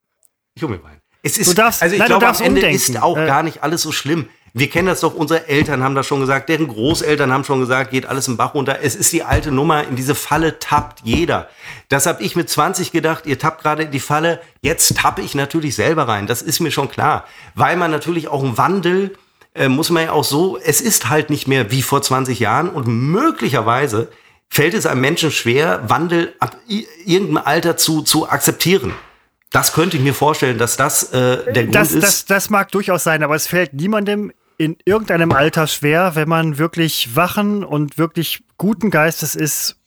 ich 0.54 0.62
hole 0.62 0.76
mir 0.76 0.82
Wein. 0.82 1.00
Es 1.22 1.38
ist, 1.38 1.50
du 1.50 1.54
darfst, 1.54 1.82
also 1.82 1.94
ich 1.94 2.04
glaube, 2.04 2.26
am 2.26 2.34
Ende 2.36 2.60
umdenken. 2.60 2.76
ist 2.76 3.00
auch 3.00 3.16
äh, 3.16 3.26
gar 3.26 3.42
nicht 3.42 3.62
alles 3.62 3.82
so 3.82 3.92
schlimm. 3.92 4.28
Wir 4.52 4.68
kennen 4.68 4.88
das 4.88 5.00
doch, 5.00 5.14
unsere 5.14 5.48
Eltern 5.48 5.82
haben 5.84 5.94
das 5.94 6.06
schon 6.06 6.20
gesagt, 6.20 6.48
deren 6.48 6.66
Großeltern 6.66 7.32
haben 7.32 7.44
schon 7.44 7.60
gesagt, 7.60 7.90
geht 7.90 8.06
alles 8.06 8.26
im 8.26 8.36
Bach 8.36 8.54
runter. 8.54 8.78
Es 8.82 8.96
ist 8.96 9.12
die 9.12 9.22
alte 9.22 9.52
Nummer, 9.52 9.86
in 9.86 9.96
diese 9.96 10.14
Falle 10.14 10.58
tappt 10.58 11.00
jeder. 11.04 11.48
Das 11.88 12.06
habe 12.06 12.22
ich 12.22 12.34
mit 12.34 12.50
20 12.50 12.90
gedacht, 12.90 13.26
ihr 13.26 13.38
tappt 13.38 13.62
gerade 13.62 13.84
in 13.84 13.90
die 13.90 14.00
Falle, 14.00 14.40
jetzt 14.60 14.96
tappe 14.96 15.22
ich 15.22 15.34
natürlich 15.34 15.74
selber 15.74 16.08
rein. 16.08 16.26
Das 16.26 16.42
ist 16.42 16.60
mir 16.60 16.72
schon 16.72 16.90
klar. 16.90 17.24
Weil 17.54 17.76
man 17.76 17.90
natürlich 17.90 18.28
auch 18.28 18.42
einen 18.42 18.58
Wandel, 18.58 19.16
äh, 19.54 19.68
muss 19.68 19.90
man 19.90 20.04
ja 20.04 20.12
auch 20.12 20.24
so, 20.24 20.58
es 20.58 20.80
ist 20.80 21.08
halt 21.08 21.30
nicht 21.30 21.46
mehr 21.46 21.70
wie 21.70 21.82
vor 21.82 22.02
20 22.02 22.40
Jahren 22.40 22.70
und 22.70 22.86
möglicherweise 22.86 24.08
fällt 24.48 24.74
es 24.74 24.86
einem 24.86 25.00
Menschen 25.00 25.30
schwer, 25.30 25.88
Wandel 25.88 26.34
ab 26.40 26.56
irgendeinem 27.06 27.44
Alter 27.44 27.76
zu, 27.76 28.02
zu 28.02 28.28
akzeptieren. 28.28 28.92
Das 29.50 29.72
könnte 29.72 29.96
ich 29.96 30.02
mir 30.02 30.14
vorstellen, 30.14 30.58
dass 30.58 30.76
das 30.76 31.12
äh, 31.12 31.52
der 31.52 31.64
Grund 31.64 31.74
das, 31.74 31.92
ist. 31.92 32.02
Das, 32.02 32.24
das 32.24 32.50
mag 32.50 32.70
durchaus 32.70 33.02
sein, 33.02 33.22
aber 33.22 33.34
es 33.34 33.46
fällt 33.48 33.74
niemandem 33.74 34.32
in 34.60 34.76
irgendeinem 34.84 35.32
Alter 35.32 35.66
schwer, 35.66 36.16
wenn 36.16 36.28
man 36.28 36.58
wirklich 36.58 37.16
wachen 37.16 37.64
und 37.64 37.96
wirklich 37.96 38.44
guten 38.58 38.90
Geistes 38.90 39.34
ist, 39.34 39.78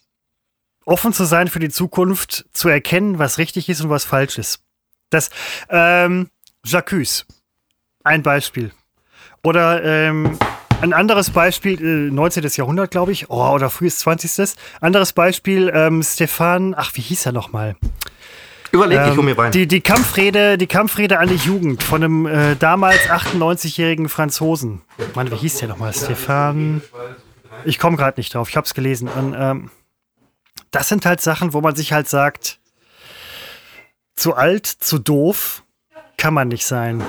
offen 0.83 1.13
zu 1.13 1.25
sein 1.25 1.47
für 1.47 1.59
die 1.59 1.69
Zukunft, 1.69 2.45
zu 2.53 2.69
erkennen, 2.69 3.19
was 3.19 3.37
richtig 3.37 3.69
ist 3.69 3.81
und 3.81 3.91
was 3.91 4.03
falsch 4.03 4.39
ist. 4.39 4.63
Das, 5.11 5.29
ähm, 5.69 6.31
Jacques, 6.65 7.27
ein 8.03 8.23
Beispiel. 8.23 8.71
Oder 9.43 9.83
ähm, 9.83 10.39
ein 10.81 10.93
anderes 10.93 11.29
Beispiel, 11.29 11.79
äh, 11.79 12.11
19. 12.11 12.43
Jahrhundert, 12.55 12.89
glaube 12.89 13.11
ich, 13.11 13.29
oh, 13.29 13.49
oder 13.51 13.69
frühes 13.69 13.99
20. 13.99 14.55
Anderes 14.81 15.13
Beispiel, 15.13 15.71
ähm, 15.71 16.01
Stefan, 16.01 16.73
ach, 16.75 16.95
wie 16.95 17.01
hieß 17.01 17.27
er 17.27 17.31
nochmal? 17.31 17.75
mal? 17.79 17.91
Überleg, 18.73 18.99
ähm, 18.99 19.11
ich 19.13 19.17
um 19.19 19.25
mir 19.25 19.37
Wein. 19.37 19.51
Die, 19.51 19.67
die, 19.67 19.81
Kampfrede, 19.81 20.57
die 20.57 20.65
Kampfrede 20.65 21.19
an 21.19 21.29
die 21.29 21.35
Jugend 21.35 21.83
von 21.83 22.03
einem 22.03 22.25
äh, 22.25 22.55
damals 22.55 23.01
98-jährigen 23.01 24.09
Franzosen. 24.09 24.81
Mann, 25.13 25.29
wie 25.29 25.35
hieß 25.35 25.59
der 25.59 25.67
nochmal? 25.67 25.93
Stefan. 25.93 26.81
Ich 27.65 27.77
komme 27.77 27.97
gerade 27.97 28.19
nicht 28.19 28.33
drauf, 28.33 28.49
ich 28.49 28.57
habe 28.57 28.65
es 28.65 28.73
gelesen. 28.73 29.07
Und, 29.07 29.35
ähm, 29.37 29.69
das 30.71 30.89
sind 30.89 31.05
halt 31.05 31.21
Sachen, 31.21 31.53
wo 31.53 31.61
man 31.61 31.75
sich 31.75 31.93
halt 31.93 32.09
sagt, 32.09 32.59
zu 34.15 34.33
alt, 34.33 34.65
zu 34.65 34.97
doof 34.97 35.63
kann 36.17 36.33
man 36.33 36.47
nicht 36.47 36.65
sein. 36.65 37.03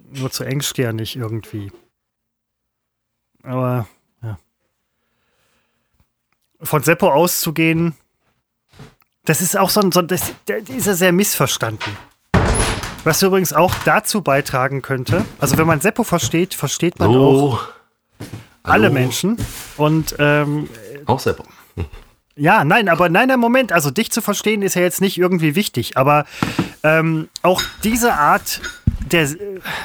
Nur 0.00 0.32
zu 0.32 0.42
engstirnig 0.42 1.14
irgendwie. 1.16 1.70
Aber 3.44 3.86
ja. 4.20 4.38
Von 6.60 6.82
Seppo 6.82 7.12
auszugehen, 7.12 7.94
Das 9.26 9.40
ist 9.40 9.56
auch 9.56 9.70
so 9.70 9.80
ein, 9.80 9.90
so, 9.92 10.02
das, 10.02 10.32
der 10.48 10.58
ist 10.68 10.86
ja 10.86 10.94
sehr 10.94 11.12
missverstanden. 11.12 11.96
Was 13.04 13.22
übrigens 13.22 13.52
auch 13.52 13.74
dazu 13.84 14.22
beitragen 14.22 14.80
könnte, 14.82 15.24
also 15.38 15.58
wenn 15.58 15.66
man 15.66 15.80
Seppo 15.80 16.04
versteht, 16.04 16.54
versteht 16.54 16.98
man 16.98 17.12
So. 17.12 17.20
auch 17.52 17.68
alle 18.62 18.88
Menschen. 18.90 19.36
Und 19.76 20.14
ähm, 20.18 20.68
Auch 21.06 21.20
Seppo. 21.20 21.44
ja, 22.36 22.64
nein, 22.64 22.88
aber 22.88 23.08
nein, 23.10 23.28
nein, 23.28 23.38
Moment. 23.40 23.72
Also 23.72 23.90
dich 23.90 24.10
zu 24.10 24.22
verstehen 24.22 24.62
ist 24.62 24.74
ja 24.74 24.82
jetzt 24.82 25.02
nicht 25.02 25.18
irgendwie 25.18 25.54
wichtig, 25.54 25.96
aber 25.98 26.24
ähm, 26.82 27.28
auch 27.42 27.62
diese 27.82 28.14
Art 28.14 28.60
der, 29.12 29.28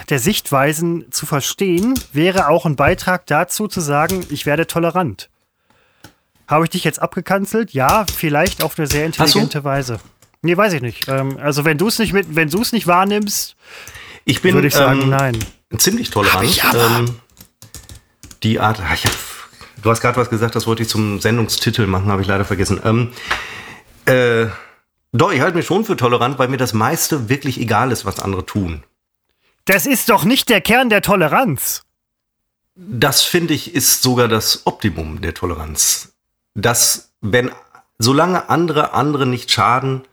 der 0.07 0.19
Sichtweisen 0.19 1.11
zu 1.11 1.25
verstehen, 1.25 1.99
wäre 2.13 2.47
auch 2.47 2.65
ein 2.65 2.77
Beitrag 2.77 3.25
dazu 3.25 3.67
zu 3.67 3.81
sagen, 3.81 4.25
ich 4.29 4.45
werde 4.45 4.65
tolerant. 4.65 5.29
Habe 6.49 6.65
ich 6.65 6.71
dich 6.71 6.83
jetzt 6.83 6.99
abgekanzelt? 6.99 7.73
Ja, 7.73 8.05
vielleicht 8.11 8.63
auf 8.63 8.77
eine 8.79 8.87
sehr 8.87 9.05
intelligente 9.05 9.63
Weise. 9.63 9.99
Nee, 10.41 10.57
weiß 10.57 10.73
ich 10.73 10.81
nicht. 10.81 11.07
Ähm, 11.07 11.37
also 11.37 11.63
wenn 11.63 11.77
du 11.77 11.87
es 11.87 11.99
nicht 11.99 12.11
mit, 12.11 12.35
wenn 12.35 12.49
du 12.49 12.59
es 12.61 12.71
nicht 12.71 12.87
wahrnimmst, 12.87 13.55
Ich 14.25 14.41
bin 14.41 14.55
würde 14.55 14.67
ich 14.67 14.73
sagen, 14.73 15.03
ähm, 15.03 15.09
nein. 15.09 15.45
ziemlich 15.77 16.09
tolerant. 16.09 16.59
Ähm, 16.73 17.19
die 18.41 18.59
Art, 18.59 18.79
ich 18.95 19.05
hab, 19.05 19.11
du 19.83 19.91
hast 19.91 20.01
gerade 20.01 20.17
was 20.17 20.31
gesagt, 20.31 20.55
das 20.55 20.65
wollte 20.65 20.81
ich 20.81 20.89
zum 20.89 21.21
Sendungstitel 21.21 21.85
machen, 21.85 22.07
habe 22.07 22.23
ich 22.23 22.27
leider 22.27 22.45
vergessen. 22.45 22.81
Ähm, 22.83 23.11
äh, 24.05 24.47
doch, 25.11 25.31
ich 25.31 25.41
halte 25.41 25.55
mich 25.55 25.67
schon 25.67 25.85
für 25.85 25.97
tolerant, 25.97 26.39
weil 26.39 26.47
mir 26.47 26.57
das 26.57 26.73
meiste 26.73 27.29
wirklich 27.29 27.59
egal 27.59 27.91
ist, 27.91 28.05
was 28.05 28.19
andere 28.19 28.45
tun. 28.45 28.83
Das 29.65 29.85
ist 29.85 30.09
doch 30.09 30.23
nicht 30.23 30.49
der 30.49 30.61
Kern 30.61 30.89
der 30.89 31.03
Toleranz. 31.03 31.83
Das 32.75 33.21
finde 33.21 33.53
ich 33.53 33.75
ist 33.75 34.01
sogar 34.01 34.27
das 34.27 34.65
Optimum 34.65 35.21
der 35.21 35.35
Toleranz. 35.35 36.13
Dass, 36.61 37.11
wenn, 37.21 37.51
solange 37.97 38.49
andere 38.49 38.93
andere 38.93 39.25
nicht 39.25 39.51
schaden, 39.51 40.03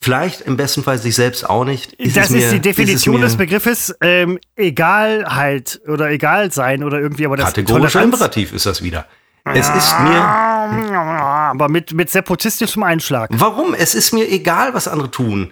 vielleicht 0.00 0.42
im 0.42 0.56
besten 0.56 0.82
Fall 0.82 0.98
sich 0.98 1.14
selbst 1.14 1.48
auch 1.48 1.64
nicht, 1.64 1.94
ist 1.94 2.16
das 2.16 2.26
es 2.26 2.30
mir, 2.30 2.44
ist 2.46 2.52
die 2.52 2.60
Definition 2.60 3.16
ist 3.16 3.22
des 3.22 3.36
Begriffes 3.36 3.94
ähm, 4.00 4.38
Egalheit 4.54 5.80
oder 5.88 6.10
Egalsein 6.10 6.84
oder 6.84 7.00
irgendwie, 7.00 7.26
aber 7.26 7.36
das 7.36 7.46
Kategorischer 7.46 8.02
Imperativ 8.02 8.52
ist 8.52 8.66
das 8.66 8.82
wieder. 8.82 9.06
Es 9.46 9.68
ist 9.68 10.00
mir, 10.00 10.22
Aber 10.22 11.68
mit, 11.68 11.92
mit 11.92 12.10
sepotistischem 12.10 12.82
Einschlag. 12.82 13.28
warum? 13.34 13.74
Es 13.74 13.94
ist 13.94 14.12
mir 14.12 14.30
egal, 14.30 14.72
was 14.72 14.88
andere 14.88 15.10
tun. 15.10 15.50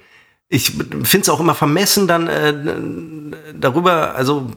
Ich 0.49 0.71
finde 0.71 1.21
es 1.21 1.29
auch 1.29 1.41
immer 1.41 1.55
vermessen, 1.55 2.09
dann 2.09 2.27
äh, 2.27 2.55
darüber, 3.55 4.15
also 4.15 4.51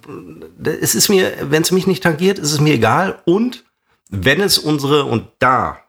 es 0.64 0.96
ist 0.96 1.10
mir, 1.10 1.34
wenn 1.42 1.62
es 1.62 1.72
mich 1.72 1.86
nicht 1.86 2.04
tangiert, 2.04 2.40
ist 2.40 2.52
es 2.54 2.62
mir 2.62 2.74
egal. 2.74 3.20
Und 3.26 3.66
wenn 4.10 4.42
es 4.42 4.58
unsere, 4.58 5.06
und 5.06 5.28
da, 5.40 5.80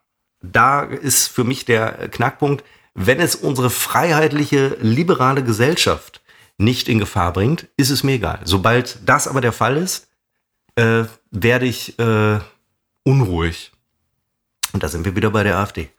da 0.43 0.83
ist 0.83 1.29
für 1.29 1.45
mich 1.45 1.65
der 1.65 2.09
Knackpunkt, 2.09 2.65
wenn 2.95 3.21
es 3.21 3.35
unsere 3.35 3.71
freiheitliche, 3.71 4.77
liberale 4.81 5.45
Gesellschaft 5.45 6.23
nicht 6.59 6.89
in 6.89 6.99
Gefahr 6.99 7.33
bringt, 7.33 7.69
ist 7.77 7.91
es 7.91 8.03
mir 8.03 8.13
egal. 8.13 8.41
Sobald 8.45 8.99
das 9.07 9.29
aber 9.29 9.41
der 9.41 9.53
Fall 9.53 9.77
ist, 9.77 10.09
äh, 10.77 11.05
werde 11.31 11.67
ich 11.67 11.99
äh, 11.99 12.39
unruhig. 13.03 13.73
Und 14.73 14.83
da 14.83 14.89
sind 14.89 15.05
wir 15.05 15.15
wieder 15.15 15.31
bei 15.31 15.43
der 15.43 15.59
AfD. 15.59 15.91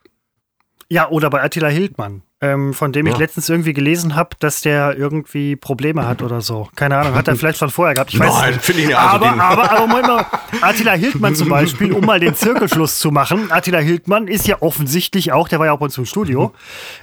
Ja, 0.89 1.09
oder 1.09 1.29
bei 1.29 1.43
Attila 1.43 1.67
Hildmann, 1.67 2.23
ähm, 2.39 2.73
von 2.73 2.91
dem 2.91 3.07
ich 3.07 3.13
Ja. 3.13 3.19
letztens 3.19 3.49
irgendwie 3.49 3.73
gelesen 3.73 4.15
habe, 4.15 4.29
dass 4.39 4.61
der 4.61 4.95
irgendwie 4.97 5.55
Probleme 5.55 6.07
hat 6.07 6.21
oder 6.21 6.41
so. 6.41 6.69
Keine 6.75 6.97
Ahnung, 6.97 7.15
hat 7.15 7.27
er 7.27 7.35
vielleicht 7.37 7.57
schon 7.57 7.69
vorher 7.71 7.95
gehabt. 7.95 8.13
Ich 8.13 8.19
weiß 8.19 8.31
Nein, 8.33 8.53
nicht. 8.53 8.65
finde 8.65 8.81
ich 8.81 8.87
nicht. 8.87 8.97
Also 8.97 9.25
aber, 9.25 9.41
aber, 9.43 9.71
aber 9.71 9.87
Moment 9.87 10.07
mal, 10.07 10.25
Attila 10.61 10.91
Hildmann 10.93 11.35
zum 11.35 11.49
Beispiel, 11.49 11.91
um 11.93 12.05
mal 12.05 12.19
den 12.19 12.35
Zirkelschluss 12.35 12.99
zu 12.99 13.09
machen. 13.11 13.51
Attila 13.51 13.79
Hildmann 13.79 14.27
ist 14.27 14.47
ja 14.47 14.57
offensichtlich 14.61 15.31
auch, 15.31 15.47
der 15.47 15.57
war 15.59 15.65
ja 15.65 15.71
auch 15.73 15.79
bei 15.79 15.85
uns 15.85 15.97
im 15.97 16.05
Studio. 16.05 16.53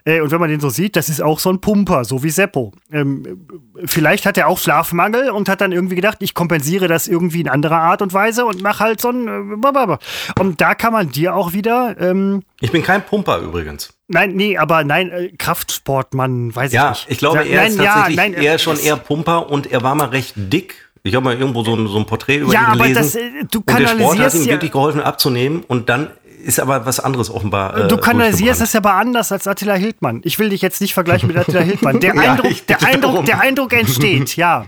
Äh, 0.05 0.21
und 0.21 0.31
wenn 0.31 0.39
man 0.41 0.51
den 0.51 0.61
so 0.61 0.69
sieht, 0.71 0.95
das 0.97 1.09
ist 1.09 1.21
auch 1.21 1.39
so 1.41 1.51
ein 1.51 1.61
Pumper, 1.61 2.05
so 2.05 2.23
wie 2.23 2.31
Seppo. 2.31 2.73
Ähm, 2.93 3.47
vielleicht 3.85 4.27
hat 4.27 4.39
er 4.39 4.47
auch 4.49 4.59
Schlafmangel 4.59 5.31
und 5.31 5.49
hat 5.49 5.61
dann 5.61 5.73
irgendwie 5.73 5.97
gedacht, 5.97 6.19
ich 6.21 6.35
kompensiere 6.35 6.87
das 6.87 7.09
irgendwie 7.09 7.41
in 7.41 7.49
anderer 7.49 7.79
Art 7.81 8.03
und 8.03 8.13
Weise 8.13 8.45
und 8.47 8.63
mache 8.63 8.85
halt 8.85 9.01
so 9.01 9.11
ein. 9.11 9.27
Äh, 9.29 9.97
und 10.41 10.61
da 10.61 10.75
kann 10.75 10.93
man 10.93 11.11
dir 11.11 11.35
auch 11.35 11.53
wieder. 11.53 11.97
Ähm, 12.01 12.43
Ich 12.65 12.73
bin 12.73 12.83
kein 12.83 13.05
Pumper 13.05 13.39
übrigens. 13.39 13.93
Nein, 14.09 14.33
nee, 14.37 14.57
aber 14.57 14.85
nein, 14.85 15.11
äh, 15.11 15.29
Kraftsportmann, 15.37 16.55
weiß 16.55 16.71
ich 16.71 16.75
Ja, 16.75 16.91
nicht. 16.91 17.07
ich 17.09 17.19
glaube, 17.19 17.39
Ja, 17.39 17.43
er 17.45 17.57
nein, 17.63 17.71
ist 17.73 17.79
ja, 17.79 17.85
tatsächlich 17.85 18.17
nein, 18.17 18.33
eher 18.35 18.55
äh, 18.55 18.59
schon 18.59 18.79
eher 18.79 18.97
Pumper 18.97 19.51
und 19.51 19.71
er 19.71 19.83
war 19.83 19.95
mal 19.95 20.09
recht 20.09 20.33
dick. 20.37 20.75
Ich 21.03 21.15
habe 21.15 21.25
mal 21.25 21.39
irgendwo 21.39 21.63
so 21.63 21.75
ein, 21.77 21.87
so 21.87 21.99
ein 21.99 22.07
Porträt 22.07 22.39
über 22.39 22.53
Ja, 22.53 22.61
ihn 22.61 22.67
aber 22.81 22.89
gelesen. 22.89 22.95
das, 23.03 23.15
äh, 23.17 23.21
du 23.51 23.59
und 23.59 23.69
der 23.69 23.75
Sport 23.75 23.89
hat 23.89 23.97
kanalisierst 23.99 24.37
ihm 24.37 24.43
ja- 24.47 24.51
wirklich 24.53 24.73
geholfen 24.73 25.01
abzunehmen 25.03 25.63
und 25.69 25.89
dann 25.91 26.11
ist 26.45 26.61
aber 26.61 26.85
was 26.87 27.01
anderes 27.01 27.31
offenbar. 27.31 27.77
Äh, 27.85 27.89
Du 27.89 27.97
kanalisierst 27.99 28.61
das 28.61 28.73
ja 28.73 28.81
aber 28.81 28.95
anders 28.95 29.31
als 29.33 29.47
Attila 29.47 29.75
Hildmann. 29.75 30.21
Ich 30.25 30.39
will 30.39 30.49
dich 30.51 30.63
jetzt 30.63 30.81
nicht 30.81 30.95
vergleichen 30.95 31.27
mit 31.29 31.37
Attila 31.37 31.61
Hildmann. 31.61 32.01
Der 32.01 32.15
Ja, 32.15 32.33
Eindruck, 32.33 32.51
ich 32.51 32.65
der 32.67 32.83
Eindruck, 32.83 33.25
der 33.27 33.41
Eindruck 33.41 33.73
entsteht, 33.75 34.37
ja. 34.37 34.67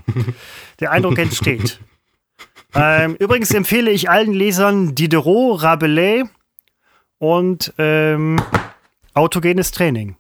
Der 0.80 0.90
Eindruck 0.92 1.18
entsteht. 1.18 1.80
ähm, 2.74 3.16
übrigens 3.18 3.50
empfehle 3.52 3.90
ich 3.90 4.10
allen 4.10 4.32
Lesern 4.34 4.94
Diderot, 4.94 5.62
Rabelais 5.62 6.24
und 7.18 7.72
ähm, 7.78 8.40
autogenes 9.14 9.70
Training. 9.70 10.16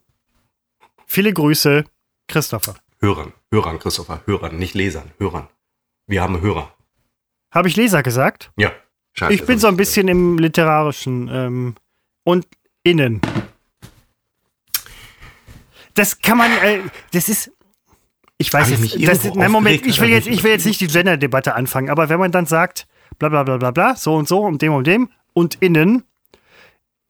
Viele 1.06 1.32
Grüße, 1.32 1.84
Christopher. 2.28 2.76
Hörern, 3.00 3.32
Hörern, 3.50 3.78
Christopher, 3.78 4.22
Hörern, 4.26 4.58
nicht 4.58 4.74
Lesern, 4.74 5.10
Hörern. 5.18 5.48
Wir 6.06 6.22
haben 6.22 6.40
Hörer. 6.40 6.72
Habe 7.50 7.68
ich 7.68 7.76
Leser 7.76 8.02
gesagt? 8.02 8.50
Ja. 8.56 8.72
Scheiße, 9.12 9.32
Ich 9.32 9.46
bin 9.46 9.58
so 9.58 9.68
ein 9.68 9.76
bisschen 9.76 10.08
im 10.08 10.38
literarischen 10.38 11.28
ähm, 11.32 11.74
und 12.24 12.46
innen. 12.82 13.20
Das 15.94 16.20
kann 16.20 16.36
man, 16.36 16.50
äh, 16.62 16.80
das 17.12 17.28
ist, 17.28 17.50
ich 18.36 18.52
weiß 18.52 18.68
jetzt, 18.68 18.80
mich 18.80 19.02
das, 19.06 19.24
nein, 19.34 19.50
Moment, 19.50 19.86
ich 19.86 20.00
will 20.00 20.10
jetzt, 20.10 20.26
nicht? 20.26 20.38
ich 20.38 20.44
will 20.44 20.50
jetzt 20.50 20.66
nicht 20.66 20.80
die 20.80 20.86
Gender-Debatte 20.86 21.54
anfangen, 21.54 21.88
aber 21.88 22.10
wenn 22.10 22.18
man 22.18 22.32
dann 22.32 22.44
sagt, 22.44 22.86
bla 23.18 23.30
bla 23.30 23.42
bla 23.44 23.56
bla 23.56 23.70
bla, 23.70 23.96
so 23.96 24.14
und 24.14 24.28
so 24.28 24.42
und 24.42 24.60
dem 24.60 24.74
und 24.74 24.86
dem 24.86 25.08
und 25.32 25.54
innen, 25.62 26.04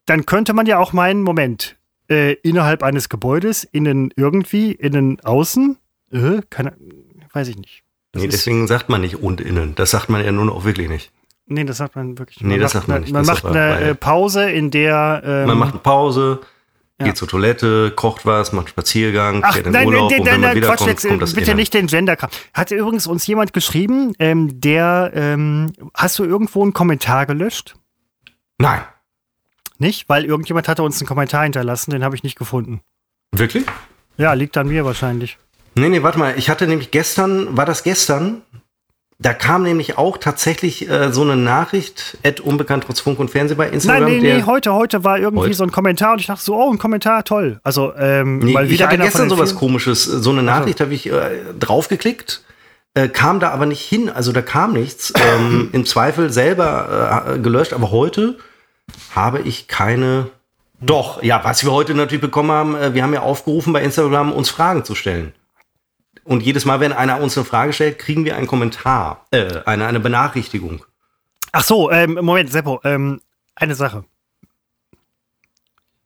dann 0.07 0.25
könnte 0.27 0.53
man 0.55 0.67
ja 0.67 0.79
auch 0.79 0.93
meinen, 0.93 1.23
Moment, 1.23 1.77
äh, 2.09 2.33
innerhalb 2.35 2.83
eines 2.83 3.09
Gebäudes, 3.09 3.65
innen 3.65 4.13
irgendwie, 4.17 4.73
innen 4.73 5.21
außen, 5.21 5.77
äh, 6.13 6.41
keine, 6.51 6.77
weiß 7.33 7.49
ich 7.49 7.57
nicht. 7.57 7.83
Nee, 8.15 8.29
deswegen 8.29 8.67
sagt 8.67 8.89
man 8.89 9.03
nicht 9.03 9.17
und 9.23 9.41
innen. 9.41 9.75
Das 9.75 9.91
sagt 9.91 10.09
man 10.09 10.25
ja 10.25 10.33
nun 10.33 10.49
auch 10.49 10.65
wirklich 10.65 10.89
nicht. 10.89 11.13
Nee, 11.49 11.65
das 11.65 11.77
sagt 11.77 11.95
man 11.97 12.19
wirklich 12.19 12.41
Nee, 12.41 12.55
man 12.55 12.61
das 12.61 12.73
sagt 12.73 12.89
man 12.89 13.03
nicht, 13.03 13.13
Man 13.13 13.27
macht 13.27 13.45
eine 13.45 13.81
äh, 13.81 13.95
Pause, 13.95 14.51
in 14.51 14.71
der. 14.71 15.23
Ähm, 15.25 15.47
Man 15.49 15.59
macht 15.59 15.73
eine 15.75 15.81
Pause, 15.81 16.41
Ja. 16.99 17.07
geht 17.07 17.17
zur 17.19 17.29
Toilette, 17.29 17.91
kocht 17.95 18.25
was, 18.25 18.53
macht 18.53 18.71
Spaziergang, 18.71 19.43
Ach, 19.45 19.55
fährt 19.55 19.67
in 19.67 19.73
nein, 19.73 19.87
Urlaub 19.87 20.11
nein, 20.11 20.21
und 20.21 20.25
nein, 20.25 20.35
wenn 20.35 20.41
man 20.41 20.49
nein, 20.49 20.57
wiederkommt, 20.57 20.79
Quatsch, 20.79 20.89
jetzt 20.89 21.05
äh, 21.05 21.09
kommt 21.09 21.23
das 21.23 21.35
bitte 21.35 21.51
Innen. 21.51 21.57
nicht 21.59 21.75
den 21.75 21.87
Genderkram. 21.89 22.31
Hat 22.55 22.71
übrigens 22.71 23.07
uns 23.07 23.27
jemand 23.27 23.53
geschrieben, 23.53 24.15
ähm, 24.19 24.61
der, 24.61 25.13
ähm, 25.15 25.73
hast 25.95 26.19
du 26.19 26.25
irgendwo 26.25 26.63
einen 26.63 26.73
Kommentar 26.73 27.27
gelöscht? 27.27 27.75
Nein. 28.59 28.81
Nicht? 29.79 30.09
Weil 30.09 30.25
irgendjemand 30.25 30.69
hatte 30.69 30.83
uns 30.83 31.01
einen 31.01 31.09
Kommentar 31.09 31.43
hinterlassen, 31.45 31.91
den 31.91 32.05
habe 32.05 32.17
ich 32.17 32.23
nicht 32.23 32.39
gefunden. 32.39 32.81
Wirklich? 33.33 33.65
Ja, 34.17 34.33
liegt 34.33 34.57
an 34.57 34.69
mir 34.69 34.85
wahrscheinlich. 34.85 35.39
Nee, 35.75 35.89
nee, 35.91 36.03
warte 36.03 36.19
mal. 36.19 36.35
Ich 36.39 36.49
hatte 36.49 36.67
nämlich 36.67 36.91
gestern, 36.91 37.57
war 37.57 37.67
das 37.67 37.83
gestern? 37.83 38.43
Da 39.19 39.33
kam 39.33 39.63
nämlich 39.63 39.97
auch 39.97 40.19
tatsächlich 40.19 40.89
äh, 40.91 41.11
so 41.11 41.23
eine 41.23 41.37
Nachricht, 41.37 42.19
Ed 42.23 42.41
unbekannt 42.41 42.85
trotz 42.87 43.01
Funk 43.01 43.19
und 43.19 43.31
Fernsehen 43.31 43.57
bei 43.57 43.69
Instagram. 43.71 44.05
Nein, 44.05 44.19
nee, 44.21 44.35
nee, 44.37 44.43
heute, 44.43 44.75
heute 44.75 45.05
war 45.05 45.19
irgendwie 45.19 45.45
Heute? 45.47 45.55
so 45.55 45.65
ein 45.65 45.73
Kommentar 45.73 46.13
und 46.13 46.21
ich 46.21 46.27
dachte 46.27 46.43
so, 46.45 46.55
oh, 46.55 46.71
ein 46.71 46.79
Kommentar, 46.79 47.25
toll. 47.25 47.59
Also, 47.63 47.95
ähm, 47.97 48.41
Nee, 48.41 48.53
weil 48.55 48.67
ich 48.67 48.73
wieder 48.73 48.89
hatte 48.89 48.99
gestern 48.99 49.31
sowas 49.31 49.51
vielen- 49.51 49.59
komisches, 49.61 50.05
so 50.05 50.31
eine 50.31 50.43
Nachricht 50.43 50.81
habe 50.83 50.93
ich 50.93 51.11
äh, 51.11 51.31
draufgeklickt, 51.59 52.43
äh, 52.93 53.09
kam 53.09 53.41
da 53.41 53.51
aber 53.53 53.65
nicht 53.65 53.81
hin, 53.81 54.11
also 54.11 54.33
da 54.33 54.43
kam 54.43 54.73
nichts. 54.75 55.13
Ähm, 55.39 55.71
Im 55.73 55.87
Zweifel 55.87 56.31
selber 56.31 57.25
äh, 57.27 57.39
gelöscht, 57.39 57.73
aber 57.73 57.91
heute 57.91 58.37
habe 59.15 59.41
ich 59.41 59.69
keine. 59.69 60.31
Doch, 60.81 61.23
ja, 61.23 61.43
was 61.43 61.65
wir 61.65 61.73
heute 61.73 61.95
natürlich 61.95 62.21
bekommen 62.21 62.51
haben, 62.51 62.75
äh, 62.77 62.93
wir 62.95 63.03
haben 63.03 63.15
ja 63.15 63.23
aufgerufen 63.23 63.73
bei 63.73 63.83
Instagram, 63.83 64.33
uns 64.33 64.51
Fragen 64.51 64.85
zu 64.85 64.95
stellen. 64.95 65.33
Und 66.25 66.43
jedes 66.43 66.65
Mal, 66.65 66.81
wenn 66.81 66.93
einer 66.93 67.21
uns 67.21 67.37
eine 67.39 67.45
Frage 67.47 67.73
stellt, 67.73 67.99
kriegen 67.99 68.25
wir 68.25 68.37
einen 68.37 68.47
Kommentar, 68.47 69.27
äh, 69.31 69.61
eine, 69.65 69.87
eine 69.87 70.01
Benachrichtigung. 70.01 70.85
Ach 71.53 71.63
so, 71.65 71.91
ähm, 71.91 72.19
Moment, 72.21 72.51
Seppo, 72.51 72.81
ähm, 72.85 73.21
eine 73.55 73.75
Sache. 73.75 74.05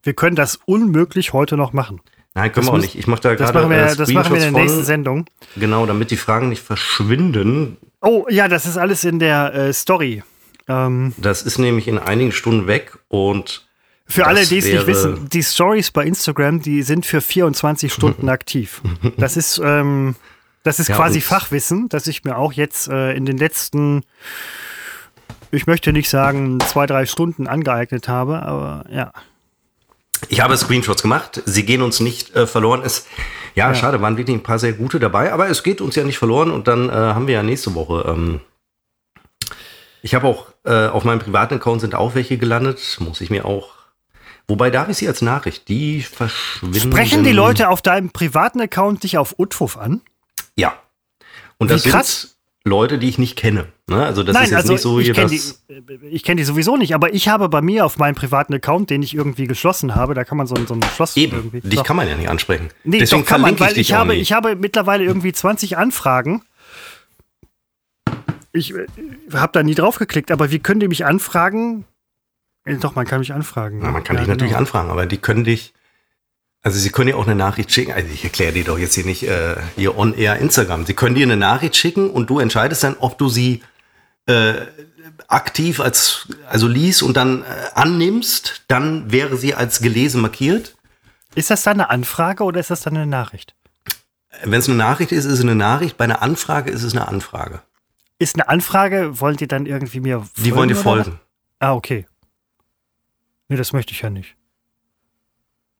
Wir 0.02 0.14
können 0.14 0.36
das 0.36 0.60
unmöglich 0.66 1.32
heute 1.32 1.56
noch 1.56 1.72
machen. 1.72 2.00
Nein, 2.34 2.52
können 2.52 2.66
Das 2.66 2.72
wir 2.72 2.78
auch 2.78 2.82
nicht. 2.82 2.94
Ich 2.94 3.06
mache 3.06 3.20
da 3.22 3.34
Das 3.34 3.50
gerade 3.52 3.66
machen, 3.66 3.70
wir, 3.70 3.86
äh, 3.86 3.96
das 3.96 4.10
machen 4.10 4.34
wir 4.34 4.36
in 4.36 4.40
der 4.42 4.50
Screenshots 4.50 4.60
nächsten 4.62 4.76
von, 4.76 4.84
Sendung. 4.84 5.24
genau, 5.56 5.86
damit 5.86 6.10
die 6.10 6.16
Fragen 6.16 6.48
nicht 6.48 6.62
verschwinden. 6.62 7.76
Oh, 8.00 8.26
ja, 8.28 8.46
das 8.46 8.66
ist 8.66 8.76
alles 8.76 9.04
in 9.04 9.18
der 9.18 9.52
äh, 9.54 9.72
Story. 9.72 10.22
Ähm, 10.68 11.14
Das 11.18 11.42
ist 11.42 11.58
nämlich 11.58 11.88
in 11.88 11.98
einigen 11.98 12.32
Stunden 12.32 12.66
weg 12.66 12.98
und 13.08 13.66
für 14.06 14.26
alle, 14.26 14.44
die 14.44 14.58
es 14.58 14.64
nicht 14.64 14.86
wissen, 14.88 15.28
die 15.28 15.42
Stories 15.42 15.92
bei 15.92 16.04
Instagram, 16.04 16.60
die 16.60 16.82
sind 16.82 17.06
für 17.06 17.20
24 17.20 17.92
Stunden 17.92 18.28
aktiv. 18.28 18.82
Das 19.16 19.36
ist, 19.36 19.60
ähm, 19.64 20.16
das 20.64 20.80
ist 20.80 20.88
Ja, 20.88 20.96
quasi 20.96 21.20
Fachwissen, 21.20 21.88
das 21.88 22.08
ich 22.08 22.24
mir 22.24 22.36
auch 22.36 22.52
jetzt 22.52 22.88
äh, 22.88 23.12
in 23.12 23.24
den 23.24 23.38
letzten, 23.38 24.02
ich 25.52 25.68
möchte 25.68 25.92
nicht 25.92 26.10
sagen, 26.10 26.58
zwei, 26.60 26.86
drei 26.86 27.06
Stunden 27.06 27.46
angeeignet 27.46 28.08
habe, 28.08 28.42
aber 28.42 28.84
ja. 28.90 29.12
Ich 30.28 30.40
habe 30.40 30.56
Screenshots 30.56 31.02
gemacht. 31.02 31.42
Sie 31.46 31.64
gehen 31.64 31.80
uns 31.80 32.00
nicht 32.00 32.34
äh, 32.34 32.46
verloren. 32.46 32.82
Es, 32.84 33.06
ja, 33.54 33.68
ja, 33.68 33.74
schade, 33.74 34.02
waren 34.02 34.16
wirklich 34.16 34.36
ein 34.36 34.42
paar 34.42 34.58
sehr 34.58 34.72
gute 34.72 34.98
dabei, 34.98 35.32
aber 35.32 35.48
es 35.48 35.62
geht 35.62 35.80
uns 35.80 35.94
ja 35.94 36.04
nicht 36.04 36.18
verloren 36.18 36.50
und 36.50 36.68
dann 36.68 36.88
äh, 36.88 36.92
haben 36.92 37.26
wir 37.26 37.34
ja 37.34 37.42
nächste 37.42 37.74
Woche. 37.74 38.04
Ähm, 38.08 38.40
ich 40.02 40.14
habe 40.14 40.26
auch 40.26 40.46
äh, 40.64 40.86
auf 40.86 41.04
meinem 41.04 41.18
privaten 41.20 41.54
Account 41.54 41.80
sind 41.80 41.94
auch 41.94 42.14
welche 42.14 42.38
gelandet. 42.38 42.96
Muss 43.00 43.20
ich 43.20 43.30
mir 43.30 43.44
auch. 43.44 43.70
Wobei 44.48 44.70
darf 44.70 44.88
ich 44.88 44.96
sie 44.96 45.06
als 45.06 45.22
Nachricht, 45.22 45.68
die 45.68 46.02
verschwinden. 46.02 46.80
Sprechen 46.80 47.22
die 47.22 47.32
Leute 47.32 47.68
auf 47.68 47.82
deinem 47.82 48.10
privaten 48.10 48.60
Account 48.60 49.04
dich 49.04 49.16
auf 49.18 49.34
Utfuff 49.38 49.76
an? 49.76 50.00
Ja. 50.56 50.74
Und 51.58 51.70
das 51.70 51.84
Wie 51.84 51.90
krass. 51.90 52.20
sind 52.22 52.30
Leute, 52.64 52.98
die 52.98 53.08
ich 53.08 53.16
nicht 53.18 53.36
kenne. 53.36 53.68
Ne? 53.86 54.04
Also 54.04 54.22
das 54.22 54.34
Nein, 54.34 54.44
ist 54.44 54.50
jetzt 54.50 54.58
also 54.60 54.72
nicht 54.72 54.82
so 54.82 54.98
ich 54.98 55.12
kenne 55.12 55.30
das. 55.30 55.64
die, 55.68 56.06
ich 56.10 56.24
kenn 56.24 56.36
die 56.36 56.44
sowieso 56.44 56.76
nicht, 56.76 56.94
aber 56.94 57.14
ich 57.14 57.28
habe 57.28 57.48
bei 57.48 57.62
mir 57.62 57.86
auf 57.86 57.96
meinem 57.98 58.14
privaten 58.14 58.52
Account, 58.52 58.90
den 58.90 59.02
ich 59.02 59.14
irgendwie 59.14 59.46
geschlossen 59.46 59.94
habe, 59.94 60.14
da 60.14 60.24
kann 60.24 60.36
man 60.36 60.46
so, 60.46 60.54
ein- 60.56 60.66
so 60.66 60.74
ein 60.74 60.82
Schloss 60.94 61.16
Eben, 61.16 61.36
irgendwie. 61.36 61.60
dich 61.60 61.76
Doch. 61.76 61.84
kann 61.84 61.96
man 61.96 62.08
ja 62.08 62.16
nicht 62.16 62.28
ansprechen. 62.28 62.68
Nee, 62.84 62.98
Deswegen 62.98 63.22
doch 63.22 63.28
kann 63.28 63.40
man, 63.40 63.58
weil 63.60 63.78
ich 63.78 63.92
habe, 63.92 64.10
nicht. 64.12 64.22
ich 64.22 64.32
habe 64.32 64.56
mittlerweile 64.56 65.04
irgendwie 65.04 65.32
20 65.32 65.78
Anfragen. 65.78 66.42
Ich 68.52 68.74
äh, 68.74 68.86
habe 69.32 69.52
da 69.52 69.62
nie 69.62 69.74
drauf 69.74 69.98
geklickt, 69.98 70.30
aber 70.30 70.50
wie 70.50 70.58
können 70.58 70.80
die 70.80 70.88
mich 70.88 71.04
anfragen? 71.04 71.84
Äh, 72.64 72.76
Doch, 72.76 72.94
man 72.94 73.06
kann 73.06 73.20
mich 73.20 73.32
anfragen. 73.32 73.80
Na, 73.82 73.90
man 73.90 74.04
kann 74.04 74.16
Ja, 74.16 74.20
dich 74.22 74.28
natürlich 74.28 74.50
genau. 74.50 74.60
anfragen, 74.60 74.90
aber 74.90 75.06
die 75.06 75.18
können 75.18 75.44
dich. 75.44 75.72
Also 76.62 76.78
sie 76.78 76.90
können 76.90 77.06
dir 77.06 77.16
auch 77.16 77.26
eine 77.26 77.36
Nachricht 77.36 77.72
schicken. 77.72 77.92
Also 77.92 78.08
ich 78.12 78.22
erkläre 78.22 78.52
dir 78.52 78.64
doch 78.64 78.78
jetzt 78.78 78.94
hier 78.94 79.06
nicht 79.06 79.22
äh, 79.22 79.56
hier 79.76 79.96
on 79.96 80.12
air 80.14 80.36
Instagram. 80.36 80.84
Sie 80.84 80.92
können 80.94 81.14
dir 81.14 81.22
eine 81.24 81.36
Nachricht 81.38 81.74
schicken 81.76 82.10
und 82.10 82.28
du 82.28 82.38
entscheidest 82.38 82.82
dann, 82.84 82.96
ob 82.98 83.16
du 83.16 83.30
sie 83.30 83.62
äh, 84.26 84.66
aktiv 85.28 85.80
als 85.80 86.28
also 86.50 86.68
liest 86.68 87.02
und 87.02 87.16
dann 87.16 87.42
äh, 87.42 87.46
annimmst. 87.74 88.64
Dann 88.68 89.10
wäre 89.10 89.36
sie 89.38 89.54
als 89.54 89.80
gelesen 89.80 90.20
markiert. 90.20 90.76
Ist 91.34 91.48
das 91.50 91.62
dann 91.62 91.80
eine 91.80 91.88
Anfrage 91.88 92.44
oder 92.44 92.60
ist 92.60 92.70
das 92.70 92.82
dann 92.82 92.94
eine 92.96 93.06
Nachricht? 93.06 93.54
Wenn 94.44 94.58
es 94.58 94.68
eine 94.68 94.76
Nachricht 94.76 95.12
ist, 95.12 95.24
ist 95.24 95.32
es 95.34 95.40
eine 95.40 95.54
Nachricht. 95.54 95.96
Bei 95.96 96.04
einer 96.04 96.20
Anfrage 96.20 96.70
ist 96.70 96.82
es 96.82 96.92
eine 96.94 97.08
Anfrage. 97.08 97.62
Ist 98.20 98.36
eine 98.36 98.48
Anfrage, 98.48 99.18
wollen 99.20 99.36
die 99.36 99.48
dann 99.48 99.64
irgendwie 99.66 99.98
mir 99.98 100.18
folgen? 100.20 100.30
Die 100.44 100.54
wollen 100.54 100.68
dir 100.68 100.76
folgen. 100.76 101.18
Ah, 101.58 101.72
okay. 101.74 102.06
Nee, 103.48 103.56
das 103.56 103.72
möchte 103.72 103.92
ich 103.92 104.02
ja 104.02 104.10
nicht. 104.10 104.36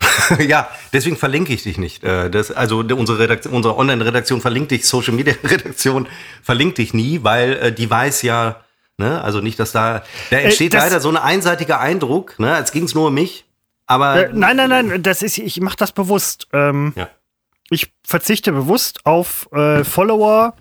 ja, 0.38 0.68
deswegen 0.92 1.16
verlinke 1.16 1.52
ich 1.52 1.62
dich 1.62 1.76
nicht. 1.78 2.02
Äh, 2.02 2.30
Das, 2.30 2.50
also 2.50 2.78
unsere, 2.78 3.18
Redaktion, 3.18 3.52
unsere 3.52 3.76
Online-Redaktion 3.76 4.40
verlinkt 4.40 4.70
dich, 4.70 4.86
Social 4.86 5.12
Media-Redaktion 5.14 6.08
verlinkt 6.42 6.78
dich 6.78 6.94
nie, 6.94 7.22
weil 7.22 7.52
äh, 7.54 7.72
die 7.72 7.88
weiß 7.90 8.22
ja, 8.22 8.64
ne, 8.96 9.22
also 9.22 9.40
nicht, 9.40 9.58
dass 9.60 9.72
da, 9.72 10.02
da 10.30 10.38
entsteht 10.38 10.72
das- 10.74 10.84
leider 10.84 11.00
so 11.00 11.10
ein 11.10 11.16
einseitiger 11.18 11.78
Eindruck, 11.80 12.38
ne, 12.38 12.54
als 12.54 12.72
ging 12.72 12.84
es 12.84 12.94
nur 12.94 13.08
um 13.08 13.14
mich. 13.14 13.44
Aber 13.86 14.28
Äh, 14.28 14.32
nein, 14.32 14.56
nein, 14.56 14.70
nein, 14.70 15.02
das 15.02 15.22
ist, 15.22 15.36
ich 15.38 15.60
mache 15.60 15.76
das 15.76 15.92
bewusst. 15.92 16.48
Ähm, 16.52 16.92
Ja. 16.96 17.08
Ich 17.72 17.92
verzichte 18.04 18.50
bewusst 18.50 19.06
auf 19.06 19.48
äh, 19.52 19.84
Follower 19.84 20.54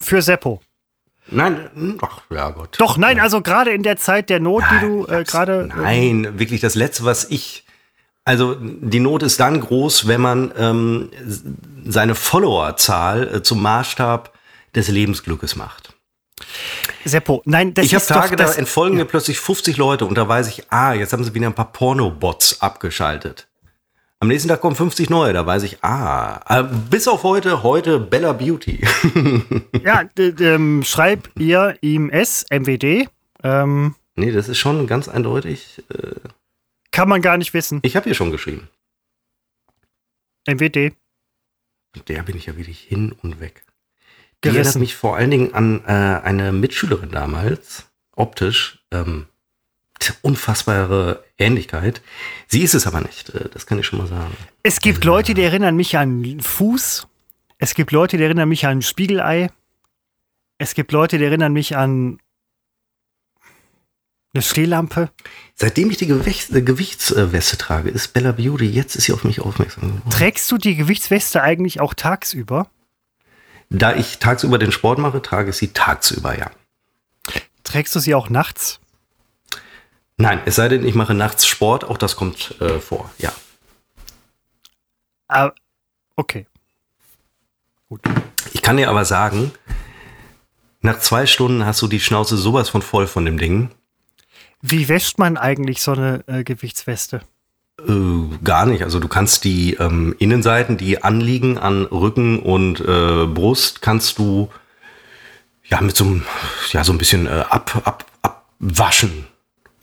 für 0.00 0.22
Seppo. 0.22 0.60
nein, 1.28 1.98
ach 2.00 2.22
ja 2.30 2.50
Gott. 2.50 2.76
Doch, 2.78 2.96
nein, 2.96 3.20
also 3.20 3.40
gerade 3.40 3.72
in 3.72 3.82
der 3.82 3.96
Zeit 3.96 4.30
der 4.30 4.40
Not, 4.40 4.64
die 4.72 4.86
du 4.86 5.06
äh, 5.06 5.24
gerade. 5.24 5.68
Nein, 5.76 6.38
wirklich 6.38 6.60
das 6.60 6.74
Letzte, 6.74 7.04
was 7.04 7.30
ich. 7.30 7.64
Also 8.24 8.56
die 8.60 8.98
Not 8.98 9.22
ist 9.22 9.38
dann 9.38 9.60
groß, 9.60 10.08
wenn 10.08 10.20
man 10.20 10.52
ähm, 10.58 11.10
seine 11.84 12.16
Followerzahl 12.16 13.36
äh, 13.36 13.42
zum 13.42 13.62
Maßstab 13.62 14.32
des 14.74 14.88
Lebensglückes 14.88 15.54
macht. 15.54 15.94
Seppo, 17.04 17.42
nein, 17.44 17.72
das 17.72 17.86
ich 17.86 17.94
habe 17.94 18.02
ist 18.02 18.10
doch 18.10 18.16
Tage, 18.16 18.36
da 18.36 18.52
entfolgen 18.52 18.96
mir 18.96 19.04
plötzlich 19.04 19.38
50 19.38 19.76
Leute 19.76 20.04
und 20.04 20.18
da 20.18 20.28
weiß 20.28 20.48
ich, 20.48 20.70
ah, 20.70 20.92
jetzt 20.92 21.12
haben 21.12 21.24
sie 21.24 21.34
wieder 21.34 21.46
ein 21.46 21.54
paar 21.54 21.72
Porno-Bots 21.72 22.60
abgeschaltet. 22.60 23.46
Am 24.18 24.28
nächsten 24.28 24.48
Tag 24.48 24.62
kommen 24.62 24.76
50 24.76 25.10
neue, 25.10 25.34
da 25.34 25.44
weiß 25.44 25.62
ich, 25.64 25.84
ah, 25.84 26.40
äh, 26.48 26.64
bis 26.90 27.06
auf 27.06 27.22
heute, 27.22 27.62
heute 27.62 28.00
Bella 28.00 28.32
Beauty. 28.32 28.82
Ja, 29.84 30.08
ähm, 30.18 30.82
schreib 30.84 31.30
ihr 31.38 31.76
ihm 31.82 32.08
S, 32.10 32.46
MWD. 32.50 33.08
Ähm, 33.42 33.94
nee, 34.16 34.32
das 34.32 34.48
ist 34.48 34.58
schon 34.58 34.86
ganz 34.86 35.08
eindeutig. 35.08 35.84
Äh, 35.90 36.14
kann 36.90 37.08
man 37.08 37.20
gar 37.20 37.36
nicht 37.36 37.52
wissen. 37.54 37.80
ich 37.82 37.94
habe 37.94 38.04
hier 38.04 38.14
schon 38.14 38.32
geschrieben. 38.32 38.68
MWD. 40.48 40.94
Mit 41.94 42.08
der 42.08 42.22
bin 42.22 42.36
ich 42.36 42.46
ja 42.46 42.56
wirklich 42.56 42.80
hin 42.80 43.14
und 43.22 43.38
weg. 43.38 43.64
Die 44.42 44.48
erinnert 44.48 44.64
Gerissen. 44.64 44.80
mich 44.80 44.96
vor 44.96 45.16
allen 45.16 45.30
Dingen 45.30 45.54
an 45.54 45.84
äh, 45.86 45.90
eine 45.90 46.52
Mitschülerin 46.52 47.10
damals, 47.10 47.86
optisch. 48.12 48.84
Ähm, 48.90 49.26
unfassbare 50.22 51.24
Ähnlichkeit. 51.38 52.02
Sie 52.46 52.62
ist 52.62 52.74
es 52.74 52.86
aber 52.86 53.00
nicht, 53.00 53.30
äh, 53.30 53.48
das 53.52 53.66
kann 53.66 53.78
ich 53.78 53.86
schon 53.86 53.98
mal 53.98 54.08
sagen. 54.08 54.36
Es 54.62 54.80
gibt 54.80 55.04
Leute, 55.04 55.34
die 55.34 55.42
erinnern 55.42 55.76
mich 55.76 55.96
an 55.96 56.40
Fuß. 56.40 57.06
Es 57.58 57.74
gibt 57.74 57.92
Leute, 57.92 58.16
die 58.16 58.24
erinnern 58.24 58.48
mich 58.48 58.66
an 58.66 58.82
Spiegelei. 58.82 59.50
Es 60.58 60.74
gibt 60.74 60.92
Leute, 60.92 61.18
die 61.18 61.24
erinnern 61.24 61.52
mich 61.52 61.76
an 61.76 62.18
eine 64.34 64.42
Stehlampe. 64.42 65.10
Seitdem 65.54 65.90
ich 65.90 65.96
die 65.96 66.06
Gewichts 66.06 66.50
äh, 66.50 66.62
Gewichtsweste 66.62 67.56
trage, 67.56 67.90
ist 67.90 68.12
Bella 68.12 68.32
Beauty, 68.32 68.66
jetzt 68.66 68.94
ist 68.94 69.04
sie 69.04 69.12
auf 69.12 69.24
mich 69.24 69.40
aufmerksam 69.40 69.84
geworden. 69.84 70.10
Trägst 70.10 70.50
du 70.52 70.58
die 70.58 70.76
Gewichtsweste 70.76 71.42
eigentlich 71.42 71.80
auch 71.80 71.94
tagsüber? 71.94 72.70
Da 73.70 73.96
ich 73.96 74.18
tagsüber 74.18 74.58
den 74.58 74.72
Sport 74.72 74.98
mache, 74.98 75.22
trage 75.22 75.50
ich 75.50 75.56
sie 75.56 75.68
tagsüber, 75.68 76.38
ja. 76.38 76.50
Trägst 77.64 77.94
du 77.96 77.98
sie 77.98 78.14
auch 78.14 78.28
nachts? 78.28 78.78
Nein, 80.18 80.40
es 80.46 80.56
sei 80.56 80.68
denn, 80.68 80.86
ich 80.86 80.94
mache 80.94 81.14
nachts 81.14 81.46
Sport, 81.46 81.84
auch 81.84 81.98
das 81.98 82.16
kommt 82.16 82.60
äh, 82.60 82.78
vor, 82.78 83.10
ja. 83.18 83.32
Ah, 85.28 85.52
okay. 86.14 86.46
Ich 88.52 88.62
kann 88.62 88.76
dir 88.76 88.88
aber 88.88 89.04
sagen, 89.04 89.52
nach 90.80 90.98
zwei 91.00 91.26
Stunden 91.26 91.66
hast 91.66 91.82
du 91.82 91.88
die 91.88 92.00
Schnauze 92.00 92.36
sowas 92.36 92.68
von 92.68 92.82
voll 92.82 93.06
von 93.06 93.24
dem 93.24 93.38
Ding. 93.38 93.70
Wie 94.62 94.88
wäscht 94.88 95.18
man 95.18 95.36
eigentlich 95.36 95.82
so 95.82 95.92
eine 95.92 96.24
äh, 96.26 96.44
Gewichtsweste? 96.44 97.20
Äh, 97.86 98.38
gar 98.42 98.66
nicht. 98.66 98.82
Also 98.82 99.00
du 99.00 99.08
kannst 99.08 99.44
die 99.44 99.74
ähm, 99.74 100.14
Innenseiten, 100.18 100.78
die 100.78 101.02
anliegen 101.02 101.58
an 101.58 101.84
Rücken 101.84 102.38
und 102.40 102.80
äh, 102.80 103.26
Brust, 103.26 103.82
kannst 103.82 104.18
du 104.18 104.50
ja 105.64 105.80
mit 105.80 105.96
so 105.96 106.04
einem, 106.04 106.24
ja, 106.70 106.84
so 106.84 106.92
ein 106.92 106.98
bisschen 106.98 107.26
äh, 107.26 107.44
ab, 107.50 107.82
ab, 107.84 108.06
abwaschen. 108.22 109.26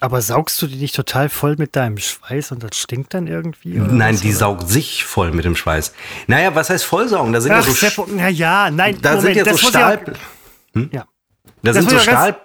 Aber 0.03 0.21
saugst 0.21 0.61
du 0.61 0.67
die 0.67 0.75
nicht 0.75 0.95
total 0.95 1.29
voll 1.29 1.55
mit 1.57 1.77
deinem 1.77 1.97
Schweiß 1.97 2.51
und 2.51 2.61
das 2.61 2.77
stinkt 2.77 3.13
dann 3.13 3.25
irgendwie? 3.25 3.75
Nein, 3.75 4.15
was, 4.15 4.21
die 4.21 4.29
oder? 4.31 4.37
saugt 4.37 4.67
sich 4.69 5.05
voll 5.05 5.31
mit 5.31 5.45
dem 5.45 5.55
Schweiß. 5.55 5.93
Naja, 6.27 6.53
was 6.55 6.69
heißt 6.69 6.83
vollsaugen? 6.83 7.31
Da 7.31 7.39
sind 7.39 7.53
Ach, 7.53 7.59
ja 7.59 7.61
so, 7.63 7.71
Seppo, 7.71 8.07
na 8.09 8.27
ja, 8.27 8.69
nein, 8.69 8.97
da 9.01 9.15
Moment, 9.15 9.27
sind 9.27 9.35
ja 9.37 9.45
so 9.45 9.51
das 9.51 9.61
Stahl, 9.61 10.01
ich 10.75 10.81
auch, 10.81 10.93
ja. 10.93 11.05
da 11.61 11.71
sind 11.73 11.83
muss 11.85 11.91
so 11.93 11.97
ich 11.99 12.03
auch 12.09 12.11
ganz- 12.11 12.35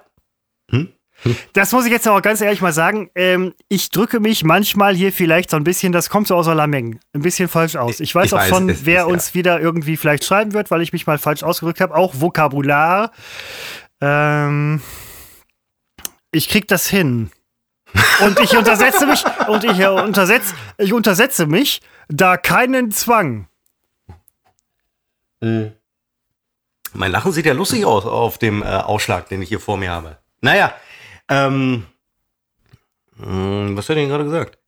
Stahl, 0.71 0.87
Das 1.53 1.73
muss 1.73 1.85
ich 1.85 1.91
jetzt 1.91 2.07
auch 2.07 2.23
ganz 2.23 2.41
ehrlich 2.41 2.61
mal 2.61 2.73
sagen. 2.73 3.11
Ähm, 3.17 3.55
ich 3.69 3.91
drücke 3.91 4.21
mich 4.21 4.45
manchmal 4.45 4.95
hier 4.95 5.13
vielleicht 5.13 5.51
so 5.51 5.57
ein 5.57 5.65
bisschen, 5.65 5.91
das 5.91 6.11
kommt 6.11 6.29
so 6.29 6.37
aus 6.37 6.47
Lameng, 6.47 7.01
ein 7.13 7.23
bisschen 7.23 7.49
falsch 7.49 7.75
aus. 7.75 7.99
Ich 7.99 8.15
weiß 8.15 8.27
Ich 8.27 8.35
auch 8.35 8.39
weiß, 8.39 8.49
schon, 8.51 8.69
es 8.69 8.77
ist, 8.79 8.87
wer 8.87 8.95
ja. 9.01 9.05
uns 9.07 9.35
wieder 9.35 9.61
irgendwie 9.61 9.97
vielleicht 9.97 10.25
schreiben 10.25 10.53
wird, 10.53 10.71
weil 10.71 10.81
ich 10.81 10.93
mich 10.93 11.09
mal 11.09 11.19
falsch 11.19 11.43
ausgedrückt 11.43 11.81
habe. 11.81 11.97
Auch 11.97 12.15
Vokabular. 12.21 13.11
Ähm, 14.01 14.81
ich 16.31 16.49
krieg 16.49 16.69
das 16.69 16.87
hin. 16.87 17.33
Und 18.21 18.41
ich 18.41 18.57
untersetze 18.57 19.07
mich, 19.07 19.25
und 19.47 19.65
ich, 19.65 19.79
äh, 19.79 19.87
untersetz, 19.87 20.55
ich 20.77 20.93
untersetze 20.93 21.47
mich 21.47 21.81
da 22.09 22.37
keinen 22.37 22.91
Zwang. 22.91 23.49
Mein 25.41 27.13
Lachen 27.13 27.33
sieht 27.33 27.47
ja 27.47 27.53
lustig 27.53 27.85
aus 27.85 28.05
auf 28.05 28.39
dem 28.39 28.63
äh, 28.63 28.67
Ausschlag, 28.67 29.29
den 29.29 29.43
ich 29.43 29.49
hier 29.49 29.61
vor 29.61 29.77
mir 29.77 29.91
habe. 29.91 30.19
Naja, 30.41 30.75
ähm, 31.29 31.87
mh, 33.17 33.77
was 33.77 33.85
hat 33.89 33.97
er 33.97 34.03
denn 34.03 34.09
gerade 34.09 34.25
gesagt? 34.25 34.59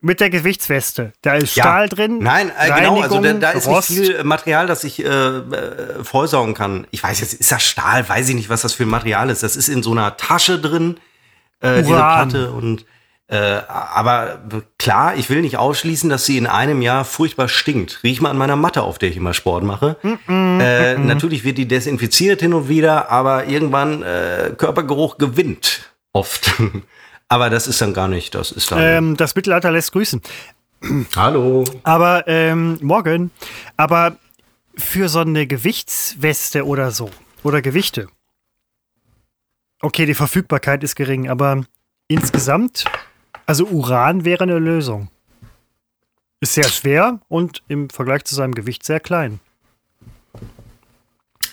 Mit 0.00 0.20
der 0.20 0.30
Gewichtsweste. 0.30 1.12
Da 1.22 1.34
ist 1.34 1.52
Stahl 1.52 1.88
drin. 1.88 2.18
Nein, 2.18 2.52
äh, 2.56 2.70
genau, 2.70 3.00
also 3.00 3.20
da, 3.20 3.32
da 3.32 3.50
ist 3.50 3.66
Rost. 3.66 3.90
nicht 3.90 3.98
viel 3.98 4.24
Material, 4.24 4.66
das 4.66 4.84
ich 4.84 5.04
äh, 5.04 5.08
äh, 5.08 6.04
vollsaugen 6.04 6.54
kann. 6.54 6.86
Ich 6.90 7.02
weiß 7.02 7.20
jetzt, 7.20 7.34
ist 7.34 7.50
das 7.50 7.62
Stahl? 7.62 8.08
Weiß 8.08 8.28
ich 8.28 8.34
nicht, 8.34 8.48
was 8.48 8.60
das 8.62 8.74
für 8.74 8.84
ein 8.84 8.90
Material 8.90 9.30
ist. 9.30 9.42
Das 9.42 9.56
ist 9.56 9.68
in 9.68 9.82
so 9.82 9.92
einer 9.92 10.16
Tasche 10.16 10.60
drin, 10.60 11.00
äh, 11.60 11.82
diese. 11.82 11.94
Platte 11.94 12.52
und 12.52 12.84
äh, 13.28 13.60
aber 13.68 14.40
klar, 14.78 15.16
ich 15.16 15.28
will 15.30 15.40
nicht 15.40 15.56
ausschließen, 15.58 16.08
dass 16.08 16.24
sie 16.24 16.38
in 16.38 16.46
einem 16.46 16.80
Jahr 16.80 17.04
furchtbar 17.04 17.48
stinkt. 17.48 18.00
Riech 18.04 18.20
mal 18.20 18.30
an 18.30 18.38
meiner 18.38 18.54
Matte, 18.54 18.82
auf 18.82 18.98
der 18.98 19.08
ich 19.08 19.16
immer 19.16 19.34
Sport 19.34 19.64
mache. 19.64 19.96
äh, 20.28 20.96
Natürlich 20.96 21.42
wird 21.42 21.58
die 21.58 21.66
desinfiziert 21.66 22.40
hin 22.40 22.54
und 22.54 22.68
wieder, 22.68 23.10
aber 23.10 23.46
irgendwann 23.46 24.04
äh, 24.04 24.52
Körpergeruch 24.56 25.18
gewinnt 25.18 25.92
oft. 26.12 26.54
aber 27.28 27.50
das 27.50 27.66
ist 27.66 27.80
dann 27.80 27.94
gar 27.94 28.06
nicht. 28.06 28.34
Das 28.36 28.52
ist 28.52 28.70
dann. 28.70 28.78
Ähm, 28.80 29.16
das 29.16 29.34
Mittelalter 29.34 29.72
lässt 29.72 29.90
grüßen. 29.90 30.22
Hallo. 31.16 31.64
Aber 31.82 32.28
ähm, 32.28 32.78
morgen. 32.80 33.32
Aber 33.76 34.18
für 34.76 35.08
so 35.08 35.20
eine 35.20 35.48
Gewichtsweste 35.48 36.64
oder 36.64 36.92
so. 36.92 37.10
Oder 37.42 37.60
Gewichte. 37.60 38.06
Okay, 39.86 40.04
die 40.04 40.14
Verfügbarkeit 40.14 40.82
ist 40.82 40.96
gering, 40.96 41.28
aber 41.28 41.64
insgesamt, 42.08 42.86
also 43.46 43.66
Uran 43.66 44.24
wäre 44.24 44.42
eine 44.42 44.58
Lösung. 44.58 45.10
Ist 46.40 46.54
sehr 46.54 46.68
schwer 46.68 47.20
und 47.28 47.62
im 47.68 47.88
Vergleich 47.88 48.24
zu 48.24 48.34
seinem 48.34 48.56
Gewicht 48.56 48.84
sehr 48.84 48.98
klein. 48.98 49.38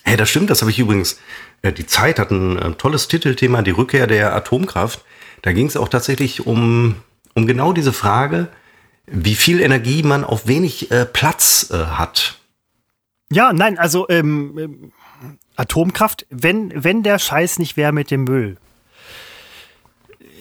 Hey, 0.01 0.17
das 0.17 0.31
stimmt, 0.31 0.49
das 0.49 0.61
habe 0.61 0.71
ich 0.71 0.79
übrigens. 0.79 1.19
Äh, 1.61 1.73
die 1.73 1.85
Zeit 1.85 2.17
hat 2.17 2.31
ein 2.31 2.57
äh, 2.57 2.71
tolles 2.71 3.07
Titelthema, 3.07 3.61
die 3.61 3.69
Rückkehr 3.69 4.07
der 4.07 4.35
Atomkraft. 4.35 5.05
Da 5.43 5.53
ging 5.53 5.67
es 5.67 5.77
auch 5.77 5.87
tatsächlich 5.87 6.47
um, 6.47 6.95
um 7.35 7.45
genau 7.45 7.71
diese 7.71 7.93
Frage, 7.93 8.47
wie 9.05 9.35
viel 9.35 9.61
Energie 9.61 10.01
man 10.01 10.23
auf 10.23 10.47
wenig 10.47 10.89
äh, 10.89 11.05
Platz 11.05 11.69
äh, 11.69 11.85
hat. 11.85 12.39
Ja, 13.31 13.53
nein, 13.53 13.77
also 13.77 14.09
ähm, 14.09 14.57
ähm 14.57 14.91
Atomkraft, 15.55 16.25
wenn, 16.29 16.71
wenn 16.75 17.03
der 17.03 17.19
Scheiß 17.19 17.59
nicht 17.59 17.77
wäre 17.77 17.91
mit 17.91 18.11
dem 18.11 18.23
Müll, 18.23 18.57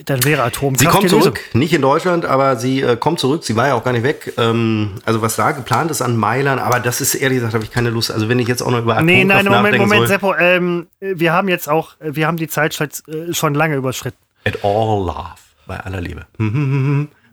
dann 0.04 0.24
wäre 0.24 0.42
Atomkraft. 0.42 0.80
Sie 0.80 0.86
kommt 0.86 1.08
zurück, 1.10 1.40
nicht 1.52 1.72
in 1.72 1.82
Deutschland, 1.82 2.24
aber 2.24 2.56
sie 2.56 2.80
äh, 2.80 2.96
kommt 2.96 3.20
zurück. 3.20 3.44
Sie 3.44 3.56
war 3.56 3.68
ja 3.68 3.74
auch 3.74 3.84
gar 3.84 3.92
nicht 3.92 4.02
weg. 4.02 4.32
Ähm, 4.36 4.94
also 5.04 5.22
was 5.22 5.36
da 5.36 5.52
geplant 5.52 5.90
ist 5.90 6.02
an 6.02 6.16
Mailand, 6.16 6.60
aber 6.60 6.80
das 6.80 7.00
ist 7.00 7.14
ehrlich 7.14 7.36
gesagt, 7.36 7.54
habe 7.54 7.64
ich 7.64 7.70
keine 7.70 7.90
Lust. 7.90 8.10
Also 8.10 8.28
wenn 8.28 8.38
ich 8.38 8.48
jetzt 8.48 8.62
auch 8.62 8.70
noch 8.70 8.80
über 8.80 8.94
Atomkraft 8.94 9.16
Nee, 9.16 9.24
nein, 9.24 9.46
Moment, 9.46 9.78
Moment, 9.78 10.08
Seppo. 10.08 10.34
Ähm, 10.34 10.86
wir 11.00 11.32
haben 11.32 11.48
jetzt 11.48 11.68
auch, 11.68 11.94
wir 12.00 12.26
haben 12.26 12.36
die 12.36 12.48
Zeit 12.48 12.78
äh, 12.80 13.32
schon 13.32 13.54
lange 13.54 13.76
überschritten. 13.76 14.18
At 14.44 14.64
all 14.64 15.04
love, 15.04 15.36
bei 15.66 15.78
aller 15.78 16.00
Liebe. 16.00 16.26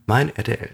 mein 0.05 0.35
RTL. 0.35 0.69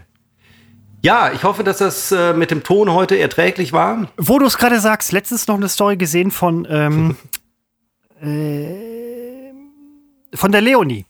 Ja, 1.06 1.32
ich 1.32 1.44
hoffe, 1.44 1.64
dass 1.64 1.78
das 1.78 2.12
äh, 2.12 2.34
mit 2.34 2.50
dem 2.50 2.64
Ton 2.64 2.92
heute 2.92 3.16
erträglich 3.16 3.72
war. 3.74 4.08
Wo 4.18 4.40
du 4.40 4.48
es 4.48 4.58
gerade 4.58 4.80
sagst, 4.80 5.12
letztens 5.12 5.46
noch 5.48 5.54
eine 5.54 5.70
Story 5.70 5.98
gesehen 5.98 6.32
von 6.32 6.66
ähm, 6.68 7.16
äh, 8.22 9.54
von 10.36 10.52
der 10.52 10.62
Leonie. 10.62 11.06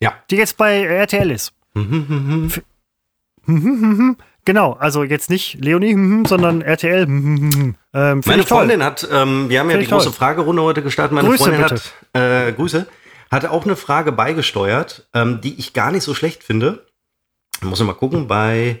Ja. 0.00 0.14
Die 0.28 0.34
jetzt 0.34 0.56
bei 0.56 0.82
RTL 0.82 1.30
ist. 1.30 1.52
genau, 4.44 4.72
also 4.72 5.04
jetzt 5.04 5.30
nicht 5.30 5.56
Leonie, 5.62 6.24
sondern 6.26 6.60
RTL. 6.60 7.04
Ähm, 7.04 7.76
Meine 7.92 8.42
Freundin 8.42 8.80
toll. 8.80 8.86
hat, 8.86 9.08
ähm, 9.08 9.48
wir 9.48 9.60
haben 9.60 9.70
ja 9.70 9.76
die 9.76 9.86
große 9.86 10.06
toll. 10.06 10.14
Fragerunde 10.14 10.62
heute 10.62 10.82
gestartet. 10.82 11.14
Meine 11.14 11.28
Grüße, 11.28 11.44
Freundin 11.44 11.62
bitte. 11.62 11.76
hat, 11.76 12.48
äh, 12.48 12.52
Grüße, 12.54 12.88
hat 13.30 13.46
auch 13.46 13.66
eine 13.66 13.76
Frage 13.76 14.10
beigesteuert, 14.10 15.08
ähm, 15.14 15.40
die 15.40 15.60
ich 15.60 15.74
gar 15.74 15.92
nicht 15.92 16.02
so 16.02 16.12
schlecht 16.12 16.42
finde. 16.42 16.88
Muss 17.60 17.78
ich 17.78 17.86
mal 17.86 17.92
gucken, 17.92 18.26
bei, 18.26 18.80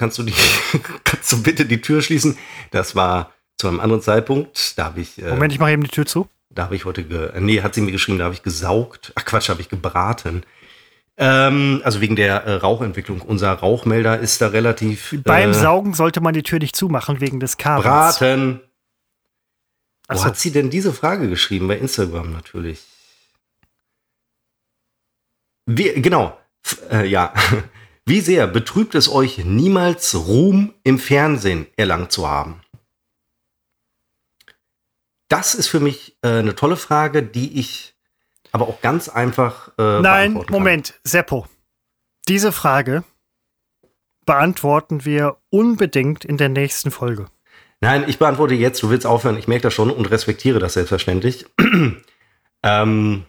kannst 0.00 0.16
du 0.18 0.22
die, 0.22 0.34
kannst 1.04 1.30
du 1.30 1.42
bitte 1.42 1.66
die 1.66 1.80
Tür 1.80 2.00
schließen? 2.00 2.36
Das 2.70 2.96
war 2.96 3.32
zu 3.58 3.68
einem 3.68 3.78
anderen 3.78 4.02
Zeitpunkt, 4.02 4.78
da 4.78 4.86
habe 4.86 5.00
ich. 5.02 5.22
Äh, 5.22 5.28
Moment, 5.28 5.52
ich 5.52 5.60
mache 5.60 5.72
eben 5.72 5.84
die 5.84 5.90
Tür 5.90 6.06
zu. 6.06 6.26
Da 6.48 6.64
habe 6.64 6.74
ich 6.74 6.86
heute, 6.86 7.04
ge 7.04 7.30
nee, 7.38 7.60
hat 7.62 7.74
sie 7.74 7.82
mir 7.82 7.92
geschrieben, 7.92 8.18
da 8.18 8.24
habe 8.24 8.34
ich 8.34 8.42
gesaugt. 8.42 9.12
Ach 9.14 9.24
Quatsch, 9.24 9.50
habe 9.50 9.60
ich 9.60 9.68
gebraten. 9.68 10.42
Ähm, 11.18 11.82
also 11.84 12.00
wegen 12.00 12.16
der 12.16 12.44
äh, 12.44 12.54
Rauchentwicklung. 12.54 13.20
Unser 13.20 13.52
Rauchmelder 13.52 14.18
ist 14.18 14.40
da 14.40 14.48
relativ. 14.48 15.14
Beim 15.22 15.50
äh, 15.50 15.54
Saugen 15.54 15.92
sollte 15.92 16.22
man 16.22 16.32
die 16.32 16.42
Tür 16.42 16.58
nicht 16.58 16.74
zumachen 16.74 17.20
wegen 17.20 17.38
des 17.38 17.58
Kabels. 17.58 17.84
Braten. 18.18 18.60
Wo 20.08 20.16
so. 20.16 20.24
hat 20.24 20.38
sie 20.38 20.50
denn 20.50 20.70
diese 20.70 20.92
Frage 20.94 21.28
geschrieben? 21.28 21.68
Bei 21.68 21.76
Instagram 21.76 22.32
natürlich. 22.32 22.82
Wie, 25.66 25.92
genau. 26.00 26.36
Äh, 26.90 27.06
ja. 27.06 27.34
Wie 28.06 28.20
sehr 28.20 28.46
betrübt 28.46 28.94
es 28.94 29.10
euch, 29.10 29.44
niemals 29.44 30.14
Ruhm 30.14 30.74
im 30.82 30.98
Fernsehen 30.98 31.66
erlangt 31.76 32.12
zu 32.12 32.28
haben? 32.28 32.60
Das 35.28 35.54
ist 35.54 35.68
für 35.68 35.80
mich 35.80 36.16
äh, 36.22 36.38
eine 36.38 36.56
tolle 36.56 36.76
Frage, 36.76 37.22
die 37.22 37.58
ich 37.60 37.94
aber 38.52 38.68
auch 38.68 38.80
ganz 38.80 39.08
einfach. 39.08 39.68
Äh, 39.78 40.00
Nein, 40.00 40.44
Moment, 40.50 40.94
Seppo. 41.04 41.46
Diese 42.28 42.52
Frage 42.52 43.04
beantworten 44.26 45.04
wir 45.04 45.36
unbedingt 45.50 46.24
in 46.24 46.36
der 46.36 46.48
nächsten 46.48 46.90
Folge. 46.90 47.26
Nein, 47.80 48.04
ich 48.08 48.18
beantworte 48.18 48.54
jetzt, 48.54 48.82
du 48.82 48.90
willst 48.90 49.06
aufhören, 49.06 49.38
ich 49.38 49.48
merke 49.48 49.62
das 49.62 49.74
schon 49.74 49.90
und 49.90 50.10
respektiere 50.10 50.58
das 50.58 50.74
selbstverständlich. 50.74 51.46
ähm, 52.62 53.24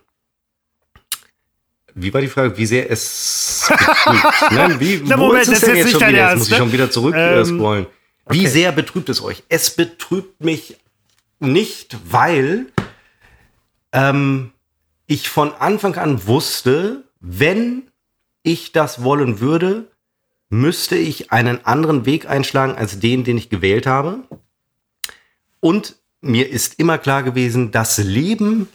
wie 1.96 2.14
war 2.14 2.22
die 2.22 2.28
Frage? 2.28 2.58
Wie 2.58 2.66
sehr 2.66 2.90
es 2.90 3.70
Nein, 4.52 4.80
wie, 4.80 5.02
Na, 5.06 5.18
Moment, 5.18 5.44
ist 5.44 5.54
es 5.54 5.62
denn 5.62 5.76
jetzt 5.76 5.92
schon 5.92 6.02
wieder? 6.02 6.18
Ernst, 6.18 6.34
jetzt 6.34 6.40
muss 6.40 6.52
ich 6.52 6.58
schon 6.58 6.72
wieder 6.74 6.92
zurück 6.92 7.16
ähm, 7.18 7.46
scrollen. 7.46 7.86
Wie 8.30 8.40
okay. 8.40 8.48
sehr 8.48 8.72
betrübt 8.72 9.10
es 9.10 9.22
euch? 9.22 9.44
Es 9.50 9.72
betrübt 9.72 10.44
mich 10.44 10.78
nicht, 11.40 11.98
weil 12.10 12.68
ähm, 13.92 14.52
ich 15.08 15.30
von 15.30 15.54
Anfang 15.54 15.96
an 15.96 16.26
wusste, 16.28 17.04
wenn 17.20 17.84
ich 18.44 18.72
das 18.72 19.04
wollen 19.04 19.40
würde, 19.40 19.88
müsste 20.50 20.96
ich 20.96 21.32
einen 21.32 21.66
anderen 21.66 22.06
Weg 22.06 22.30
einschlagen 22.30 22.76
als 22.76 23.00
den, 23.00 23.24
den 23.24 23.38
ich 23.38 23.50
gewählt 23.50 23.88
habe. 23.88 24.20
Und 25.60 25.96
mir 26.22 26.50
ist 26.50 26.80
immer 26.80 26.98
klar 26.98 27.24
gewesen, 27.24 27.72
das 27.72 27.98
Leben, 27.98 28.68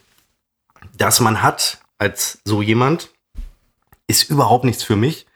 das 0.97 1.21
man 1.21 1.43
hat 1.43 1.81
als 1.99 2.39
so 2.45 2.63
jemand, 2.63 3.11
ist 4.07 4.31
überhaupt 4.31 4.65
nichts 4.65 4.83
für 4.83 4.97
mich. 4.97 5.27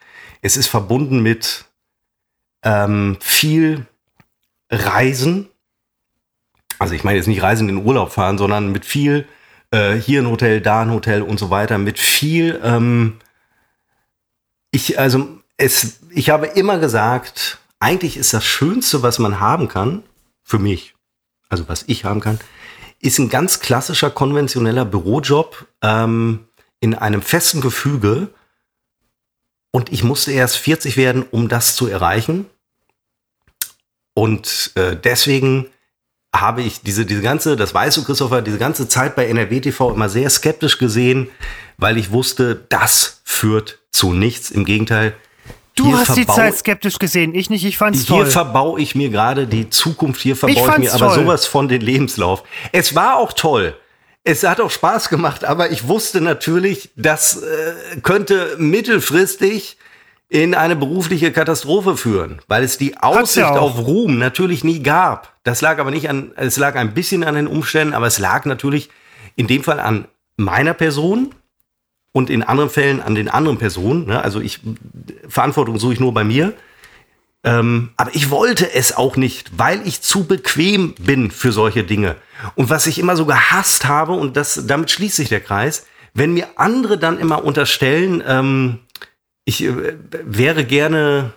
Es 0.42 0.56
ist 0.56 0.68
verbunden 0.68 1.22
mit 1.22 1.64
ähm, 2.62 3.16
viel 3.20 3.86
Reisen, 4.70 5.48
also 6.78 6.94
ich 6.94 7.04
meine 7.04 7.18
jetzt 7.18 7.26
nicht 7.26 7.42
Reisen 7.42 7.68
in 7.68 7.76
den 7.76 7.86
Urlaub 7.86 8.12
fahren, 8.12 8.38
sondern 8.38 8.72
mit 8.72 8.84
viel 8.84 9.26
äh, 9.70 9.94
hier 9.94 10.22
ein 10.22 10.28
Hotel, 10.28 10.60
da 10.60 10.82
ein 10.82 10.90
Hotel 10.90 11.22
und 11.22 11.38
so 11.38 11.50
weiter, 11.50 11.78
mit 11.78 11.98
viel, 11.98 12.60
ähm, 12.62 13.18
ich, 14.70 14.98
also 14.98 15.40
es, 15.56 16.00
ich 16.10 16.30
habe 16.30 16.46
immer 16.46 16.78
gesagt, 16.78 17.58
eigentlich 17.80 18.16
ist 18.16 18.32
das 18.32 18.44
Schönste, 18.44 19.02
was 19.02 19.18
man 19.18 19.40
haben 19.40 19.68
kann, 19.68 20.02
für 20.42 20.58
mich, 20.58 20.94
also 21.48 21.68
was 21.68 21.84
ich 21.86 22.04
haben 22.04 22.20
kann, 22.20 22.38
ist 23.00 23.18
ein 23.18 23.30
ganz 23.30 23.60
klassischer, 23.60 24.10
konventioneller 24.10 24.84
Bürojob 24.84 25.66
ähm, 25.82 26.46
in 26.80 26.94
einem 26.94 27.22
festen 27.22 27.60
Gefüge. 27.60 28.28
Und 29.70 29.92
ich 29.92 30.02
musste 30.02 30.32
erst 30.32 30.56
40 30.56 30.96
werden, 30.96 31.24
um 31.30 31.48
das 31.48 31.76
zu 31.76 31.86
erreichen. 31.86 32.46
Und 34.14 34.72
äh, 34.74 34.96
deswegen 34.96 35.66
habe 36.34 36.62
ich 36.62 36.82
diese, 36.82 37.06
diese 37.06 37.22
ganze, 37.22 37.56
das 37.56 37.74
weißt 37.74 37.96
du, 37.96 38.04
Christopher, 38.04 38.42
diese 38.42 38.58
ganze 38.58 38.88
Zeit 38.88 39.16
bei 39.16 39.26
NRW 39.26 39.60
TV 39.60 39.92
immer 39.92 40.08
sehr 40.08 40.30
skeptisch 40.30 40.78
gesehen, 40.78 41.28
weil 41.76 41.96
ich 41.98 42.10
wusste, 42.10 42.66
das 42.68 43.20
führt 43.24 43.78
zu 43.90 44.12
nichts. 44.12 44.50
Im 44.50 44.64
Gegenteil. 44.64 45.14
Du 45.74 45.96
hast 45.96 46.16
die 46.16 46.26
Zeit 46.26 46.56
skeptisch 46.56 46.98
gesehen, 46.98 47.34
ich 47.34 47.48
nicht, 47.48 47.64
ich 47.64 47.78
fand's 47.78 48.00
hier 48.00 48.08
toll. 48.08 48.24
Hier 48.24 48.32
verbaue 48.32 48.80
ich 48.80 48.94
mir 48.94 49.08
gerade 49.08 49.46
die 49.46 49.70
Zukunft, 49.70 50.20
hier 50.20 50.36
verbaue 50.36 50.56
ich, 50.56 50.72
ich 50.72 50.78
mir 50.78 50.92
aber 50.92 51.14
toll. 51.14 51.24
sowas 51.24 51.46
von 51.46 51.68
den 51.68 51.80
Lebenslauf. 51.80 52.42
Es 52.72 52.94
war 52.94 53.16
auch 53.16 53.32
toll. 53.32 53.76
Es 54.30 54.44
hat 54.44 54.60
auch 54.60 54.70
Spaß 54.70 55.08
gemacht, 55.08 55.44
aber 55.44 55.72
ich 55.72 55.88
wusste 55.88 56.20
natürlich, 56.20 56.90
das 56.94 57.42
äh, 57.42 58.00
könnte 58.00 58.54
mittelfristig 58.58 59.76
in 60.28 60.54
eine 60.54 60.76
berufliche 60.76 61.32
Katastrophe 61.32 61.96
führen, 61.96 62.40
weil 62.46 62.62
es 62.62 62.78
die 62.78 62.96
Aussicht 62.96 63.44
auf 63.44 63.76
Ruhm 63.78 64.18
natürlich 64.20 64.62
nie 64.62 64.84
gab. 64.84 65.34
Das 65.42 65.62
lag 65.62 65.80
aber 65.80 65.90
nicht 65.90 66.08
an, 66.08 66.30
es 66.36 66.56
lag 66.58 66.76
ein 66.76 66.94
bisschen 66.94 67.24
an 67.24 67.34
den 67.34 67.48
Umständen, 67.48 67.92
aber 67.92 68.06
es 68.06 68.20
lag 68.20 68.44
natürlich 68.44 68.88
in 69.34 69.48
dem 69.48 69.64
Fall 69.64 69.80
an 69.80 70.06
meiner 70.36 70.74
Person 70.74 71.34
und 72.12 72.30
in 72.30 72.44
anderen 72.44 72.70
Fällen 72.70 73.02
an 73.02 73.16
den 73.16 73.28
anderen 73.28 73.58
Personen. 73.58 74.06
Ne? 74.06 74.22
Also 74.22 74.40
ich, 74.40 74.60
Verantwortung 75.28 75.80
suche 75.80 75.94
ich 75.94 76.00
nur 76.00 76.14
bei 76.14 76.22
mir. 76.22 76.52
Ähm, 77.42 77.90
aber 77.96 78.14
ich 78.14 78.30
wollte 78.30 78.72
es 78.74 78.96
auch 78.96 79.16
nicht, 79.16 79.58
weil 79.58 79.86
ich 79.86 80.02
zu 80.02 80.24
bequem 80.24 80.94
bin 80.94 81.30
für 81.30 81.52
solche 81.52 81.84
Dinge. 81.84 82.16
Und 82.54 82.68
was 82.68 82.86
ich 82.86 82.98
immer 82.98 83.16
so 83.16 83.24
gehasst 83.24 83.86
habe, 83.86 84.12
und 84.12 84.36
das, 84.36 84.66
damit 84.66 84.90
schließt 84.90 85.16
sich 85.16 85.30
der 85.30 85.40
Kreis, 85.40 85.86
wenn 86.12 86.34
mir 86.34 86.48
andere 86.56 86.98
dann 86.98 87.18
immer 87.18 87.44
unterstellen, 87.44 88.22
ähm, 88.26 88.80
ich 89.44 89.64
äh, 89.64 89.94
wäre 90.24 90.64
gerne, 90.64 91.32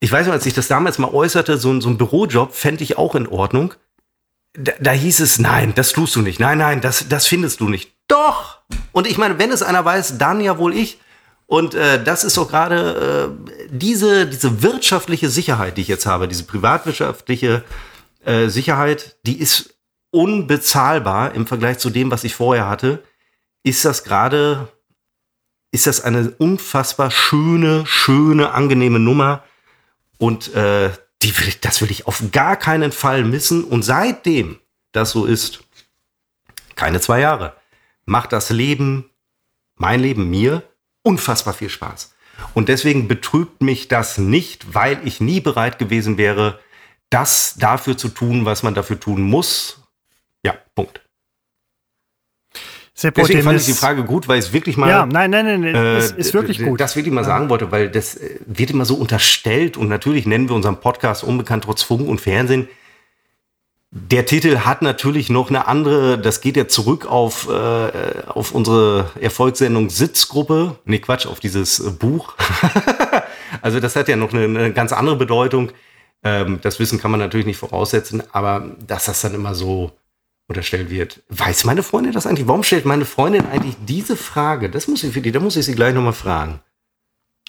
ich 0.00 0.10
weiß 0.10 0.26
noch, 0.26 0.32
als 0.32 0.46
ich 0.46 0.54
das 0.54 0.68
damals 0.68 0.98
mal 0.98 1.12
äußerte, 1.12 1.58
so, 1.58 1.78
so 1.80 1.90
ein 1.90 1.98
Bürojob 1.98 2.54
fände 2.54 2.82
ich 2.82 2.96
auch 2.96 3.14
in 3.14 3.26
Ordnung. 3.26 3.74
Da, 4.54 4.72
da, 4.80 4.92
hieß 4.92 5.20
es, 5.20 5.38
nein, 5.38 5.74
das 5.74 5.92
tust 5.92 6.16
du 6.16 6.22
nicht. 6.22 6.40
Nein, 6.40 6.58
nein, 6.58 6.80
das, 6.80 7.08
das 7.08 7.26
findest 7.26 7.60
du 7.60 7.68
nicht. 7.68 7.92
Doch! 8.08 8.58
Und 8.92 9.06
ich 9.06 9.18
meine, 9.18 9.38
wenn 9.38 9.52
es 9.52 9.62
einer 9.62 9.84
weiß, 9.84 10.16
dann 10.16 10.40
ja 10.40 10.56
wohl 10.56 10.74
ich. 10.74 10.98
Und 11.48 11.74
äh, 11.74 12.04
das 12.04 12.24
ist 12.24 12.36
doch 12.36 12.48
gerade 12.48 13.32
äh, 13.40 13.68
diese, 13.70 14.26
diese 14.26 14.62
wirtschaftliche 14.62 15.30
Sicherheit, 15.30 15.78
die 15.78 15.80
ich 15.80 15.88
jetzt 15.88 16.04
habe, 16.04 16.28
diese 16.28 16.44
privatwirtschaftliche 16.44 17.64
äh, 18.22 18.48
Sicherheit, 18.48 19.16
die 19.24 19.40
ist 19.40 19.74
unbezahlbar 20.10 21.34
im 21.34 21.46
Vergleich 21.46 21.78
zu 21.78 21.88
dem, 21.88 22.10
was 22.10 22.24
ich 22.24 22.34
vorher 22.34 22.68
hatte. 22.68 23.02
Ist 23.62 23.86
das 23.86 24.04
gerade 24.04 24.68
ist 25.70 25.86
das 25.86 26.02
eine 26.02 26.30
unfassbar 26.38 27.10
schöne, 27.10 27.84
schöne, 27.86 28.52
angenehme 28.52 28.98
Nummer. 28.98 29.42
Und 30.18 30.54
äh, 30.54 30.90
die 31.22 31.38
will 31.38 31.48
ich, 31.48 31.60
das 31.60 31.80
will 31.80 31.90
ich 31.90 32.06
auf 32.06 32.22
gar 32.30 32.56
keinen 32.56 32.92
Fall 32.92 33.24
missen. 33.24 33.64
Und 33.64 33.82
seitdem 33.82 34.58
das 34.92 35.10
so 35.10 35.24
ist, 35.24 35.60
keine 36.74 37.00
zwei 37.00 37.20
Jahre, 37.20 37.54
macht 38.04 38.32
das 38.32 38.50
Leben, 38.50 39.10
mein 39.76 40.00
Leben 40.00 40.28
mir, 40.30 40.62
unfassbar 41.02 41.54
viel 41.54 41.70
Spaß. 41.70 42.14
Und 42.54 42.68
deswegen 42.68 43.08
betrübt 43.08 43.62
mich 43.62 43.88
das 43.88 44.18
nicht, 44.18 44.74
weil 44.74 45.00
ich 45.04 45.20
nie 45.20 45.40
bereit 45.40 45.78
gewesen 45.78 46.18
wäre, 46.18 46.60
das 47.10 47.56
dafür 47.58 47.96
zu 47.96 48.08
tun, 48.08 48.44
was 48.44 48.62
man 48.62 48.74
dafür 48.74 49.00
tun 49.00 49.22
muss. 49.22 49.82
Ja, 50.44 50.54
Punkt. 50.74 51.00
Seppo, 52.94 53.20
Deswegen 53.20 53.44
fand 53.44 53.60
ich 53.60 53.66
die 53.66 53.74
Frage 53.74 54.02
gut, 54.02 54.26
weil 54.26 54.40
es 54.40 54.52
wirklich 54.52 54.76
mal 54.76 54.90
Ja, 54.90 55.06
nein, 55.06 55.30
nein, 55.30 55.46
nein, 55.46 55.60
nein 55.60 55.74
äh, 55.74 55.98
ist, 55.98 56.16
ist 56.16 56.34
wirklich 56.34 56.58
gut. 56.58 56.80
Das 56.80 56.96
will 56.96 57.06
ich 57.06 57.12
mal 57.12 57.22
sagen 57.22 57.48
wollte, 57.48 57.70
weil 57.70 57.90
das 57.90 58.16
äh, 58.16 58.40
wird 58.44 58.70
immer 58.70 58.84
so 58.84 58.96
unterstellt 58.96 59.76
und 59.76 59.88
natürlich 59.88 60.26
nennen 60.26 60.48
wir 60.48 60.56
unseren 60.56 60.80
Podcast 60.80 61.22
Unbekannt 61.22 61.62
trotz 61.62 61.82
Funk 61.82 62.08
und 62.08 62.20
Fernsehen. 62.20 62.68
Der 63.90 64.26
Titel 64.26 64.58
hat 64.58 64.82
natürlich 64.82 65.30
noch 65.30 65.48
eine 65.48 65.66
andere, 65.66 66.18
das 66.18 66.42
geht 66.42 66.58
ja 66.58 66.68
zurück 66.68 67.06
auf, 67.06 67.48
äh, 67.48 68.22
auf 68.26 68.52
unsere 68.52 69.10
Erfolgssendung 69.18 69.88
Sitzgruppe. 69.88 70.76
Nee, 70.84 70.98
Quatsch, 70.98 71.26
auf 71.26 71.40
dieses 71.40 71.80
äh, 71.80 71.90
Buch. 71.90 72.34
also 73.62 73.80
das 73.80 73.96
hat 73.96 74.08
ja 74.08 74.16
noch 74.16 74.32
eine, 74.34 74.44
eine 74.44 74.72
ganz 74.74 74.92
andere 74.92 75.16
Bedeutung. 75.16 75.72
Ähm, 76.22 76.58
das 76.60 76.78
Wissen 76.80 77.00
kann 77.00 77.10
man 77.10 77.20
natürlich 77.20 77.46
nicht 77.46 77.56
voraussetzen, 77.56 78.22
aber 78.32 78.76
dass 78.86 79.06
das 79.06 79.22
dann 79.22 79.34
immer 79.34 79.54
so 79.54 79.92
unterstellt 80.48 80.90
wird. 80.90 81.22
Weiß 81.30 81.64
meine 81.64 81.82
Freundin 81.82 82.12
das 82.12 82.26
eigentlich? 82.26 82.46
Warum 82.46 82.64
stellt 82.64 82.84
meine 82.84 83.06
Freundin 83.06 83.46
eigentlich 83.46 83.76
diese 83.86 84.16
Frage? 84.16 84.68
Das 84.68 84.86
muss 84.86 85.02
ich 85.02 85.14
für 85.14 85.22
die, 85.22 85.32
da 85.32 85.40
muss 85.40 85.56
ich 85.56 85.64
sie 85.64 85.74
gleich 85.74 85.94
nochmal 85.94 86.12
fragen. 86.12 86.60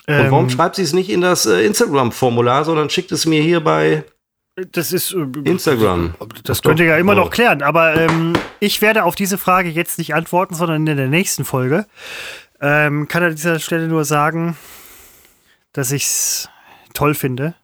Und 0.07 0.13
Ähm, 0.13 0.31
warum 0.31 0.49
schreibt 0.49 0.77
sie 0.77 0.83
es 0.83 0.93
nicht 0.93 1.09
in 1.09 1.19
das 1.19 1.45
äh, 1.45 1.65
Instagram-Formular, 1.65 2.63
sondern 2.63 2.89
schickt 2.89 3.11
es 3.11 3.25
mir 3.25 3.41
hier 3.41 3.61
bei 3.61 4.05
das 4.71 4.91
ist 4.91 5.13
äh, 5.13 5.25
Instagram? 5.43 6.15
Das 6.43 6.61
könnt 6.61 6.79
ihr 6.79 6.87
ja 6.87 6.97
immer 6.97 7.15
noch 7.15 7.29
klären, 7.29 7.61
aber 7.61 7.95
ähm, 7.95 8.33
ich 8.59 8.81
werde 8.81 9.03
auf 9.03 9.15
diese 9.15 9.37
Frage 9.37 9.69
jetzt 9.69 9.97
nicht 9.97 10.13
antworten, 10.13 10.55
sondern 10.55 10.85
in 10.87 10.97
der 10.97 11.07
nächsten 11.07 11.45
Folge. 11.45 11.85
Ähm, 12.61 13.07
kann 13.07 13.23
an 13.23 13.35
dieser 13.35 13.59
Stelle 13.59 13.87
nur 13.87 14.05
sagen, 14.05 14.57
dass 15.73 15.91
ich 15.91 16.03
es 16.03 16.49
toll 16.93 17.13
finde. 17.13 17.55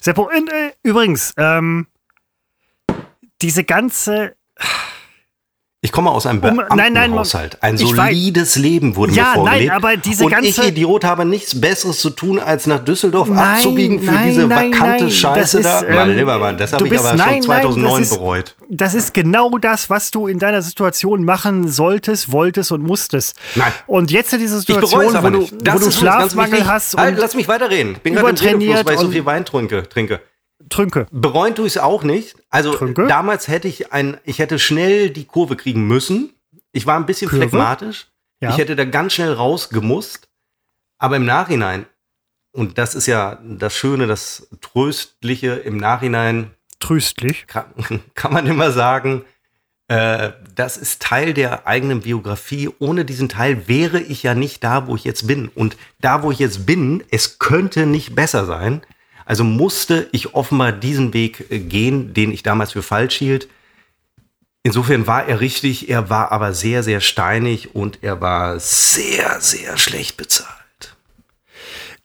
Seppo, 0.00 0.30
äh, 0.30 0.72
übrigens, 0.82 1.34
ähm, 1.36 1.86
diese 3.42 3.64
ganze 3.64 4.34
Ich 5.86 5.92
komme 5.92 6.10
aus 6.10 6.26
einem 6.26 6.40
Um- 6.42 6.56
nein, 6.56 6.66
nein, 6.74 6.92
Beamtenhaushalt. 6.94 7.62
Ein 7.62 7.78
solides 7.78 8.56
Leben 8.56 8.96
wurde 8.96 9.12
Ja, 9.12 9.22
mir 9.28 9.34
vorgelegt. 9.34 9.68
nein, 9.68 9.76
aber 9.76 9.96
diese 9.96 10.24
und 10.24 10.30
ganze- 10.32 10.48
ich, 10.48 10.58
Idiot, 10.58 11.04
habe 11.04 11.24
nichts 11.24 11.60
Besseres 11.60 12.00
zu 12.00 12.10
tun, 12.10 12.40
als 12.40 12.66
nach 12.66 12.80
Düsseldorf 12.80 13.28
Nein, 13.28 13.38
abzubiegen 13.38 14.00
für 14.02 14.10
nein, 14.10 14.28
diese 14.28 14.46
nein, 14.48 14.72
vakante 14.72 15.08
Scheiße 15.12 15.62
das 15.62 15.82
da. 15.82 16.02
ähm, 16.02 16.16
lieber 16.16 16.38
Mann, 16.40 16.58
das 16.58 16.72
habe 16.72 16.88
ich 16.88 16.98
aber 16.98 17.10
nein, 17.14 17.18
schon 17.18 17.26
nein, 17.28 17.42
2009 17.42 18.00
das 18.00 18.10
ist- 18.10 18.18
bereut. 18.18 18.56
Das 18.68 18.94
ist 18.94 19.14
genau 19.14 19.58
das, 19.58 19.88
was 19.88 20.10
du 20.10 20.26
in 20.26 20.40
deiner 20.40 20.60
Situation 20.60 21.22
machen 21.24 21.68
solltest, 21.68 22.32
wolltest 22.32 22.72
und 22.72 22.82
musstest. 22.82 23.36
Nein. 23.54 23.72
Und 23.86 24.10
jetzt 24.10 24.32
in 24.32 24.40
dieser 24.40 24.58
Situation, 24.58 25.04
wo 25.04 25.08
du, 25.30 25.42
wo 25.42 25.46
du 25.46 25.58
ganz 25.62 25.94
Schlafmangel 25.96 26.66
hast 26.66 26.96
Halt, 26.96 27.14
und 27.14 27.20
lass 27.20 27.36
mich 27.36 27.46
weiterreden. 27.46 27.92
Ich 27.92 28.00
bin 28.02 28.16
gerade 28.16 28.30
im 28.30 28.58
Redefluss, 28.58 28.84
weil 28.86 28.94
ich 28.94 29.00
so 29.00 29.10
viel 29.10 29.24
Wein 29.24 29.44
trinke. 29.44 29.88
trinke. 29.88 30.20
Trünke. 30.68 31.06
Bereuen 31.10 31.54
tue 31.54 31.66
ich 31.66 31.76
es 31.76 31.82
auch 31.82 32.02
nicht. 32.02 32.36
Also 32.50 32.74
Trünke? 32.74 33.06
damals 33.06 33.48
hätte 33.48 33.68
ich 33.68 33.92
ein, 33.92 34.18
ich 34.24 34.38
hätte 34.38 34.58
schnell 34.58 35.10
die 35.10 35.24
Kurve 35.24 35.56
kriegen 35.56 35.86
müssen. 35.86 36.32
Ich 36.72 36.86
war 36.86 36.96
ein 36.96 37.06
bisschen 37.06 37.28
Kurve? 37.28 37.48
phlegmatisch. 37.48 38.08
Ja. 38.40 38.50
Ich 38.50 38.58
hätte 38.58 38.76
da 38.76 38.84
ganz 38.84 39.14
schnell 39.14 39.32
rausgemusst. 39.32 40.28
Aber 40.98 41.16
im 41.16 41.26
Nachhinein, 41.26 41.86
und 42.52 42.78
das 42.78 42.94
ist 42.94 43.06
ja 43.06 43.38
das 43.44 43.74
Schöne, 43.74 44.06
das 44.06 44.48
Tröstliche, 44.60 45.52
im 45.52 45.76
Nachhinein 45.76 46.50
Tröstlich. 46.80 47.46
kann, 47.46 47.66
kann 48.14 48.32
man 48.32 48.46
immer 48.46 48.72
sagen, 48.72 49.24
äh, 49.88 50.32
das 50.54 50.76
ist 50.76 51.00
Teil 51.02 51.32
der 51.32 51.66
eigenen 51.66 52.00
Biografie. 52.00 52.70
Ohne 52.78 53.04
diesen 53.04 53.28
Teil 53.28 53.68
wäre 53.68 54.00
ich 54.00 54.22
ja 54.22 54.34
nicht 54.34 54.64
da, 54.64 54.86
wo 54.86 54.96
ich 54.96 55.04
jetzt 55.04 55.26
bin. 55.26 55.48
Und 55.48 55.76
da, 56.00 56.22
wo 56.22 56.30
ich 56.30 56.38
jetzt 56.38 56.66
bin, 56.66 57.04
es 57.10 57.38
könnte 57.38 57.86
nicht 57.86 58.14
besser 58.14 58.46
sein. 58.46 58.82
Also 59.26 59.44
musste 59.44 60.08
ich 60.12 60.34
offenbar 60.34 60.72
diesen 60.72 61.12
Weg 61.12 61.50
äh, 61.50 61.58
gehen, 61.58 62.14
den 62.14 62.32
ich 62.32 62.42
damals 62.42 62.72
für 62.72 62.82
falsch 62.82 63.16
hielt. 63.16 63.48
Insofern 64.62 65.06
war 65.06 65.26
er 65.26 65.40
richtig, 65.40 65.90
er 65.90 66.10
war 66.10 66.32
aber 66.32 66.52
sehr, 66.52 66.82
sehr 66.82 67.00
steinig 67.00 67.74
und 67.74 68.02
er 68.02 68.20
war 68.20 68.58
sehr, 68.58 69.40
sehr 69.40 69.76
schlecht 69.76 70.16
bezahlt. 70.16 70.65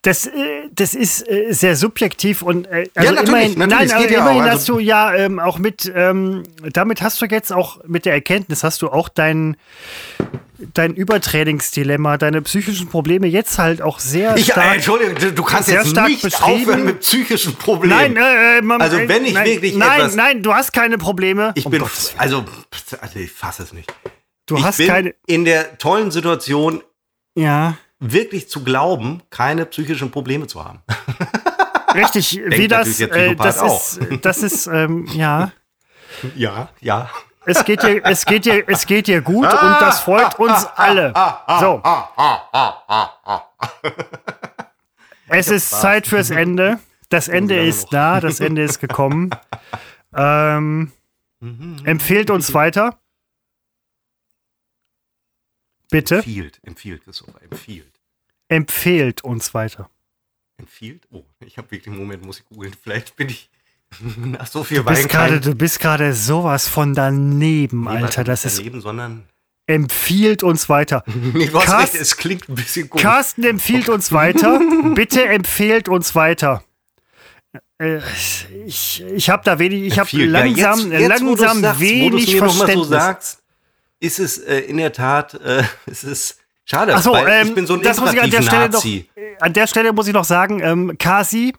Das, 0.03 0.26
äh, 0.26 0.32
das 0.72 0.95
ist 0.95 1.30
äh, 1.30 1.52
sehr 1.52 1.76
subjektiv 1.76 2.41
und 2.41 2.65
äh, 2.65 2.90
also 2.95 3.14
natürlich, 3.14 3.28
immerhin, 3.56 3.60
natürlich, 3.60 3.91
nein, 3.91 3.91
aber 3.91 4.11
ja 4.11 4.19
immerhin 4.19 4.41
auch, 4.41 4.45
also- 4.45 4.57
hast 4.57 4.69
du 4.69 4.80
ja 4.80 5.14
ähm, 5.14 5.40
auch 5.40 5.60
mit, 5.60 5.91
ähm, 5.95 6.41
damit 6.73 7.03
hast 7.03 7.22
du 7.22 7.28
jetzt 7.28 7.53
auch 7.53 7.80
mit 7.86 8.06
der 8.06 8.14
Erkenntnis, 8.14 8.64
hast 8.64 8.82
du 8.82 8.90
auch 8.90 9.10
dein, 9.10 9.57
dein 10.73 10.95
Übertrainingsdilemma, 10.95 12.18
deine 12.18 12.41
psychischen 12.41 12.88
Probleme 12.88 13.28
jetzt 13.28 13.60
halt 13.60 13.84
auch 13.84 13.99
sehr 13.99 14.36
Ich, 14.38 14.49
äh, 14.49 14.52
stark. 14.53 14.76
Entschuldigung, 14.76 15.36
du- 15.36 15.44
kannst 15.44 15.69
jetzt 15.69 15.95
nicht 15.95 16.41
aufhören 16.41 16.86
mit 16.86 17.02
psychischen 17.02 17.53
Problemen. 17.56 18.14
Nein, 18.14 18.18
äh, 18.18 18.61
man, 18.64 18.82
Also, 18.82 18.98
wenn 19.07 19.23
ich 19.26 19.34
nein, 19.36 19.45
wirklich 19.45 19.76
nein, 19.76 19.99
etwas- 19.99 20.15
nein, 20.15 20.41
du 20.41 20.52
hast 20.53 20.73
keine 20.73 20.98
Probleme. 20.98 21.52
Ich 21.56 21.65
Um 21.65 21.72
bin, 21.72 21.82
Willen. 21.82 21.91
also, 22.18 22.44
also, 23.02 23.19
ich 23.19 23.32
fasse 23.32 23.64
es 23.64 23.73
nicht. 23.73 23.94
du 24.48 24.57
ich 24.57 24.64
hast 24.64 24.78
bin 24.78 24.88
keine, 24.88 25.15
in 25.28 25.45
der 25.45 25.78
tollen 25.78 26.10
Situation, 26.11 26.82
ja, 27.36 27.78
wirklich 28.02 28.49
zu 28.49 28.64
glauben, 28.64 29.22
keine 29.30 29.65
psychischen 29.65 30.11
Probleme 30.11 30.48
zu 30.48 30.65
haben. 30.65 30.80
richtig, 31.94 32.41
wie 32.45 32.68
das, 32.68 32.99
äh, 32.99 33.36
das 33.36 33.60
auch. 33.60 33.80
ist, 33.80 34.26
das 34.26 34.44
ist, 34.44 34.68
ähm, 34.68 35.07
ja. 35.14 35.52
Ja, 36.36 36.69
ja. 36.82 37.10
Es 37.45 37.64
geht 37.64 37.82
dir, 37.82 38.03
es 38.06 38.26
geht 38.26 38.45
dir, 38.45 38.64
es 38.68 38.86
geht 38.86 39.07
dir 39.07 39.22
gut 39.22 39.45
und 39.45 39.82
das 39.82 40.02
freut 40.02 40.38
uns 40.38 40.65
alle. 40.76 41.14
So. 41.60 41.82
Es 45.28 45.48
ist 45.48 45.72
Zeit 45.72 46.06
fürs 46.06 46.30
Ende. 46.30 46.80
Das 47.10 47.28
Ende 47.28 47.65
ist 47.65 47.91
da, 47.91 48.19
das 48.19 48.40
Ende 48.40 48.64
ist 48.64 48.80
gekommen. 48.80 49.30
Ähm, 50.14 50.91
empfehlt 51.86 52.32
uns 52.32 52.53
weiter. 52.53 52.99
Bitte. 55.90 56.18
Empfiehlt, 56.18 56.60
empfiehlt, 56.64 57.03
Christopher, 57.06 57.41
empfiehlt. 57.44 57.90
Empfehlt 58.52 59.23
uns 59.23 59.53
weiter. 59.53 59.90
Empfiehlt? 60.57 61.07
Oh, 61.10 61.23
ich 61.40 61.57
habe 61.57 61.72
wirklich 61.72 61.88
einen 61.88 61.98
Moment, 61.98 62.26
muss 62.26 62.40
ich 62.40 62.45
googeln. 62.45 62.73
Vielleicht 62.82 63.15
bin 63.15 63.30
ich 63.30 63.49
nach 64.18 64.45
so 64.48 64.64
viel 64.65 64.80
Du 64.80 64.86
Wein 64.86 65.41
du 65.41 65.56
bist 65.56 65.80
gerade 65.80 66.14
sowas 66.14 66.68
von 66.68 66.94
daneben, 66.94 67.88
Alter. 67.88 68.23
Das 68.26 68.44
nicht 68.44 68.53
ist 68.53 68.60
daneben, 68.60 68.82
sondern 68.82 69.23
empfiehlt 69.68 70.44
uns 70.44 70.68
weiter. 70.68 71.03
du 71.07 71.40
hast 71.53 71.65
Carsten- 71.65 71.80
recht, 71.98 72.02
es 72.02 72.18
klingt 72.18 72.49
ein 72.49 72.56
bisschen 72.56 72.90
komisch. 72.90 73.02
Carsten 73.03 73.44
empfiehlt 73.45 73.88
uns 73.88 74.11
weiter. 74.11 74.60
Bitte 74.95 75.26
empfehlt 75.26 75.88
uns 75.88 76.14
weiter. 76.14 76.61
Äh, 77.78 77.99
Ich, 78.65 79.02
ich 79.02 79.30
habe 79.30 79.44
da 79.45 79.60
wenig, 79.60 79.84
ich 79.84 79.94
habe 79.98 80.10
Empfiehlt. 80.10 80.32
Ja, 80.34 80.40
langsam, 80.41 80.91
jetzt, 80.91 80.99
jetzt, 81.02 81.22
langsam 81.22 81.61
sagst, 81.61 81.80
wenig 81.80 82.40
mal 82.40 82.49
so 82.49 82.56
Verständnis. 82.56 82.90
sagst, 82.90 83.44
ist 84.02 84.19
es 84.19 84.40
äh, 84.40 84.60
in 84.60 84.76
der 84.76 84.91
Tat, 84.91 85.36
äh, 85.36 85.64
es 85.86 86.03
ist 86.03 86.40
schade, 86.72 86.95
Achso, 86.95 87.11
weil 87.14 87.27
ähm, 87.41 87.48
ich 87.49 87.56
bin 87.56 87.68
so 87.68 87.73
ein 87.76 87.81
das 87.81 87.99
muss 87.99 88.14
ich 88.14 88.22
an 88.22 88.30
der 88.31 88.41
Stelle 88.41 88.65
noch, 88.69 88.73
Nazi. 88.73 89.07
äh, 89.15 89.22
an 89.39 89.53
der 89.53 89.68
Stelle 89.68 89.93
muss 89.93 90.07
ich 90.07 90.14
noch 90.14 90.23
sagen, 90.26 90.60
ähm, 90.61 90.98
Kasi, 90.98 91.53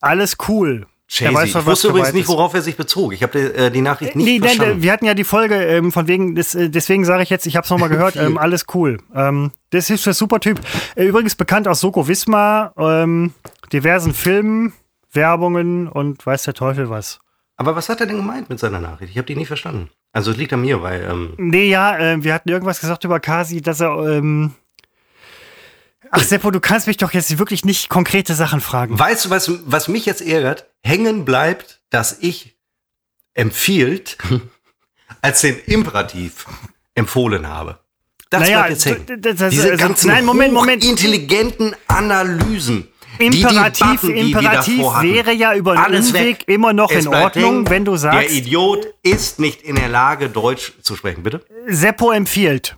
alles 0.00 0.36
cool. 0.48 0.86
Chasey. 1.10 1.34
weiß 1.34 1.48
ich 1.54 1.66
wusste 1.66 1.88
übrigens 1.88 2.12
nicht, 2.12 2.28
worauf 2.28 2.52
er 2.52 2.60
sich 2.60 2.76
bezog. 2.76 3.14
Ich 3.14 3.22
habe 3.22 3.38
äh, 3.38 3.70
die 3.70 3.80
Nachricht 3.80 4.14
nicht 4.14 4.26
Nee, 4.26 4.38
nein, 4.38 4.48
verstanden. 4.56 4.80
äh, 4.80 4.82
wir 4.82 4.92
hatten 4.92 5.06
ja 5.06 5.14
die 5.14 5.24
Folge 5.24 5.54
ähm, 5.54 5.90
von 5.90 6.06
wegen, 6.06 6.34
des, 6.34 6.54
äh, 6.54 6.68
deswegen 6.68 7.06
sage 7.06 7.22
ich 7.22 7.30
jetzt, 7.30 7.46
ich 7.46 7.56
habe 7.56 7.64
es 7.64 7.70
nochmal 7.70 7.88
gehört, 7.88 8.16
ähm, 8.16 8.36
alles 8.36 8.66
cool. 8.74 8.98
Ähm, 9.14 9.52
das 9.70 9.88
ist 9.88 10.06
ein 10.06 10.12
super 10.12 10.38
Typ. 10.38 10.60
Äh, 10.96 11.04
übrigens 11.06 11.34
bekannt 11.34 11.66
aus 11.66 11.80
Soko 11.80 12.08
Wismar, 12.08 12.74
ähm, 12.76 13.32
diversen 13.72 14.12
Filmen, 14.12 14.74
Werbungen 15.10 15.88
und 15.88 16.26
weiß 16.26 16.42
der 16.42 16.52
Teufel 16.54 16.90
was. 16.90 17.20
Aber 17.56 17.74
was 17.74 17.88
hat 17.88 18.00
er 18.00 18.06
denn 18.06 18.16
gemeint 18.16 18.50
mit 18.50 18.58
seiner 18.58 18.78
Nachricht? 18.78 19.10
Ich 19.10 19.16
habe 19.16 19.26
die 19.26 19.34
nicht 19.34 19.48
verstanden. 19.48 19.88
Also 20.12 20.30
es 20.30 20.36
liegt 20.36 20.52
an 20.52 20.62
mir, 20.62 20.82
weil 20.82 21.02
ähm, 21.02 21.34
Nee, 21.36 21.68
ja, 21.68 21.96
äh, 21.98 22.22
wir 22.24 22.32
hatten 22.34 22.48
irgendwas 22.48 22.80
gesagt 22.80 23.04
über 23.04 23.20
Kasi, 23.20 23.60
dass 23.60 23.80
er. 23.80 23.96
Ähm 24.08 24.54
Ach, 26.10 26.22
Seppo, 26.22 26.50
du 26.50 26.60
kannst 26.60 26.86
mich 26.86 26.96
doch 26.96 27.12
jetzt 27.12 27.38
wirklich 27.38 27.64
nicht 27.66 27.90
konkrete 27.90 28.34
Sachen 28.34 28.60
fragen. 28.62 28.98
weißt 28.98 29.26
du, 29.26 29.30
was, 29.30 29.50
was 29.66 29.88
mich 29.88 30.06
jetzt 30.06 30.22
ärgert? 30.22 30.66
Hängen 30.82 31.24
bleibt, 31.26 31.82
dass 31.90 32.18
ich 32.20 32.56
empfiehlt 33.34 34.16
als 35.22 35.42
den 35.42 35.58
Imperativ 35.66 36.46
empfohlen 36.94 37.46
habe. 37.46 37.78
Das 38.30 38.40
Naja, 38.42 38.58
bleibt 38.60 38.70
jetzt 38.70 38.86
hängen. 38.86 39.06
d- 39.06 39.16
d- 39.18 39.34
das- 39.34 39.50
Diese 39.50 39.70
also- 39.72 39.84
ganzen 39.84 40.08
nein, 40.08 40.24
Moment, 40.24 40.54
Moment. 40.54 40.82
intelligenten 40.84 41.74
Analysen. 41.88 42.88
Imperativ, 43.18 44.00
die 44.02 44.12
die 44.12 44.32
Imperativ 44.32 44.76
davor 44.78 44.96
hatten. 44.96 45.12
wäre 45.12 45.32
ja 45.32 45.54
über 45.54 45.74
den 45.74 45.78
Alles 45.84 46.08
Umweg 46.08 46.40
weg. 46.40 46.44
immer 46.48 46.72
noch 46.72 46.90
Es 46.90 47.04
in 47.06 47.14
Ordnung, 47.14 47.44
hängen. 47.52 47.70
wenn 47.70 47.84
du 47.84 47.92
Der 47.92 47.98
sagst, 47.98 48.30
Idiot 48.32 48.86
ist 49.02 49.38
nicht 49.38 49.62
in 49.62 49.76
der 49.76 49.88
Lage, 49.88 50.28
Deutsch 50.28 50.72
zu 50.82 50.96
sprechen, 50.96 51.22
bitte? 51.22 51.44
Seppo 51.66 52.10
empfiehlt. 52.12 52.76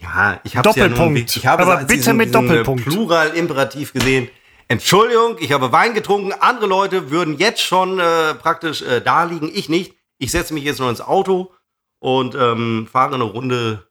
Ja, 0.00 0.40
ich 0.44 0.56
habe 0.56 0.68
ja 0.76 0.88
nun, 0.88 0.96
Doppelpunkt. 0.96 1.36
ich 1.36 1.46
habe 1.46 1.62
Aber 1.62 1.76
bitte 1.78 1.94
diesen, 1.94 2.16
mit 2.16 2.28
äh, 2.28 2.32
Doppelpunkt. 2.32 2.84
Plural-Imperativ 2.84 3.92
gesehen. 3.92 4.28
Entschuldigung, 4.68 5.36
ich 5.40 5.52
habe 5.52 5.72
Wein 5.72 5.94
getrunken. 5.94 6.32
Andere 6.32 6.66
Leute 6.66 7.10
würden 7.10 7.38
jetzt 7.38 7.62
schon 7.62 7.98
äh, 8.00 8.34
praktisch 8.34 8.82
äh, 8.82 9.00
da 9.00 9.24
liegen. 9.24 9.50
Ich 9.52 9.68
nicht. 9.68 9.94
Ich 10.18 10.30
setze 10.30 10.52
mich 10.54 10.64
jetzt 10.64 10.80
noch 10.80 10.88
ins 10.90 11.00
Auto 11.00 11.52
und 12.00 12.34
ähm, 12.34 12.86
fahre 12.90 13.14
eine 13.14 13.24
Runde 13.24 13.86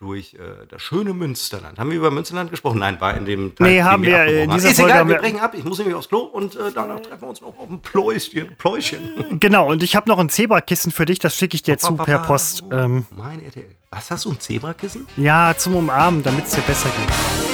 durch 0.00 0.34
äh, 0.34 0.66
das 0.68 0.80
schöne 0.80 1.12
Münsterland. 1.12 1.78
Haben 1.78 1.90
wir 1.90 1.98
über 1.98 2.10
Münsterland 2.10 2.50
gesprochen? 2.50 2.78
Nein, 2.78 3.00
war 3.00 3.16
in 3.16 3.26
dem 3.26 3.54
Teil. 3.54 3.70
Nee, 3.70 3.82
haben 3.82 4.02
wir 4.02 4.24
in 4.24 4.50
dieser 4.50 4.70
Ist 4.70 4.80
Folge. 4.80 4.94
Egal, 4.94 5.08
wir 5.08 5.16
brechen 5.18 5.40
ab. 5.40 5.54
Ich 5.54 5.62
muss 5.62 5.78
nämlich 5.78 5.94
aufs 5.94 6.08
Klo 6.08 6.20
und 6.20 6.56
äh, 6.56 6.72
danach 6.74 7.00
treffen 7.00 7.20
wir 7.20 7.28
uns 7.28 7.40
noch 7.42 7.58
auf 7.58 7.68
ein 7.68 7.80
Pläuschen. 7.80 8.56
Pläuschen. 8.56 9.00
Genau, 9.40 9.70
und 9.70 9.82
ich 9.82 9.96
habe 9.96 10.08
noch 10.08 10.18
ein 10.18 10.28
Zebrakissen 10.28 10.92
für 10.92 11.04
dich, 11.04 11.18
das 11.18 11.36
schicke 11.36 11.54
ich 11.54 11.62
dir 11.62 11.78
zu 11.78 11.94
per 11.94 12.18
Post. 12.20 12.64
Ähm, 12.72 13.06
mein 13.16 13.42
RTL. 13.42 13.64
Was 13.90 14.10
hast 14.10 14.24
du, 14.24 14.30
ein 14.30 14.40
Zebrakissen? 14.40 15.06
Ja, 15.16 15.54
zum 15.56 15.76
Umarmen, 15.76 16.22
damit 16.22 16.46
es 16.46 16.52
dir 16.52 16.62
besser 16.62 16.88
geht. 16.88 17.49